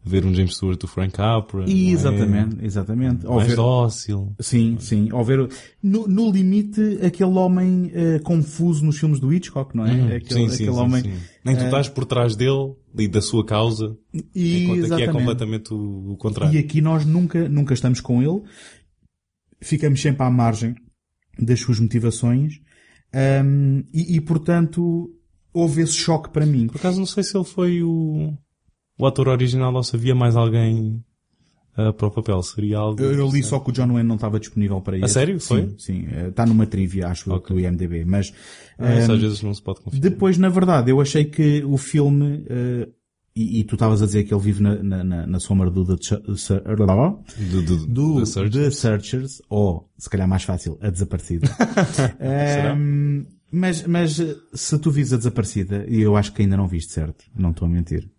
ver 0.03 0.25
um 0.25 0.33
James 0.33 0.55
Stewart 0.55 0.79
do 0.79 0.87
Frank 0.87 1.13
Capra? 1.13 1.59
não 1.61 1.67
é? 1.67 1.71
exatamente, 1.71 2.57
exatamente. 2.65 3.25
Mais 3.25 3.47
ver- 3.47 3.55
dócil. 3.55 4.33
sim, 4.39 4.77
sim. 4.79 5.09
Ao 5.11 5.23
ver, 5.23 5.49
no, 5.83 6.07
no 6.07 6.31
limite, 6.31 6.99
aquele 7.03 7.31
homem 7.37 7.91
eh, 7.93 8.19
confuso 8.19 8.83
nos 8.85 8.97
filmes 8.97 9.19
do 9.19 9.31
Hitchcock, 9.33 9.75
não 9.75 9.85
é? 9.85 10.15
Aquele, 10.15 10.33
Sim, 10.41 10.47
sim, 10.49 10.53
aquele 10.63 10.71
sim, 10.73 10.79
homem. 10.79 11.01
sim. 11.03 11.13
Nem 11.43 11.55
tu 11.57 11.65
estás 11.65 11.89
por 11.89 12.05
trás 12.05 12.35
dele 12.35 12.73
e 12.97 13.07
da 13.07 13.21
sua 13.21 13.45
causa, 13.45 13.95
E, 14.13 14.63
enquanto 14.63 14.77
aqui 14.79 14.79
é 14.79 14.85
exatamente. 14.85 15.11
completamente 15.11 15.73
o, 15.73 16.11
o 16.13 16.17
contrário. 16.17 16.55
E 16.55 16.59
aqui 16.59 16.81
nós 16.81 17.05
nunca, 17.05 17.47
nunca 17.49 17.73
estamos 17.73 17.99
com 18.01 18.21
ele. 18.23 18.41
Ficamos 19.61 20.01
sempre 20.01 20.23
à 20.23 20.29
margem 20.29 20.75
das 21.37 21.59
suas 21.59 21.79
motivações. 21.79 22.61
Ahm, 23.13 23.81
e, 23.93 24.15
e, 24.15 24.21
portanto, 24.21 25.09
houve 25.53 25.81
esse 25.81 25.93
choque 25.93 26.29
para 26.29 26.45
mim. 26.45 26.67
Por 26.67 26.77
acaso 26.77 26.97
não 26.99 27.05
sei 27.05 27.23
se 27.23 27.35
ele 27.35 27.43
foi 27.45 27.83
o, 27.83 28.33
o 28.99 29.05
ator 29.07 29.29
original 29.29 29.73
ou 29.73 29.81
se 29.83 29.95
havia 29.95 30.13
mais 30.13 30.35
alguém 30.35 31.03
ah, 31.77 31.93
para 31.93 32.07
o 32.07 32.11
papel. 32.11 32.43
Seria 32.43 32.77
algo... 32.79 33.01
Eu, 33.01 33.13
eu 33.13 33.29
li 33.29 33.41
só 33.41 33.59
que 33.59 33.69
o 33.69 33.73
John 33.73 33.87
Wayne 33.93 34.07
não 34.07 34.15
estava 34.15 34.39
disponível 34.39 34.81
para 34.81 34.97
isso. 34.97 35.07
sério? 35.13 35.39
Foi? 35.39 35.61
Sim, 35.69 35.75
sim. 35.77 36.07
Eh, 36.11 36.27
Está 36.27 36.45
numa 36.45 36.65
trivia, 36.67 37.07
acho 37.07 37.29
eu, 37.29 37.35
Ok. 37.35 37.55
do 37.55 37.59
IMDB. 37.61 38.03
Mas, 38.05 38.33
Ah, 38.77 38.89
às 38.97 39.07
vezes 39.21 39.41
não 39.41 39.53
se 39.53 39.61
pode 39.61 39.79
confiar. 39.81 40.01
depois, 40.01 40.37
na 40.37 40.49
verdade, 40.49 40.91
eu 40.91 40.99
achei 40.99 41.23
que 41.25 41.63
o 41.63 41.77
filme, 41.77 42.45
eh, 42.49 42.89
e, 43.35 43.59
e 43.61 43.63
tu 43.63 43.75
estavas 43.75 44.01
a 44.01 44.05
dizer 44.05 44.25
que 44.25 44.33
ele 44.33 44.41
vive 44.41 44.61
na, 44.61 44.83
na, 44.83 45.03
na, 45.03 45.27
na 45.27 45.39
sombra 45.39 45.69
do 45.71 45.85
The, 45.85 46.03
Ser- 46.35 46.61
Do, 46.61 47.61
do, 47.61 47.87
do 47.87 48.19
da 48.19 48.25
Search. 48.25 48.51
The 48.57 48.71
Searchers, 48.71 49.41
ou, 49.49 49.89
se 49.97 50.09
calhar 50.09 50.27
mais 50.27 50.43
fácil, 50.43 50.77
A 50.81 50.89
Desaparecida. 50.89 51.47
Ahm, 52.19 53.25
mas, 53.51 53.85
mas, 53.87 54.19
eh, 54.19 54.35
se 54.53 54.77
tu 54.79 54.91
vis 54.91 55.13
A 55.13 55.17
Desaparecida, 55.17 55.85
e 55.87 56.01
eu 56.01 56.15
acho 56.17 56.33
que 56.33 56.41
ainda 56.41 56.57
não 56.57 56.67
viste, 56.67 56.91
certo? 56.91 57.23
Não 57.37 57.51
estou 57.51 57.65
a 57.67 57.69
mentir. 57.71 58.09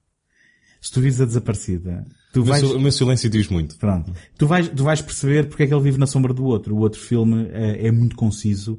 Se 0.80 0.90
tu 0.92 1.00
A 1.00 1.26
Desaparecida, 1.26 2.06
tu 2.32 2.40
O 2.40 2.44
meu 2.44 2.52
vais... 2.52 2.62
O 2.62 2.80
meu 2.80 2.92
silêncio 2.92 3.28
diz 3.28 3.48
muito. 3.48 3.76
Pronto. 3.76 4.12
Tu 4.38 4.46
vais, 4.46 4.68
tu 4.68 4.82
vais 4.82 5.00
perceber 5.02 5.46
porque 5.48 5.64
é 5.64 5.66
que 5.66 5.74
ele 5.74 5.82
vive 5.82 5.98
na 5.98 6.06
sombra 6.06 6.32
do 6.32 6.44
outro. 6.44 6.74
O 6.74 6.78
outro 6.78 6.98
filme 7.00 7.48
eh, 7.52 7.86
é 7.86 7.90
muito 7.90 8.16
conciso. 8.16 8.78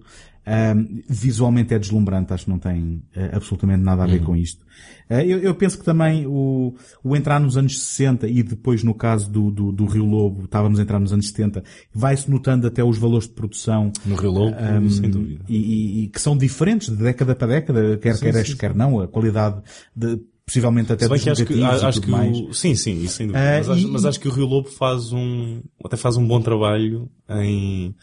Visualmente 1.07 1.73
é 1.73 1.79
deslumbrante, 1.79 2.33
acho 2.33 2.45
que 2.45 2.49
não 2.49 2.57
tem 2.59 3.03
eh, 3.15 3.29
absolutamente 3.33 3.83
nada 3.83 4.03
a 4.03 4.07
ver 4.07 4.21
com 4.23 4.35
isto. 4.35 4.65
Eh, 5.09 5.23
eu, 5.25 5.39
eu 5.39 5.53
penso 5.55 5.77
que 5.77 5.85
também 5.85 6.25
o, 6.25 6.73
o 7.03 7.15
entrar 7.15 7.39
nos 7.39 7.57
anos 7.57 7.79
60 7.79 8.27
e 8.27 8.41
depois 8.41 8.83
no 8.83 8.93
caso 8.93 9.29
do, 9.29 9.51
do, 9.51 9.71
do 9.71 9.85
Rio 9.85 10.05
Lobo, 10.05 10.45
estávamos 10.45 10.79
a 10.79 10.81
entrar 10.83 10.99
nos 10.99 11.13
anos 11.13 11.27
70, 11.27 11.63
vai-se 11.93 12.29
notando 12.29 12.65
até 12.67 12.83
os 12.83 12.97
valores 12.97 13.27
de 13.27 13.33
produção 13.33 13.91
No 14.05 14.15
Rio 14.15 14.31
Lobo, 14.31 14.55
Ahm, 14.57 14.89
sem 14.89 15.09
dúvida. 15.09 15.45
E, 15.47 15.55
e- 15.57 16.03
e 16.03 16.07
que 16.07 16.19
são 16.19 16.35
diferentes 16.35 16.89
de 16.89 16.95
década 16.95 17.35
para 17.35 17.47
década, 17.47 17.97
quer 17.97 18.15
Sim, 18.15 18.21
queiras, 18.21 18.47
sim, 18.47 18.57
quer 18.57 18.73
não, 18.75 18.99
a 18.99 19.07
qualidade 19.07 19.61
de, 19.95 20.19
possivelmente 20.51 20.91
até 20.91 21.07
dos 21.07 21.27
acho 21.27 21.45
que, 21.45 21.63
acho 21.63 22.01
que 22.01 22.09
mais. 22.11 22.37
o, 22.37 22.53
sim, 22.53 22.75
sim, 22.75 23.01
isso 23.01 23.15
sem 23.15 23.27
dúvida. 23.27 23.43
Ah, 23.55 23.57
mas, 23.57 23.69
acho, 23.69 23.87
e- 23.87 23.91
mas 23.91 24.05
acho 24.05 24.19
que 24.19 24.27
o 24.27 24.31
Rio 24.31 24.45
Lobo 24.45 24.69
faz 24.69 25.11
um, 25.13 25.61
até 25.85 25.95
faz 25.95 26.17
um 26.17 26.27
bom 26.27 26.41
trabalho 26.41 27.09
em, 27.29 27.95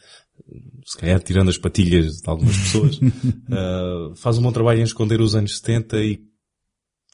se 0.86 0.96
calhar 0.96 1.22
tirando 1.22 1.48
as 1.50 1.58
patilhas 1.58 2.20
de 2.22 2.28
algumas 2.30 2.56
pessoas, 2.56 2.98
ah, 3.52 4.12
faz 4.16 4.38
um 4.38 4.42
bom 4.42 4.52
trabalho 4.52 4.80
em 4.80 4.84
esconder 4.84 5.20
os 5.20 5.34
anos 5.34 5.56
70 5.58 6.02
e 6.02 6.20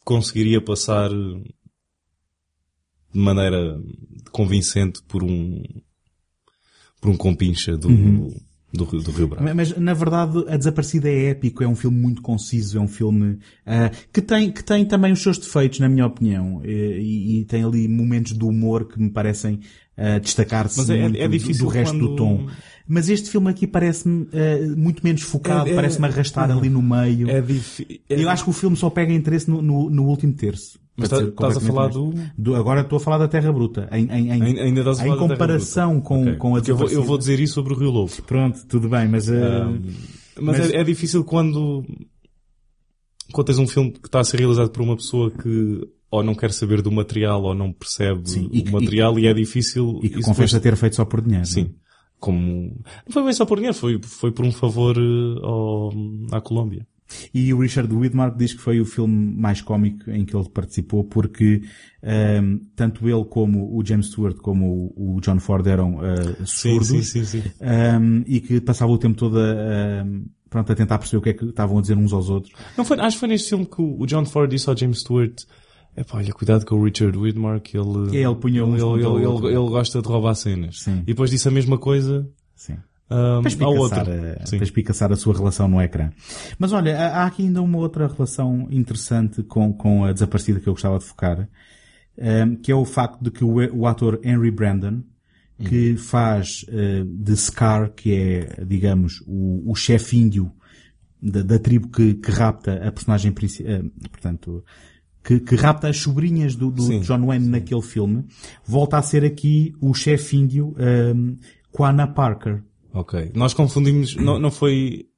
conseguiria 0.05 0.61
passar 0.61 1.11
de 1.11 1.45
maneira 3.13 3.79
convincente 4.33 5.01
por 5.09 5.23
um, 5.23 5.63
por 7.01 7.11
um 7.11 7.17
compincha 7.17 7.77
do, 7.77 7.89
Uhum. 7.89 8.35
Do, 8.75 8.85
Rio- 8.85 9.01
do 9.03 9.11
Rio 9.13 9.29
Bravo. 9.29 9.45
Mas, 9.45 9.55
mas, 9.55 9.77
na 9.79 9.95
verdade, 9.95 10.45
A 10.49 10.57
Desaparecida 10.57 11.09
é 11.09 11.31
épico, 11.31 11.63
é 11.63 11.69
um 11.69 11.77
filme 11.77 11.99
muito 11.99 12.21
conciso, 12.21 12.77
é 12.77 12.81
um 12.81 12.89
filme 12.89 13.39
ah, 13.65 13.91
que, 14.13 14.21
tem, 14.21 14.51
que 14.51 14.63
tem 14.63 14.85
também 14.85 15.13
os 15.13 15.23
seus 15.23 15.39
defeitos, 15.39 15.79
na 15.81 15.89
minha 15.89 16.07
opinião, 16.07 16.61
e, 16.65 17.41
e- 17.41 17.45
tem 17.47 17.63
ali 17.65 17.87
momentos 17.89 18.33
de 18.37 18.45
humor 18.45 18.87
que 18.87 19.01
me 19.01 19.11
parecem 19.11 19.61
ah, 19.97 20.19
destacar-se 20.19 20.81
é- 20.93 21.05
é 21.25 21.29
do- 21.29 21.59
do 21.65 21.69
resto 21.69 21.99
do 21.99 22.07
quando- 22.09 22.17
tom. 22.17 22.47
Mas 22.87 23.09
este 23.09 23.31
filme 23.31 23.49
aqui 23.49 23.67
parece-me 23.67 24.27
ah, 24.33 24.75
muito 24.77 25.03
menos 25.03 25.23
focado, 25.23 25.69
É- 25.69 25.73
é- 25.73 25.75
parece-me 25.75 26.07
arrastar 26.07 26.51
ali 26.51 26.69
no 26.69 26.83
meio. 26.83 27.31
É 27.31 27.41
difícil. 27.41 27.87
Eu 28.11 28.29
acho 28.29 28.45
que 28.45 28.51
o 28.51 28.53
filme 28.53 28.77
só 28.77 28.91
pega 28.91 29.13
interesse 29.13 29.49
no, 29.49 29.63
no, 29.63 29.89
no 29.89 30.05
último 30.05 30.33
terço. 30.35 30.79
Mas 30.97 31.09
tá- 31.09 31.17
ser 31.19 31.29
estás 31.29 31.57
a 31.57 31.61
falar 31.61 31.89
do... 31.89 32.05
honesto. 32.11 32.55
Agora 32.55 32.81
estou 32.83 32.97
a 32.97 33.01
falar 33.01 33.19
da 33.19 33.27
Terra 33.29 33.53
Bruta. 33.53 33.89
Em, 33.91 34.05
em, 34.11 34.31
em, 34.31 34.61
Ainda 34.61 34.81
estás 34.81 35.01
a 35.01 35.03
em 35.03 35.07
falar 35.09 35.17
Terra 35.17 35.29
comparação 35.29 35.91
Bruta. 35.95 36.07
com, 36.09 36.23
Ok. 36.23 36.37
com 36.37 36.57
a 36.57 36.59
eu 36.67 36.77
vou, 36.77 36.89
eu 36.89 37.03
vou 37.03 37.19
dizer 37.19 37.41
isso 37.41 37.55
sobre 37.55 37.73
o 37.75 37.77
Rio 37.77 37.91
Lobo. 37.91 38.13
Pronto, 38.27 38.65
tudo 38.69 38.89
bem, 38.89 39.09
mas... 39.09 39.29
ah, 39.29 39.69
Mas, 40.41 40.59
Mas- 40.59 40.71
É, 40.71 40.77
é 40.81 40.85
difícil 40.85 41.25
quando, 41.25 41.85
quando 43.33 43.47
tens 43.47 43.59
um 43.59 43.67
filme 43.67 43.91
que 43.93 44.07
está 44.07 44.21
a 44.21 44.25
ser 44.25 44.39
realizado 44.39 44.71
por 44.71 44.83
uma 44.83 44.97
pessoa 44.97 45.31
que 45.31 45.81
ou 46.11 46.23
não 46.23 46.35
quer 46.35 46.53
saber 46.53 46.81
do 46.81 46.93
material 46.93 47.43
ou 47.43 47.55
não 47.57 47.73
percebe 47.73 48.29
Sim, 48.31 48.49
e 48.53 48.61
o 48.69 48.71
material 48.73 49.19
e, 49.19 49.27
é 49.27 49.35
difícil. 49.35 49.99
e 50.03 50.09
que 50.09 50.21
confessa 50.23 50.59
depois- 50.59 50.63
ter 50.63 50.77
feito 50.77 50.95
só 50.97 51.05
por 51.05 51.21
dinheiro. 51.21 51.45
Sim. 51.47 51.75
Como, 52.21 52.41
não 53.07 53.13
foi 53.13 53.23
bem 53.25 53.33
só 53.33 53.45
por 53.45 53.57
dinheiro, 53.57 53.77
foi, 53.77 54.01
foi 54.01 54.31
por 54.31 54.45
um 54.47 54.53
favor 54.53 54.97
eh, 54.97 55.41
ao, 55.43 55.93
à 56.33 56.41
Colômbia. 56.41 56.87
E 57.33 57.53
o 57.53 57.59
Richard 57.59 57.95
Widmark 57.95 58.37
diz 58.37 58.55
que 58.55 58.61
foi 58.61 58.81
o 58.81 58.85
filme 58.85 59.35
mais 59.37 59.61
cómico 59.61 60.11
em 60.11 60.25
que 60.25 60.35
ele 60.35 60.49
participou 60.49 61.05
porque 61.05 61.63
ahm, 62.03 62.59
tanto 62.75 63.09
ele 63.09 63.25
como 63.27 63.77
o 63.77 63.85
James 63.85 64.07
Stewart 64.07 64.37
como 64.37 64.93
o, 64.97 65.17
o 65.17 65.21
John 65.21 65.39
Ford 65.39 65.67
eram 65.67 65.99
Sim, 66.47 66.81
surdos 66.81 66.89
sim, 66.89 67.03
sim, 67.03 67.25
sim. 67.25 67.43
ahm, 67.61 68.23
e 68.27 68.41
que 68.41 68.61
passava 68.61 68.91
o 68.91 68.99
tempo 68.99 69.17
todo 69.17 69.39
a, 69.39 70.01
ahm, 70.03 70.25
pronto, 70.49 70.73
a 70.73 70.75
tentar 70.75 70.99
perceber 70.99 71.19
o 71.19 71.23
que 71.23 71.29
é 71.31 71.35
que 71.35 71.45
estavam 71.45 71.79
a 71.79 71.81
dizer 71.81 71.97
uns 71.97 72.13
aos 72.13 72.31
outros. 72.31 72.55
Não 72.77 72.85
foi, 72.85 72.99
acho 72.99 73.17
que 73.17 73.21
foi 73.21 73.29
neste 73.29 73.51
filme 73.51 73.67
que 73.67 73.83
o 73.83 74.07
John 74.07 74.25
Ford 74.25 74.51
disse 74.51 74.69
ao 74.69 74.77
James 74.77 75.01
Stewart 75.01 75.43
Epá, 75.97 76.19
olha, 76.19 76.33
cuidado 76.33 76.67
com 76.67 76.75
o 76.75 76.85
Richard 76.85 77.17
Widmark, 77.17 77.73
ele, 77.73 78.11
Que 78.11 78.17
ele 78.17 78.35
punha 78.35 78.63
ele, 78.63 78.83
ele, 78.83 79.07
ele, 79.07 79.47
ele 79.47 79.69
gosta 79.69 80.03
de 80.03 80.09
roubar 80.09 80.35
cenas. 80.35 80.81
Sim. 80.81 81.03
E 81.03 81.07
depois 81.07 81.31
disse 81.31 81.47
a 81.47 81.53
mesma 81.53 81.79
coisa 81.79 82.29
Sim. 82.57 82.77
Um, 83.11 83.43
Para 83.43 83.67
ao 83.67 83.77
outro. 83.77 84.01
espicaçar, 84.01 84.43
a, 84.43 84.47
Sim. 84.47 84.57
espicaçar 84.63 85.13
a 85.13 85.17
sua 85.17 85.35
relação 85.35 85.69
no 85.69 85.81
ecrã. 85.81 86.11
Mas 86.59 86.73
olha, 86.73 86.99
há 86.99 87.27
aqui 87.27 87.43
ainda 87.43 87.61
uma 87.63 87.79
outra 87.79 88.07
relação 88.09 88.67
interessante 88.71 89.43
com, 89.43 89.73
com 89.73 90.05
a 90.05 90.13
desaparecida 90.13 90.61
que 90.61 90.69
eu 90.69 90.73
gostava 90.73 90.99
de 90.99 91.05
focar, 91.05 91.49
ehm, 92.17 92.55
que 92.57 92.73
é 92.73 92.75
o 92.75 92.85
facto 92.85 93.23
de 93.23 93.31
que 93.31 93.45
o, 93.45 93.57
o 93.75 93.87
ator 93.87 94.21
Henry 94.25 94.51
Brandon, 94.51 95.03
que 95.57 95.97
faz 95.97 96.67
eh, 96.69 97.05
de 97.07 97.37
Scar, 97.37 97.93
que 97.93 98.13
é, 98.13 98.65
digamos, 98.65 99.23
o, 99.27 99.71
o 99.71 99.75
chefe 99.77 100.17
índio 100.17 100.51
da, 101.23 101.43
da 101.43 101.59
tribo 101.59 101.89
que, 101.89 102.15
que 102.15 102.31
rapta 102.31 102.87
a 102.87 102.91
personagem 102.91 103.31
principal, 103.31 103.85
portanto, 104.11 104.65
que, 105.23 105.41
que 105.41 105.55
rapta 105.55 105.89
as 105.89 105.99
sobrinhas 105.99 106.57
do, 106.57 106.71
do 106.71 106.83
Sim, 106.83 107.01
John 107.01 107.25
Wayne 107.27 107.47
naquele 107.49 107.83
filme, 107.83 108.25
volta 108.67 108.99
a 108.99 109.03
ser 109.03 109.25
aqui 109.25 109.75
o 109.81 109.95
chefe 109.95 110.37
índio 110.37 110.75
ehm, 110.79 111.37
Quana 111.71 112.07
Parker. 112.07 112.63
Ok. 112.95 113.33
Nós 113.35 113.53
confundimos, 113.53 114.15
não, 114.15 114.39
não 114.39 114.51
foi 114.51 115.09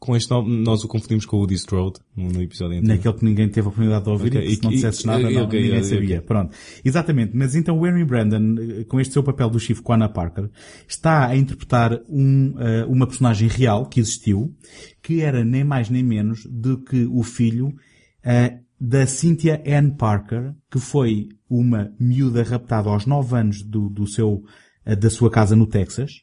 com 0.00 0.16
este 0.16 0.30
nome, 0.30 0.64
nós 0.64 0.82
o 0.82 0.88
confundimos 0.88 1.26
com 1.26 1.36
o 1.36 1.52
Strode, 1.52 2.00
no, 2.16 2.40
episódio 2.40 2.78
anterior. 2.78 2.96
Naquele 2.96 3.14
que 3.14 3.24
ninguém 3.24 3.48
teve 3.50 3.66
a 3.66 3.68
oportunidade 3.68 4.04
de 4.04 4.10
ouvir 4.10 4.28
Ok, 4.28 4.40
e 4.40 4.46
que 4.46 4.56
se 4.56 4.62
não 4.62 4.70
dissesses 4.70 5.04
nada, 5.04 5.30
não, 5.30 5.42
ok, 5.42 5.62
ninguém 5.62 5.84
sabia. 5.84 6.22
Pronto. 6.22 6.56
Exatamente. 6.82 7.36
Mas 7.36 7.54
então 7.54 7.78
o 7.78 7.86
Henry 7.86 8.04
Brandon, 8.04 8.56
eh, 8.58 8.84
com 8.84 8.98
este 8.98 9.12
seu 9.12 9.22
papel 9.22 9.50
do 9.50 9.60
Chief 9.60 9.78
Quanah 9.82 10.08
Parker, 10.08 10.48
está 10.88 11.26
a 11.26 11.36
interpretar 11.36 12.00
um, 12.08 12.54
eh, 12.58 12.86
uma 12.86 13.06
personagem 13.06 13.46
real 13.46 13.84
que 13.84 14.00
existiu, 14.00 14.56
que 15.02 15.20
era 15.20 15.44
nem 15.44 15.64
mais 15.64 15.90
nem 15.90 16.02
menos 16.02 16.46
do 16.50 16.82
que 16.82 17.04
o 17.04 17.22
filho 17.22 17.74
eh, 18.24 18.58
da 18.80 19.06
Cynthia 19.06 19.62
Ann 19.66 19.90
Parker, 19.90 20.54
que 20.70 20.78
foi 20.78 21.28
uma 21.48 21.92
miúda 22.00 22.42
raptada 22.42 22.88
aos 22.88 23.04
9 23.04 23.36
anos 23.36 23.62
do, 23.62 23.90
do 23.90 24.08
seu, 24.08 24.42
da 24.98 25.10
sua 25.10 25.30
casa 25.30 25.54
no 25.54 25.66
Texas, 25.66 26.22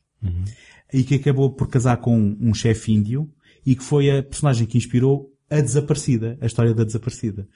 e 0.94 1.04
que 1.04 1.16
acabou 1.16 1.52
por 1.52 1.68
casar 1.68 1.98
com 1.98 2.36
um 2.40 2.54
chefe 2.54 2.92
índio 2.94 3.30
e 3.66 3.76
que 3.76 3.84
foi 3.84 4.10
a 4.10 4.24
personagem 4.24 4.66
que 4.68 4.78
inspirou 4.78 5.32
a 5.50 5.62
Desaparecida, 5.62 6.38
a 6.42 6.46
história 6.46 6.74
da 6.74 6.84
Desaparecida. 6.84 7.48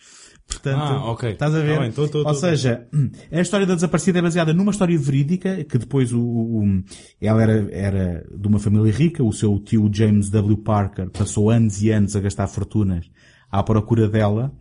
Portanto, 0.48 0.80
Ah, 0.82 1.12
ok. 1.12 1.32
estás 1.32 1.54
a 1.56 1.60
ver? 1.60 1.76
Tá 1.76 1.82
bem, 1.82 1.92
tô, 1.92 2.08
tô, 2.08 2.18
Ou 2.20 2.24
tô. 2.26 2.34
seja, 2.34 2.88
a 3.32 3.42
história 3.42 3.66
da 3.66 3.76
Desaparecida 3.76 4.20
é 4.20 4.22
baseada 4.22 4.54
numa 4.54 4.72
história 4.72 4.98
verídica 4.98 5.64
que 5.64 5.78
depois 5.78 6.12
o- 6.14 6.20
o- 6.22 6.84
ela 7.22 7.42
era, 7.44 7.70
era 7.72 8.26
de 8.38 8.48
uma 8.48 8.60
família 8.60 8.92
rica, 8.92 9.24
o 9.24 9.32
seu 9.34 9.60
tio 9.60 9.90
James 9.94 10.30
W. 10.30 10.58
Parker 10.58 11.10
passou 11.10 11.50
anos 11.50 11.82
e 11.82 11.90
anos 11.92 12.16
a 12.16 12.20
gastar 12.22 12.48
fortunas 12.48 13.10
à 13.50 13.62
procura 13.64 14.08
dela. 14.10 14.54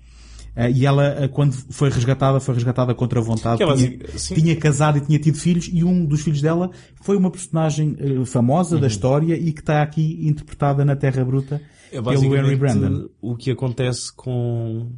Eh, 0.56 0.70
E 0.72 0.86
ela, 0.86 1.04
eh, 1.24 1.28
quando 1.28 1.52
foi 1.52 1.88
resgatada, 1.90 2.40
foi 2.40 2.54
resgatada 2.54 2.94
contra 2.94 3.20
a 3.20 3.22
vontade. 3.22 3.62
É 3.62 3.74
tinha, 3.74 3.98
tinha 4.34 4.56
casado 4.56 4.98
e 4.98 5.00
tinha 5.00 5.18
tido 5.18 5.36
filhos 5.38 5.68
e 5.72 5.84
um 5.84 6.04
dos 6.04 6.22
filhos 6.22 6.40
dela 6.42 6.70
foi 7.02 7.16
uma 7.16 7.30
personagem 7.30 7.96
eh, 7.98 8.24
famosa 8.24 8.74
Uhum. 8.74 8.80
da 8.80 8.86
história 8.88 9.34
e 9.34 9.52
que 9.52 9.60
está 9.60 9.82
aqui 9.82 10.26
interpretada 10.26 10.84
na 10.84 10.96
Terra 10.96 11.24
Bruta 11.24 11.60
É 11.92 12.00
pelo 12.02 12.12
Henry 12.12 12.56
basicamente 12.56 12.58
Brandon. 12.58 13.08
o 13.20 13.36
que 13.36 13.50
acontece 13.50 14.14
com... 14.14 14.92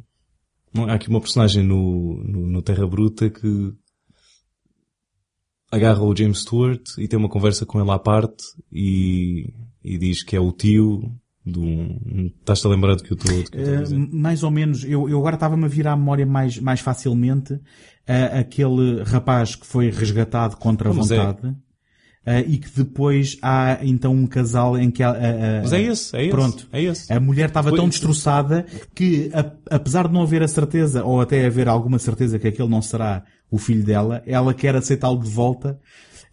Há 0.75 0.93
aqui 0.95 1.07
uma 1.07 1.21
personagem 1.21 1.63
no, 1.63 2.23
no, 2.23 2.47
no 2.47 2.61
Terra 2.63 2.87
Bruta 2.87 3.29
que 3.29 3.73
agarra 5.71 6.03
o 6.03 6.15
James 6.15 6.39
Stewart 6.41 6.81
e 6.97 7.07
tem 7.07 7.17
uma 7.17 7.29
conversa 7.29 7.65
com 7.65 7.79
ele 7.79 7.89
à 7.91 7.99
parte 7.99 8.43
e, 8.71 9.53
e 9.83 9.97
diz 9.97 10.23
que 10.23 10.35
é 10.35 10.39
o 10.39 10.51
tio 10.51 11.11
um... 11.45 12.31
Estás-te 12.39 12.65
a 12.67 12.69
lembrar 12.69 12.95
do 12.95 13.03
que 13.03 13.11
eu 13.13 13.17
estou 13.17 13.31
do 13.43 13.57
a 13.57 13.61
Eh, 13.73 13.81
dizer? 13.83 13.97
mais 14.11 14.43
ou 14.43 14.51
menos, 14.51 14.83
eu, 14.83 15.09
eu 15.09 15.17
agora 15.19 15.35
estava-me 15.35 15.65
a 15.65 15.67
vir 15.67 15.87
à 15.87 15.95
memória 15.95 16.25
mais, 16.25 16.57
mais 16.59 16.79
facilmente 16.79 17.59
eh, 18.07 18.39
aquele 18.39 19.03
rapaz 19.03 19.55
que 19.55 19.65
foi 19.65 19.89
resgatado 19.89 20.55
contra 20.57 20.89
a 20.89 20.91
é- 20.91 20.95
vontade 20.95 21.55
eh, 22.25 22.45
e 22.47 22.57
que 22.57 22.69
depois 22.75 23.37
há 23.41 23.79
então 23.81 24.13
um 24.13 24.25
casal 24.25 24.77
em 24.77 24.89
que 24.89 25.03
a, 25.03 25.09
a- 25.09 25.11
a- 25.11 25.61
Mas 25.63 25.73
é 25.73 25.81
esse, 25.81 26.15
é 26.15 26.21
esse. 26.21 26.31
Pronto. 26.31 26.67
É 26.71 26.81
esse. 26.81 27.11
A 27.11 27.19
mulher 27.19 27.49
estava 27.49 27.69
Foi- 27.69 27.77
tão 27.77 27.89
destroçada 27.89 28.65
que, 28.95 29.29
a- 29.33 29.51
apesar 29.75 30.07
de 30.07 30.13
não 30.13 30.21
haver 30.21 30.41
a 30.43 30.47
certeza, 30.47 31.03
ou 31.03 31.19
até 31.19 31.45
haver 31.45 31.67
alguma 31.67 31.99
certeza 31.99 32.39
que 32.39 32.47
aquele 32.47 32.69
não 32.69 32.81
será 32.81 33.23
o 33.51 33.57
filho 33.57 33.83
dela, 33.83 34.23
ela 34.25 34.53
quer 34.53 34.75
aceitá-lo 34.75 35.19
de 35.19 35.29
volta 35.29 35.77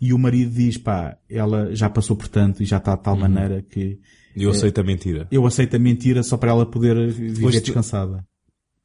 e 0.01 0.15
o 0.15 0.19
marido 0.19 0.53
diz, 0.55 0.79
pá, 0.79 1.17
ela 1.29 1.75
já 1.75 1.91
passou 1.91 2.17
por 2.17 2.29
tanto 2.29 2.63
e 2.63 2.67
já 2.67 2.77
está 2.79 2.93
de 2.93 2.99
Uhum. 2.99 3.03
tal 3.03 3.17
maneira 3.17 3.61
que 3.69 3.99
eu 4.37 4.51
aceito 4.51 4.81
a 4.81 4.85
mentira. 4.85 5.29
eu 5.31 5.47
aceito 5.47 5.77
a 5.77 5.79
mentira 5.79 6.23
só 6.23 6.37
para 6.37 6.51
ela 6.51 6.65
poder 6.67 7.11
viver 7.13 7.35
Depois 7.35 7.61
descansada. 7.63 8.27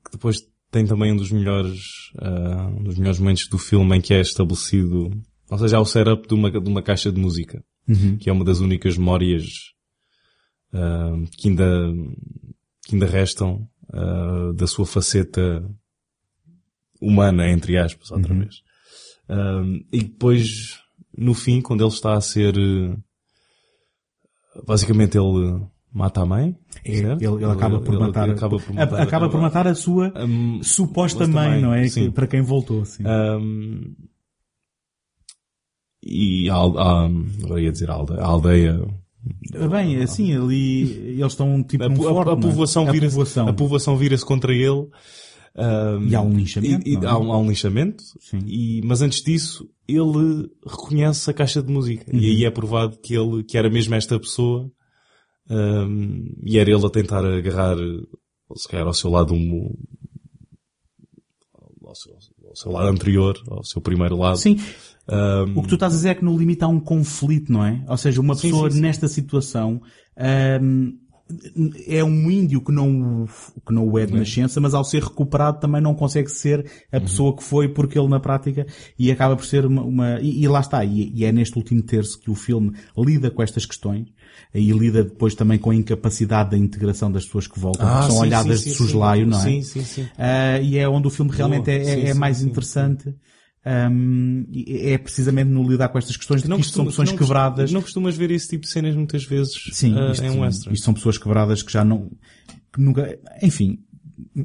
que 0.03 0.11
depois 0.11 0.37
tem 0.71 0.85
também 0.85 1.11
um 1.13 1.15
dos 1.17 1.31
melhores, 1.31 1.81
ah, 2.19 2.67
um 2.77 2.83
dos 2.83 2.97
melhores 2.97 3.19
momentos 3.19 3.47
do 3.47 3.57
filme 3.57 3.95
em 3.97 4.01
que 4.01 4.13
é 4.13 4.19
estabelecido, 4.21 5.09
ou 5.49 5.57
seja, 5.57 5.77
há 5.77 5.81
o 5.81 5.85
setup 5.85 6.27
de 6.27 6.33
uma, 6.33 6.51
de 6.51 6.69
uma 6.69 6.81
caixa 6.81 7.11
de 7.11 7.19
música, 7.19 7.63
Uhum. 7.87 8.17
que 8.17 8.29
é 8.29 8.33
uma 8.33 8.43
das 8.43 8.59
únicas 8.59 8.97
memórias 8.97 9.45
ah, 10.73 11.13
que 11.37 11.49
ainda, 11.49 11.93
que 12.87 12.95
ainda 12.95 13.05
restam 13.05 13.67
ah, 13.93 14.51
da 14.55 14.65
sua 14.67 14.85
faceta 14.85 15.63
humana, 17.01 17.49
entre 17.49 17.77
aspas, 17.77 18.11
outra 18.11 18.33
Uhum. 18.33 18.39
vez. 18.41 18.55
E 19.91 19.99
depois, 20.03 20.79
no 21.17 21.33
fim, 21.33 21.61
quando 21.61 21.81
ele 21.83 21.93
está 21.93 22.13
a 22.13 22.21
ser, 22.21 22.53
basicamente 24.65 25.17
ele 25.17 25.61
mata 25.91 26.21
a 26.21 26.25
mãe, 26.25 26.55
É, 26.83 26.91
ele, 26.97 27.07
ele 27.25 27.45
acaba 27.45 27.79
por 27.79 27.93
ele 27.93 28.03
matar, 28.03 28.29
acaba 28.29 28.57
por 28.59 28.71
a- 28.71 28.73
matar, 28.75 29.01
acaba 29.01 29.29
por 29.29 29.39
matar 29.41 29.67
a 29.67 29.73
sua 29.75 30.13
Hum, 30.25 30.59
suposta 30.61 31.25
mãe, 31.27 31.51
mãe, 31.51 31.61
não 31.61 31.73
é? 31.73 31.87
sim. 31.87 32.11
Para 32.11 32.27
quem 32.27 32.41
voltou, 32.41 32.83
sim. 32.85 33.03
Um, 33.07 33.95
e 36.03 36.49
a, 36.49 36.55
a, 36.55 37.05
agora 37.43 37.61
ia 37.61 37.71
dizer 37.71 37.89
a 37.89 37.93
aldeia, 37.93 38.21
a 38.21 38.25
aldeia 38.25 38.79
Bem, 39.71 39.97
assim, 40.03 40.35
ali 40.35 40.91
eles 41.19 41.31
estão 41.31 41.63
tipo 41.63 41.83
a, 41.83 41.89
num 41.89 41.95
a- 41.95 42.09
forte, 42.13 42.29
a 42.29 42.33
é? 42.33 42.35
povoação 42.35 42.87
a 42.89 42.93
povoação. 42.93 43.47
a 43.47 43.53
povoação 43.53 43.97
vira-se 43.97 44.23
contra 44.25 44.53
ele. 44.53 44.87
Um, 45.57 46.07
E 46.07 46.15
há 46.15 46.21
um 46.21 46.33
linchamento, 46.33 46.87
e- 46.87 46.95
é? 46.95 47.05
há, 47.07 47.17
um, 47.17 47.31
há 47.31 47.37
um 47.39 47.47
linchamento. 47.47 48.03
E, 48.45 48.81
mas 48.83 49.01
antes 49.01 49.21
disso, 49.21 49.69
ele 49.87 50.49
reconhece 50.65 51.29
a 51.29 51.33
caixa 51.33 51.61
de 51.63 51.71
música. 51.71 52.11
Uhum. 52.11 52.19
E 52.19 52.25
aí 52.25 52.45
é 52.45 52.51
provado 52.51 52.97
que 52.97 53.15
ele, 53.15 53.43
que 53.43 53.57
era 53.57 53.69
mesmo 53.69 53.95
esta 53.95 54.19
pessoa. 54.19 54.69
um, 55.49 56.25
e 56.43 56.57
era 56.59 56.69
ele 56.71 56.85
a 56.85 56.89
tentar 56.89 57.23
agarrar, 57.25 57.77
se 58.55 58.67
calhar 58.67 58.85
ao 58.87 58.93
seu 58.93 59.09
lado, 59.09 59.33
um, 59.33 59.73
ao 61.85 61.95
seu, 61.95 62.13
ao 62.47 62.55
seu 62.55 62.71
lado 62.71 62.87
anterior, 62.89 63.37
ao 63.47 63.63
seu 63.63 63.81
primeiro 63.81 64.17
lado. 64.17 64.37
Sim, 64.37 64.59
Um, 65.07 65.59
o 65.59 65.61
que 65.61 65.69
tu 65.69 65.75
estás 65.75 65.93
a 65.93 65.95
dizer 65.97 66.09
é 66.09 66.15
que 66.15 66.25
no 66.25 66.35
limite 66.35 66.63
há 66.63 66.67
um 66.67 66.79
conflito, 66.79 67.51
não 67.51 67.63
é? 67.63 67.85
Ou 67.87 67.95
seja, 67.95 68.19
uma 68.19 68.33
pessoa 68.35 68.71
sim, 68.71 68.77
sim. 68.77 68.81
nesta 68.81 69.07
situação 69.07 69.79
ahm, 70.17 70.93
é 71.88 72.03
um 72.03 72.30
índio 72.30 72.61
que 72.61 72.71
não, 72.71 73.23
o- 73.23 73.28
que 73.65 73.73
não 73.73 73.88
o 73.88 73.97
é 73.97 74.05
de 74.05 74.13
nascença, 74.13 74.61
mas 74.61 74.73
ao 74.76 74.84
ser 74.84 75.01
recuperado 75.03 75.59
também 75.59 75.82
não 75.82 75.95
consegue 75.95 76.30
ser 76.30 76.59
Uhum. 76.59 76.65
a 76.91 77.01
pessoa 77.01 77.36
que 77.36 77.43
foi 77.43 77.67
porque 77.67 77.97
ele 77.97 78.07
na 78.07 78.19
prática 78.19 78.65
e 78.97 79.11
acaba 79.11 79.36
por 79.36 79.45
ser 79.45 79.65
uma, 79.65 79.82
uma- 79.84 80.19
e, 80.21 80.43
e 80.43 80.47
lá 80.47 80.59
está, 80.59 80.86
e, 80.86 81.11
e 81.15 81.26
é 81.26 81.32
neste 81.32 81.57
último 81.57 81.82
terço 81.82 82.19
que 82.19 82.30
o 82.30 82.36
filme 82.36 82.73
lida 82.97 83.32
com 83.32 83.41
estas 83.41 83.65
questões 83.65 84.07
e 84.53 84.71
lida 84.71 85.03
depois 85.03 85.34
também 85.34 85.57
com 85.57 85.71
a 85.71 85.76
incapacidade 85.76 86.51
da 86.51 86.57
integração 86.57 87.11
das 87.11 87.26
pessoas 87.26 87.47
que 87.47 87.59
voltam, 87.59 87.88
Ah, 87.88 87.99
que 87.99 88.05
são 88.05 88.15
sim, 88.17 88.21
olhadas 88.21 88.59
sim, 88.61 88.69
de 88.69 88.76
sim, 88.76 88.84
soslaio, 88.84 89.26
não 89.26 89.39
é? 89.39 89.43
Sim, 89.43 89.61
sim, 89.63 89.82
sim. 89.84 90.07
Ah, 90.17 90.59
e 90.59 90.78
é 90.78 90.88
onde 90.88 91.07
o 91.07 91.09
filme 91.11 91.32
realmente 91.32 91.65
Boa. 91.65 91.78
é, 91.78 92.01
é- 92.01 92.09
é 92.09 92.13
mais 92.13 92.41
interessante. 92.41 93.13
E 94.51 94.89
é 94.91 94.97
precisamente 94.97 95.49
no 95.49 95.68
lidar 95.68 95.89
com 95.89 95.97
estas 95.97 96.16
questões 96.16 96.43
de 96.43 96.47
que 96.47 96.53
isto 96.61 96.74
são 96.74 96.86
costuma- 96.86 97.05
pessoas 97.05 97.09
não 97.11 97.18
quebradas. 97.18 97.72
Não 97.72 97.82
costumas 97.82 98.16
ver 98.16 98.32
esse 98.32 98.47
tipo 98.49 98.63
de 98.66 98.70
cenas 98.72 98.95
muitas 98.95 99.24
vezes 99.26 99.53
Sim, 99.72 99.97
ah, 99.97 100.11
isto, 100.11 100.24
em 100.24 100.30
um 100.30 100.41
western. 100.41 100.74
isto 100.74 100.84
são 100.84 100.93
pessoas 100.93 101.18
quebradas 101.18 101.63
que 101.63 101.72
já 101.74 101.84
não, 101.84 102.11
que 102.72 102.80
nunca, 102.82 103.18
enfim, 103.41 103.80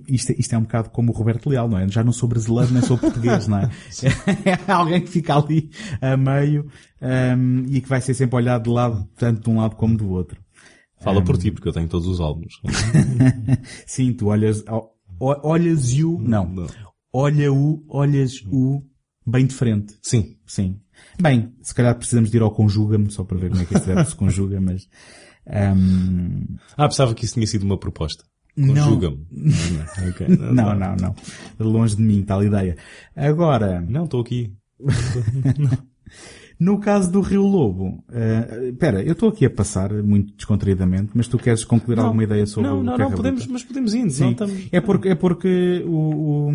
isto, 0.09 0.33
isto 0.39 0.55
é 0.55 0.59
um 0.59 0.63
bocado 0.63 0.91
como 0.91 1.13
o 1.13 1.15
Roberto 1.15 1.49
Leal, 1.51 1.69
não 1.69 1.79
é? 1.79 1.87
Já 1.89 2.03
não 2.03 2.13
sou 2.13 2.29
brasileiro 2.29 2.73
nem 2.73 2.83
sou 2.83 2.97
português, 2.99 3.47
não 3.47 3.59
é? 3.59 3.71
É 4.67 4.73
alguém 4.73 5.01
que 5.03 5.11
fica 5.11 5.37
ali 5.37 5.71
a 6.01 6.17
meio 6.17 6.67
ahm, 7.01 7.67
e 7.69 7.81
que 7.81 7.89
vai 7.89 8.01
ser 8.01 8.15
sempre 8.15 8.37
olhado 8.37 8.65
de 8.65 8.71
lado, 8.71 9.07
tanto 9.17 9.43
de 9.45 9.51
um 9.51 9.59
lado 9.61 9.77
como 9.77 9.97
do 9.97 10.09
outro. 10.11 10.41
Fala 11.03 11.23
por 11.23 11.39
ti, 11.39 11.51
porque 11.51 11.67
eu 11.69 11.73
tenho 11.73 11.89
todos 11.89 12.07
os 12.07 12.21
álbuns. 12.21 12.61
Sim, 13.87 14.13
tu 14.13 14.27
olhas, 14.27 14.63
o- 14.69 15.49
olhas 15.49 15.93
o, 15.95 16.19
não, 16.19 16.47
Não. 16.47 16.67
olha 17.13 17.53
o, 17.53 17.83
olhas 17.89 18.43
o 18.51 18.83
bem 19.27 19.47
de 19.47 19.55
frente. 19.55 19.95
Sim. 20.03 20.37
Sim. 20.47 20.81
Bem, 21.21 21.55
se 21.63 21.75
calhar 21.75 21.95
precisamos 21.97 22.31
de 22.31 22.37
ir 22.37 22.43
ao 22.43 22.51
Conjuga-me 22.51 23.11
só 23.11 23.25
para 23.25 23.39
ver 23.39 23.51
como 23.51 23.63
é 23.63 23.65
que 23.65 23.75
este 23.75 23.87
verbo 23.87 24.05
se 24.09 24.17
conjuga, 24.17 24.61
mas... 24.63 24.89
ahm, 25.47 26.57
Ah, 26.77 26.89
pensava 26.89 27.15
que 27.15 27.25
isso 27.25 27.35
tinha 27.35 27.47
sido 27.47 27.63
uma 27.65 27.79
proposta. 27.79 28.25
Conjuga-me. 28.55 29.27
Não, 29.31 30.09
ok. 30.11 30.29
não, 30.29 30.75
não, 30.75 30.97
não. 30.97 31.15
Longe 31.59 31.97
de 31.97 32.03
mim, 32.03 32.23
tal 32.23 32.45
ideia. 32.45 32.77
Agora, 33.17 33.81
Não, 33.81 34.05
estou 34.05 34.21
aqui. 34.21 34.53
no 36.61 36.79
caso 36.79 37.11
do 37.11 37.23
Rio 37.23 37.43
Lobo, 37.47 38.05
eh, 38.13 38.69
espera, 38.69 39.03
eu 39.03 39.13
estou 39.13 39.31
aqui 39.31 39.47
a 39.47 39.51
passar 39.51 39.91
muito 40.03 40.35
descontraídamente, 40.35 41.11
mas 41.15 41.27
tu 41.27 41.39
queres 41.39 41.65
concluir 41.65 41.97
Não. 41.97 42.05
alguma 42.05 42.23
ideia 42.23 42.45
sobre 42.47 42.69
não, 42.69 42.81
o 42.81 42.83
não, 42.83 42.97
Terra 42.97 43.09
não, 43.09 43.17
podemos, 43.17 43.41
Bruta? 43.41 43.53
mas 43.55 43.65
podemos 43.65 43.95
ir. 43.95 44.11
Sim. 44.11 44.23
Não 44.25 44.31
estamos... 44.33 44.69
É 44.71 44.81
porque, 44.81 45.09
é 45.09 45.15
porque 45.15 45.83
o, 45.87 46.51
o, 46.51 46.53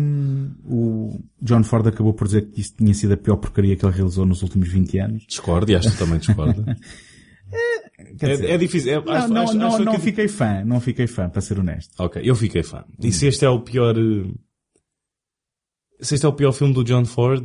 o 0.64 1.20
John 1.42 1.64
Ford 1.64 1.88
acabou 1.88 2.14
por 2.14 2.28
dizer 2.28 2.42
que 2.50 2.60
isso 2.60 2.74
tinha 2.78 2.94
sido 2.94 3.14
a 3.14 3.16
pior 3.16 3.36
porcaria 3.36 3.74
que 3.74 3.84
ele 3.84 3.94
realizou 3.94 4.24
nos 4.24 4.42
últimos 4.42 4.68
20 4.68 4.98
anos. 5.00 5.24
Discordo, 5.26 5.72
e 5.72 5.74
acho 5.74 5.90
que 5.90 5.98
também. 5.98 6.20
Quer 8.18 8.30
dizer, 8.36 8.48
é, 8.50 8.54
é 8.54 8.58
difícil. 8.58 8.92
É, 8.92 9.04
não, 9.04 9.12
acho, 9.12 9.28
não, 9.28 9.42
acho, 9.42 9.54
não, 9.54 9.66
acho 9.68 9.84
não 9.84 9.94
que- 9.94 10.00
fiquei 10.00 10.28
fã, 10.28 10.64
não 10.64 10.80
fiquei 10.80 11.06
fã, 11.06 11.28
para 11.28 11.40
ser 11.42 11.58
honesto. 11.58 11.92
Ok, 11.98 12.22
eu 12.24 12.34
fiquei 12.34 12.62
fã. 12.62 12.84
E 13.02 13.10
se 13.12 13.26
este 13.26 13.44
é 13.44 13.48
o 13.48 13.60
pior... 13.60 13.96
eh, 13.98 14.30
Se 16.00 16.14
este 16.14 16.24
é 16.26 16.28
o 16.28 16.32
pior 16.32 16.52
filme 16.52 16.72
do 16.74 16.84
John 16.84 17.04
Ford, 17.04 17.44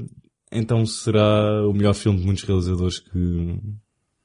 então 0.51 0.85
será 0.85 1.67
o 1.67 1.73
melhor 1.73 1.93
filme 1.93 2.19
de 2.19 2.25
muitos 2.25 2.43
realizadores 2.43 2.99
que, 2.99 3.59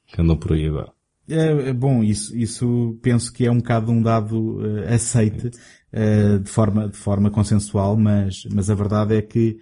que 0.07 0.21
andam 0.21 0.37
por 0.37 0.53
aí 0.53 0.67
agora. 0.67 0.93
É, 1.29 1.69
é 1.69 1.73
bom, 1.73 2.05
isso, 2.05 2.37
isso 2.37 2.99
penso 3.03 3.33
que 3.33 3.47
é 3.47 3.51
um 3.51 3.59
bocado 3.59 3.91
um 3.91 4.01
dado 4.01 4.61
eh, 4.65 4.95
aceite 4.95 5.51
eh, 5.93 6.39
de 6.39 6.49
forma, 6.49 6.89
de 6.89 6.97
forma 6.97 7.31
consensual, 7.31 7.97
mas, 7.97 8.45
mas 8.53 8.71
a 8.71 8.75
verdade 8.75 9.15
é 9.15 9.23
que 9.23 9.59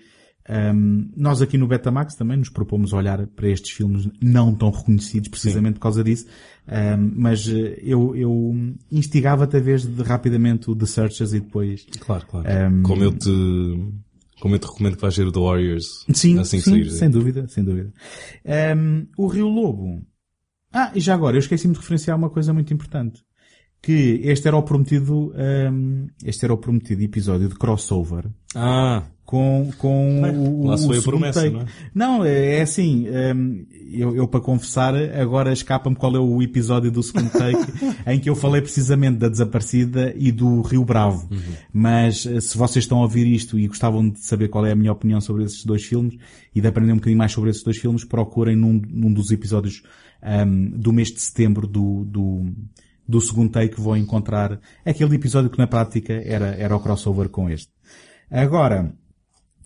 Um, 0.47 1.11
nós 1.17 1.41
aqui 1.41 1.57
no 1.57 1.67
Betamax 1.67 2.17
também 2.17 2.37
nos 2.37 2.51
propomos 2.51 2.93
olhar 2.93 3.27
para 3.29 3.49
estes 3.49 3.71
filmes 3.71 4.07
não 4.21 4.55
tão 4.55 4.71
reconhecidos 4.71 5.31
precisamente 5.31 5.73
Sim. 5.73 5.79
por 5.79 5.81
causa 5.81 6.05
disso, 6.05 6.27
um, 6.69 7.13
mas 7.17 7.49
eh, 7.49 7.81
eu, 7.83 8.15
eu 8.15 8.55
instigava-te 8.93 9.57
a 9.57 9.61
vez 9.61 9.87
de 9.87 10.03
rapidamente 10.03 10.71
o 10.71 10.77
The 10.77 10.85
Searchers 10.85 11.33
e 11.33 11.41
depois... 11.41 11.87
Claro, 11.99 12.27
claro. 12.27 12.47
Um, 12.47 12.83
como 12.83 13.03
eu 13.03 13.13
te, 13.13 13.31
como 14.45 14.57
eu 14.57 14.59
te 14.59 14.67
recomendo 14.67 14.97
que 14.97 15.01
vais 15.01 15.17
ver 15.17 15.27
o 15.27 15.33
The 15.33 15.41
Warriors 15.41 16.05
sim, 16.13 16.39
assim 16.39 16.61
sim, 16.61 16.71
sair. 16.73 16.91
sem 16.91 17.09
dúvida, 17.09 17.49
sem 17.49 17.65
dúvida. 17.65 17.91
o 19.17 19.27
Rio 19.27 19.49
Lobo. 19.49 20.07
Ah, 20.71 20.93
e 20.95 21.01
já 21.01 21.15
agora, 21.15 21.35
eu 21.35 21.39
esqueci-me 21.39 21.73
de 21.73 21.81
referenciar 21.81 22.15
uma 22.15 22.29
coisa 22.29 22.53
muito 22.53 22.75
importante 22.75 23.25
que 23.85 24.23
este 24.25 24.49
era 24.49 24.57
o 24.57 24.63
prometido, 24.63 25.31
um, 25.37 26.07
este 26.25 26.47
era 26.47 26.55
o 26.55 26.57
prometido 26.57 27.03
episódio 27.03 27.51
de 27.51 27.55
crossover. 27.55 28.25
Ah. 28.55 29.03
Com, 29.27 29.71
com 29.79 30.23
o, 30.23 30.67
Lá 30.67 30.75
o, 30.75 30.79
foi 30.79 30.99
a 30.99 31.03
promessa, 31.03 31.43
take. 31.43 31.55
não 31.55 31.61
é? 31.61 31.67
Não, 31.95 32.25
é, 32.25 32.59
é 32.59 32.63
assim, 32.63 33.07
um, 33.09 33.67
eu, 33.91 34.17
eu 34.17 34.29
para 34.29 34.41
confessar, 34.41 34.95
agora 34.95 35.53
escapa-me 35.53 35.97
qual 35.97 36.15
é 36.17 36.19
o 36.19 36.43
episódio 36.43 36.91
do 36.91 37.03
segundo 37.03 37.31
take 37.31 37.59
em 38.07 38.19
que 38.19 38.31
eu 38.31 38.35
falei 38.35 38.63
precisamente 38.63 39.19
da 39.19 39.29
desaparecida 39.29 40.15
e 40.17 40.33
do 40.33 40.63
Rio 40.63 40.85
Bravo. 40.85 41.29
Uhum. 41.31 41.39
Mas 41.73 42.25
eh, 42.27 42.41
se 42.41 42.57
vocês 42.57 42.85
estão 42.85 42.99
a 42.99 43.03
ouvir 43.03 43.27
isto 43.27 43.59
e 43.59 43.67
gostavam 43.67 44.09
de 44.09 44.21
saber 44.21 44.49
qual 44.49 44.65
é 44.65 44.73
a 44.73 44.77
minha 44.77 44.93
opinião 44.93 45.21
sobre 45.21 45.45
esses 45.45 45.65
dois 45.65 45.85
filmes 45.85 46.17
e 46.55 46.61
de 46.61 46.67
aprender 46.67 46.93
um 46.93 46.97
bocadinho 46.97 47.19
mais 47.19 47.33
sobre 47.33 47.51
esses 47.51 47.63
dois 47.63 47.77
filmes, 47.77 48.05
procurem 48.05 48.57
num, 48.57 48.81
num 48.89 49.13
dos 49.13 49.31
episódios 49.31 49.83
um, 50.23 50.71
do 50.71 50.93
mês 50.93 51.09
de 51.09 51.21
setembro 51.21 51.67
do, 51.67 52.05
do, 52.05 52.47
do 53.07 53.21
segundo 53.21 53.51
take 53.51 53.81
vou 53.81 53.97
encontrar 53.97 54.61
aquele 54.85 55.15
episódio 55.17 55.51
que 55.51 55.59
na 55.59 55.67
prática 55.67 56.13
era, 56.13 56.55
era 56.55 56.77
o 56.77 56.81
crossover 56.81 57.29
com 57.29 57.49
este. 57.51 57.73
Agora, 58.31 58.95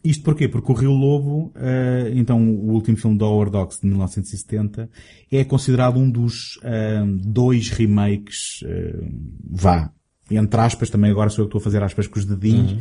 isto 0.03 0.23
porquê? 0.23 0.49
Porque 0.49 0.71
o 0.71 0.75
Rio 0.75 0.93
Lobo, 0.93 1.53
uh, 1.57 2.09
então 2.15 2.41
o 2.43 2.73
último 2.73 2.97
filme 2.97 3.19
do 3.19 3.25
Howard 3.25 3.57
Hawks 3.57 3.81
de 3.81 3.87
1970, 3.87 4.89
é 5.31 5.45
considerado 5.45 5.99
um 5.99 6.11
dos 6.11 6.57
uh, 6.59 7.07
dois 7.25 7.71
remakes, 7.71 8.63
uh, 8.63 9.07
vá, 9.51 9.93
entre 10.31 10.61
aspas, 10.61 10.91
também 10.91 11.11
agora 11.11 11.31
sou 11.31 11.45
eu 11.45 11.47
que 11.47 11.57
estou 11.57 11.61
a 11.61 11.65
fazer 11.65 11.83
aspas 11.83 12.07
com 12.07 12.19
os 12.19 12.25
dedinhos, 12.25 12.73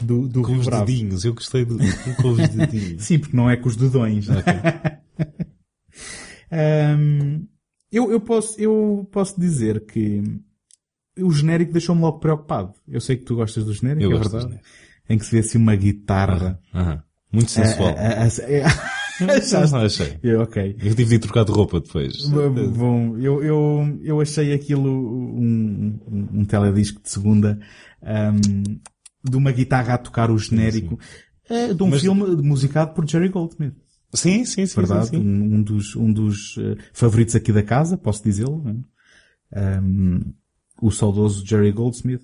uhum. 0.00 0.06
do, 0.06 0.28
do 0.28 0.42
com 0.42 0.52
Rio 0.52 0.60
os 0.60 0.66
Bravo. 0.66 0.86
dedinhos, 0.86 1.24
eu 1.24 1.34
gostei 1.34 1.64
do, 1.64 1.76
com 2.22 2.28
os 2.28 2.48
dedinhos. 2.48 3.02
Sim, 3.02 3.18
porque 3.18 3.36
não 3.36 3.50
é 3.50 3.56
com 3.56 3.68
os 3.68 3.76
dedões. 3.76 4.28
Okay. 4.28 5.46
um, 6.98 7.46
eu, 7.96 8.10
eu, 8.12 8.20
posso, 8.20 8.60
eu 8.60 9.08
posso 9.10 9.40
dizer 9.40 9.86
que 9.86 10.22
o 11.18 11.32
genérico 11.32 11.72
deixou-me 11.72 12.02
logo 12.02 12.18
preocupado. 12.18 12.74
Eu 12.86 13.00
sei 13.00 13.16
que 13.16 13.24
tu 13.24 13.36
gostas 13.36 13.64
do 13.64 13.72
genérico, 13.72 14.04
eu 14.04 14.10
é 14.10 14.18
gosto 14.18 14.32
verdade. 14.32 14.60
Em 15.08 15.16
que 15.16 15.24
se 15.24 15.32
vê 15.32 15.38
assim 15.38 15.56
uma 15.56 15.74
guitarra. 15.74 16.60
Muito 17.32 17.50
sensual. 17.50 17.94
Já 19.70 19.80
achei. 19.86 20.18
Eu, 20.22 20.42
ok. 20.42 20.76
Eu 20.78 20.94
tive 20.94 21.16
de 21.16 21.20
trocar 21.20 21.44
de 21.44 21.52
roupa 21.52 21.80
depois. 21.80 22.28
Bom, 22.28 23.16
eu, 23.16 23.42
eu, 23.42 23.98
eu 24.02 24.20
achei 24.20 24.52
aquilo 24.52 24.90
um, 24.90 25.98
um, 26.06 26.28
um 26.40 26.44
teledisco 26.44 27.00
de 27.02 27.08
segunda 27.08 27.58
um, 28.02 28.62
de 29.24 29.36
uma 29.36 29.52
guitarra 29.52 29.94
a 29.94 29.98
tocar 29.98 30.30
o 30.30 30.38
genérico 30.38 30.98
sim, 31.46 31.68
sim. 31.68 31.74
de 31.74 31.82
um 31.82 31.88
Mas... 31.88 32.02
filme 32.02 32.36
musicado 32.42 32.92
por 32.92 33.08
Jerry 33.08 33.30
Goldsmith. 33.30 33.74
Sim, 34.16 34.44
sim, 34.44 34.66
sim. 34.66 34.76
Verdade? 34.76 35.08
Sim, 35.08 35.16
sim. 35.16 35.20
Um, 35.20 35.62
dos, 35.62 35.96
um 35.96 36.12
dos 36.12 36.56
uh, 36.56 36.76
favoritos 36.92 37.36
aqui 37.36 37.52
da 37.52 37.62
casa, 37.62 37.96
posso 37.96 38.22
dizê-lo. 38.22 38.64
Um, 39.54 40.20
o 40.80 40.90
saudoso 40.90 41.46
Jerry 41.46 41.72
Goldsmith, 41.72 42.22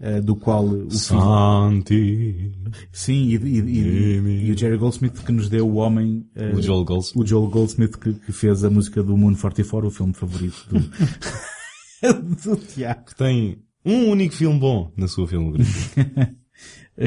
uh, 0.00 0.22
do 0.22 0.36
qual 0.36 0.64
o 0.64 0.90
Santi. 0.90 2.52
Sim, 2.92 3.28
e, 3.28 3.36
e, 3.36 3.60
e, 3.60 4.46
e, 4.46 4.52
o 4.52 4.58
Jerry 4.58 4.76
Goldsmith 4.76 5.24
que 5.24 5.32
nos 5.32 5.48
deu 5.48 5.68
o 5.68 5.74
homem, 5.74 6.26
uh, 6.36 6.56
o 6.56 6.62
Joel 6.62 6.84
Goldsmith, 6.84 7.24
o 7.24 7.26
Joel 7.26 7.48
Goldsmith 7.48 7.96
que, 7.98 8.12
que, 8.14 8.32
fez 8.32 8.64
a 8.64 8.70
música 8.70 9.02
do 9.02 9.16
Moon 9.16 9.34
44, 9.34 9.88
o 9.88 9.90
filme 9.90 10.14
favorito 10.14 10.66
do, 10.68 10.80
do 12.52 12.56
Tiago. 12.56 13.04
Que 13.06 13.14
tem 13.14 13.58
um 13.84 14.10
único 14.10 14.34
filme 14.34 14.58
bom 14.58 14.92
na 14.96 15.08
sua 15.08 15.26
filmografia. 15.26 16.36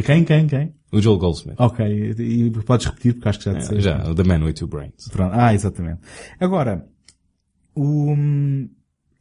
quem, 0.06 0.24
quem, 0.24 0.48
quem? 0.48 0.76
O 0.92 1.02
Joel 1.02 1.18
Goldsmith. 1.18 1.56
Ok, 1.60 1.86
e 2.18 2.50
podes 2.66 2.86
repetir 2.86 3.14
porque 3.14 3.30
acho 3.30 3.40
que 3.40 3.46
já 3.46 3.56
te 3.56 3.66
sei. 3.66 3.82
Já, 3.82 4.14
The 4.14 4.24
Man 4.24 4.44
with 4.44 4.54
Two 4.54 4.68
Brains. 4.68 5.08
Pronto. 5.12 5.34
Ah, 5.34 5.54
exatamente. 5.54 6.00
Agora, 6.40 6.86
o, 7.76 8.16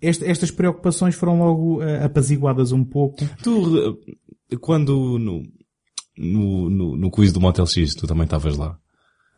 este, 0.01 0.25
estas 0.25 0.51
preocupações 0.51 1.15
foram 1.15 1.39
logo 1.39 1.79
uh, 1.79 2.05
apaziguadas 2.05 2.73
um 2.73 2.85
pouco. 2.85 3.25
Tu, 3.43 3.99
quando 4.61 5.19
no, 5.19 5.43
no, 6.17 6.71
no, 6.71 6.97
no 6.97 7.11
quiz 7.11 7.33
do 7.33 7.41
Motel 7.41 7.67
X, 7.67 7.95
tu 7.95 8.07
também 8.07 8.25
estavas 8.25 8.57
lá. 8.57 8.79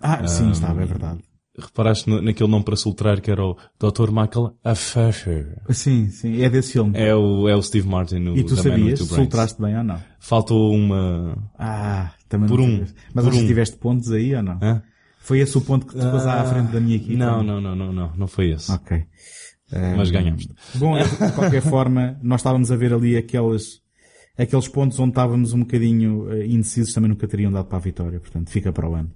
Ah, 0.01 0.27
sim, 0.27 0.45
um, 0.45 0.51
estava, 0.53 0.83
é 0.83 0.87
verdade. 0.87 1.21
Reparaste 1.59 2.09
naquele 2.09 2.49
nome 2.49 2.65
para 2.65 2.77
soltar 2.77 3.21
que 3.21 3.31
era 3.31 3.45
o 3.45 3.57
Dr. 3.79 4.11
Michael 4.11 4.57
Affair. 4.63 5.61
Sim, 5.71 6.09
sim, 6.09 6.43
é 6.43 6.49
desse 6.49 6.73
filme. 6.73 6.93
É 6.95 7.15
o, 7.15 7.49
é 7.49 7.57
o 7.57 7.63
Steve 7.63 7.89
Martin 7.89 8.21
no 8.21 8.37
E 8.37 8.45
tu 8.45 8.57
sabias, 8.57 9.01
soltaste 9.01 9.61
bem 9.61 9.77
ou 9.77 9.85
não? 9.85 10.01
Faltou 10.21 10.73
uma... 10.73 11.37
Ah, 11.59 12.13
também 12.29 12.49
por 12.49 12.61
não 12.61 12.67
um. 12.67 12.87
Mas 13.13 13.25
por 13.25 13.35
um. 13.35 13.39
um. 13.39 13.47
tiveste 13.47 13.77
pontos 13.77 14.13
aí 14.13 14.35
ou 14.35 14.43
não? 14.43 14.59
Hã? 14.63 14.83
Foi 15.19 15.41
esse 15.41 15.59
o 15.59 15.61
ponto 15.61 15.87
que 15.87 15.93
te 15.93 16.07
pôs 16.07 16.25
à 16.27 16.45
frente 16.45 16.73
da 16.73 16.81
minha 16.81 16.97
equipe? 16.97 17.17
Não, 17.17 17.43
não, 17.43 17.61
não, 17.61 17.77
não, 17.77 17.93
não, 17.93 18.13
não 18.17 18.27
foi 18.27 18.51
esse. 18.53 18.73
Ok. 18.73 19.05
Mas 19.97 20.11
ganhamos. 20.11 20.49
Bom, 20.75 20.97
de 20.97 21.33
qualquer 21.33 21.61
forma, 21.63 22.19
nós 22.23 22.41
estávamos 22.41 22.73
a 22.73 22.77
ver 22.77 22.95
ali 22.95 23.17
aqueles, 23.17 23.83
aqueles 24.37 24.69
pontos 24.69 24.99
onde 24.99 25.11
estávamos 25.11 25.53
um 25.53 25.61
bocadinho 25.61 26.29
uh, 26.29 26.43
indecisos 26.43 26.95
também 26.95 27.11
nunca 27.11 27.29
teriam 27.29 27.53
dado 27.53 27.67
para 27.67 27.77
a 27.77 27.81
vitória, 27.81 28.19
portanto 28.19 28.49
fica 28.51 28.73
para 28.73 28.89
o 28.89 28.95
ano. 28.95 29.11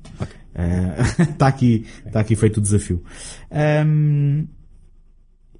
Está 1.18 1.46
aqui, 1.48 1.86
está 2.06 2.20
aqui 2.20 2.36
feito 2.36 2.58
o 2.58 2.60
desafio. 2.60 3.02
Um, 3.86 4.46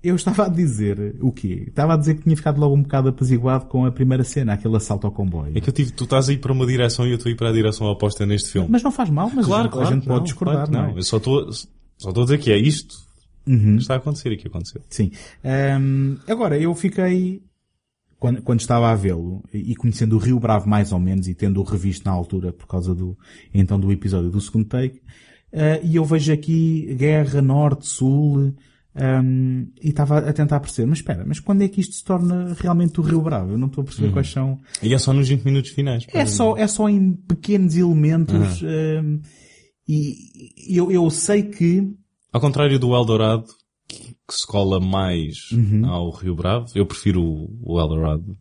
eu 0.03 0.17
estava 0.17 0.47
a 0.47 0.49
dizer 0.49 1.15
o 1.21 1.31
quê? 1.31 1.65
Estava 1.69 1.95
a 1.95 1.97
dizer 1.97 2.17
que 2.17 2.23
tinha 2.23 2.37
ficado 2.37 2.59
logo 2.59 2.75
um 2.75 2.83
bocado 2.83 3.09
apaziguado 3.09 3.67
com 3.67 3.87
a 3.87 3.93
primeira 3.93 4.25
cena, 4.25 4.55
aquele 4.55 4.77
assalto 4.77 5.07
ao 5.07 5.13
comboio. 5.13 5.53
É 5.55 5.61
que 5.61 5.69
eu 5.69 5.73
tive, 5.73 5.93
tu 5.93 6.05
estás 6.05 6.29
a 6.29 6.33
ir 6.33 6.39
para 6.39 6.53
uma 6.53 6.67
direção 6.67 7.07
e 7.07 7.11
eu 7.11 7.17
estou 7.17 7.31
a 7.31 7.33
ir 7.33 7.37
para 7.37 7.51
a 7.51 7.53
direção 7.53 7.87
oposta 7.87 8.27
neste 8.27 8.51
filme. 8.51 8.69
Mas 8.71 8.83
não 8.83 8.91
faz 8.91 9.09
mal, 9.11 9.31
mas 9.33 9.47
claro, 9.47 9.61
a 9.61 9.65
gente, 9.65 9.73
claro, 9.73 9.89
a 9.89 9.93
gente 9.93 10.09
não, 10.09 10.15
pode 10.15 10.25
discordar, 10.25 10.69
claro, 10.69 10.89
não, 10.89 10.95
é? 10.97 10.99
Eu 10.99 11.03
só 11.05 11.19
estou, 11.19 11.53
só 11.53 12.09
estou 12.09 12.23
a 12.23 12.25
dizer 12.25 12.39
que 12.39 12.51
é 12.51 12.59
isto 12.59 13.13
Uhum. 13.47 13.77
que 13.77 13.83
está 13.83 13.95
a 13.95 13.97
acontecer 13.97 14.33
e 14.33 14.37
que 14.37 14.47
aconteceu. 14.47 14.81
Sim. 14.89 15.11
Um, 15.45 16.17
agora, 16.29 16.59
eu 16.59 16.75
fiquei, 16.75 17.43
quando, 18.23 18.41
quando 18.41 18.61
estava 18.61 18.89
a 18.89 18.95
vê-lo, 18.95 19.43
e 19.53 19.75
conhecendo 19.75 20.15
o 20.15 20.19
Rio 20.21 20.39
Bravo 20.39 20.69
mais 20.69 20.93
ou 20.93 21.01
menos, 21.01 21.27
e 21.27 21.35
tendo-o 21.35 21.65
revisto 21.65 22.05
na 22.05 22.13
altura 22.13 22.53
por 22.53 22.69
causa 22.69 22.95
do, 22.95 23.19
então 23.53 23.81
do 23.81 23.91
episódio 23.91 24.31
do 24.31 24.41
segundo 24.41 24.67
take, 24.67 24.99
uh, 25.53 25.83
e 25.83 25.97
eu 25.97 26.05
vejo 26.05 26.33
aqui 26.33 26.95
guerra 26.95 27.43
norte, 27.43 27.89
sul, 27.89 28.55
um, 28.95 29.67
e 29.83 29.89
estava 29.89 30.19
a 30.19 30.33
tentar 30.33 30.61
perceber, 30.61 30.89
mas 30.89 30.99
espera, 30.99 31.25
mas 31.27 31.41
quando 31.41 31.63
é 31.63 31.69
que 31.69 31.81
isto 31.81 31.97
se 31.97 32.05
torna 32.05 32.55
realmente 32.61 33.01
o 33.01 33.03
Rio 33.03 33.21
Bravo? 33.23 33.51
Eu 33.51 33.59
não 33.59 33.67
estou 33.67 33.83
a 33.83 33.85
perceber 33.87 34.07
Uhum. 34.07 34.13
quais 34.13 34.31
são. 34.31 34.61
E 34.81 34.95
é 34.95 34.99
só 34.99 35.13
nos 35.13 35.29
20 35.29 35.43
minutos 35.43 35.73
finais. 35.73 36.07
É 36.15 36.25
só, 36.25 36.57
é 36.57 36.69
só 36.69 36.89
em 36.89 37.15
pequenos 37.15 37.77
elementos, 37.77 38.63
um, 38.63 39.21
e 39.89 40.15
eu, 40.69 40.93
eu 40.93 41.11
sei 41.11 41.43
que, 41.43 41.93
Ao 42.33 42.41
contrário 42.41 42.79
do 42.79 42.95
Eldorado, 42.95 43.47
que 44.27 44.35
se 44.35 44.47
cola 44.47 44.81
mais 44.81 45.51
Uhum. 45.53 45.87
ao 45.87 46.11
Rio 46.11 46.35
Bravo, 46.35 46.67
eu 46.75 46.87
prefiro 46.87 47.23
o, 47.23 47.81
Eldorado 47.81 48.37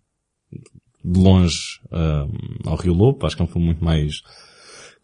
de 1.03 1.19
longe 1.19 1.79
um, 1.91 2.69
ao 2.69 2.75
Rio 2.77 2.93
Lobo. 2.93 3.25
Acho 3.25 3.35
que 3.35 3.41
é 3.41 3.45
um 3.45 3.47
filme 3.47 3.67
muito 3.67 3.83
mais 3.83 4.21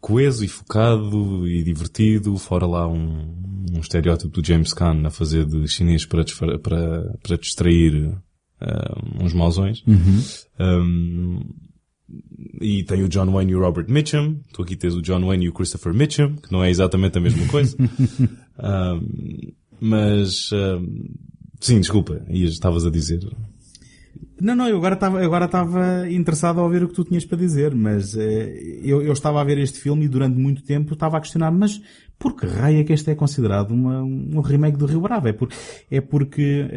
coeso 0.00 0.44
e 0.44 0.48
focado 0.48 1.46
e 1.46 1.62
divertido. 1.62 2.36
Fora 2.36 2.66
lá 2.66 2.86
um, 2.86 3.34
um 3.74 3.80
estereótipo 3.80 4.30
do 4.30 4.46
James 4.46 4.72
Caan 4.72 5.06
a 5.06 5.10
fazer 5.10 5.44
de 5.44 5.66
chinês 5.68 6.06
para, 6.06 6.24
para, 6.62 7.14
para 7.22 7.36
distrair 7.36 7.94
um, 8.60 9.24
uns 9.24 9.32
mausões. 9.32 9.82
Um, 10.58 11.40
e 12.60 12.84
tem 12.84 13.02
o 13.02 13.08
John 13.08 13.30
Wayne 13.30 13.52
e 13.52 13.56
o 13.56 13.60
Robert 13.60 13.86
Mitchum. 13.88 14.40
Tu 14.52 14.62
aqui 14.62 14.76
tens 14.76 14.94
o 14.94 15.02
John 15.02 15.20
Wayne 15.26 15.44
e 15.44 15.48
o 15.48 15.52
Christopher 15.52 15.92
Mitchum, 15.92 16.36
que 16.36 16.50
não 16.50 16.64
é 16.64 16.70
exatamente 16.70 17.18
a 17.18 17.20
mesma 17.20 17.46
coisa. 17.48 17.76
Um, 18.60 19.52
mas, 19.80 20.50
um, 20.52 21.08
sim, 21.60 21.80
desculpa, 21.80 22.22
estavas 22.28 22.84
a 22.84 22.90
dizer. 22.90 23.20
Não, 24.40 24.54
não, 24.54 24.68
eu 24.68 24.76
agora 24.76 24.94
estava, 24.94 25.24
agora 25.24 25.44
estava 25.46 26.10
interessado 26.10 26.60
a 26.60 26.62
ouvir 26.62 26.84
o 26.84 26.88
que 26.88 26.94
tu 26.94 27.04
tinhas 27.04 27.24
para 27.24 27.38
dizer, 27.38 27.74
mas 27.74 28.16
eh, 28.16 28.80
eu, 28.84 29.02
eu 29.02 29.12
estava 29.12 29.40
a 29.40 29.44
ver 29.44 29.58
este 29.58 29.80
filme 29.80 30.04
e 30.04 30.08
durante 30.08 30.38
muito 30.38 30.62
tempo 30.62 30.94
estava 30.94 31.16
a 31.16 31.20
questionar, 31.20 31.50
mas 31.50 31.80
por 32.16 32.36
que 32.36 32.46
raio 32.46 32.78
é 32.78 32.84
que 32.84 32.92
este 32.92 33.10
é 33.10 33.14
considerado 33.16 33.72
uma, 33.72 34.00
um 34.02 34.40
remake 34.40 34.78
do 34.78 34.86
Rio 34.86 35.00
Bravo? 35.00 35.26
É, 35.26 35.32
por, 35.32 35.48
é 35.90 36.00
porque, 36.00 36.68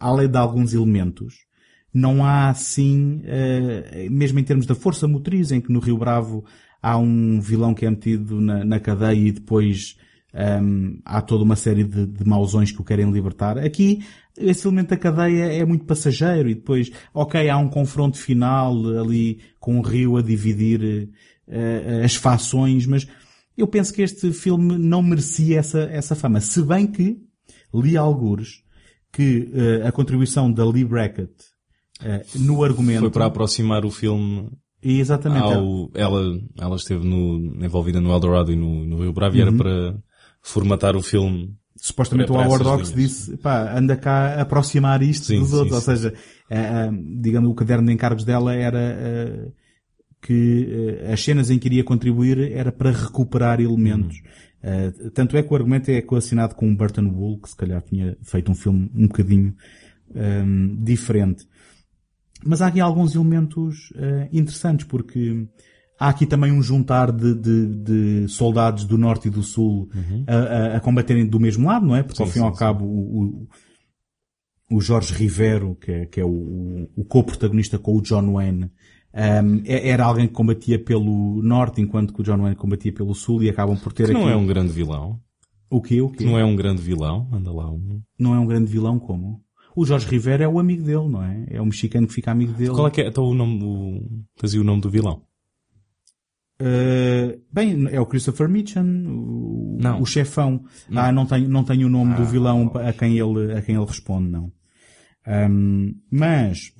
além 0.00 0.28
de 0.28 0.36
alguns 0.36 0.74
elementos, 0.74 1.46
não 1.94 2.24
há 2.24 2.48
assim, 2.48 3.22
eh, 3.24 4.08
mesmo 4.10 4.38
em 4.38 4.44
termos 4.44 4.66
da 4.66 4.74
força 4.74 5.06
motriz, 5.06 5.52
em 5.52 5.60
que 5.60 5.72
no 5.72 5.80
Rio 5.80 5.98
Bravo 5.98 6.44
há 6.82 6.96
um 6.96 7.40
vilão 7.40 7.74
que 7.74 7.84
é 7.84 7.90
metido 7.90 8.40
na, 8.40 8.64
na 8.64 8.80
cadeia 8.80 9.28
e 9.28 9.32
depois 9.32 9.96
Um, 10.32 11.00
há 11.04 11.20
toda 11.20 11.42
uma 11.42 11.56
série 11.56 11.82
de, 11.82 12.06
de 12.06 12.24
mausões 12.24 12.70
que 12.70 12.80
o 12.80 12.84
querem 12.84 13.10
libertar. 13.10 13.58
Aqui, 13.58 14.04
esse 14.38 14.66
elemento 14.66 14.90
da 14.90 14.96
cadeia 14.96 15.52
é 15.52 15.64
muito 15.64 15.84
passageiro 15.84 16.48
e 16.48 16.54
depois, 16.54 16.90
ok, 17.12 17.48
há 17.48 17.56
um 17.58 17.68
confronto 17.68 18.16
final 18.16 18.72
ali 18.98 19.40
com 19.58 19.78
o 19.78 19.82
rio 19.82 20.16
a 20.16 20.22
dividir 20.22 21.10
uh, 21.48 22.04
as 22.04 22.14
fações, 22.14 22.86
mas 22.86 23.08
eu 23.56 23.66
penso 23.66 23.92
que 23.92 24.02
este 24.02 24.32
filme 24.32 24.78
não 24.78 25.02
merecia 25.02 25.58
essa, 25.58 25.80
essa 25.80 26.14
fama. 26.14 26.40
Se 26.40 26.62
bem 26.62 26.86
que 26.86 27.18
li 27.74 27.96
algures 27.96 28.62
que 29.12 29.50
uh, 29.52 29.86
a 29.86 29.92
contribuição 29.92 30.50
da 30.50 30.64
Lee 30.64 30.84
Brackett 30.84 31.32
uh, 32.02 32.38
no 32.38 32.62
argumento... 32.62 33.00
Foi 33.00 33.10
para 33.10 33.26
aproximar 33.26 33.84
o 33.84 33.90
filme 33.90 34.48
Exatamente. 34.82 35.52
Ao, 35.52 35.90
ela, 35.94 36.40
ela 36.58 36.76
esteve 36.76 37.06
no, 37.06 37.62
envolvida 37.62 38.00
no 38.00 38.10
Eldorado 38.10 38.50
e 38.50 38.56
no, 38.56 38.86
no 38.86 39.02
Rio 39.02 39.12
Bravo 39.12 39.36
e 39.36 39.42
era 39.42 39.52
para 39.52 40.02
formatar 40.42 40.96
o 40.96 41.02
filme. 41.02 41.54
Supostamente 41.76 42.30
o 42.30 42.34
Howard 42.34 42.66
Hawks 42.66 42.92
disse, 42.92 43.36
pá, 43.38 43.74
anda 43.76 43.96
cá 43.96 44.34
a 44.34 44.42
aproximar 44.42 45.02
isto 45.02 45.26
sim, 45.26 45.38
dos 45.38 45.52
outros. 45.52 45.82
Sim. 45.82 45.90
Ou 45.90 45.96
seja, 45.96 46.14
digamos, 47.20 47.50
o 47.50 47.54
caderno 47.54 47.86
de 47.86 47.92
encargos 47.94 48.24
dela 48.24 48.54
era 48.54 49.50
que 50.20 50.98
as 51.10 51.22
cenas 51.22 51.48
em 51.50 51.58
que 51.58 51.68
iria 51.68 51.82
contribuir 51.82 52.52
era 52.52 52.70
para 52.70 52.90
recuperar 52.90 53.60
elementos. 53.60 54.20
Uhum. 54.62 55.10
tanto 55.14 55.38
é 55.38 55.42
que 55.42 55.50
o 55.50 55.56
argumento 55.56 55.90
é 55.90 56.02
coacionado 56.02 56.54
com 56.54 56.70
o 56.70 56.76
Burton 56.76 57.08
Bull, 57.08 57.40
que 57.40 57.48
se 57.48 57.56
calhar 57.56 57.80
tinha 57.80 58.14
feito 58.22 58.52
um 58.52 58.54
filme 58.54 58.90
um 58.94 59.06
bocadinho 59.06 59.54
um, 60.14 60.76
diferente. 60.82 61.46
Mas 62.44 62.62
há 62.62 62.68
aqui 62.68 62.80
alguns 62.80 63.14
elementos 63.14 63.90
uh, 63.92 64.28
interessantes, 64.32 64.86
porque 64.86 65.46
há 66.00 66.08
aqui 66.08 66.24
também 66.24 66.50
um 66.50 66.62
juntar 66.62 67.12
de, 67.12 67.34
de, 67.34 67.66
de 67.66 68.28
soldados 68.28 68.86
do 68.86 68.96
norte 68.96 69.28
e 69.28 69.30
do 69.30 69.42
sul 69.42 69.90
uhum. 69.94 70.24
a, 70.26 70.34
a, 70.34 70.76
a, 70.78 70.80
combaterem 70.80 71.26
do 71.26 71.38
mesmo 71.38 71.66
lado, 71.66 71.86
não 71.86 71.94
é? 71.94 72.02
Porque 72.02 72.16
sim, 72.16 72.22
ao 72.22 72.28
fim 72.30 72.38
e 72.38 72.42
ao 72.42 72.54
cabo 72.54 72.86
o, 72.86 73.46
o, 74.72 74.80
Jorge 74.80 75.12
Rivero, 75.12 75.76
que 75.78 75.92
é, 75.92 76.06
que 76.06 76.18
é 76.18 76.24
o, 76.24 76.88
o 76.96 77.04
co-protagonista 77.04 77.78
com 77.78 77.94
o 77.94 78.00
John 78.00 78.32
Wayne, 78.32 78.70
um, 79.12 79.62
é, 79.66 79.90
era 79.90 80.06
alguém 80.06 80.26
que 80.26 80.32
combatia 80.32 80.82
pelo 80.82 81.42
norte, 81.42 81.82
enquanto 81.82 82.14
que 82.14 82.22
o 82.22 82.24
John 82.24 82.38
Wayne 82.38 82.56
combatia 82.56 82.92
pelo 82.92 83.14
sul 83.14 83.42
e 83.42 83.50
acabam 83.50 83.76
por 83.76 83.92
ter 83.92 84.06
que 84.06 84.12
aqui... 84.12 84.20
não 84.20 84.30
é 84.30 84.34
um 84.34 84.46
grande 84.46 84.72
vilão. 84.72 85.20
O 85.68 85.82
quê? 85.82 86.00
O 86.00 86.08
quê? 86.08 86.18
Que 86.18 86.24
não 86.24 86.38
é 86.38 86.44
um 86.44 86.56
grande 86.56 86.80
vilão. 86.80 87.28
Anda 87.30 87.52
lá 87.52 87.70
um... 87.70 88.00
Não 88.18 88.34
é 88.34 88.38
um 88.38 88.46
grande 88.46 88.72
vilão 88.72 88.98
como? 88.98 89.40
O 89.76 89.84
Jorge 89.84 90.06
Rivera 90.08 90.44
é 90.44 90.48
o 90.48 90.58
amigo 90.58 90.82
dele, 90.82 91.08
não 91.08 91.22
é? 91.22 91.46
É 91.48 91.60
o 91.60 91.64
mexicano 91.64 92.06
que 92.06 92.14
fica 92.14 92.32
amigo 92.32 92.52
dele. 92.52 92.70
Qual 92.70 92.88
é 92.88 92.90
que 92.90 93.02
é, 93.02 93.06
então 93.06 93.24
o 93.24 93.34
nome, 93.34 93.62
o, 93.62 94.24
fazia 94.36 94.60
o 94.60 94.64
nome 94.64 94.80
do 94.80 94.90
vilão? 94.90 95.22
Uh, 96.60 97.40
bem, 97.50 97.88
é 97.90 97.98
o 97.98 98.04
Christopher 98.04 98.46
Mitchell, 98.46 98.84
o, 98.84 99.78
não. 99.80 100.02
o 100.02 100.06
chefão. 100.06 100.62
Não. 100.90 101.02
Ah, 101.02 101.10
não 101.10 101.24
tenho, 101.24 101.48
não 101.48 101.64
tenho 101.64 101.86
o 101.86 101.90
nome 101.90 102.12
ah, 102.12 102.16
do 102.16 102.24
vilão 102.26 102.70
a 102.74 102.92
quem 102.92 103.18
ele, 103.18 103.54
a 103.54 103.62
quem 103.62 103.76
ele 103.76 103.86
responde, 103.86 104.28
não. 104.28 104.52
Um, 105.26 105.94
mas, 106.10 106.72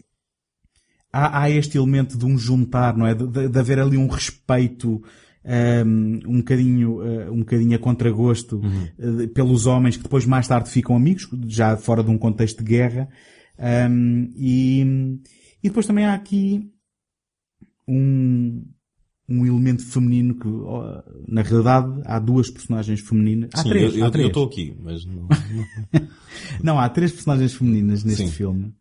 há, 1.10 1.42
há, 1.42 1.50
este 1.50 1.78
elemento 1.78 2.18
de 2.18 2.26
um 2.26 2.36
juntar, 2.36 2.94
não 2.94 3.06
é? 3.06 3.14
De, 3.14 3.26
de, 3.26 3.48
de 3.48 3.58
haver 3.58 3.78
ali 3.78 3.96
um 3.96 4.06
respeito, 4.06 5.02
um, 5.42 6.20
um 6.26 6.36
bocadinho, 6.38 7.00
uh, 7.00 7.32
um 7.32 7.38
bocadinho 7.38 7.74
a 7.74 7.78
contragosto 7.78 8.56
uhum. 8.58 9.22
uh, 9.22 9.28
pelos 9.28 9.64
homens 9.64 9.96
que 9.96 10.02
depois 10.02 10.26
mais 10.26 10.46
tarde 10.46 10.68
ficam 10.68 10.94
amigos, 10.94 11.26
já 11.46 11.74
fora 11.78 12.04
de 12.04 12.10
um 12.10 12.18
contexto 12.18 12.62
de 12.62 12.68
guerra. 12.68 13.08
Um, 13.58 14.30
e, 14.36 15.20
e 15.62 15.68
depois 15.68 15.86
também 15.86 16.04
há 16.04 16.12
aqui 16.12 16.70
um, 17.88 18.62
um 19.30 19.46
elemento 19.46 19.86
feminino 19.86 20.34
que, 20.34 20.48
na 21.28 21.42
realidade, 21.42 22.02
há 22.04 22.18
duas 22.18 22.50
personagens 22.50 23.00
femininas. 23.00 23.50
Há 23.54 23.62
Sim, 23.62 23.68
três. 23.68 23.96
Eu, 23.96 24.04
há 24.04 24.10
três. 24.10 24.24
eu 24.24 24.28
estou 24.28 24.44
aqui, 24.44 24.76
mas 24.80 25.06
não. 25.06 25.28
não, 26.60 26.80
há 26.80 26.88
três 26.88 27.12
personagens 27.12 27.54
femininas 27.54 28.02
neste 28.02 28.26
Sim. 28.26 28.32
filme. 28.32 28.74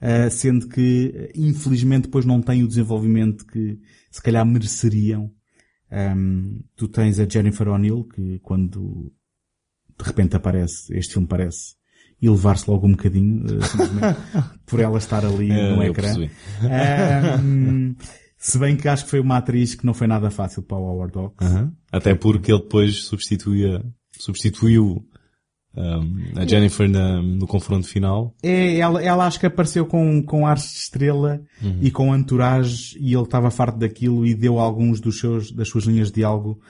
Uh, 0.00 0.30
sendo 0.30 0.68
que, 0.68 1.32
infelizmente, 1.34 2.04
depois 2.04 2.24
não 2.24 2.40
têm 2.40 2.62
o 2.62 2.68
desenvolvimento 2.68 3.44
que 3.44 3.80
se 4.08 4.22
calhar 4.22 4.46
mereceriam. 4.46 5.32
Um, 5.90 6.60
tu 6.76 6.86
tens 6.86 7.18
a 7.18 7.28
Jennifer 7.28 7.66
O'Neill, 7.66 8.04
que 8.04 8.38
quando 8.38 9.12
de 9.98 10.04
repente 10.04 10.36
aparece, 10.36 10.96
este 10.96 11.14
filme 11.14 11.26
parece, 11.26 11.74
e 12.22 12.28
levar-se 12.28 12.70
logo 12.70 12.86
um 12.86 12.92
bocadinho, 12.92 13.44
uh, 13.46 13.58
por 14.64 14.78
ela 14.78 14.98
estar 14.98 15.24
ali 15.24 15.50
é, 15.50 15.74
no 15.74 15.82
ecrã. 15.82 16.14
Um, 17.42 17.96
se 18.38 18.56
bem 18.56 18.76
que 18.76 18.88
acho 18.88 19.04
que 19.04 19.10
foi 19.10 19.20
uma 19.20 19.38
atriz 19.38 19.74
que 19.74 19.84
não 19.84 19.92
foi 19.92 20.06
nada 20.06 20.30
fácil 20.30 20.62
para 20.62 20.78
o 20.78 20.84
Howard 20.84 21.18
Hawks. 21.18 21.50
Uhum. 21.50 21.72
Até 21.90 22.14
porque 22.14 22.52
ele 22.52 22.62
depois 22.62 23.04
substituía, 23.04 23.84
substituiu 24.16 25.04
um, 25.76 26.40
a 26.40 26.46
Jennifer 26.46 26.88
na, 26.88 27.20
no 27.20 27.46
confronto 27.48 27.86
final. 27.86 28.34
É, 28.40 28.78
ela, 28.78 29.02
ela 29.02 29.26
acho 29.26 29.40
que 29.40 29.46
apareceu 29.46 29.84
com, 29.86 30.22
com 30.22 30.46
ars 30.46 30.62
de 30.62 30.78
estrela 30.78 31.40
uhum. 31.60 31.78
e 31.82 31.90
com 31.90 32.14
entourage 32.14 32.96
e 33.00 33.12
ele 33.12 33.24
estava 33.24 33.50
farto 33.50 33.78
daquilo 33.78 34.24
e 34.24 34.34
deu 34.34 34.60
alguns 34.60 35.00
dos 35.00 35.18
seus, 35.18 35.50
das 35.50 35.68
suas 35.68 35.84
linhas 35.84 36.08
de 36.08 36.14
diálogo 36.14 36.60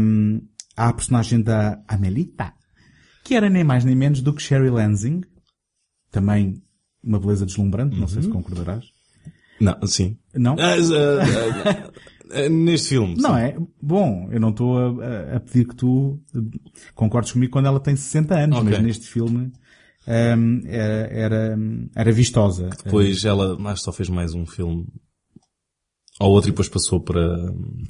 um, 0.00 0.40
à 0.76 0.92
personagem 0.92 1.40
da 1.40 1.80
Amelita, 1.86 2.52
que 3.24 3.36
era 3.36 3.48
nem 3.48 3.62
mais 3.62 3.84
nem 3.84 3.94
menos 3.94 4.20
do 4.20 4.32
que 4.32 4.42
Sherry 4.42 4.70
Lansing, 4.70 5.20
também 6.10 6.60
uma 7.02 7.20
beleza 7.20 7.46
deslumbrante, 7.46 7.94
uhum. 7.94 8.00
não 8.00 8.08
sei 8.08 8.22
se 8.22 8.28
uhum. 8.28 8.34
concordarás. 8.34 8.91
Não, 9.62 9.86
sim. 9.86 10.16
Não? 10.34 10.54
Uh, 10.54 10.56
uh, 10.56 11.92
eh, 12.32 12.48
neste 12.48 12.88
filme. 12.88 13.14
Não 13.16 13.34
sim. 13.34 13.40
é? 13.40 13.56
Bom, 13.80 14.28
eu 14.32 14.40
não 14.40 14.50
estou 14.50 14.78
a, 14.78 15.36
a, 15.36 15.40
pedir 15.40 15.68
que 15.68 15.76
tu 15.76 16.20
concordes 16.94 17.32
comigo 17.32 17.52
quando 17.52 17.66
ela 17.66 17.78
tem 17.78 17.94
60 17.94 18.34
anos, 18.34 18.58
okay. 18.58 18.70
mas 18.70 18.82
neste 18.82 19.06
filme 19.06 19.52
um, 20.06 20.12
ehm, 20.12 20.62
era, 20.66 21.08
era, 21.12 21.58
era 21.94 22.12
vistosa. 22.12 22.70
Depois 22.84 23.24
ela 23.24 23.56
mais 23.58 23.80
só 23.82 23.92
fez 23.92 24.08
mais 24.08 24.34
um 24.34 24.44
filme 24.46 24.86
ou 26.18 26.30
outro 26.30 26.50
e 26.50 26.52
depois 26.52 26.68
passou 26.68 27.00
para... 27.00 27.20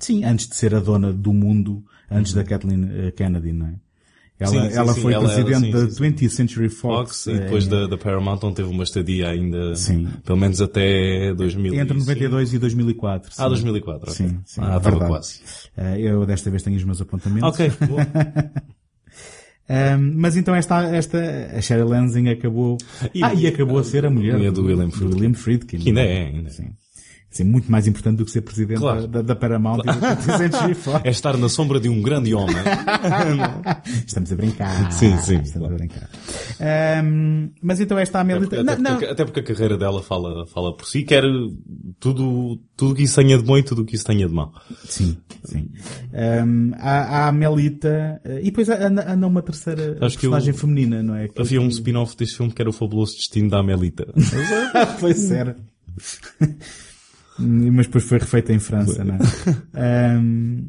Sim, 0.00 0.24
antes 0.24 0.48
de 0.48 0.56
ser 0.56 0.74
a 0.74 0.80
dona 0.80 1.12
do 1.12 1.32
mundo, 1.32 1.84
antes 2.10 2.32
uhum. 2.32 2.42
da 2.42 2.48
Kathleen 2.48 2.90
eh, 2.90 3.10
Kennedy, 3.12 3.52
não 3.52 3.66
é? 3.66 3.74
Ela, 4.38 4.50
sim, 4.50 4.70
sim, 4.70 4.76
ela 4.76 4.94
foi 4.94 5.12
ela, 5.12 5.28
presidente 5.28 5.70
ela, 5.72 5.86
da 5.86 5.92
20th 5.92 6.28
Century 6.30 6.68
Fox. 6.68 7.24
Fox 7.24 7.26
e 7.26 7.38
depois 7.38 7.66
é, 7.66 7.70
da, 7.70 7.86
da 7.86 7.98
Paramount 7.98 8.40
onde 8.42 8.56
teve 8.56 8.68
uma 8.68 8.82
estadia 8.82 9.28
ainda, 9.28 9.76
sim. 9.76 10.08
pelo 10.24 10.38
menos 10.38 10.60
até 10.60 11.32
2000. 11.34 11.74
Entre 11.74 11.96
92 11.96 12.54
e 12.54 12.58
2004. 12.58 13.32
Ah, 13.38 13.48
2004. 13.48 14.02
Okay. 14.02 14.14
Sim, 14.14 14.40
sim. 14.44 14.60
Ah, 14.62 14.78
estava 14.78 15.06
quase. 15.06 15.40
Uh, 15.76 15.96
eu 15.96 16.26
desta 16.26 16.50
vez 16.50 16.62
tenho 16.62 16.76
os 16.76 16.84
meus 16.84 17.00
apontamentos. 17.00 17.48
Ok, 17.48 17.70
boa. 17.86 18.06
Um, 19.70 20.12
mas 20.18 20.36
então 20.36 20.54
esta, 20.54 20.82
esta, 20.94 21.18
a 21.56 21.60
Sheryl 21.60 21.88
Lansing 21.88 22.28
acabou, 22.28 22.78
e, 23.14 23.22
ah, 23.22 23.34
e 23.34 23.46
acabou 23.46 23.78
a 23.78 23.84
ser 23.84 24.04
a 24.04 24.10
mulher, 24.10 24.34
mulher 24.34 24.50
do, 24.50 24.62
do 24.62 24.66
William 24.66 24.90
Friedkin. 24.90 25.14
William 25.14 25.34
Friedkin. 25.34 25.78
Que 25.78 25.88
ainda 25.88 26.02
é, 26.02 26.26
ainda. 26.26 26.50
Sim 26.50 26.70
ser 27.36 27.44
muito 27.44 27.70
mais 27.70 27.86
importante 27.86 28.18
do 28.18 28.24
que 28.24 28.30
ser 28.30 28.42
presidente 28.42 28.80
claro. 28.80 29.06
da, 29.06 29.22
da, 29.22 29.34
Paramount 29.34 29.78
claro. 29.82 30.00
e 31.02 31.08
É 31.08 31.10
estar 31.10 31.36
na 31.36 31.48
sombra 31.48 31.80
de 31.80 31.88
um 31.88 32.02
grande 32.02 32.34
homem. 32.34 32.54
Estamos 34.06 34.30
a 34.32 34.36
brincar. 34.36 34.92
Sim, 34.92 35.16
sim. 35.18 35.40
Estamos 35.40 35.52
claro. 35.52 35.74
a 35.74 35.78
brincar. 35.78 36.10
Um, 37.02 37.50
mas 37.62 37.80
então 37.80 37.98
esta 37.98 38.20
Amélia... 38.20 38.46
Até, 38.46 38.60
até, 38.60 38.76
porque, 38.76 39.04
até 39.06 39.24
porque 39.24 39.40
a 39.40 39.42
carreira 39.42 39.78
dela 39.78 40.02
fala, 40.02 40.46
fala 40.46 40.76
por 40.76 40.86
si, 40.86 41.02
quer 41.02 41.24
tudo, 41.98 42.60
tudo 42.76 42.94
que 42.94 43.04
isso 43.04 43.16
tenha 43.16 43.38
de 43.38 43.44
bom 43.44 43.56
e 43.56 43.62
tudo 43.62 43.84
que 43.84 43.96
isso 43.96 44.04
tenha 44.04 44.26
de 44.26 44.34
mau. 44.34 44.52
Sim, 44.84 45.16
sim. 45.44 45.70
Um, 46.12 46.72
há, 46.76 46.90
há 46.90 47.24
a 47.24 47.28
Amelita, 47.28 48.20
e 48.40 48.44
depois 48.44 48.68
anda, 48.68 49.10
anda 49.10 49.26
uma 49.26 49.42
terceira 49.42 49.96
Acho 50.00 50.18
personagem 50.18 50.50
eu, 50.50 50.58
feminina, 50.58 51.02
não 51.02 51.16
é? 51.16 51.28
Que 51.28 51.40
havia 51.40 51.60
um 51.60 51.68
spin-off 51.68 52.16
deste 52.16 52.36
filme 52.36 52.52
que 52.52 52.60
era 52.60 52.68
o 52.68 52.72
fabuloso 52.72 53.16
destino 53.16 53.48
da 53.48 53.58
Amelita. 53.58 54.06
pois 55.00 55.30
era. 55.30 55.56
Mas 57.38 57.86
depois 57.86 58.04
foi 58.04 58.18
refeita 58.18 58.52
em 58.52 58.58
França, 58.58 59.04
não 59.04 59.14
é? 59.14 59.18
Um, 60.18 60.68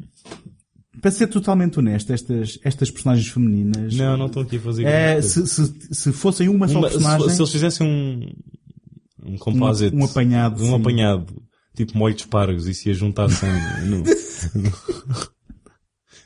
para 1.00 1.10
ser 1.10 1.26
totalmente 1.26 1.78
honesto, 1.78 2.12
estas, 2.12 2.58
estas 2.64 2.90
personagens 2.90 3.28
femininas. 3.28 3.94
Não, 3.94 4.16
não 4.16 4.26
estou 4.26 4.42
aqui 4.42 4.56
a 4.56 4.60
fazer 4.60 4.86
é, 4.86 5.20
se, 5.20 5.46
se, 5.46 5.74
se 5.90 6.12
fossem 6.12 6.48
uma, 6.48 6.66
só 6.66 6.80
personagem. 6.80 7.28
Se, 7.28 7.36
se, 7.36 7.42
eles 7.42 7.52
fizessem 7.52 7.86
um, 7.86 9.32
um 9.32 9.36
composite. 9.36 9.94
Um, 9.94 10.00
um 10.00 10.04
apanhado. 10.04 10.62
Um 10.62 10.68
sim. 10.68 10.74
apanhado. 10.74 11.42
Tipo 11.76 11.98
molho 11.98 12.14
de 12.14 12.22
espargos 12.22 12.66
e 12.66 12.72
se 12.72 12.88
a 12.88 12.94
juntassem 12.94 13.50
no, 13.84 13.98
no, 13.98 14.72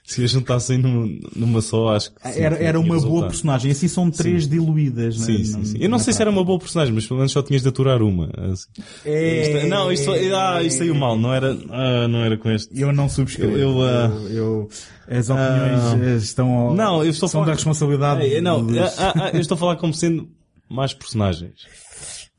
se 0.08 0.24
a 0.24 0.26
juntassem 0.26 0.78
num, 0.78 1.20
numa 1.36 1.60
só, 1.60 1.90
acho 1.90 2.14
que. 2.14 2.28
Sim, 2.32 2.40
era 2.40 2.56
era 2.56 2.80
uma 2.80 2.98
boa 2.98 3.26
personagem. 3.26 3.70
Assim 3.70 3.88
são 3.88 4.10
três 4.10 4.44
sim. 4.44 4.50
diluídas, 4.50 5.18
né? 5.18 5.26
sim, 5.26 5.44
sim, 5.44 5.64
sim. 5.64 5.76
Eu 5.78 5.90
não 5.90 5.98
sei 5.98 6.14
se 6.14 6.22
era 6.22 6.30
uma 6.30 6.42
boa 6.42 6.58
personagem, 6.58 6.94
mas 6.94 7.06
pelo 7.06 7.18
menos 7.18 7.30
só 7.30 7.42
tinhas 7.42 7.60
de 7.60 7.68
aturar 7.68 8.00
uma. 8.00 8.30
Assim. 8.50 8.68
É, 9.04 9.58
isto, 9.58 9.68
não, 9.68 9.92
isto, 9.92 10.10
ah, 10.10 10.62
isto 10.62 10.78
saiu 10.78 10.94
mal. 10.94 11.14
Não 11.18 11.34
era, 11.34 11.54
ah, 11.68 12.08
não 12.08 12.24
era 12.24 12.38
com 12.38 12.50
este. 12.50 12.80
Eu 12.80 12.90
não 12.90 13.06
subscrevo. 13.06 13.52
Eu, 13.52 13.58
eu, 13.58 13.76
uh, 13.76 14.28
eu, 14.28 14.30
eu 14.30 14.68
as 15.10 15.28
opiniões 15.28 15.92
uh, 15.92 16.24
estão 16.24 16.52
ao, 16.52 16.74
não, 16.74 17.04
eu 17.04 17.10
estou 17.10 17.28
são 17.28 17.40
falar, 17.40 17.52
da 17.52 17.56
responsabilidade. 17.56 18.34
É, 18.34 18.40
não, 18.40 18.66
ah, 18.98 19.12
ah, 19.14 19.30
eu 19.34 19.40
estou 19.40 19.56
a 19.56 19.58
falar 19.58 19.76
como 19.76 19.92
sendo 19.92 20.26
mais 20.70 20.94
personagens. 20.94 21.66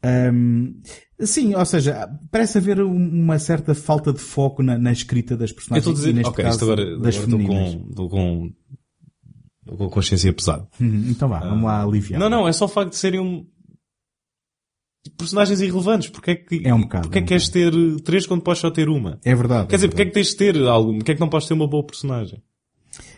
Um, 0.04 0.82
sim, 1.20 1.54
ou 1.56 1.66
seja, 1.66 2.08
parece 2.32 2.58
haver 2.58 2.82
uma 2.82 3.38
certa 3.38 3.76
falta 3.76 4.14
de 4.14 4.20
foco 4.20 4.64
na, 4.64 4.78
na 4.78 4.92
escrita 4.92 5.36
das 5.36 5.52
personagens. 5.52 5.86
Eu 5.86 5.94
estou 5.94 6.10
a 6.10 6.12
dizer, 6.14 6.28
ok, 6.28 6.44
caso, 6.46 6.64
agora, 6.64 7.00
das 7.00 7.18
agora 7.18 7.44
estou 7.90 8.10
com, 8.10 8.54
estou 9.62 9.78
com 9.78 9.86
a 9.86 9.90
consciência 9.90 10.32
pesada. 10.34 10.68
Uhum, 10.80 11.08
Então 11.10 11.28
vá, 11.28 11.40
vamos 11.40 11.64
lá 11.66 11.84
aliviar. 11.84 12.20
Não, 12.20 12.30
não, 12.30 12.48
é 12.48 12.54
só 12.54 12.66
o 12.66 12.70
facto 12.70 12.92
de 12.92 12.96
serem 12.98 13.20
um... 13.20 13.46
personagens 15.18 15.60
irrelevantes. 15.62 16.10
Porque 16.10 16.32
é 16.32 16.36
que, 16.36 16.62
É 16.66 16.74
um 16.74 16.82
bocado, 16.82 17.04
porque 17.10 17.18
é 17.18 17.22
é 17.22 17.24
um 17.24 17.26
que 17.26 17.30
queres 17.30 17.50
ter 17.50 17.74
três 18.04 18.26
quando 18.26 18.42
podes 18.42 18.62
só 18.62 18.72
ter 18.72 18.88
uma? 18.88 19.20
É 19.24 19.36
verdade. 19.36 19.68
Quer 19.68 19.76
dizer, 19.76 19.88
é 19.88 19.90
porque 19.90 20.02
é 20.04 20.06
que 20.06 20.12
tens 20.14 20.28
de 20.30 20.36
ter 20.38 20.58
algo? 20.66 20.96
Porque 20.96 21.12
é 21.12 21.16
que 21.16 21.22
não 21.22 21.30
podes 21.30 21.48
ter 21.48 21.54
uma 21.54 21.68
boa 21.68 21.84
personagem? 21.86 22.42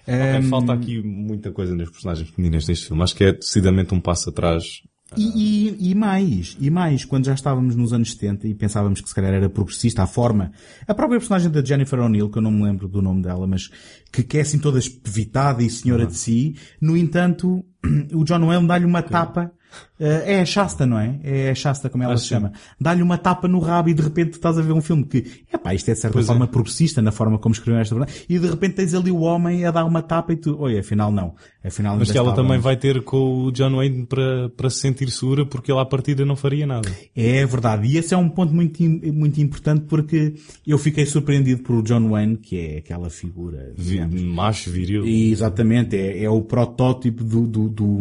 verdade. 0.08 0.38
Ok, 0.38 0.48
Hum, 0.48 0.50
falta 0.50 0.74
aqui 0.74 1.02
muita 1.04 1.52
coisa 1.52 1.76
nas 1.76 1.90
personagens 1.90 2.28
femininas 2.30 2.66
deste 2.66 2.88
filme. 2.88 3.04
Acho 3.04 3.16
que 3.16 3.24
é 3.24 3.34
decididamente 3.34 3.94
um 3.94 4.00
passo 4.00 4.30
atrás. 4.30 4.82
E, 5.18 5.68
e- 5.68 5.92
e 5.92 5.96
mais, 5.96 6.56
e 6.60 6.70
mais, 6.70 7.04
quando 7.04 7.26
já 7.26 7.34
estávamos 7.34 7.76
nos 7.76 7.92
anos 7.92 8.12
70 8.12 8.48
e 8.48 8.54
pensávamos 8.56 9.02
que 9.02 9.10
se 9.10 9.16
calhar 9.16 9.34
era 9.34 9.50
progressista 9.50 10.04
a 10.04 10.08
forma, 10.08 10.52
a 10.88 10.94
própria 10.94 11.20
personagem 11.20 11.52
da 11.52 11.62
Jennifer 11.64 12.00
O'Neill, 12.00 12.30
que 12.30 12.38
eu 12.38 12.42
não 12.42 12.52
me 12.52 12.64
lembro 12.64 12.88
do 12.88 13.02
nome 13.02 13.22
dela, 13.22 13.46
mas 13.46 13.70
que, 14.12 14.24
que 14.24 14.38
é 14.38 14.42
assim 14.42 14.58
toda 14.58 14.80
espevitada 14.80 15.62
e 15.62 15.70
senhora 15.70 16.06
de 16.08 16.16
si, 16.18 16.56
no 16.80 16.96
entanto, 16.96 17.64
o 18.14 18.24
John 18.24 18.46
Wayne 18.46 18.68
dá-lhe 18.68 18.86
uma 18.86 19.02
tapa, 19.04 19.52
é 20.00 20.42
a 20.42 20.46
Shasta, 20.46 20.86
não 20.86 20.98
é? 21.00 21.20
É 21.24 21.50
a 21.52 21.56
Shasta, 21.56 21.90
como 21.90 22.04
ela 22.04 22.14
Ah, 22.14 22.18
se 22.18 22.28
chama. 22.28 22.52
Dá-lhe 22.80 23.02
uma 23.04 23.18
tapa 23.18 23.48
no 23.48 23.60
rabo 23.60 23.90
e 23.90 23.94
de 23.94 24.02
repente 24.02 24.32
estás 24.34 24.58
a 24.58 24.62
ver 24.62 24.74
um 24.74 24.82
filme 24.82 25.04
que, 25.04 25.44
epá, 25.54 25.74
isto 25.74 25.90
é 25.90 25.94
de 25.94 26.00
certa 26.00 26.14
Pois 26.14 26.26
é. 26.26 26.28
forma 26.28 26.48
progressista 26.48 27.02
na 27.02 27.12
forma 27.12 27.38
como 27.38 27.54
escreveram 27.54 27.82
esta 27.82 27.96
verdade, 27.96 28.26
e 28.28 28.40
de 28.40 28.48
repente 28.48 28.76
tens 28.76 28.94
ali 28.94 29.12
o 29.12 29.20
homem 29.22 29.66
a 29.66 29.72
dar 29.72 29.86
uma 29.86 30.02
tapa 30.02 30.34
e 30.34 30.36
tu, 30.36 30.56
oi, 30.60 30.80
afinal 30.80 31.12
não. 31.12 31.36
Afinal 31.64 31.96
Mas 31.98 32.12
que 32.12 32.18
ela 32.18 32.34
também 32.34 32.58
vai 32.60 32.76
ter 32.76 33.04
com 33.04 33.44
o 33.46 33.52
John 33.52 33.76
Wayne 33.76 34.06
para, 34.08 34.50
para 34.50 34.70
se 34.70 34.80
sentir 34.80 35.10
segura 35.12 35.46
porque 35.46 35.72
ele 35.72 35.80
à 35.80 35.86
partida 35.86 36.26
não 36.26 36.36
faria 36.36 36.66
nada. 36.66 36.90
É 37.16 37.46
verdade. 37.46 37.88
E 37.88 37.98
esse 37.98 38.14
é 38.14 38.18
um 38.18 38.28
ponto 38.30 38.54
muito, 38.54 38.82
muito 38.84 39.40
importante 39.40 39.86
porque 39.88 40.34
eu 40.66 40.78
fiquei 40.80 41.06
surpreendido 41.06 41.62
por 41.62 41.84
John 41.84 42.10
Wayne, 42.10 42.38
que 42.38 42.58
é 42.60 42.78
aquela 42.80 43.10
figura, 43.10 43.72
Vi- 43.78 44.00
macho, 44.24 44.72
viril. 44.72 45.06
E, 45.06 45.32
exatamente, 45.32 45.96
é, 45.96 46.24
é 46.24 46.30
o 46.30 46.42
protótipo 46.42 47.24
do, 47.24 47.46
do, 47.48 47.70
do, 47.70 48.00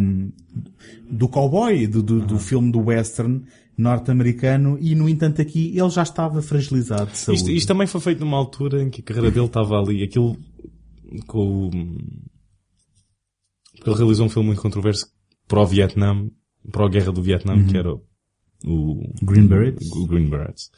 do 1.09 1.28
cowboy, 1.28 1.86
do, 1.86 2.03
do, 2.03 2.20
do 2.20 2.38
filme 2.38 2.70
do 2.70 2.80
western 2.80 3.42
norte-americano 3.76 4.78
e, 4.80 4.94
no 4.94 5.09
entanto, 5.09 5.40
aqui 5.40 5.76
ele 5.76 5.90
já 5.90 6.03
estava 6.03 6.42
fragilizado 6.42 7.11
de 7.11 7.18
saúde. 7.18 7.40
Isto, 7.40 7.51
isto 7.51 7.68
também 7.68 7.86
foi 7.86 8.01
feito 8.01 8.20
numa 8.20 8.36
altura 8.36 8.82
em 8.82 8.90
que 8.90 9.01
a 9.01 9.05
carreira 9.05 9.30
dele 9.30 9.46
estava 9.46 9.78
ali. 9.78 10.03
Aquilo 10.03 10.36
com 11.26 11.66
o... 11.66 11.70
Porque 13.76 13.90
ele 13.90 13.96
realizou 13.96 14.26
um 14.26 14.30
filme 14.30 14.48
muito 14.48 14.61
controverso 14.61 15.07
para 15.48 15.62
o 15.62 15.66
Vietnã, 15.66 16.28
para 16.70 16.84
a 16.84 16.88
guerra 16.88 17.12
do 17.12 17.22
Vietnã, 17.22 17.64
que 17.66 17.76
era 17.76 17.92
o 18.64 19.03
Green 19.22 19.46
Berets. 19.46 19.90
o 19.90 20.07
Green 20.07 20.28
Berets. 20.28 20.70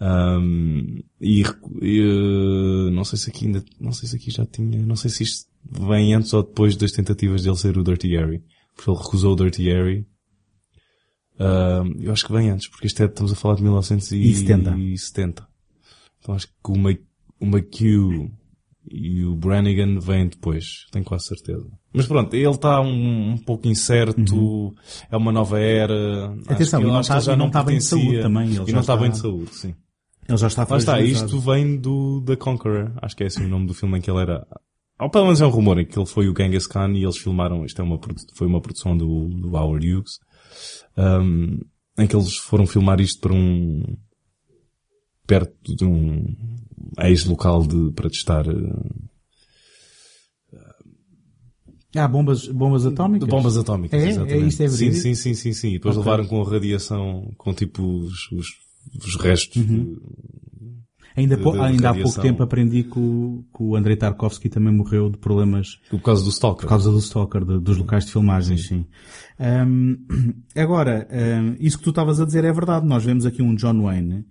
Um, 0.00 1.02
e, 1.20 1.44
e, 1.80 2.90
não 2.92 3.04
sei 3.04 3.18
se 3.18 3.30
aqui 3.30 3.46
ainda, 3.46 3.64
não 3.80 3.92
sei 3.92 4.08
se 4.08 4.16
aqui 4.16 4.30
já 4.30 4.44
tinha, 4.44 4.84
não 4.84 4.96
sei 4.96 5.10
se 5.10 5.22
isto 5.22 5.48
vem 5.64 6.12
antes 6.12 6.32
ou 6.32 6.42
depois 6.42 6.76
das 6.76 6.92
tentativas 6.92 7.42
dele 7.42 7.56
ser 7.56 7.78
o 7.78 7.84
Dirty 7.84 8.08
Harry. 8.16 8.42
Porque 8.74 8.90
ele 8.90 8.98
recusou 8.98 9.32
o 9.32 9.36
Dirty 9.36 9.64
Harry. 9.64 10.06
Um, 11.38 12.00
eu 12.00 12.12
acho 12.12 12.24
que 12.26 12.32
vem 12.32 12.50
antes, 12.50 12.68
porque 12.68 12.86
isto 12.86 13.02
é, 13.02 13.06
estamos 13.06 13.32
a 13.32 13.34
falar 13.36 13.56
de 13.56 13.62
1970. 13.62 14.76
E 14.78 14.98
70. 14.98 15.48
Então 16.20 16.34
acho 16.34 16.46
que 16.46 16.52
o, 16.70 16.78
Ma 16.78 16.90
o 17.40 17.44
McHugh 17.46 18.30
e 18.90 19.24
o 19.24 19.34
Brannigan 19.34 19.98
vêm 19.98 20.28
depois, 20.28 20.86
tenho 20.92 21.04
quase 21.04 21.26
certeza. 21.26 21.66
Mas 21.92 22.06
pronto, 22.06 22.34
ele 22.34 22.48
está 22.48 22.80
um, 22.80 23.32
um 23.32 23.38
pouco 23.38 23.66
incerto, 23.66 24.74
é 25.10 25.16
uma 25.16 25.32
nova 25.32 25.58
era. 25.58 26.28
Uhum. 26.30 26.42
Atenção, 26.48 26.80
ele- 26.80 26.90
não 26.90 27.00
está- 27.00 27.18
já 27.20 27.36
não 27.36 27.46
está 27.48 27.62
bem 27.62 27.78
de 27.78 27.84
saúde 27.84 28.20
também, 28.22 28.46
ele 28.48 28.62
E 28.62 28.66
já 28.66 28.72
não 28.72 28.80
está 28.80 28.96
bem 28.96 29.10
de 29.10 29.18
saúde, 29.18 29.54
sim. 29.54 29.74
Ele 30.28 30.38
já 30.38 30.46
está 30.46 30.66
Lá 30.68 30.78
está, 30.78 31.00
isto 31.00 31.38
vem 31.40 31.76
do 31.76 32.22
The 32.24 32.36
Conqueror. 32.36 32.92
Acho 33.02 33.14
que 33.16 33.24
é 33.24 33.26
assim 33.26 33.44
o 33.44 33.48
nome 33.48 33.66
do 33.66 33.74
filme 33.74 33.98
em 33.98 34.00
que 34.00 34.10
ele 34.10 34.20
era. 34.20 34.46
Ou 35.00 35.10
pelo 35.10 35.24
menos 35.24 35.40
é 35.40 35.46
um 35.46 35.50
rumor 35.50 35.78
em 35.80 35.84
que 35.86 35.98
ele 35.98 36.06
foi 36.06 36.28
o 36.28 36.34
Genghis 36.36 36.66
Khan 36.66 36.92
e 36.92 37.02
eles 37.02 37.18
filmaram. 37.18 37.64
Isto 37.64 37.80
é 37.82 37.84
uma, 37.84 37.98
foi 38.34 38.46
uma 38.46 38.60
produção 38.60 38.96
do, 38.96 39.28
do 39.28 39.56
Howard 39.56 39.92
Hughes. 39.92 40.18
um, 40.96 41.58
em 41.98 42.06
que 42.06 42.14
eles 42.16 42.36
foram 42.36 42.66
filmar 42.66 43.00
isto 43.00 43.20
para 43.20 43.32
um. 43.32 43.82
perto 45.26 45.74
de 45.76 45.84
um 45.84 46.24
ex-local 47.00 47.66
de, 47.66 47.90
para 47.92 48.08
testar. 48.10 48.46
uh, 48.48 49.04
Ah, 51.96 52.08
bombas, 52.08 52.46
bombas 52.48 52.84
atómicas? 52.86 53.28
bombas 53.28 53.56
atómicas, 53.56 54.00
É? 54.02 54.06
É 54.06 54.10
exatamente. 54.10 54.48
isto 54.48 54.62
é 54.64 54.68
sim, 54.68 54.92
sim, 54.92 55.14
sim, 55.14 55.34
sim, 55.34 55.52
sim. 55.52 55.68
E 55.70 55.72
depois 55.74 55.96
Ok. 55.96 56.04
levaram 56.10 56.28
com 56.28 56.40
a 56.42 56.48
radiação, 56.50 57.32
com 57.36 57.52
tipo 57.54 57.82
os, 57.84 58.30
os, 58.32 58.46
os 59.04 59.16
restos 59.16 59.62
Uhum. 59.62 59.96
Ainda, 61.16 61.36
de- 61.36 61.42
pou- 61.42 61.52
de 61.52 61.60
ainda 61.60 61.90
há 61.90 61.94
pouco 61.94 62.08
tempo 62.22 62.42
aprendi 62.42 62.82
que 62.82 62.98
o, 62.98 63.44
que 63.56 63.62
o 63.62 63.76
Andrei 63.76 63.96
Tarkovsky 63.96 64.48
também 64.48 64.74
morreu 64.74 65.08
de 65.10 65.16
problemas 65.18 65.78
por 65.88 66.00
causa 66.02 66.24
do 66.24 66.30
Stalker. 66.30 66.62
Por 66.62 66.68
causa 66.68 66.90
do 66.90 66.98
stalker, 66.98 67.44
de- 67.44 67.60
dos 67.60 67.76
locais 67.76 68.04
de 68.04 68.12
filmagem, 68.12 68.56
sim. 68.56 68.84
Ahm, 69.38 69.94
agora, 70.56 71.06
ahm, 71.10 71.54
isso 71.60 71.78
que 71.78 71.84
tu 71.84 71.90
estavas 71.90 72.20
a 72.20 72.24
dizer 72.26 72.44
é 72.44 72.52
verdade. 72.52 72.86
Nós 72.86 73.04
vemos 73.04 73.24
aqui 73.26 73.42
um 73.42 73.54
John 73.54 73.82
Wayne 73.82 74.24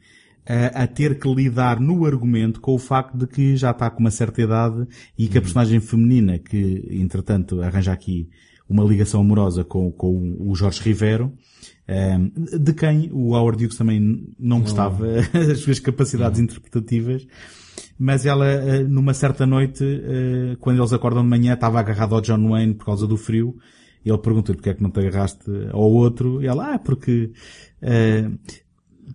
ah, 0.46 0.84
a 0.84 0.88
ter 0.88 1.18
que 1.20 1.34
lidar 1.34 1.80
no 1.80 2.06
argumento 2.06 2.60
com 2.60 2.74
o 2.76 2.80
facto 2.80 3.18
de 3.18 3.28
que 3.28 3.56
já 3.56 3.72
está 3.72 3.90
com 3.90 4.00
uma 4.02 4.12
certa 4.12 4.42
idade 4.42 4.86
e 5.18 5.28
que 5.28 5.38
a 5.38 5.42
personagem 5.42 5.80
feminina, 5.80 6.38
que 6.38 6.86
entretanto 6.92 7.62
arranja 7.62 7.94
aqui 7.94 8.28
uma 8.68 8.84
ligação 8.84 9.22
amorosa 9.22 9.64
com, 9.64 9.90
com 9.92 10.36
o 10.40 10.54
Jorge 10.56 10.82
Rivero, 10.82 11.32
de 11.88 12.74
quem 12.74 13.10
o 13.12 13.34
Howard 13.34 13.64
Hughes 13.64 13.78
também 13.78 14.26
não 14.40 14.62
gostava 14.62 15.06
as 15.52 15.60
suas 15.60 15.80
capacidades 15.80 16.40
interpretativas, 16.40 17.28
mas 17.98 18.26
ela, 18.26 18.48
eh, 18.48 18.84
numa 18.84 19.14
certa 19.14 19.46
noite, 19.46 19.84
eh, 19.84 20.56
quando 20.60 20.80
eles 20.80 20.94
acordam 20.94 21.24
de 21.24 21.30
manhã, 21.30 21.54
estava 21.54 21.80
agarrada 21.80 22.16
ao 22.16 22.22
John 22.22 22.50
Wayne 22.50 22.74
por 22.74 22.86
causa 22.86 23.08
do 23.08 23.18
frio. 23.18 23.56
E 24.06 24.10
ele 24.10 24.18
pergunta-lhe 24.18 24.58
porque 24.58 24.70
é 24.70 24.74
que 24.74 24.84
não 24.84 24.92
te 24.92 25.00
agarraste 25.00 25.50
ao 25.72 25.90
outro. 25.90 26.42
E 26.42 26.48
ela, 26.48 26.74
ah, 26.74 26.80
porque, 26.80 27.32
eh, 27.82 28.30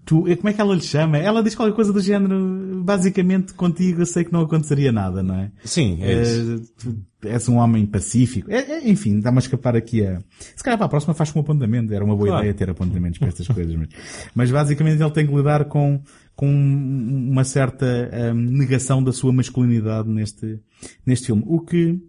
tu, 0.08 0.26
eh, 0.26 0.36
como 0.36 0.48
é 0.48 0.54
que 0.54 0.60
ela 0.60 0.74
lhe 0.74 0.80
chama? 0.80 1.18
Ela 1.18 1.42
diz 1.42 1.54
qualquer 1.54 1.74
coisa 1.74 1.92
do 1.92 2.00
género, 2.00 2.82
basicamente 2.82 3.52
contigo 3.52 4.00
eu 4.00 4.06
sei 4.06 4.24
que 4.24 4.32
não 4.32 4.40
aconteceria 4.40 4.90
nada, 4.90 5.22
não 5.22 5.34
é? 5.34 5.52
Sim, 5.62 5.98
é 6.00 6.22
isso. 6.22 6.54
Eh, 6.54 6.92
tu 7.20 7.28
és 7.28 7.46
um 7.46 7.56
homem 7.56 7.84
pacífico. 7.84 8.50
É, 8.50 8.56
é, 8.58 8.88
enfim, 8.88 9.20
dá-me 9.20 9.36
a 9.36 9.40
escapar 9.40 9.76
aqui 9.76 10.06
a... 10.06 10.18
Se 10.56 10.64
calhar 10.64 10.78
para 10.78 10.86
a 10.86 10.88
próxima 10.88 11.12
faz 11.12 11.30
com 11.30 11.40
um 11.40 11.42
apontamento. 11.42 11.92
Era 11.92 12.02
uma 12.04 12.16
boa 12.16 12.28
Claro. 12.28 12.42
ideia 12.42 12.54
ter 12.54 12.70
apontamentos 12.70 13.18
para 13.18 13.28
estas 13.28 13.46
coisas. 13.48 13.74
Mas, 13.74 13.88
mas 14.34 14.50
basicamente 14.50 15.02
ele 15.02 15.10
tem 15.10 15.26
que 15.26 15.34
lidar 15.34 15.66
com, 15.66 16.00
com 16.34 16.46
uma 16.48 17.44
certa 17.44 17.86
hum, 18.32 18.34
negação 18.34 19.02
da 19.02 19.12
sua 19.12 19.32
masculinidade 19.32 20.08
neste, 20.08 20.58
neste 21.04 21.26
filme. 21.26 21.42
O 21.44 21.60
que 21.60 22.00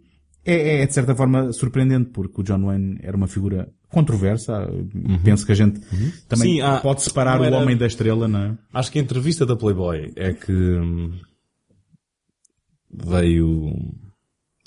é, 0.46 0.82
é, 0.82 0.86
de 0.88 0.94
certa 0.94 1.14
forma 1.16 1.52
surpreendente 1.52 2.10
porque 2.12 2.42
o 2.42 2.44
John 2.44 2.66
Wayne 2.66 2.98
era 3.02 3.16
uma 3.16 3.28
figura 3.28 3.72
controversa. 3.90 4.68
Penso 5.24 5.46
que 5.46 5.52
a 5.52 5.56
gente 5.56 5.80
também 6.28 6.56
Sim, 6.56 6.62
há- 6.62 6.80
pode 6.80 7.02
separar 7.02 7.36
não 7.36 7.42
o 7.44 7.46
era- 7.46 7.58
homem 7.58 7.76
da 7.78 7.86
estrela, 7.88 8.28
não 8.28 8.40
é? 8.40 8.58
Acho 8.74 8.92
que 8.92 9.00
a 9.00 9.02
entrevista 9.02 9.46
da 9.46 9.56
Playboy 9.56 10.12
é 10.16 10.34
que 10.34 10.52
hum, 10.52 11.20
veio 12.92 13.72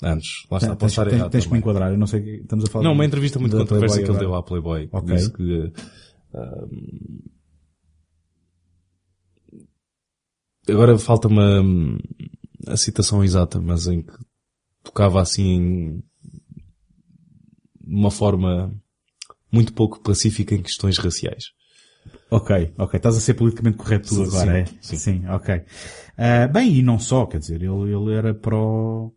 antes. 0.01 0.29
Lá 0.51 0.57
está, 0.57 0.75
Tens, 0.75 0.95
tens, 0.95 1.29
tens 1.29 1.45
que 1.45 1.51
me 1.53 1.59
enquadrar. 1.59 1.91
Eu 1.91 1.97
não 1.97 2.07
sei, 2.07 2.21
que- 2.21 2.41
estamos 2.41 2.65
a 2.65 2.67
falar 2.69 2.83
Não, 2.83 2.91
de- 2.91 2.97
uma 2.97 3.05
entrevista 3.05 3.39
muito 3.39 3.57
controversa 3.57 4.01
que 4.01 4.09
ele 4.09 4.19
deu 4.19 4.35
à 4.35 4.43
Playboy. 4.43 4.89
Ok. 4.91 5.15
Disse 5.15 5.31
que 5.33 5.71
hum, 6.33 7.19
agora 10.69 10.97
falta-me 10.97 11.39
hum, 11.61 11.97
a 12.67 12.77
citação 12.77 13.23
exata, 13.23 13.59
mas 13.59 13.87
em 13.87 14.01
que 14.01 14.13
tocava 14.83 15.21
assim 15.21 15.43
em 15.43 16.03
uma 17.85 18.11
forma 18.11 18.73
muito 19.51 19.73
pouco 19.73 19.99
pacífica 20.01 20.55
em 20.55 20.61
questões 20.61 20.97
raciais. 20.97 21.45
Ok, 22.29 22.73
ok. 22.77 22.97
Estás 22.97 23.15
a 23.15 23.21
ser 23.21 23.35
politicamente 23.35 23.77
correto 23.77 24.09
tu 24.09 24.15
Sim, 24.15 24.23
agora, 24.23 24.65
sim, 24.81 24.95
é? 24.95 24.97
sim. 24.97 25.27
ok. 25.27 25.61
Ah, 26.17 26.47
bem, 26.47 26.73
e 26.75 26.81
não 26.81 26.97
só, 26.97 27.25
quer 27.25 27.37
dizer, 27.37 27.61
ele, 27.61 27.93
ele 27.93 28.13
era 28.13 28.33
pró... 28.33 29.11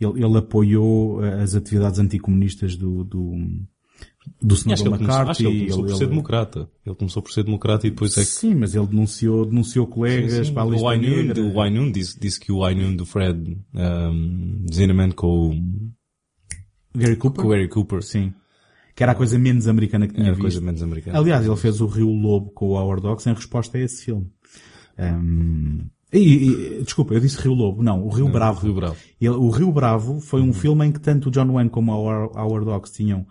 Ele, 0.00 0.24
ele 0.24 0.38
apoiou 0.38 1.20
ah, 1.20 1.42
as 1.42 1.54
atividades 1.54 1.98
anticomunistas 1.98 2.74
do, 2.74 3.04
do, 3.04 3.34
do 4.40 4.56
senador 4.56 4.86
ele 4.86 4.96
começou, 4.98 5.14
McCarthy. 5.20 5.30
acho 5.30 5.40
que 5.40 5.46
ele 5.46 5.58
começou 5.58 5.82
por 5.82 5.88
ele- 5.88 5.96
ser 5.98 6.04
ele- 6.04 6.10
democrata. 6.10 6.70
Ele 6.86 6.94
começou 6.96 7.22
por 7.22 7.32
ser 7.32 7.44
democrata 7.44 7.86
e 7.86 7.90
depois 7.90 8.16
é 8.16 8.20
que 8.20 8.26
Sim, 8.26 8.54
mas 8.54 8.74
ele 8.74 8.86
denunciou, 8.86 9.44
denunciou 9.44 9.86
colegas 9.86 10.46
Sim, 10.46 10.52
para 10.54 10.62
a 10.62 10.66
o 10.66 10.70
lista 10.70 10.84
Wainun, 10.86 11.08
negra. 11.10 11.42
o 11.42 11.52
Wainun 11.54 11.90
disse, 11.92 12.18
disse 12.20 12.38
que 12.40 12.52
o 12.52 12.58
Wainun 12.60 12.94
do 12.96 13.04
Fred 13.06 13.58
um, 13.74 14.66
Zinnemann 14.72 15.10
com, 15.12 15.50
o- 15.50 15.54
Gary 16.98 17.16
Cooper? 17.16 17.42
com 17.42 17.48
o 17.48 17.50
Gary 17.50 17.68
Cooper 17.68 18.02
Sim. 18.02 18.32
Que 18.94 19.02
era 19.02 19.12
a 19.12 19.14
coisa 19.14 19.38
menos 19.38 19.66
americana 19.68 20.06
que 20.06 20.12
tinha 20.14 20.26
era 20.26 20.34
visto. 20.34 20.42
coisa 20.42 20.60
menos 20.60 20.82
americana. 20.82 21.18
Aliás, 21.18 21.46
ele 21.46 21.56
fez 21.56 21.80
o 21.80 21.86
Rio 21.86 22.10
Lobo 22.10 22.50
com 22.50 22.66
o 22.68 22.72
Howard 22.78 23.06
Hawks 23.06 23.26
em 23.26 23.32
resposta 23.32 23.78
a 23.78 23.80
esse 23.80 24.04
filme. 24.04 24.30
Ahm, 24.98 25.86
e, 26.12 26.18
e- 26.18 26.82
desculpa, 26.84 27.14
eu 27.14 27.20
disse 27.20 27.40
Rio 27.40 27.54
Lobo. 27.54 27.82
Não, 27.82 28.04
o 28.04 28.10
Rio 28.10 28.28
Bravo. 28.28 28.60
Rio 28.66 28.74
Bravo. 28.74 28.96
Ele- 29.18 29.30
o 29.30 29.48
Rio 29.48 29.72
Bravo 29.72 30.20
foi 30.20 30.42
um 30.42 30.52
filme 30.52 30.84
em 30.86 30.92
que 30.92 31.00
tanto 31.00 31.28
o 31.28 31.32
John 31.32 31.50
Wayne 31.54 31.70
como 31.70 31.90
o 31.90 31.96
Howard 32.38 32.68
Hawks 32.70 32.92
tinham 32.92 33.26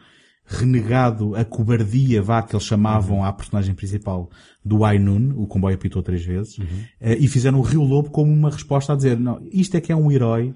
renegado 0.45 1.35
a 1.35 1.45
cobardia, 1.45 2.21
vá, 2.21 2.41
que 2.41 2.55
eles 2.55 2.65
chamavam 2.65 3.23
à 3.23 3.31
personagem 3.31 3.73
principal 3.73 4.29
do 4.63 4.83
Ainun, 4.83 5.33
o 5.37 5.47
comboio 5.47 5.75
apitou 5.75 6.03
três 6.03 6.23
vezes, 6.25 6.57
eh, 6.99 7.17
e 7.19 7.27
fizeram 7.27 7.59
o 7.59 7.61
Rio 7.61 7.83
Lobo 7.83 8.09
como 8.11 8.31
uma 8.31 8.49
resposta 8.49 8.91
a 8.93 8.95
dizer, 8.95 9.17
não, 9.19 9.39
isto 9.51 9.75
é 9.77 9.81
que 9.81 9.91
é 9.91 9.95
um 9.95 10.11
herói, 10.11 10.53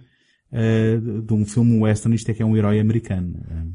eh, 0.52 0.98
de 1.26 1.34
um 1.34 1.46
filme 1.46 1.80
western, 1.80 2.16
isto 2.16 2.30
é 2.30 2.34
que 2.34 2.42
é 2.44 2.46
um 2.46 2.56
herói 2.58 2.80
americano. 2.80 3.34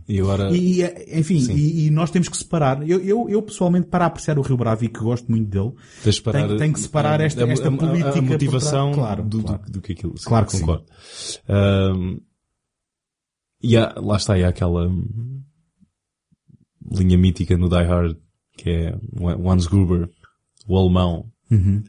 E 0.08 0.20
agora... 0.20 0.50
E, 0.54 0.82
e, 0.82 1.18
enfim, 1.18 1.40
Sim. 1.40 1.54
e, 1.54 1.86
e 1.86 1.90
nós 1.90 2.11
temos 2.11 2.28
que 2.28 2.36
separar. 2.36 2.86
Eu, 2.88 3.00
eu, 3.00 3.28
eu, 3.28 3.42
pessoalmente, 3.42 3.86
para 3.88 4.06
apreciar 4.06 4.38
o 4.38 4.42
Rio 4.42 4.56
Bravo 4.56 4.84
e 4.84 4.88
que 4.88 5.00
gosto 5.00 5.30
muito 5.30 5.48
dele, 5.48 5.72
de 6.04 6.22
parar- 6.22 6.48
tem, 6.48 6.56
tem 6.58 6.72
que 6.72 6.80
separar 6.80 7.20
esta, 7.20 7.42
esta 7.44 7.68
a, 7.68 7.72
a- 7.72 7.76
política. 7.76 8.18
a 8.18 8.22
motivação. 8.22 8.92
Claro, 8.92 9.22
do, 9.24 9.42
claro. 9.42 9.62
Do, 9.64 9.72
do 9.72 9.80
que 9.80 9.92
aquilo. 9.92 10.16
Sim, 10.18 10.24
Claro 10.26 10.46
que 10.46 10.52
sim. 10.52 10.61
concordo. 10.61 10.84
Ahm, 11.48 12.18
e 13.62 13.76
há, 13.76 13.94
lá 13.96 14.16
está, 14.16 14.34
há 14.36 14.48
aquela 14.48 14.88
linha 16.91 17.18
mítica 17.18 17.57
no 17.57 17.68
Die 17.68 17.85
Hard 17.85 18.16
que 18.57 18.70
é 18.70 18.95
o 19.18 19.51
Hans 19.51 19.66
Gruber, 19.66 20.09
o 20.66 20.76
alemão, 20.76 21.31
Uhum. 21.51 21.83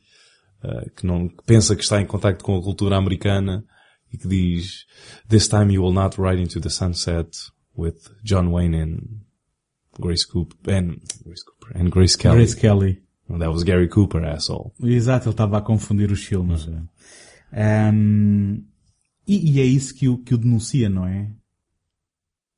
ah, 0.64 0.86
que 0.96 1.06
não 1.06 1.28
que 1.28 1.44
pensa 1.46 1.76
que 1.76 1.84
está 1.84 2.02
em 2.02 2.06
contacto 2.06 2.44
com 2.44 2.58
a 2.58 2.62
cultura 2.64 2.98
americana 2.98 3.64
e 4.12 4.18
que 4.18 4.28
diz 4.28 4.86
This 5.28 5.48
time 5.48 5.74
you 5.74 5.84
will 5.84 5.94
not 5.94 6.20
ride 6.20 6.42
into 6.42 6.60
the 6.60 6.70
sunset 6.70 7.28
with 7.78 7.96
John 8.24 8.48
Wayne 8.48 8.76
and 8.82 9.00
Grace 10.00 10.26
Cooper 10.26 10.56
and 10.74 10.98
Grace 11.24 11.44
Cooper 11.44 11.78
and 11.78 11.90
Grace 11.90 12.18
Kelly. 12.18 12.38
Grace 12.38 12.56
Kelly. 12.56 13.02
That 13.30 13.50
was 13.50 13.64
Gary 13.64 13.88
Cooper, 13.88 14.26
asshole. 14.26 14.72
Exato, 14.84 15.28
ele 15.28 15.34
estava 15.34 15.58
a 15.60 15.62
confundir 15.62 16.12
os 16.12 16.22
filmes. 16.24 16.68
Ahm, 17.54 18.64
e, 19.28 19.52
e 19.52 19.62
é 19.62 19.64
isso 19.66 19.94
que 19.96 20.10
o, 20.10 20.18
que 20.18 20.34
o 20.34 20.38
denuncia, 20.38 20.90
não 20.90 21.08
é? 21.08 21.30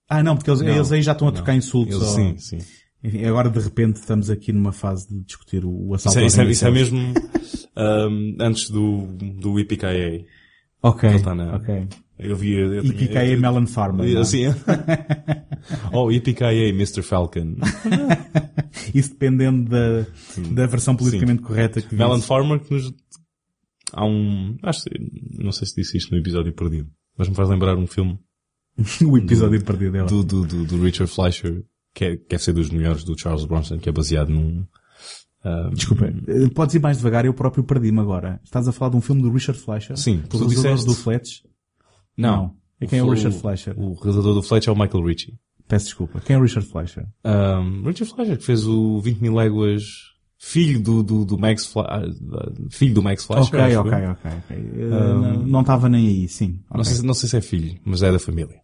Ah, 0.10 0.22
não, 0.24 0.36
porque 0.36 0.50
eles, 0.50 0.62
Não, 0.62 0.68
eles 0.76 0.92
aí 0.92 1.02
já 1.02 1.14
estão 1.14 1.28
a 1.28 1.32
trocar 1.32 1.56
insultos. 1.56 1.96
Eles- 1.96 2.08
ao- 2.08 2.16
sim, 2.16 2.38
sim. 2.38 2.58
Enfim, 3.04 3.26
agora 3.26 3.50
de 3.50 3.60
repente 3.60 3.98
estamos 3.98 4.30
aqui 4.30 4.54
numa 4.54 4.72
fase 4.72 5.08
de 5.10 5.24
discutir 5.26 5.66
o, 5.66 5.90
o 5.90 5.94
assalto 5.94 6.20
é, 6.20 6.26
isso 6.26 6.40
é, 6.40 6.46
isso 6.46 6.66
é 6.66 6.72
Céus. 6.74 6.92
mesmo 6.92 7.14
um, 7.76 8.38
antes 8.40 8.70
do, 8.70 9.08
do 9.40 9.60
IPKA. 9.60 9.90
Ok, 10.82 11.20
tá 11.22 11.34
na- 11.36 11.56
ok. 11.56 11.88
Eu 12.20 12.36
vi... 12.38 12.54
Eu 12.54 12.84
E 12.86 12.94
pica 12.94 13.20
aí 13.20 13.36
Melon 13.36 13.66
Farmer. 13.66 14.16
é? 14.16 14.20
Assim, 14.20 14.44
oh, 15.92 16.10
IPKA, 16.12 16.54
Mr. 16.54 17.02
Falcon. 17.02 17.56
Isso 18.94 19.10
dependendo 19.12 19.70
da, 19.70 20.06
da 20.54 20.66
versão 20.68 20.96
politicamente 20.96 21.42
correta 21.42 21.82
que 21.82 21.96
Melon. 21.96 22.22
Farmer 22.22 22.60
que 22.60 22.74
nos... 22.74 22.94
Há 23.92 24.06
um... 24.06 24.56
Acho. 24.64 24.84
Não 25.40 25.52
sei 25.52 25.68
se 25.68 25.76
disse 25.76 25.98
isto 25.98 26.12
no 26.12 26.18
episódio 26.20 26.54
perdido. 26.54 26.90
Mas 27.18 27.28
me 27.30 27.36
faz 27.36 27.50
lembrar 27.50 27.78
um 27.78 27.86
filme 27.88 28.18
o 29.06 29.18
episódio 29.18 29.64
perdido 29.64 29.92
dela. 29.92 30.08
do, 30.08 30.24
do, 30.24 30.46
do, 30.46 30.66
do 30.66 30.82
Richard 30.84 31.12
Fleischer, 31.12 31.64
que 31.94 32.06
é, 32.06 32.18
que 32.18 32.36
é 32.36 32.38
ser 32.38 32.54
dos 32.54 32.70
melhores 32.70 33.04
do 33.04 33.18
Charles 33.20 33.46
Bronson, 33.46 33.78
que 33.78 33.88
é 33.88 33.92
baseado 33.92 34.30
num... 34.30 34.66
ah, 35.44 35.70
Desculpa, 35.74 36.06
eh, 36.28 36.50
podes 36.54 36.76
ir 36.76 36.80
mais 36.80 36.98
devagar, 36.98 37.26
eu 37.26 37.34
próprio 37.34 37.64
perdi-me 37.64 38.00
agora. 38.00 38.40
Estás 38.44 38.68
a 38.68 38.72
falar 38.72 38.92
de 38.92 38.98
um 38.98 39.02
filme 39.02 39.22
do 39.22 39.32
Richard 39.32 39.60
Fleischer? 39.62 39.96
Sim, 39.98 40.22
o 40.26 40.28
tu 40.28 40.38
realizador 40.38 40.72
disseste- 40.76 40.86
do 40.88 40.94
Fletch? 40.96 41.42
Não. 42.18 42.56
É 42.80 42.88
quem 42.88 43.00
é 43.00 43.04
o 43.04 43.08
O- 43.08 43.12
Richard 43.12 43.38
Fleischer? 43.38 43.80
O 43.80 43.94
realizador 43.94 44.34
do 44.34 44.44
Fletch 44.44 44.68
é 44.68 44.72
o 44.72 44.76
Michael 44.76 45.04
Ritchie. 45.06 45.34
Peço 45.68 45.86
desculpa. 45.86 46.20
Quem 46.20 46.36
é 46.36 46.40
o 46.40 46.42
Richard 46.42 46.68
Fleischer? 46.68 47.06
Um, 47.24 47.84
Richard 47.84 48.14
Fleischer, 48.14 48.38
que 48.38 48.44
fez 48.44 48.66
o 48.68 49.00
20 49.00 49.20
mil 49.22 49.34
léguas, 49.36 49.84
filho 50.38 50.82
do, 50.82 51.02
do, 51.02 51.24
do 51.24 51.38
Max 51.38 51.66
Fle 51.68 51.84
ah, 51.88 52.02
filho 52.70 52.94
do 52.96 53.02
Max 53.02 53.24
Fleischer. 53.24 53.60
ok, 53.62 53.78
ok, 53.78 53.92
ok, 54.08 54.32
ok. 54.40 54.58
Eh, 54.58 54.90
não- 54.90 55.46
Não 55.46 55.62
estava 55.62 55.88
nem 55.88 56.06
aí, 56.06 56.28
sim. 56.28 56.60
Não, 56.70 56.82
Ok. 56.82 56.86
sei, 56.86 56.96
se- 56.96 57.06
não 57.06 57.14
sei 57.14 57.30
se 57.30 57.38
é 57.38 57.42
filho, 57.42 57.80
mas 57.86 58.04
é 58.04 58.12
da 58.12 58.20
família. 58.20 58.62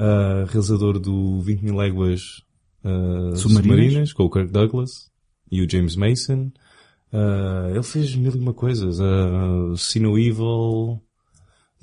Uh, 0.00 0.46
realizador 0.46 0.98
do 0.98 1.40
20 1.42 1.60
mil 1.62 1.76
léguas 1.76 2.38
uh, 2.84 3.36
Submarinas. 3.36 3.42
submarinas, 3.42 4.12
com 4.14 4.24
o 4.24 4.30
Kirk 4.30 4.50
Douglas 4.50 5.10
e 5.52 5.60
o 5.62 5.68
James 5.70 5.94
Mason. 5.96 6.50
Uh, 7.12 7.70
ele 7.74 7.82
fez 7.82 8.14
mil 8.16 8.32
e 8.34 8.38
uma 8.38 8.54
coisas. 8.54 8.98
Uh, 8.98 9.76
See 9.76 10.00
No 10.00 10.18
Evil, 10.18 11.02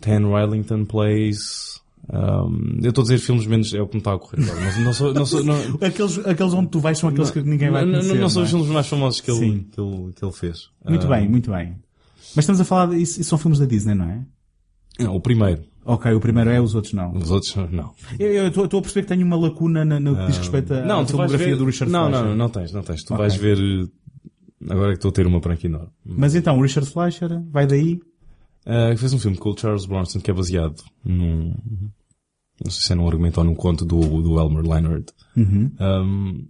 Ten 0.01 0.26
Rylington 0.26 0.86
Plays. 0.86 1.80
Um, 2.11 2.80
eu 2.82 2.89
estou 2.89 3.01
a 3.01 3.03
dizer 3.03 3.18
filmes 3.20 3.45
menos, 3.45 3.74
é 3.74 3.82
o 3.82 3.88
que 3.88 3.95
me 3.95 3.99
está 3.99 4.11
a 4.11 4.15
ocorrer 4.15 4.49
agora. 4.49 4.72
Não, 4.78 4.82
não 4.86 4.93
sou, 4.93 5.13
não 5.13 5.26
sou, 5.26 5.43
não, 5.43 5.55
Aqueles, 5.86 6.18
aqueles 6.26 6.53
onde 6.53 6.70
tu 6.70 6.80
vais 6.80 6.97
são 6.97 7.09
aqueles 7.09 7.30
que 7.32 7.41
ninguém 7.41 7.70
vai 7.70 7.82
não, 7.86 7.91
não, 7.91 7.99
conhecer. 7.99 8.20
não 8.22 8.30
são 8.30 8.39
não 8.39 8.43
os 8.45 8.49
é? 8.49 8.51
filmes 8.55 8.74
mais 8.74 8.88
famosos 8.88 9.20
que 9.22 9.30
ele, 9.30 9.39
Sim. 9.39 9.68
que 9.72 9.82
ele, 9.82 10.13
que 10.13 10.24
ele 10.26 10.32
fez. 10.32 10.70
Muito 10.88 11.05
Ah, 11.05 11.18
bem, 11.18 11.30
muito 11.30 11.51
bem. 11.51 11.76
Mas 12.36 12.43
estamos 12.45 12.61
a 12.61 12.65
falar, 12.65 12.86
de, 12.88 13.01
isso, 13.01 13.20
isso 13.20 13.30
são 13.30 13.38
filmes 13.38 13.59
da 13.59 13.65
Disney, 13.65 13.93
não 13.93 14.09
é? 14.09 14.26
Não, 14.99 15.15
o 15.15 15.20
primeiro. 15.22 15.63
Ok, 15.89 16.11
o 16.13 16.19
primeiro 16.19 16.49
é, 16.49 16.59
os 16.59 16.75
outros 16.75 16.93
não. 16.93 17.13
Os 17.13 17.31
outros, 17.31 17.55
não. 17.71 17.93
Eu 18.19 18.27
eu 18.33 18.47
estou 18.47 18.65
a 18.65 18.81
perceber 18.81 19.03
que 19.03 19.07
tenho 19.07 19.25
uma 19.25 19.38
lacuna 19.38 19.85
na- 19.85 19.99
no 19.99 20.15
que 20.17 20.25
diz 20.27 20.38
respeito 20.38 20.73
à 20.73 20.81
não, 20.85 21.07
filmografia 21.07 21.47
ver... 21.47 21.55
do 21.55 21.65
Richard 21.65 21.91
não, 21.91 22.07
Fleischer. 22.09 22.27
não, 22.27 22.35
não 22.35 22.49
tens, 22.49 22.71
não 22.73 22.83
tens. 22.83 23.03
Tu 23.03 23.13
Ok. 23.13 23.17
vais 23.25 23.35
ver... 23.35 23.57
eh, 23.57 23.88
Agora 24.69 24.88
é 24.88 24.91
que 24.91 24.97
estou 24.97 25.09
a 25.09 25.11
ter 25.13 25.25
uma 25.25 25.39
branca 25.39 25.65
enorme. 25.65 25.89
Mas 26.05 26.35
então, 26.35 26.57
o 26.57 26.61
Richard 26.61 26.89
Fleischer, 26.89 27.29
vai 27.51 27.65
daí? 27.65 27.99
Ah, 28.65 28.89
que 28.91 28.97
fez 28.97 29.13
um 29.13 29.19
filme 29.19 29.38
com 29.38 29.49
o 29.51 29.57
Charles 29.57 29.85
Bronson 29.85 30.19
que 30.19 30.29
é 30.29 30.33
baseado 30.33 30.75
num... 31.05 31.53
Não 32.63 32.71
sei 32.71 32.81
se 32.88 32.91
é 32.91 32.95
num 32.95 33.07
argumento 33.07 33.38
ou 33.38 33.43
num 33.45 33.55
conto 33.55 33.85
do, 33.85 33.99
do 34.21 34.38
Elmer 34.39 34.63
Leonard. 34.63 35.05
Uhum. 35.38 35.71
Um, 35.79 36.47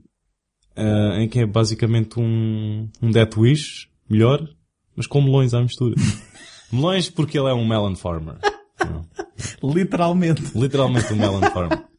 ah, 0.76 1.20
em 1.22 1.28
que 1.30 1.40
é 1.42 1.46
basicamente 1.46 2.20
um, 2.20 2.90
um 3.02 3.12
Death 3.12 3.38
Wish 3.38 3.88
melhor, 4.10 4.48
mas 4.96 5.06
com 5.06 5.22
melões 5.22 5.54
à 5.54 5.62
mistura. 5.62 5.94
melões 6.74 7.10
porque 7.10 7.38
ele 7.38 7.50
é 7.50 7.54
um 7.54 7.68
melon 7.68 7.96
farmer. 7.96 8.38
Literalmente. 9.64 10.44
Literalmente 10.56 11.14
um 11.14 11.18
melon 11.18 11.42
farmer. 11.52 11.84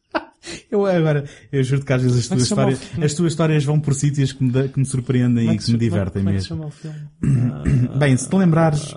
Eu 0.71 0.85
agora, 0.85 1.25
eu 1.51 1.61
juro 1.63 1.83
que 1.83 1.91
às 1.93 2.01
vezes 2.01 2.17
as 2.19 2.27
Como 2.27 2.39
é 2.39 2.45
tuas 2.45 2.47
se 2.47 2.53
histórias, 2.53 3.03
as 3.05 3.13
tuas 3.13 3.31
histórias 3.33 3.63
vão 3.65 3.79
por 3.79 3.93
sítios 3.93 4.31
que 4.31 4.43
me, 4.43 4.51
da- 4.51 4.67
que 4.67 4.79
me 4.79 4.85
surpreendem 4.85 5.51
e 5.51 5.57
que 5.57 5.71
me 5.71 5.77
divertem 5.77 6.23
Como 6.23 6.29
é 6.29 6.37
que 6.37 6.41
se 6.43 6.53
mesmo. 6.53 6.63
chama 6.63 6.67
o 6.67 6.71
filme? 6.71 7.89
Bem, 7.99 8.15
se 8.17 8.29
te 8.29 8.35
lembrares, 8.37 8.95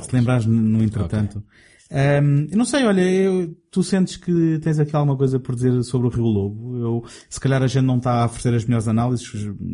se 0.00 0.08
te 0.08 0.16
lembrares 0.16 0.46
no 0.46 0.52
no 0.60 0.82
entretanto, 0.82 1.38
Ahm, 1.38 1.42
eu 1.90 2.56
não 2.56 2.64
sei, 2.64 2.84
olha, 2.84 3.00
eu- 3.00 3.54
tu 3.72 3.82
sentes 3.84 4.16
que 4.16 4.58
tens 4.60 4.78
aqui 4.80 4.94
alguma 4.96 5.16
coisa 5.16 5.38
por 5.38 5.54
dizer 5.54 5.82
sobre 5.84 6.08
o 6.08 6.10
Rio 6.10 6.24
Lobo? 6.24 6.76
Eu, 6.78 7.04
se 7.28 7.38
calhar 7.38 7.62
a 7.62 7.66
gente 7.68 7.84
não 7.84 7.98
está 7.98 8.22
a 8.22 8.26
oferecer 8.26 8.54
as 8.54 8.64
melhores 8.64 8.88
análises, 8.88 9.26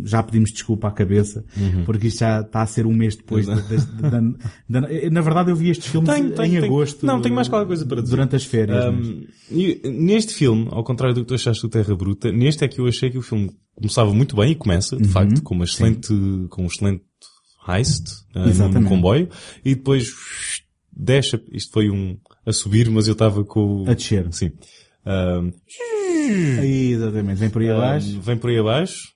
já 0.05 0.23
pedimos 0.23 0.51
desculpa 0.53 0.89
à 0.89 0.91
cabeça, 0.91 1.45
Uhum. 1.57 1.85
porque 1.85 2.09
isto 2.09 2.21
já 2.21 2.41
está 2.41 2.63
a 2.63 2.67
ser 2.67 2.87
um 2.87 2.93
mês 2.95 3.17
depois 3.17 3.47
da, 3.47 3.55
da- 3.55 4.21
da- 4.21 4.81
da- 4.81 5.11
na 5.11 5.21
verdade 5.23 5.51
eu 5.51 5.57
vi 5.57 5.71
estes 5.71 5.87
filmes 5.89 6.11
Tenho, 6.11 6.31
tenho, 6.33 6.47
em 6.47 6.61
tenho. 6.61 6.65
agosto. 6.65 7.05
Não, 7.07 7.21
tenho 7.23 7.35
mais 7.35 7.49
qualquer 7.49 7.67
coisa 7.67 7.85
para 7.87 8.03
dizer. 8.03 8.11
Durante 8.17 8.37
as 8.37 8.45
férias. 8.45 8.85
Um, 8.87 9.25
neste 9.85 10.35
filme, 10.35 10.69
ao 10.71 10.85
contrário 10.85 11.15
do 11.15 11.23
que 11.23 11.29
tu 11.29 11.35
achaste 11.35 11.63
do 11.63 11.69
Terra 11.71 11.95
Bruta, 11.97 12.31
neste 12.33 12.65
é 12.65 12.69
que 12.69 12.81
eu 12.81 12.87
achei 12.87 13.11
que 13.11 13.19
o 13.19 13.23
filme 13.23 13.51
começava 13.75 14.13
muito 14.15 14.37
bem 14.37 14.53
e 14.53 14.55
começa, 14.55 14.95
Uhum. 14.97 15.03
de 15.03 15.09
facto, 15.09 15.43
com 15.43 15.55
uma 15.55 15.65
excelente, 15.65 16.09
com 16.51 16.63
um 16.63 16.67
excelente 16.67 17.03
heist 17.69 18.07
uh, 18.35 18.41
num 18.41 18.47
Exatamente. 18.49 18.89
comboio 18.89 19.29
e 19.65 19.75
depois 19.75 20.11
deixa, 20.97 21.41
isto 21.53 21.73
foi 21.73 21.91
um 21.91 22.17
a 22.45 22.53
subir, 22.53 22.89
mas 22.91 23.07
eu 23.07 23.13
estava 23.13 23.45
com 23.45 23.83
o- 23.85 23.91
A 23.91 23.95
descer. 23.95 24.27
Sim. 24.33 24.53
Um, 25.07 25.53
Aí, 26.59 26.93
exatamente, 26.93 27.39
vem 27.39 27.51
por 27.51 27.63
aí 27.63 27.71
abaixo. 27.71 28.17
um, 28.17 28.21
vem 28.21 28.37
por 28.37 28.51
aí 28.51 28.59
abaixo 28.59 29.13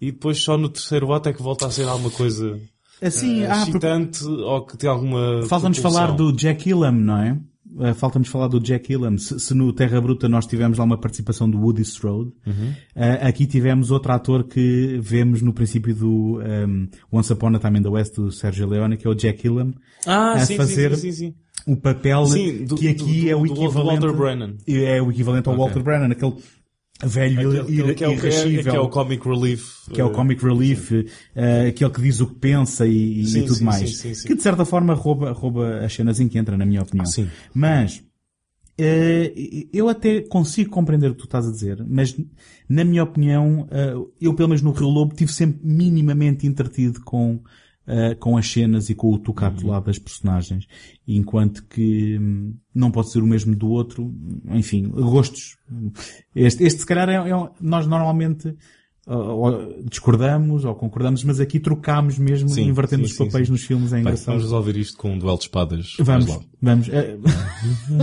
e 0.00 0.12
depois 0.12 0.38
só 0.38 0.58
no 0.58 0.68
terceiro 0.68 1.12
ato 1.12 1.28
é 1.28 1.32
que 1.32 1.42
volta 1.42 1.66
a 1.66 1.70
ser 1.70 1.84
alguma 1.88 2.10
coisa 2.10 2.60
Assim, 3.00 3.44
uh, 3.44 3.50
ah, 3.50 3.54
porque 3.64 3.70
excitante 3.70 4.24
ou 4.24 4.66
que 4.66 4.76
tem 4.76 4.90
alguma 4.90 5.42
falta-nos 5.48 5.78
falar 5.78 6.12
do 6.14 6.32
Jack 6.32 6.68
Ilham, 6.68 6.92
não 6.92 7.16
é? 7.18 7.38
Uh, 7.76 7.94
Falta-nos 7.94 8.28
falar 8.28 8.48
do 8.48 8.58
Jack 8.58 8.92
Ilham. 8.92 9.16
Se, 9.16 9.38
se 9.38 9.54
no 9.54 9.72
Terra 9.72 10.00
Bruta 10.00 10.28
nós 10.28 10.46
tivemos 10.46 10.76
lá 10.78 10.84
uma 10.84 10.98
participação 10.98 11.48
do 11.48 11.58
Woody 11.60 11.82
Strode, 11.82 12.32
Uhum. 12.46 12.70
uh, 12.96 13.26
aqui 13.28 13.46
tivemos 13.46 13.90
outro 13.92 14.10
ator 14.12 14.44
que 14.44 14.98
vemos 15.00 15.40
no 15.40 15.52
princípio 15.52 15.94
do 15.94 16.40
um, 16.40 16.88
Once 17.12 17.32
Upon 17.32 17.54
a 17.54 17.58
Time 17.60 17.78
in 17.78 17.82
the 17.82 17.88
West 17.88 18.16
do 18.16 18.32
Sérgio 18.32 18.66
Leone, 18.68 18.96
que 18.96 19.06
é 19.06 19.10
o 19.10 19.14
Jack 19.14 19.46
Ilham, 19.46 19.72
ah, 20.06 20.32
a 20.32 20.38
sim, 20.40 20.56
fazer 20.56 20.96
sim, 20.96 21.12
sim, 21.12 21.34
o 21.66 21.76
papel 21.76 22.24
do- 22.66 22.74
que 22.74 22.88
aqui 22.88 23.22
do- 23.22 23.28
é 23.30 23.36
o 23.36 23.42
do- 23.46 23.54
do 23.54 23.62
equivalente 23.62 24.00
Walter 24.00 24.16
Brennan. 24.18 24.54
é 24.66 25.00
o 25.02 25.10
equivalente 25.10 25.48
ao 25.48 25.54
Ok. 25.54 25.64
Walter 25.64 25.82
Brennan, 25.84 26.10
aquele 26.12 26.34
velho 27.04 27.60
Aquele- 27.62 27.94
que 27.94 28.04
é 28.04 28.08
é- 28.08 28.12
irrascível, 28.12 28.72
que 28.72 28.76
é 28.76 28.80
o 28.80 28.88
comic 28.88 29.26
relief. 29.28 29.88
que 29.92 30.00
é 30.00 30.04
o 30.04 30.08
eh, 30.10 30.12
comic 30.14 30.44
relief, 30.44 30.92
eh, 31.34 31.68
aquele 31.68 31.90
que 31.90 32.02
diz 32.02 32.20
o 32.20 32.26
que 32.26 32.34
pensa 32.34 32.86
e, 32.86 33.20
e 33.20 33.26
Sim, 33.26 33.40
tudo 33.42 33.54
sim, 33.54 33.64
mais. 33.64 33.96
sim. 33.98 34.12
Que 34.26 34.34
de 34.34 34.42
certa 34.42 34.64
forma 34.64 34.94
rouba, 34.94 35.32
rouba 35.32 35.80
as 35.84 35.92
cenas 35.94 36.20
em 36.20 36.28
que 36.28 36.38
entra, 36.38 36.56
na 36.56 36.66
minha 36.66 36.82
opinião. 36.82 37.06
Sim. 37.06 37.28
Mas, 37.54 38.02
eh, 38.78 39.32
eu 39.72 39.88
até 39.88 40.20
consigo 40.22 40.70
compreender 40.70 41.10
o 41.10 41.14
que 41.14 41.20
tu 41.20 41.24
estás 41.24 41.46
a 41.46 41.50
dizer, 41.50 41.84
mas 41.86 42.16
na 42.68 42.84
minha 42.84 43.02
opinião, 43.02 43.66
eh, 43.70 43.94
eu 44.20 44.34
pelo 44.34 44.48
menos 44.48 44.62
no 44.62 44.72
Rio 44.72 44.88
Lobo 44.88 45.14
tive 45.14 45.32
sempre 45.32 45.60
minimamente 45.62 46.46
entretido 46.46 47.00
com, 47.02 47.40
eh, 47.92 48.14
com 48.14 48.36
as 48.36 48.46
cenas 48.50 48.88
e 48.88 48.94
com 48.94 49.12
o 49.12 49.18
tocato 49.18 49.64
Uhum. 49.64 49.70
lá 49.72 49.80
das 49.80 49.98
personagens. 49.98 50.66
Enquanto 51.08 51.64
que 51.66 52.16
hum, 52.18 52.54
não 52.74 52.90
pode 52.90 53.10
ser 53.10 53.20
o 53.22 53.26
mesmo 53.26 53.54
do 53.56 53.68
outro. 53.68 54.14
Enfim, 54.50 54.88
gostos. 54.88 55.56
Este, 56.34 56.64
este 56.64 56.80
se 56.80 56.86
calhar 56.86 57.08
é, 57.08 57.14
é 57.30 57.50
nós 57.60 57.86
normalmente 57.86 58.54
ou- 59.06 59.82
discordamos 59.90 60.64
ou 60.64 60.72
concordamos, 60.74 61.24
mas 61.24 61.40
aqui 61.40 61.58
trocamos 61.58 62.16
mesmo, 62.18 62.48
Sim, 62.48 62.68
invertendo 62.68 63.06
sim, 63.08 63.12
os 63.12 63.18
papéis 63.18 63.46
sim. 63.48 63.52
nos 63.52 63.64
filmes, 63.64 63.92
é 63.92 63.98
engraçado. 64.00 64.26
vamos 64.26 64.42
resolver 64.44 64.76
isto 64.76 64.96
com 64.96 65.12
um 65.14 65.18
duelo 65.18 65.36
de 65.38 65.44
espadas. 65.44 65.96
Vamos, 65.98 66.38
vamos. 66.62 66.88
Eh, 66.88 67.18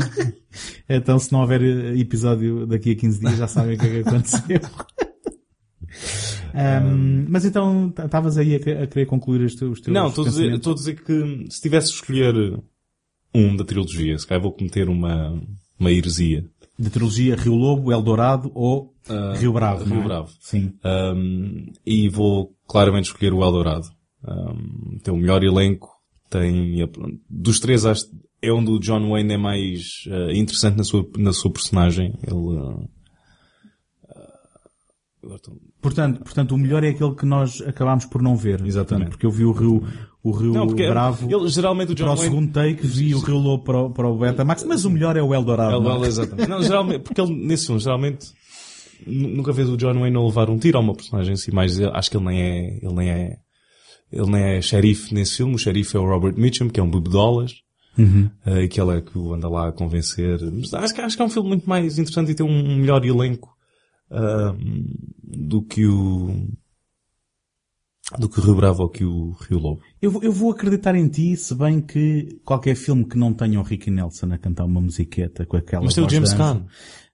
então, 0.89 1.17
se 1.19 1.31
não 1.31 1.41
houver 1.41 1.61
eh, 1.61 1.97
episódio 1.97 2.65
daqui 2.67 2.91
a 2.91 2.95
15 2.95 3.19
dias, 3.21 3.37
já 3.37 3.47
sabem 3.47 3.75
o 3.75 3.79
que 3.79 3.85
é 3.85 4.03
que 4.03 4.09
aconteceu. 4.09 4.59
Ahm, 6.59 7.25
mas 7.29 7.45
então, 7.45 7.93
estavas 7.95 8.37
aí 8.37 8.55
a, 8.55 8.57
a 8.83 8.87
querer 8.87 9.05
concluir 9.05 9.41
os 9.41 9.53
teus, 9.55 9.73
os 9.73 9.81
teus 9.81 9.93
Não, 9.93 10.07
estou 10.07 10.25
a 10.25 10.27
dizer, 10.27 10.41
pensamentos? 10.49 10.59
estou 10.59 10.73
a 10.73 10.75
dizer 10.75 11.03
que 11.03 11.51
se 11.53 11.61
tivesse 11.61 11.89
de 11.89 11.93
escolher 11.95 12.59
um 13.33 13.55
da 13.55 13.63
trilogia. 13.63 14.17
Se 14.17 14.25
calhar 14.25 14.41
vou 14.41 14.51
cometer 14.51 14.89
uma, 14.89 15.39
uma 15.79 15.91
heresia. 15.91 16.43
Da 16.79 16.89
trilogia 16.89 17.35
Rio 17.35 17.53
Lobo, 17.55 17.91
Eldorado 17.91 18.51
ou 18.55 18.93
Rio 19.39 19.53
Bravo. 19.53 19.83
Rio 19.83 20.01
é? 20.01 20.03
Bravo. 20.03 20.31
Sim. 20.39 20.73
Um, 20.83 21.71
e 21.85 22.09
vou 22.09 22.55
claramente 22.67 23.05
escolher 23.05 23.33
o 23.33 23.43
Eldorado. 23.43 23.87
Um, 24.27 24.97
tem 25.03 25.13
o 25.13 25.17
melhor 25.17 25.43
elenco, 25.43 25.89
tem, 26.29 26.77
dos 27.29 27.59
três 27.59 27.85
acho, 27.85 28.05
é 28.41 28.51
onde 28.51 28.71
o 28.71 28.79
John 28.79 29.09
Wayne 29.11 29.33
é 29.33 29.37
mais 29.37 30.03
uh, 30.07 30.31
interessante 30.31 30.75
na 30.77 30.83
sua, 30.83 31.07
na 31.17 31.31
sua 31.33 31.51
personagem. 31.51 32.13
Ele, 32.23 32.35
uh, 32.35 32.89
agora 35.23 35.35
estou- 35.37 35.57
Portanto, 35.87 36.19
portanto, 36.23 36.51
o 36.53 36.57
melhor 36.57 36.83
é 36.83 36.89
aquele 36.89 37.15
que 37.15 37.25
nós 37.25 37.61
acabámos 37.61 38.05
por 38.05 38.21
não 38.21 38.35
ver. 38.35 38.65
Exatamente. 38.65 39.09
Porque 39.11 39.25
eu 39.25 39.31
vi 39.31 39.45
o 39.45 39.51
Rio, 39.51 39.83
o 40.23 40.31
Rio 40.31 40.53
Não, 40.53 40.67
porque 40.67 40.87
Bravo 40.87 41.27
ele, 41.33 41.47
geralmente 41.49 41.91
o 41.91 41.95
John 41.95 42.05
para 42.05 42.13
o 42.13 42.15
Wayne, 42.17 42.29
segundo 42.35 42.51
take, 42.51 42.85
vi 42.85 43.15
o 43.15 43.19
Rio 43.19 43.37
Lobo 43.37 43.63
para 43.63 43.77
o, 43.81 43.89
para 43.89 44.07
o 44.07 44.17
Betamax, 44.17 44.63
mas 44.65 44.85
o 44.85 44.89
melhor 44.89 45.15
é 45.15 45.21
o 45.21 45.33
Eldorado. 45.33 45.79
Não 45.81 45.91
é? 45.91 45.95
ele, 45.97 46.07
exatamente. 46.07 46.49
Não, 46.49 46.61
geralmente, 46.61 46.99
porque 47.01 47.21
ele, 47.21 47.33
nesse 47.33 47.65
filme, 47.67 47.79
geralmente, 47.81 48.27
nu- 49.05 49.29
nunca 49.29 49.51
vês 49.53 49.69
o 49.69 49.77
John 49.77 49.99
Wayne 49.99 50.17
a 50.17 50.21
levar 50.21 50.49
um 50.49 50.57
tiro 50.57 50.77
a 50.77 50.81
uma 50.81 50.93
personagem 50.93 51.33
assim, 51.33 51.51
mais, 51.51 51.79
acho 51.79 52.11
que 52.11 52.17
ele 52.17 52.25
nem 52.25 52.41
é, 52.41 52.79
ele 52.83 52.93
nem 52.93 53.09
é, 53.09 53.37
ele 54.11 54.31
nem 54.31 54.43
é 54.43 54.61
xerife 54.61 55.13
nesse 55.13 55.37
filme, 55.37 55.55
o 55.55 55.57
xerife 55.57 55.95
é 55.95 55.99
o 55.99 56.05
Robert 56.05 56.35
Mitchum, 56.37 56.69
que 56.69 56.79
é 56.79 56.83
um 56.83 56.89
bebedolas, 56.91 57.53
Uhum. 57.97 58.29
e 58.61 58.67
que 58.67 58.79
ele 58.79 58.97
é 58.97 59.01
que 59.01 59.17
o 59.17 59.33
anda 59.33 59.49
lá 59.49 59.69
a 59.69 59.71
convencer. 59.71 60.37
Mas 60.53 60.71
acho, 60.71 60.93
que- 60.93 61.01
acho 61.01 61.15
que 61.15 61.21
é 61.23 61.25
um 61.25 61.29
filme 61.29 61.49
muito 61.49 61.67
mais 61.67 61.97
interessante 61.97 62.31
e 62.31 62.35
tem 62.35 62.45
um 62.45 62.75
melhor 62.77 63.03
elenco, 63.03 63.49
do 64.09 65.61
que 65.63 65.85
o, 65.85 66.47
do 68.17 68.29
que 68.29 68.39
o 68.39 68.43
Rio 68.43 68.55
Bravo 68.55 68.83
ou 68.83 68.89
que 68.89 69.03
o 69.03 69.31
Rio 69.49 69.59
Lobo. 69.59 69.81
Eu, 70.01 70.11
vou- 70.11 70.23
eu 70.23 70.31
vou 70.31 70.51
acreditar 70.51 70.95
em 70.95 71.07
ti, 71.09 71.35
se 71.35 71.53
bem 71.55 71.81
que 71.81 72.39
qualquer 72.45 72.75
filme 72.75 73.05
que 73.05 73.17
não 73.17 73.33
tenha 73.33 73.59
o 73.59 73.63
Ricky 73.63 73.91
Nelson 73.91 74.31
a 74.33 74.37
cantar 74.37 74.65
uma 74.65 74.79
musiqueta 74.81 75.45
com 75.45 75.57
aquela 75.57 75.83
Mas 75.83 75.93
tem 75.93 76.03
o 76.03 76.05
voz 76.05 76.13
James 76.13 76.33
Caan. 76.33 76.65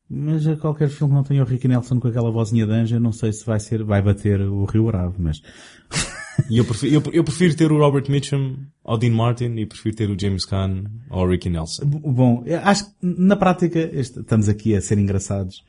Mas 0.09 0.45
a 0.45 0.55
qualquer 0.57 0.89
filme 0.89 1.11
que 1.11 1.15
não 1.15 1.23
tenha 1.23 1.41
o 1.41 1.45
Ricky 1.45 1.67
Nelson 1.67 1.99
com 1.99 2.07
aquela 2.07 2.29
vozinha 2.31 2.67
de 2.67 2.71
anjo, 2.71 2.95
eu 2.95 2.99
não 2.99 3.11
sei 3.11 3.33
se 3.33 3.43
vai 3.45 3.59
ser, 3.59 3.83
vai 3.83 4.01
bater 4.01 4.39
o 4.41 4.65
Rio 4.65 4.85
Bravo, 4.85 5.15
mas... 5.19 5.41
E 6.49 6.57
eu 6.57 6.65
prefiro, 6.65 6.95
eu, 6.95 7.13
eu 7.13 7.23
prefiro 7.23 7.55
ter 7.55 7.71
o 7.71 7.77
Robert 7.77 8.09
Mitchum 8.09 8.57
ao 8.83 8.97
Dean 8.97 9.11
Martin 9.13 9.53
e 9.55 9.67
prefiro 9.67 9.95
ter 9.95 10.09
o 10.09 10.19
James 10.19 10.45
Caan 10.45 10.85
ao 11.07 11.27
Ricky 11.29 11.47
Nelson. 11.47 11.85
Bom, 11.85 12.43
acho 12.63 12.85
que 12.89 12.91
na 13.03 13.35
prática 13.35 13.77
este- 13.93 14.19
estamos 14.21 14.49
aqui 14.49 14.75
a 14.75 14.81
ser 14.81 14.97
engraçados 14.97 15.63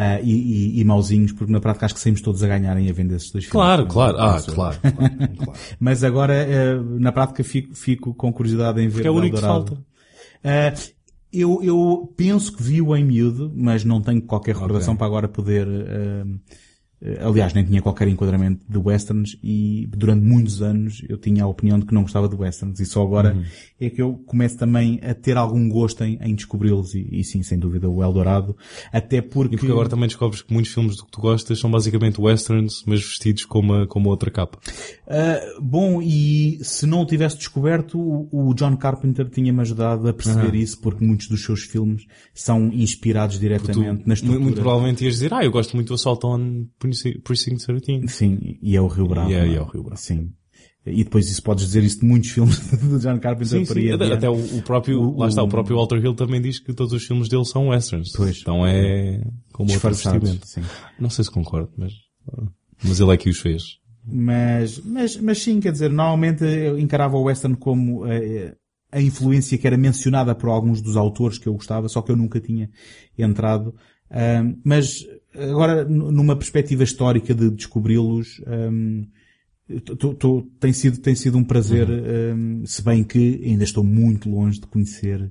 ah, 0.00 0.20
e, 0.22 0.30
e, 0.30 0.80
e 0.80 0.84
mauzinhos, 0.84 1.32
porque 1.32 1.52
na 1.52 1.58
prática 1.58 1.86
acho 1.86 1.94
que 1.96 2.00
saímos 2.00 2.20
todos 2.20 2.40
a 2.44 2.46
ganharem 2.46 2.88
a 2.88 2.92
vender 2.92 3.16
esses 3.16 3.32
dois 3.32 3.44
filmes. 3.44 3.50
Claro, 3.50 3.86
claro. 3.86 4.16
Ah, 4.16 4.40
claro, 4.46 4.78
claro, 4.80 5.36
claro. 5.36 5.58
Mas 5.80 6.04
agora, 6.04 6.34
eh, 6.34 6.80
na 7.00 7.10
prática, 7.10 7.42
fico, 7.42 7.74
fico 7.74 8.14
com 8.14 8.32
curiosidade 8.32 8.80
em 8.80 8.86
ver 8.86 8.92
Porque 8.94 9.08
é 9.08 9.10
o 9.10 9.14
único 9.14 9.34
que 9.34 9.42
falta. 9.42 9.76
Ah, 10.44 10.72
eu, 11.32 11.60
eu 11.64 12.14
penso 12.16 12.56
que 12.56 12.62
vi-o 12.62 12.96
em 12.96 13.04
miúdo, 13.04 13.52
mas 13.56 13.84
não 13.84 14.00
tenho 14.00 14.22
qualquer 14.22 14.54
recordação 14.54 14.94
para 14.94 15.06
agora 15.08 15.28
poder... 15.28 15.66
eh, 17.02 17.18
aliás, 17.22 17.52
nem 17.54 17.64
tinha 17.64 17.80
qualquer 17.82 18.08
enquadramento 18.08 18.64
de 18.68 18.78
westerns 18.78 19.36
e 19.42 19.86
durante 19.90 20.24
muitos 20.24 20.60
anos 20.62 21.02
eu 21.08 21.16
tinha 21.18 21.44
a 21.44 21.46
opinião 21.46 21.78
de 21.78 21.86
que 21.86 21.94
não 21.94 22.02
gostava 22.02 22.28
de 22.28 22.34
westerns 22.36 22.80
e 22.80 22.86
só 22.86 23.02
agora 23.02 23.34
Uhum. 23.34 23.44
é 23.80 23.90
que 23.90 24.00
eu 24.02 24.14
começo 24.26 24.56
também 24.56 24.98
a 25.02 25.14
ter 25.14 25.36
algum 25.36 25.68
gosto 25.68 26.02
em, 26.04 26.18
em 26.20 26.34
descobri-los 26.34 26.94
e, 26.94 27.06
e 27.10 27.24
sim, 27.24 27.42
sem 27.42 27.58
dúvida, 27.58 27.88
o 27.88 28.02
Eldorado. 28.02 28.56
Até 28.92 29.20
porque... 29.20 29.54
E 29.54 29.58
porque 29.58 29.72
agora 29.72 29.88
também 29.88 30.06
descobres 30.08 30.42
que 30.42 30.52
muitos 30.52 30.72
filmes 30.72 30.96
do 30.96 31.04
que 31.04 31.10
tu 31.12 31.20
gostas 31.20 31.58
são 31.58 31.70
basicamente 31.70 32.20
westerns, 32.20 32.82
mas 32.86 33.00
vestidos 33.00 33.44
com 33.44 33.60
uma, 33.60 33.86
com 33.86 33.98
uma 33.98 34.08
outra 34.08 34.30
capa. 34.30 34.58
Uh, 35.06 35.62
bom, 35.62 36.02
e 36.02 36.58
se 36.62 36.86
não 36.86 37.02
o 37.02 37.06
tivesse 37.06 37.36
descoberto, 37.38 37.98
o 37.98 38.48
o 38.48 38.54
John 38.54 38.76
Carpenter 38.76 39.28
tinha-me 39.28 39.60
ajudado 39.60 40.08
a 40.08 40.12
perceber 40.12 40.52
Ah. 40.52 40.56
isso, 40.56 40.80
porque 40.80 41.04
muitos 41.04 41.28
dos 41.28 41.44
seus 41.44 41.62
filmes 41.64 42.06
são 42.32 42.70
inspirados 42.72 43.36
Tu, 43.36 43.40
diretamente 43.40 44.02
na 44.06 44.14
estrutura. 44.14 44.40
muito 44.42 44.60
provavelmente 44.60 45.04
ias 45.04 45.14
dizer, 45.14 45.34
ah, 45.34 45.44
eu 45.44 45.50
gosto 45.50 45.74
muito 45.74 45.88
do 45.88 45.94
Assault 45.94 46.24
on 46.26 46.64
Precinct 46.88 47.20
Precinct 47.22 47.66
13. 47.66 48.08
Sim, 48.08 48.58
e 48.62 48.76
é 48.76 48.80
o 48.80 48.86
Rio 48.86 49.06
Bravo. 49.08 49.30
É- 49.32 49.40
não 49.46 49.52
e 49.52 49.56
é 49.56 49.60
o 49.60 49.64
Rio 49.64 49.82
Bravo. 49.82 50.00
Sim. 50.00 50.32
E 50.86 51.04
depois 51.04 51.28
isso 51.30 51.42
podes 51.42 51.66
dizer 51.66 51.82
isso 51.84 52.00
de 52.00 52.06
muitos 52.06 52.30
filmes 52.30 52.58
do 52.80 52.98
John 52.98 53.18
Carpenter 53.18 53.46
Sim, 53.46 53.64
sim. 53.66 53.90
Até, 53.90 54.12
até 54.12 54.30
o, 54.30 54.62
próprio, 54.62 55.02
O- 55.02 55.18
lá 55.18 55.28
está, 55.28 55.42
o- 55.42 55.48
próprio 55.48 55.76
Walter 55.76 55.98
Hill 56.02 56.14
também 56.14 56.40
diz 56.40 56.58
que 56.58 56.72
todos 56.72 56.92
os 56.94 57.04
filmes 57.04 57.28
dele 57.28 57.44
são 57.44 57.68
westerns. 57.68 58.12
Pois. 58.12 58.38
Então 58.40 58.66
é 58.66 59.20
como 59.52 59.70
outro 59.72 59.88
vestimento. 59.90 60.46
sim. 60.46 60.62
Não 60.98 61.10
sei 61.10 61.24
se 61.24 61.30
concordo, 61.30 61.70
mas, 61.76 61.92
mas 62.82 63.00
ele 63.00 63.12
é 63.12 63.16
que 63.18 63.28
os 63.28 63.38
fez. 63.38 63.62
Mas, 64.10 64.80
mas, 64.82 65.16
mas 65.18 65.38
sim, 65.42 65.60
quer 65.60 65.72
dizer, 65.72 65.90
normalmente 65.90 66.42
eu 66.42 66.78
encarava 66.78 67.18
o 67.18 67.24
western 67.24 67.54
como 67.56 68.06
eh, 68.06 68.54
a 68.90 69.02
influência 69.02 69.58
que 69.58 69.66
era 69.66 69.76
mencionada 69.76 70.34
por 70.34 70.48
alguns 70.48 70.80
dos 70.80 70.96
autores 70.96 71.36
que 71.38 71.46
eu 71.46 71.52
gostava, 71.52 71.88
só 71.90 72.00
que 72.00 72.10
eu 72.10 72.16
nunca 72.16 72.40
tinha 72.40 72.70
entrado. 73.18 73.74
Ahm, 74.10 74.54
mas 74.64 75.04
agora, 75.34 75.84
numa 75.84 76.36
perspectiva 76.36 76.82
histórica 76.84 77.34
de 77.34 77.50
descobri-los, 77.50 78.40
tô- 79.98 80.14
tô- 80.14 80.42
tem 80.58 80.72
sido, 80.72 80.98
tem 80.98 81.14
sido 81.14 81.36
um 81.38 81.44
prazer, 81.44 81.88
ahm, 81.88 82.64
se 82.64 82.82
bem 82.82 83.04
que 83.04 83.40
ainda 83.44 83.64
estou 83.64 83.84
muito 83.84 84.28
longe 84.30 84.60
de 84.60 84.66
conhecer, 84.66 85.30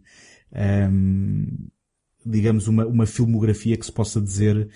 ahm, 0.54 1.46
digamos, 2.26 2.68
uma, 2.68 2.86
uma 2.86 3.06
filmografia 3.06 3.78
que 3.78 3.86
se 3.86 3.92
possa 3.92 4.22
dizer 4.22 4.70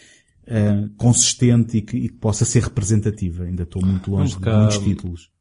consistente 0.98 1.78
e 1.78 1.82
que, 1.82 1.96
e 1.98 2.10
que 2.10 2.16
possa 2.18 2.44
ser 2.44 2.64
representativa. 2.64 3.44
Ainda 3.46 3.64
estou 3.64 3.86
muito 3.86 4.12
longe 4.12 4.34
Não, 4.34 4.42
de 4.42 4.50
há- 4.50 4.58
muitos 4.60 4.78
títulos. 4.80 5.32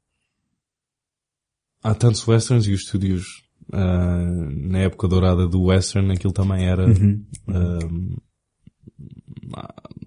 Há 1.82 1.94
tantos 1.94 2.26
westerns 2.28 2.66
e 2.66 2.72
os 2.72 2.82
estúdios, 2.82 3.42
ah, 3.72 4.26
na 4.52 4.80
época 4.80 5.08
dourada 5.08 5.48
do 5.48 5.62
western, 5.62 6.12
aquilo 6.12 6.32
também 6.32 6.64
era, 6.66 6.86
Uhum. 6.86 7.24
ah, 7.48 7.78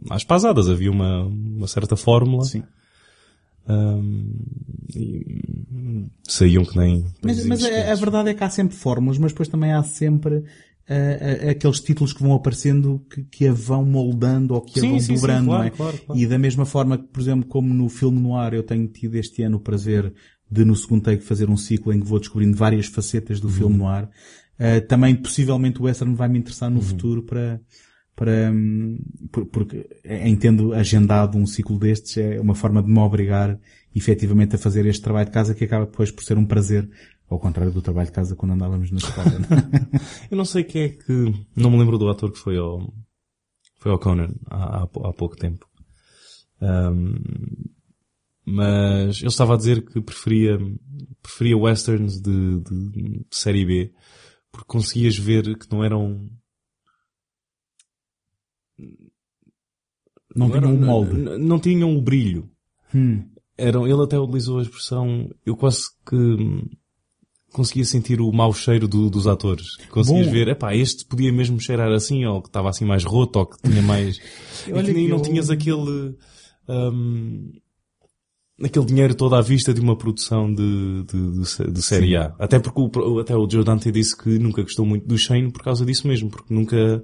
às 0.09 0.23
pasadas, 0.23 0.69
havia 0.69 0.91
uma, 0.91 1.23
uma 1.25 1.67
certa 1.67 1.95
fórmula. 1.95 2.43
Sim. 2.43 2.63
ah, 3.67 3.99
e 4.95 6.05
saíam 6.27 6.65
que 6.65 6.77
nem... 6.77 7.05
Mas, 7.21 7.45
mas 7.45 7.63
a, 7.63 7.91
a 7.91 7.95
verdade 7.95 8.29
é 8.29 8.33
que 8.33 8.43
há 8.43 8.49
sempre 8.49 8.75
fórmulas, 8.75 9.17
mas 9.17 9.31
depois 9.31 9.47
também 9.47 9.71
há 9.73 9.81
sempre 9.83 10.43
ah, 10.87 11.49
aqueles 11.51 11.79
títulos 11.79 12.13
que 12.13 12.21
vão 12.21 12.33
aparecendo 12.33 13.03
que, 13.09 13.23
que 13.23 13.47
a 13.47 13.53
vão 13.53 13.85
moldando 13.85 14.53
ou 14.53 14.61
que 14.61 14.79
a 14.79 14.81
Sim, 14.81 14.89
vão 14.89 14.99
sim, 14.99 15.05
sim, 15.07 15.15
dobrando, 15.15 15.45
claro, 15.45 15.61
não 15.61 15.67
é? 15.67 15.69
claro, 15.71 15.97
claro. 16.05 16.21
E 16.21 16.27
da 16.27 16.37
mesma 16.37 16.65
forma 16.65 16.97
que, 16.97 17.05
por 17.05 17.21
exemplo, 17.21 17.47
como 17.47 17.73
no 17.73 17.87
filme 17.89 18.19
noir 18.19 18.53
eu 18.53 18.63
tenho 18.63 18.87
tido 18.87 19.15
este 19.15 19.43
ano 19.43 19.57
o 19.57 19.61
prazer 19.61 20.13
de 20.51 20.63
no 20.65 20.75
segundo 20.75 21.01
take 21.03 21.23
fazer 21.23 21.49
um 21.49 21.57
ciclo 21.57 21.93
em 21.93 21.99
que 21.99 22.05
vou 22.05 22.19
descobrindo 22.19 22.55
várias 22.57 22.85
facetas 22.85 23.39
Uhum. 23.39 23.47
do 23.47 23.53
filme 23.53 23.77
noir, 23.77 24.07
ah, 24.59 24.81
também 24.87 25.15
possivelmente 25.15 25.79
o 25.81 25.85
western 25.85 26.13
vai 26.15 26.27
me 26.29 26.39
interessar 26.39 26.69
Uhum. 26.69 26.75
no 26.75 26.81
futuro 26.81 27.23
para 27.23 27.59
para, 28.15 28.51
por- 29.31 29.45
porque 29.47 29.87
entendo 30.25 30.73
agendado 30.73 31.37
um 31.37 31.45
ciclo 31.45 31.77
destes 31.79 32.17
é 32.17 32.39
uma 32.39 32.55
forma 32.55 32.81
de 32.81 32.89
me 32.89 32.99
obrigar 32.99 33.59
efetivamente 33.95 34.55
a 34.55 34.59
fazer 34.59 34.85
este 34.85 35.01
trabalho 35.01 35.25
de 35.27 35.31
casa 35.31 35.53
que 35.55 35.63
acaba 35.63 35.85
depois 35.85 36.11
por 36.11 36.23
ser 36.23 36.37
um 36.37 36.45
prazer, 36.45 36.89
ao 37.29 37.39
contrário 37.39 37.71
do 37.71 37.81
trabalho 37.81 38.07
de 38.07 38.13
casa 38.13 38.35
quando 38.35 38.53
andávamos 38.53 38.91
na 38.91 38.97
escola. 38.97 39.27
é? 39.29 39.97
Eu 40.31 40.37
não 40.37 40.45
sei 40.45 40.63
quem 40.63 40.81
é 40.83 40.89
que... 40.89 41.33
Não 41.55 41.69
me 41.71 41.77
lembro 41.77 41.97
do 41.97 42.09
ator 42.09 42.31
que 42.31 42.39
foi 42.39 42.57
ao... 42.57 42.91
Foi 43.79 43.91
ao 43.91 43.99
Conan 43.99 44.33
há, 44.49 44.79
há, 44.79 44.83
há 44.83 45.13
pouco 45.13 45.35
tempo. 45.35 45.67
Ahm, 46.61 47.15
mas 48.45 49.19
ele 49.19 49.27
estava 49.27 49.53
a 49.53 49.57
dizer 49.57 49.85
que 49.85 50.01
preferia, 50.01 50.57
preferia 51.21 51.57
westerns 51.57 52.21
de, 52.21 52.59
de, 52.61 52.89
de 52.91 53.25
série 53.31 53.65
B 53.65 53.91
porque 54.51 54.67
conseguias 54.67 55.17
ver 55.17 55.57
que 55.57 55.69
não 55.71 55.83
eram... 55.83 56.29
Não 60.35 60.49
tinha 60.49 60.67
um 60.67 60.85
molde. 60.85 61.17
Não, 61.17 61.37
não 61.37 61.59
tinham 61.59 61.95
o 61.95 62.01
brilho. 62.01 62.49
Hum. 62.93 63.23
Eram, 63.57 63.85
ele 63.87 64.01
até 64.03 64.19
utilizou 64.19 64.59
a 64.59 64.61
expressão, 64.63 65.29
eu 65.45 65.55
quase 65.55 65.81
que 66.07 66.15
hum, 66.15 66.67
conseguia 67.51 67.85
sentir 67.85 68.19
o 68.19 68.31
mau 68.31 68.51
cheiro 68.53 68.87
do- 68.87 69.09
dos 69.11 69.27
atores. 69.27 69.77
Conseguias 69.91 70.25
Bom. 70.27 70.33
ver, 70.33 70.47
epá, 70.47 70.75
este 70.75 71.05
podia 71.05 71.31
mesmo 71.31 71.59
cheirar 71.59 71.91
assim, 71.91 72.25
ou 72.25 72.41
que 72.41 72.49
estava 72.49 72.69
assim 72.69 72.83
mais 72.85 73.03
roto, 73.03 73.37
ou 73.39 73.45
que 73.45 73.61
tinha 73.61 73.81
mais... 73.83 74.17
e 74.67 74.73
Olha 74.73 74.91
que 74.93 75.07
não 75.07 75.17
eu- 75.17 75.21
tinhas 75.21 75.49
aquele... 75.51 76.15
hum, 76.67 77.51
aquele 78.63 78.85
dinheiro 78.85 79.13
todo 79.15 79.35
à 79.35 79.41
vista 79.41 79.73
de 79.73 79.81
uma 79.81 79.95
produção 79.95 80.51
de, 80.53 81.03
de, 81.03 81.31
de, 81.31 81.71
de 81.71 81.81
série 81.81 82.15
A. 82.15 82.33
Até 82.39 82.57
porque 82.59 82.81
o, 82.99 83.19
até 83.19 83.35
o 83.35 83.47
Joe 83.49 83.63
Dante 83.63 83.91
disse 83.91 84.17
que 84.17 84.39
nunca 84.39 84.61
gostou 84.63 84.85
muito 84.85 85.07
do 85.07 85.17
Shane 85.17 85.51
por 85.51 85.61
causa 85.63 85.85
disso 85.85 86.07
mesmo, 86.07 86.29
porque 86.29 86.53
nunca... 86.53 87.03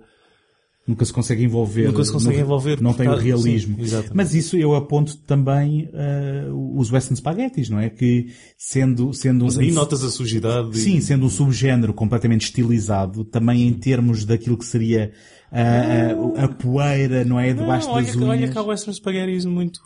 Nunca 0.90 1.06
se 1.06 1.14
consegue 1.14 1.44
envolver. 1.44 1.86
Nunca 1.88 2.04
se 2.04 2.12
consegue 2.12 2.38
no- 2.38 2.42
envolver 2.42 2.82
Não 2.82 2.94
tem 2.94 3.08
o 3.08 3.16
realismo. 3.16 3.78
sim. 3.86 3.96
Mas 4.14 4.34
isso 4.34 4.58
eu 4.58 4.74
aponto 4.74 5.16
também 5.20 5.88
ah, 5.94 6.50
os 6.76 6.92
western 6.92 7.16
spaghettis, 7.16 7.70
não 7.70 7.80
é? 7.80 7.90
Que 7.92 8.28
sendo, 8.58 9.14
sendo 9.14 9.46
Mas 9.46 9.58
um- 9.58 9.60
aí 9.62 9.72
notas 9.72 10.04
a 10.04 10.10
sujidade. 10.10 10.72
e- 10.78 10.82
Sim, 10.82 11.00
sendo 11.00 11.28
um 11.28 11.30
subgénero 11.30 11.94
completamente 11.94 12.46
estilizado, 12.46 13.24
também 13.24 13.68
em 13.68 13.74
termos 13.74 14.26
daquilo 14.26 14.58
que 14.58 14.66
seria 14.66 15.12
ah, 15.52 16.42
a, 16.42 16.44
a 16.46 16.48
poeira, 16.48 17.24
não 17.24 17.40
é? 17.40 17.54
Debaixo 17.54 17.88
não, 17.88 17.94
olha, 17.96 18.06
das 18.08 18.16
que- 18.16 18.24
olha 18.24 18.40
unhas. 18.40 18.50
que 18.50 18.58
há 18.58 18.62
western 18.64 18.94
spaghettis 18.96 19.46
muito, 19.46 19.80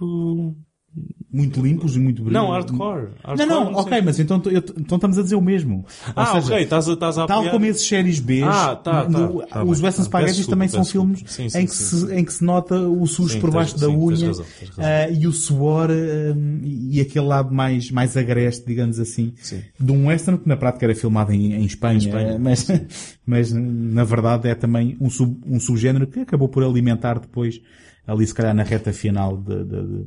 muito 1.32 1.60
limpos 1.62 1.96
e 1.96 2.00
muito 2.00 2.22
brilhantes. 2.24 2.48
Não, 2.48 2.52
hardcore. 2.54 2.78
Não, 2.78 3.36
Hardcore, 3.36 3.48
não, 3.50 3.74
ok, 3.74 4.02
mas 4.02 4.20
então, 4.20 4.40
eu- 4.46 4.58
então 4.78 4.98
estamos 4.98 5.18
a 5.18 5.24
dizer 5.24 5.36
o 5.36 5.42
mesmo. 5.42 5.84
Ah, 6.16 6.28
seja, 6.40 6.54
ok, 6.54 6.64
estás 6.64 6.88
a, 6.88 6.94
estás 6.94 7.18
a 7.18 7.26
Tal 7.26 7.50
como 7.50 7.66
esses 7.66 7.88
séries 7.88 8.20
B, 8.20 8.44
Ah, 8.44 8.76
tá, 8.76 9.04
tá, 9.06 9.10
no- 9.10 9.42
tá 9.48 9.64
os. 9.64 9.82
Western 9.82 10.02
Ah, 10.02 10.06
Spaghetti 10.06 10.48
também 10.48 10.68
são 10.68 10.82
peço 10.82 10.92
filmes. 10.92 11.24
Sim, 11.26 11.50
sim, 11.50 11.58
em, 11.58 11.66
que 11.66 11.72
sim, 11.74 12.08
se, 12.08 12.14
em 12.14 12.24
que 12.24 12.32
se 12.34 12.44
nota 12.44 12.76
o 12.80 13.08
sujo 13.08 13.34
Sim, 13.34 13.40
por 13.40 13.50
tens- 13.50 13.56
baixo 13.74 13.80
da 13.80 13.90
unha 13.90 14.28
razão, 14.28 14.46
ah, 14.78 15.10
e 15.10 15.26
o 15.26 15.32
suor 15.32 15.90
ah, 15.90 16.38
e 16.64 17.02
aquele 17.02 17.26
lado 17.26 17.52
mais, 17.52 17.90
mais 17.90 18.16
agreste, 18.16 18.64
digamos 18.68 19.00
assim, 19.00 19.34
Sim. 19.42 19.62
de 19.80 19.92
um 19.92 20.08
western 20.08 20.40
que 20.40 20.48
na 20.48 20.56
prática 20.56 20.86
era 20.86 20.94
filmado 20.94 21.32
em, 21.34 21.54
em 21.54 21.66
Espanha, 21.66 21.98
Espanha, 21.98 22.36
ah, 22.36 22.40
mas, 22.40 22.68
mas 23.26 23.52
na 23.52 24.04
verdade 24.04 24.48
é 24.48 24.54
também 24.54 24.96
um, 25.02 25.10
sub, 25.10 25.36
um 25.48 25.60
subgénero 25.60 26.06
que 26.06 26.20
acabou 26.20 26.48
por 26.48 26.64
alimentar 26.64 27.18
depois, 27.18 27.60
ali 28.06 28.28
se 28.28 28.36
calhar 28.36 28.54
na 28.54 28.62
reta 28.64 28.94
final 28.94 29.36
de, 29.36 29.64
de- 29.64 29.88
de- 29.88 30.06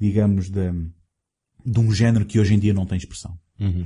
digamos, 0.00 0.50
de, 0.50 0.70
de 1.64 1.80
um 1.80 1.92
género 1.92 2.24
que 2.24 2.38
hoje 2.38 2.54
em 2.54 2.58
dia 2.58 2.74
não 2.74 2.86
tem 2.86 2.98
expressão. 2.98 3.36
Uhum. 3.58 3.84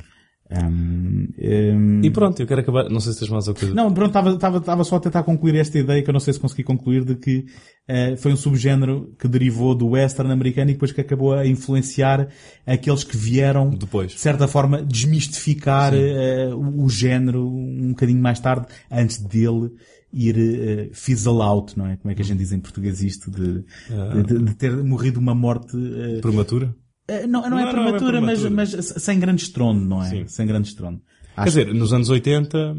Um, 0.52 1.28
um, 1.38 2.00
E 2.02 2.10
pronto, 2.10 2.40
eu 2.40 2.46
quero 2.46 2.60
acabar. 2.60 2.90
Não 2.90 2.98
sei 2.98 3.12
se 3.12 3.20
tens 3.20 3.30
mais 3.30 3.46
alguma 3.46 3.60
coisa. 3.60 3.74
não, 3.74 3.94
pronto, 3.94 4.34
estava, 4.34 4.84
só 4.84 4.96
a 4.96 5.00
tentar 5.00 5.22
concluir 5.22 5.54
esta 5.54 5.78
ideia 5.78 6.02
que 6.02 6.10
eu 6.10 6.12
não 6.12 6.18
sei 6.18 6.34
se 6.34 6.40
consegui 6.40 6.64
concluir 6.64 7.04
de 7.04 7.14
que 7.14 7.44
eh, 7.86 8.16
foi 8.16 8.32
um 8.32 8.36
subgénero 8.36 9.14
que 9.16 9.28
derivou 9.28 9.76
do 9.76 9.90
western 9.90 10.32
americano 10.32 10.70
e 10.70 10.72
depois 10.72 10.90
que 10.90 11.00
acabou 11.00 11.34
a 11.34 11.46
influenciar 11.46 12.28
aqueles 12.66 13.04
que 13.04 13.16
vieram, 13.16 13.70
Depois. 13.70 14.10
de 14.10 14.18
certa 14.18 14.48
forma, 14.48 14.82
desmistificar 14.82 15.94
eh, 15.94 16.52
o, 16.52 16.82
o 16.84 16.88
género 16.88 17.46
um 17.46 17.90
bocadinho 17.90 18.20
mais 18.20 18.40
tarde, 18.40 18.66
antes 18.90 19.18
dele 19.18 19.70
ir 20.12 20.36
eh, 20.38 20.90
fizzle 20.92 21.40
out, 21.42 21.78
não 21.78 21.86
é? 21.86 21.96
Como 21.96 22.10
é 22.10 22.14
que 22.14 22.22
a 22.22 22.24
gente 22.24 22.38
diz 22.38 22.52
em 22.52 22.60
português 22.60 23.02
isto? 23.02 23.30
De, 23.30 23.64
Ah. 23.90 24.22
de, 24.22 24.38
de 24.44 24.54
ter 24.54 24.76
morrido 24.82 25.18
uma 25.20 25.34
morte... 25.34 25.76
eh, 25.76 26.20
Prematura? 26.20 26.74
eh, 27.08 27.26
não, 27.26 27.42
não, 27.42 27.50
Não, 27.50 27.58
é 27.58 27.62
não 27.62 27.68
é 27.68 27.72
prematura, 27.72 28.20
mas, 28.20 28.40
prematura. 28.40 28.50
mas 28.76 29.02
sem 29.02 29.18
grande 29.20 29.42
estrondo, 29.42 29.84
não 29.84 30.02
é? 30.02 30.08
Sim. 30.10 30.24
Sem 30.26 30.46
grande 30.46 30.68
estrondo. 30.68 31.00
Quer 31.36 31.44
dizer, 31.44 31.74
nos 31.74 31.92
anos 31.92 32.08
80, 32.10 32.76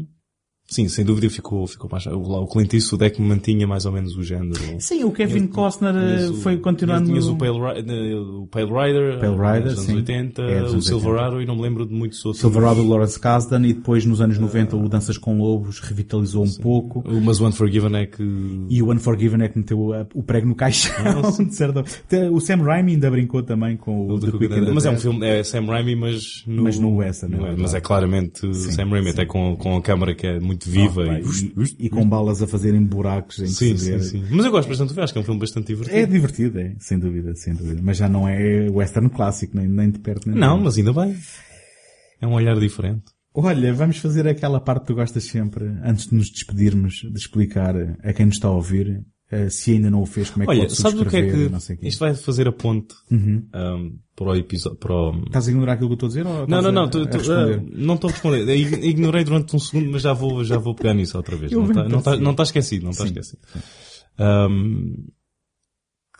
sim, 0.72 0.88
sem 0.88 1.04
dúvida 1.04 1.28
ficou, 1.30 1.66
ficou 1.66 1.88
mais, 1.90 2.06
o, 2.06 2.46
Clint 2.46 2.72
Eastwood 2.74 3.04
é 3.04 3.10
que 3.10 3.20
mantinha 3.20 3.66
mais 3.66 3.84
ou 3.86 3.92
menos 3.92 4.16
o 4.16 4.22
género. 4.22 4.58
Sim, 4.78 5.04
o 5.04 5.12
Kevin 5.12 5.46
Costner 5.46 5.94
eh, 5.94 6.32
foi 6.42 6.56
continuando... 6.58 7.06
Tinhas 7.06 7.26
o 7.28 7.36
Pale, 7.36 7.58
eh, 7.86 8.14
o 8.16 8.46
Pale 8.50 8.66
Rider, 8.66 9.18
Pale 9.20 9.36
Rider, 9.36 9.64
nos 9.64 9.72
anos 9.74 9.84
sim. 9.84 9.96
80, 9.96 10.42
É, 10.42 10.62
o 10.62 10.80
Silverado 10.80 11.40
e 11.42 11.46
não 11.46 11.56
me 11.56 11.62
lembro 11.62 11.86
de 11.86 11.92
muitos 11.94 12.24
outros. 12.24 12.40
Silverado 12.40 12.86
Lawrence 12.86 13.18
Kasdan 13.18 13.66
e 13.66 13.72
depois 13.72 14.04
nos 14.06 14.20
anos 14.20 14.38
90 14.38 14.76
o 14.76 14.88
Danças 14.88 15.18
com 15.18 15.38
Lobos 15.38 15.78
revitalizou 15.80 16.44
um 16.44 16.52
pouco 16.54 17.00
O 17.08 17.20
Mas 17.20 17.40
o 17.40 17.46
Unforgiven 17.46 17.94
é 17.96 18.06
que... 18.06 18.22
e 18.68 18.82
o 18.82 18.90
Unforgiven 18.92 19.42
é 19.42 19.48
que 19.48 19.58
meteu 19.58 19.90
o 20.14 20.22
prego 20.22 20.46
no 20.48 20.54
caixão. 20.54 20.92
de 21.46 21.54
certa- 21.54 21.80
Até 21.80 22.30
O 22.30 22.40
Sam 22.40 22.62
Raimi 22.62 22.92
ainda 22.92 23.10
brincou 23.10 23.42
também 23.42 23.76
com 23.76 24.06
o, 24.06 24.12
o 24.14 24.18
The 24.20 24.30
The 24.30 24.38
Quick 24.38 24.54
and 24.54 24.64
the 24.66 24.72
mas 24.72 24.84
é 24.86 24.90
um 24.90 24.96
filme, 24.98 25.26
é 25.26 25.42
Sam 25.44 25.66
Raimi, 25.66 25.94
mas 25.96 26.42
no, 26.46 26.62
Mas 26.64 26.78
no 26.78 26.96
western, 26.96 27.34
é 27.34 27.36
no- 27.36 27.42
verdade. 27.44 27.62
mas 27.62 27.74
é 27.74 27.80
claramente 27.80 28.54
Sam 28.54 28.88
Raimi, 28.88 29.10
até 29.10 29.24
com, 29.26 29.56
com 29.56 29.76
a 29.76 29.82
câmara 29.82 30.14
que 30.14 30.26
é 30.26 30.40
muito 30.40 30.61
viva 30.68 31.06
Pá, 31.06 31.20
e, 31.20 31.52
e, 31.80 31.86
e 31.86 31.90
com 31.90 32.08
balas 32.08 32.42
a 32.42 32.46
fazerem 32.46 32.82
buracos 32.82 33.38
em 33.38 33.46
sim, 33.46 33.76
sim, 33.76 33.98
sim. 34.00 34.24
Mas 34.30 34.44
eu 34.44 34.50
gosto 34.50 34.68
bastante 34.68 34.94
do 34.94 35.02
acho 35.02 35.12
que 35.12 35.18
é 35.18 35.22
um 35.22 35.24
filme 35.24 35.40
bastante 35.40 35.66
divertido. 35.68 35.96
É 35.96 36.06
divertido, 36.06 36.58
é, 36.60 36.74
sem 36.78 36.98
dúvida, 36.98 37.34
sem 37.34 37.54
dúvida. 37.54 37.80
Mas 37.82 37.96
já 37.96 38.08
não 38.08 38.28
é 38.28 38.68
western 38.70 39.08
clássico, 39.10 39.56
nem, 39.56 39.68
nem 39.68 39.90
de 39.90 39.98
perto 39.98 40.28
nem 40.28 40.38
Não, 40.38 40.60
mas 40.60 40.76
ainda 40.76 40.92
bem. 40.92 41.16
É 42.20 42.26
um 42.26 42.34
olhar 42.34 42.58
diferente. 42.58 43.04
Olha, 43.34 43.72
vamos 43.72 43.96
fazer 43.96 44.28
aquela 44.28 44.60
parte 44.60 44.82
que 44.82 44.86
tu 44.88 44.94
gostas 44.94 45.24
sempre, 45.24 45.64
antes 45.82 46.06
de 46.06 46.14
nos 46.14 46.30
despedirmos, 46.30 46.96
de 46.96 47.18
explicar 47.18 47.74
a 48.02 48.12
quem 48.12 48.26
nos 48.26 48.34
está 48.34 48.48
a 48.48 48.52
ouvir, 48.52 49.02
eh, 49.32 49.48
se 49.50 49.72
ainda 49.72 49.90
não 49.90 50.02
o 50.02 50.06
fez, 50.06 50.30
como 50.30 50.44
é 50.44 50.46
que 50.46 50.50
Olha, 50.52 50.60
pode 50.60 50.74
sabes 50.76 51.00
o 51.00 51.06
que 51.06 51.16
é 51.16 51.22
que 51.30 51.48
não 51.48 51.58
sei 51.58 51.74
o 51.74 51.78
quê. 51.80 51.88
isto 51.88 51.98
vai 51.98 52.14
fazer 52.14 52.46
a 52.46 52.52
ponte 52.52 52.94
Uhum. 53.10 53.48
um, 53.54 53.98
para 54.14 54.26
o 54.30 54.36
episódio, 54.36 54.78
para 54.78 54.94
o... 54.94 55.22
Estás 55.26 55.48
a 55.48 55.50
ignorar 55.50 55.72
aquilo 55.72 55.88
que 55.88 56.04
eu 56.04 56.06
estou 56.06 56.06
a 56.06 56.10
dizer? 56.10 56.26
Ou 56.26 56.46
Não, 56.46 56.60
não, 56.62 56.68
a- 56.68 56.72
não, 56.72 56.82
a 56.84 56.88
tu- 56.88 57.02
responder? 57.04 57.58
ah, 57.58 57.62
não 57.74 57.94
estou 57.94 58.10
a 58.10 58.12
responder. 58.12 58.48
Ignorei 58.84 59.24
durante 59.24 59.56
um 59.56 59.58
segundo, 59.58 59.90
mas 59.90 60.02
já 60.02 60.12
vou, 60.12 60.44
já 60.44 60.58
vou 60.58 60.74
pegar 60.74 60.94
nisso 60.94 61.16
outra 61.16 61.34
vez. 61.36 61.50
Eu 61.50 61.60
Não 61.62 61.68
está 61.70 61.88
não 61.88 62.02
tá, 62.02 62.16
não 62.16 62.34
tá 62.34 62.42
esquecido, 62.44 62.82
não 62.84 62.90
está 62.90 63.04
esquecido. 63.06 63.40
Um, 64.20 65.06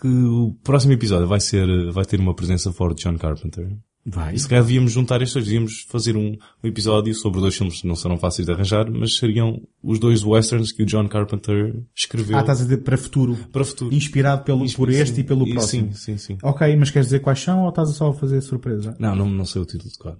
que 0.01 0.09
o 0.09 0.55
próximo 0.65 0.95
episódio 0.95 1.29
vai 1.29 1.39
ser, 1.39 1.67
vai 1.93 2.05
ter 2.05 2.19
uma 2.19 2.35
presença 2.35 2.73
forte 2.73 2.99
de 2.99 3.03
John 3.11 3.19
Carpenter. 3.19 3.69
Vai. 4.05 4.35
E 4.35 4.39
se 4.39 4.49
calhar 4.49 4.65
devíamos 4.65 4.91
juntar 4.91 5.23
estes, 5.23 5.45
devíamos 5.45 5.83
fazer 5.89 6.17
um, 6.17 6.37
um 6.63 6.67
episódio 6.67 7.15
sobre 7.15 7.41
dois 7.41 7.55
filmes 7.57 7.81
que 7.81 7.87
não 7.87 7.95
serão 7.95 8.19
fáceis 8.19 8.47
de 8.47 8.53
arranjar, 8.53 8.91
mas 8.91 9.17
seriam 9.17 9.63
os 9.81 10.01
dois 10.01 10.25
westerns 10.25 10.73
que 10.73 10.83
o 10.83 10.87
John 10.87 11.07
Carpenter 11.09 11.73
escreveu 11.95 12.37
Ah, 12.37 12.41
estás 12.41 12.61
a 12.61 12.65
dizer 12.65 12.79
para 12.79 12.97
futuro. 12.99 13.37
para 13.53 13.65
futuro. 13.65 13.95
Inspirado 13.95 14.43
pelo, 14.43 14.69
por 14.75 14.91
este 14.91 15.15
Sim, 15.15 15.21
e 15.21 15.25
pelo 15.25 15.49
próximo. 15.49 15.95
Sim, 15.95 16.17
sim, 16.17 16.35
sim. 16.35 16.39
Ok, 16.43 16.75
mas 16.77 16.91
queres 16.91 17.07
dizer 17.07 17.21
quais 17.21 17.39
são 17.41 17.63
ou 17.63 17.69
estás 17.69 17.91
só 17.91 18.09
a 18.09 18.15
fazer 18.15 18.41
surpresa? 18.41 18.97
Não, 18.99 19.15
não, 19.15 19.29
não 19.31 19.45
sei 19.45 19.63
o 19.63 19.65
título 19.65 19.91
de 19.93 19.99
cor. 19.99 20.17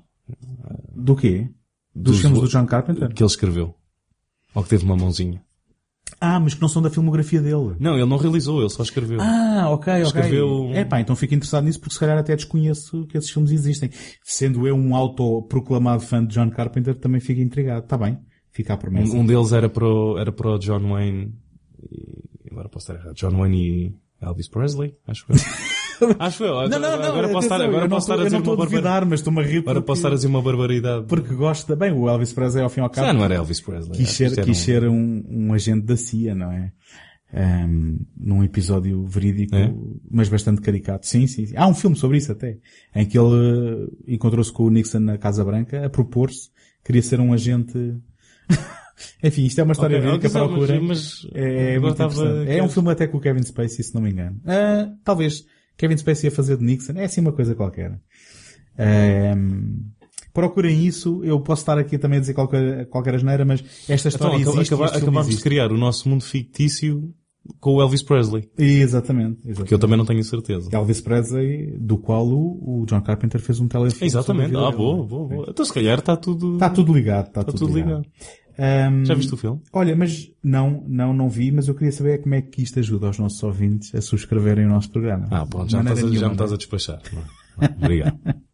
Do 0.95 1.17
quê? 1.17 1.49
Dos, 1.95 2.13
Dos- 2.15 2.21
filmes 2.21 2.41
do 2.41 2.49
John 2.49 2.67
Carpenter? 2.67 3.13
Que 3.13 3.23
ele 3.23 3.31
escreveu. 3.31 3.75
Ou 4.55 4.63
que 4.63 4.69
teve 4.69 4.85
uma 4.85 4.97
mãozinha. 4.97 5.43
Ah, 6.25 6.39
mas 6.39 6.55
que 6.55 6.61
não 6.63 6.69
são 6.69 6.81
da 6.81 6.89
filmografia 6.89 7.41
dele. 7.43 7.75
Não, 7.81 7.95
ele 7.97 8.07
não 8.07 8.17
realizou, 8.17 8.61
ele 8.61 8.71
só 8.71 8.85
escreveu. 8.85 9.21
Ah, 9.21 9.67
ok, 9.71 9.93
ok. 9.93 10.03
Escreveu- 10.05 10.71
É 10.73 10.85
pá, 10.85 11.01
então 11.01 11.17
fico 11.17 11.35
interessado 11.35 11.65
nisso 11.65 11.81
porque 11.81 11.95
se 11.95 11.99
calhar 11.99 12.17
até 12.17 12.37
desconheço 12.37 13.05
que 13.09 13.19
esses 13.19 13.29
filmes 13.31 13.51
existem. 13.51 13.91
Sendo 14.23 14.67
eu 14.69 14.77
um 14.77 14.95
autoproclamado 14.95 16.01
fã 16.03 16.25
de 16.25 16.33
John 16.35 16.49
Carpenter, 16.51 16.95
também 16.95 17.21
fico 17.21 17.41
intrigado. 17.41 17.83
Está 17.83 17.99
bem, 17.99 18.19
fica 18.53 18.75
a 18.75 18.77
promessa. 18.77 19.17
Um, 19.17 19.27
deles 19.27 19.51
era 19.53 19.69
para 19.69 19.85
o, 19.85 20.17
era 20.17 20.31
para 20.31 20.49
o 20.51 20.59
John 20.59 20.91
Wayne 20.91 21.35
e, 21.91 22.51
agora 22.53 22.69
posso 22.69 22.93
estar 22.93 23.03
errado. 23.03 23.17
John 23.17 23.37
Wayne 23.37 23.59
e 23.59 23.95
Elvis 24.25 24.49
Presley, 24.49 24.95
acho 25.09 25.27
eu. 25.29 25.35
acho 26.19 26.45
eu. 26.45 26.55
Não, 26.69 26.79
não, 26.79 26.81
não. 26.99 27.05
Agora 27.05 27.29
posso 27.29 27.47
estar, 27.47 27.61
agora 27.63 27.89
posso 27.89 28.11
estar 28.11 28.21
a 28.21 28.25
dizer 28.25 28.37
uma 28.37 28.53
a 28.53 28.57
barbaridade. 28.57 29.07
mas 29.09 29.21
estou-me 29.21 29.41
a 29.41 29.43
rir 29.45 29.59
Agora 29.59 29.83
posso 29.83 29.99
estar 30.01 30.13
a 30.13 30.15
dizer 30.15 30.27
uma 30.29 30.43
barbaridade. 30.43 31.05
porque 31.07 31.35
gosta... 31.35 31.75
Bem, 31.77 31.93
o 31.93 32.09
Elvis 32.09 32.33
Presley 32.33 32.63
ao 32.65 32.71
fim 32.71 32.81
e 32.81 32.83
ao 32.83 32.91
cabo 32.91 33.07
Já 33.07 33.13
não 33.13 33.25
era 33.25 33.35
Elvis 33.35 33.61
Presley. 33.61 33.97
quis 33.97 34.09
que 34.09 34.15
ser, 34.15 34.45
quis 34.45 34.59
um- 34.59 34.61
ser 34.61 34.89
um, 34.89 35.25
um 35.29 35.53
agente 35.55 35.83
da 35.87 35.97
CIA, 35.97 36.35
não 36.35 36.51
é? 36.53 36.73
Ahm, 37.35 37.97
num 38.17 38.45
episódio 38.45 39.07
verídico, 39.07 39.57
É? 39.57 39.73
mas 40.11 40.29
bastante 40.29 40.61
caricato. 40.61 41.07
Sim, 41.07 41.27
sim, 41.27 41.47
sim. 41.47 41.57
Há 41.57 41.67
um 41.67 41.75
filme 41.75 41.97
sobre 41.97 42.19
isso 42.19 42.31
até, 42.31 42.59
em 42.95 43.07
que 43.07 43.19
ele 43.19 43.89
eh, 44.07 44.13
encontrou-se 44.15 44.53
com 44.53 44.65
o 44.65 44.71
Nixon 44.71 44.99
na 45.01 45.17
Casa 45.17 45.43
Branca 45.43 45.87
a 45.87 45.89
propor-se, 45.89 46.51
queria 46.85 47.01
ser 47.03 47.21
um 47.21 47.33
agente... 47.33 47.97
Enfim, 49.25 49.47
isto 49.47 49.59
é 49.61 49.65
uma 49.65 49.73
história 49.73 49.97
Ok, 49.99 50.07
verídica, 50.11 50.31
procurem. 50.39 50.81
mas- 50.81 51.27
É, 51.35 51.75
é. 51.77 52.59
É 52.59 52.63
um 52.63 52.69
filme 52.69 52.91
até 52.93 53.07
com 53.07 53.17
o 53.17 53.21
Kevin 53.21 53.43
Spacey, 53.43 53.83
se 53.83 53.95
não 53.95 54.03
me 54.03 54.11
engano. 54.11 54.39
Ah, 54.47 54.91
talvez 55.03 55.45
Kevin 55.77 55.97
Spacey 55.97 56.29
a 56.29 56.33
fazer 56.33 56.57
de 56.57 56.65
Nixon. 56.65 56.93
É 56.97 57.05
assim 57.05 57.21
uma 57.21 57.33
coisa 57.33 57.55
qualquer. 57.55 57.99
Ahm, 58.79 59.81
procurem 60.33 60.85
isso. 60.87 61.23
Eu 61.25 61.41
posso 61.41 61.63
estar 61.63 61.79
aqui 61.79 61.99
também 61.99 62.19
a 62.19 62.21
dizer 62.21 62.35
qualquer, 62.35 62.87
qualquer 62.87 63.15
asneira, 63.15 63.45
mas 63.45 63.61
esta 63.89 64.09
Então, 64.09 64.09
história 64.09 64.37
acaba- 64.39 64.57
existe. 64.57 64.75
acaba- 64.99 65.23
de 65.25 65.37
criar 65.39 65.73
o 65.73 65.77
nosso 65.77 66.09
mundo 66.09 66.25
fictício 66.25 67.13
com 67.59 67.75
o 67.75 67.83
Elvis 67.83 68.03
Presley. 68.03 68.49
Exatamente. 68.57 69.41
Que 69.43 69.49
eu 69.49 69.51
exatamente. 69.53 69.81
também 69.81 69.99
não 69.99 70.05
tenho 70.07 70.23
certeza. 70.25 70.69
Elvis 70.73 71.01
Presley, 71.01 71.77
do 71.79 71.99
qual 71.99 72.27
o, 72.27 72.83
o 72.83 72.87
John 72.87 73.01
Carpenter 73.03 73.41
fez 73.41 73.59
um 73.61 73.67
telefilme. 73.67 74.07
Exatamente. 74.07 74.55
Ah, 74.57 74.71
boa, 74.71 75.05
boa, 75.05 75.29
boa. 75.29 75.47
Então 75.49 75.65
se 75.65 75.73
calhar 75.73 75.99
está 75.99 76.17
tudo... 76.17 76.55
Está 76.55 76.71
tudo 76.71 76.95
ligado. 76.95 77.27
Está, 77.29 77.41
Está 77.41 77.53
tudo, 77.53 77.67
tudo 77.67 77.75
ligado. 77.77 78.03
ligado. 78.03 78.07
Ahm, 78.59 79.05
Já 79.05 79.15
viste 79.15 79.33
o 79.35 79.37
filme? 79.37 79.61
Olha, 79.73 79.97
mas 79.97 80.31
não, 80.43 80.85
não, 80.87 81.13
não 81.13 81.29
vi, 81.29 81.51
mas 81.51 81.69
eu 81.69 81.75
queria 81.75 81.93
saber 81.93 82.23
como 82.23 82.35
é 82.35 82.43
que 82.43 82.63
isto 82.63 82.79
ajuda 82.79 83.07
aos 83.07 83.19
nossos 83.19 83.43
ouvintes 83.43 83.95
a 83.95 84.01
subscreverem 84.01 84.67
o 84.67 84.69
nosso 84.69 84.91
programa. 84.91 85.27
Ah, 85.31 85.47
pronto, 85.47 85.71
já 85.71 85.81
estás 85.81 86.05
a, 86.05 86.09
já 86.11 86.27
me 86.27 86.35
estás 86.35 86.53
a 86.53 86.57
despachar. 86.57 87.03
Obrigado. 87.79 88.19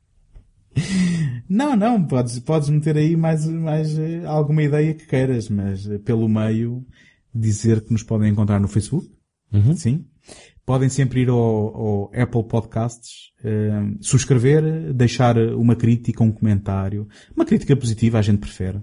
Não, 1.48 1.74
não, 1.74 2.04
podes, 2.04 2.38
podes 2.40 2.68
meter 2.68 2.96
aí 2.96 3.16
mais, 3.16 3.46
mais 3.46 3.98
eh, 3.98 4.24
alguma 4.24 4.62
ideia 4.62 4.94
que 4.94 5.06
queiras, 5.06 5.48
mas 5.48 5.88
eh, 5.88 5.98
pelo 5.98 6.28
meio 6.28 6.84
dizer 7.34 7.80
que 7.80 7.92
nos 7.92 8.02
podem 8.02 8.30
encontrar 8.30 8.60
no 8.60 8.68
Facebook. 8.68 9.08
Uhum. 9.52 9.74
Sim. 9.74 10.04
Podem 10.66 10.90
sempre 10.90 11.22
ir 11.22 11.30
ao, 11.30 11.36
ao 11.36 12.12
Apple 12.14 12.44
Podcasts, 12.44 13.32
eh, 13.42 13.70
subscrever, 14.00 14.92
deixar 14.92 15.38
uma 15.54 15.74
crítica, 15.74 16.22
um 16.22 16.30
comentário. 16.30 17.08
Uma 17.34 17.46
crítica 17.46 17.74
positiva, 17.74 18.18
a 18.18 18.22
gente 18.22 18.38
prefere. 18.38 18.80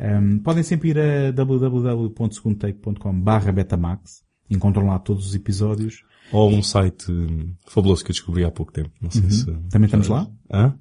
Um, 0.00 0.38
podem 0.38 0.62
sempre 0.62 0.90
ir 0.90 0.98
a 0.98 1.30
www.segundotake.com 1.32 3.20
barra 3.20 3.52
Betamax. 3.52 4.22
Encontram 4.48 4.86
lá 4.86 4.98
todos 4.98 5.26
os 5.26 5.34
episódios. 5.34 6.02
Ou 6.32 6.50
um 6.50 6.62
site 6.62 7.10
hum, 7.10 7.54
fabuloso 7.66 8.04
que 8.04 8.10
eu 8.10 8.14
descobri 8.14 8.44
há 8.44 8.50
pouco 8.50 8.72
tempo. 8.72 8.90
Não 9.00 9.10
sei 9.10 9.30
se... 9.30 9.46
Também 9.70 9.86
estamos 9.86 10.08
lá? 10.08 10.28
Hã? 10.50 10.74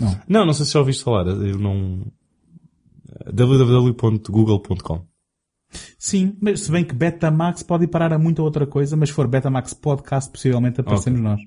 Não. 0.00 0.20
Não, 0.28 0.46
não 0.46 0.52
sei 0.52 0.66
se 0.66 0.72
já 0.72 0.80
ouviste 0.80 1.04
falar. 1.04 1.26
Eu 1.26 1.58
não... 1.58 2.06
www.google.com 3.32 5.06
Sim, 5.98 6.36
mas 6.40 6.62
se 6.62 6.70
bem 6.70 6.84
que 6.84 6.94
Betamax 6.94 7.62
pode 7.62 7.84
ir 7.84 7.88
parar 7.88 8.12
a 8.12 8.18
muita 8.18 8.42
outra 8.42 8.66
coisa, 8.66 8.96
mas 8.96 9.08
se 9.08 9.14
for 9.14 9.26
Betamax 9.26 9.74
Podcast, 9.74 10.30
possivelmente 10.30 10.80
aparecemos 10.80 11.20
nós. 11.20 11.40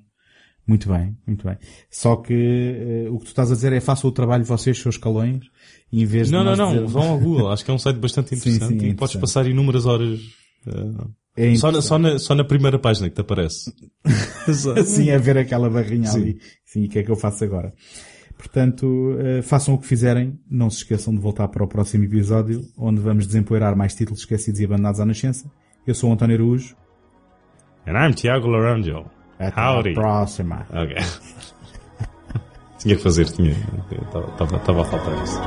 Muito 0.68 0.89
bem, 0.89 1.15
muito 1.26 1.48
bem. 1.48 1.57
Só 1.89 2.18
que 2.18 2.34
eh, 2.34 3.10
o 3.10 3.18
que 3.19 3.26
tu 3.26 3.27
estás 3.30 3.49
a 3.52 3.56
dizer 3.56 3.72
é 3.72 3.80
façam 3.80 4.10
o 4.10 4.14
trabalho 4.14 4.44
vocês, 4.44 4.77
seus 4.77 4.98
calões, 4.98 5.45
em 5.94 6.03
vez 6.06 6.30
Não, 6.30 6.39
de 6.39 6.45
não, 6.45 6.56
não. 6.57 6.73
dizer- 6.73 6.85
Vão 6.88 7.10
ao 7.11 7.18
Google. 7.19 7.49
Acho 7.53 7.64
que 7.64 7.72
é 7.72 7.73
um 7.73 7.77
site 7.80 7.98
bastante 7.98 8.30
Sim, 8.30 8.35
interessante 8.35 8.80
sim, 8.80 8.85
é 8.85 8.89
e 8.89 8.94
podes 8.94 9.15
interessante. 9.15 9.22
passar 9.22 9.48
inúmeras 9.49 9.85
horas 9.85 10.19
uh, 10.68 11.10
É 11.38 11.56
Só 11.56 11.72
na, 11.72 11.81
só, 11.81 11.98
na, 11.98 12.19
só 12.19 12.35
na 12.35 12.44
primeira 12.44 12.77
página 12.77 13.07
que 13.10 13.15
te 13.15 13.22
aparece. 13.22 13.72
assim 14.77 15.10
a 15.11 15.18
ver 15.18 15.38
aquela 15.38 15.69
barrinha 15.69 16.11
ali. 16.11 16.38
Sim, 16.65 16.85
o 16.85 16.89
que 16.89 16.99
é 16.99 17.03
que 17.03 17.11
eu 17.11 17.15
faço 17.15 17.44
agora? 17.45 17.73
Portanto, 18.38 19.15
eh, 19.19 19.41
façam 19.41 19.73
o 19.73 19.77
que 19.80 19.88
fizerem, 19.88 20.38
não 20.48 20.69
se 20.69 20.77
esqueçam 20.80 21.11
de 21.15 21.19
voltar 21.19 21.48
para 21.48 21.64
o 21.64 21.68
próximo 21.68 22.03
episódio, 22.03 22.61
onde 22.77 22.99
vamos 23.02 23.26
desempoeirar 23.26 23.76
mais 23.76 23.95
títulos 23.95 24.19
esquecidos 24.19 24.60
e 24.60 24.65
abandonados 24.65 24.99
à 24.99 25.06
nascença. 25.06 25.49
Eu 25.88 25.95
sou 25.95 26.10
o 26.10 26.14
António 26.14 26.35
Araújo. 26.35 26.76
And 27.88 27.94
I'm 27.94 28.14
Tiago 28.14 28.48
Laranjo. 28.48 29.06
Até 29.39 29.61
Howdy. 29.61 29.91
a 29.91 29.93
próxima. 29.93 30.65
Ok. 30.72 30.95
tinha 32.80 32.95
que 32.95 33.03
fazer, 33.03 33.26
tinha. 33.26 33.51
Estava 33.51 34.81
a 34.81 34.85
faltar 34.85 35.23
isso. 35.23 35.39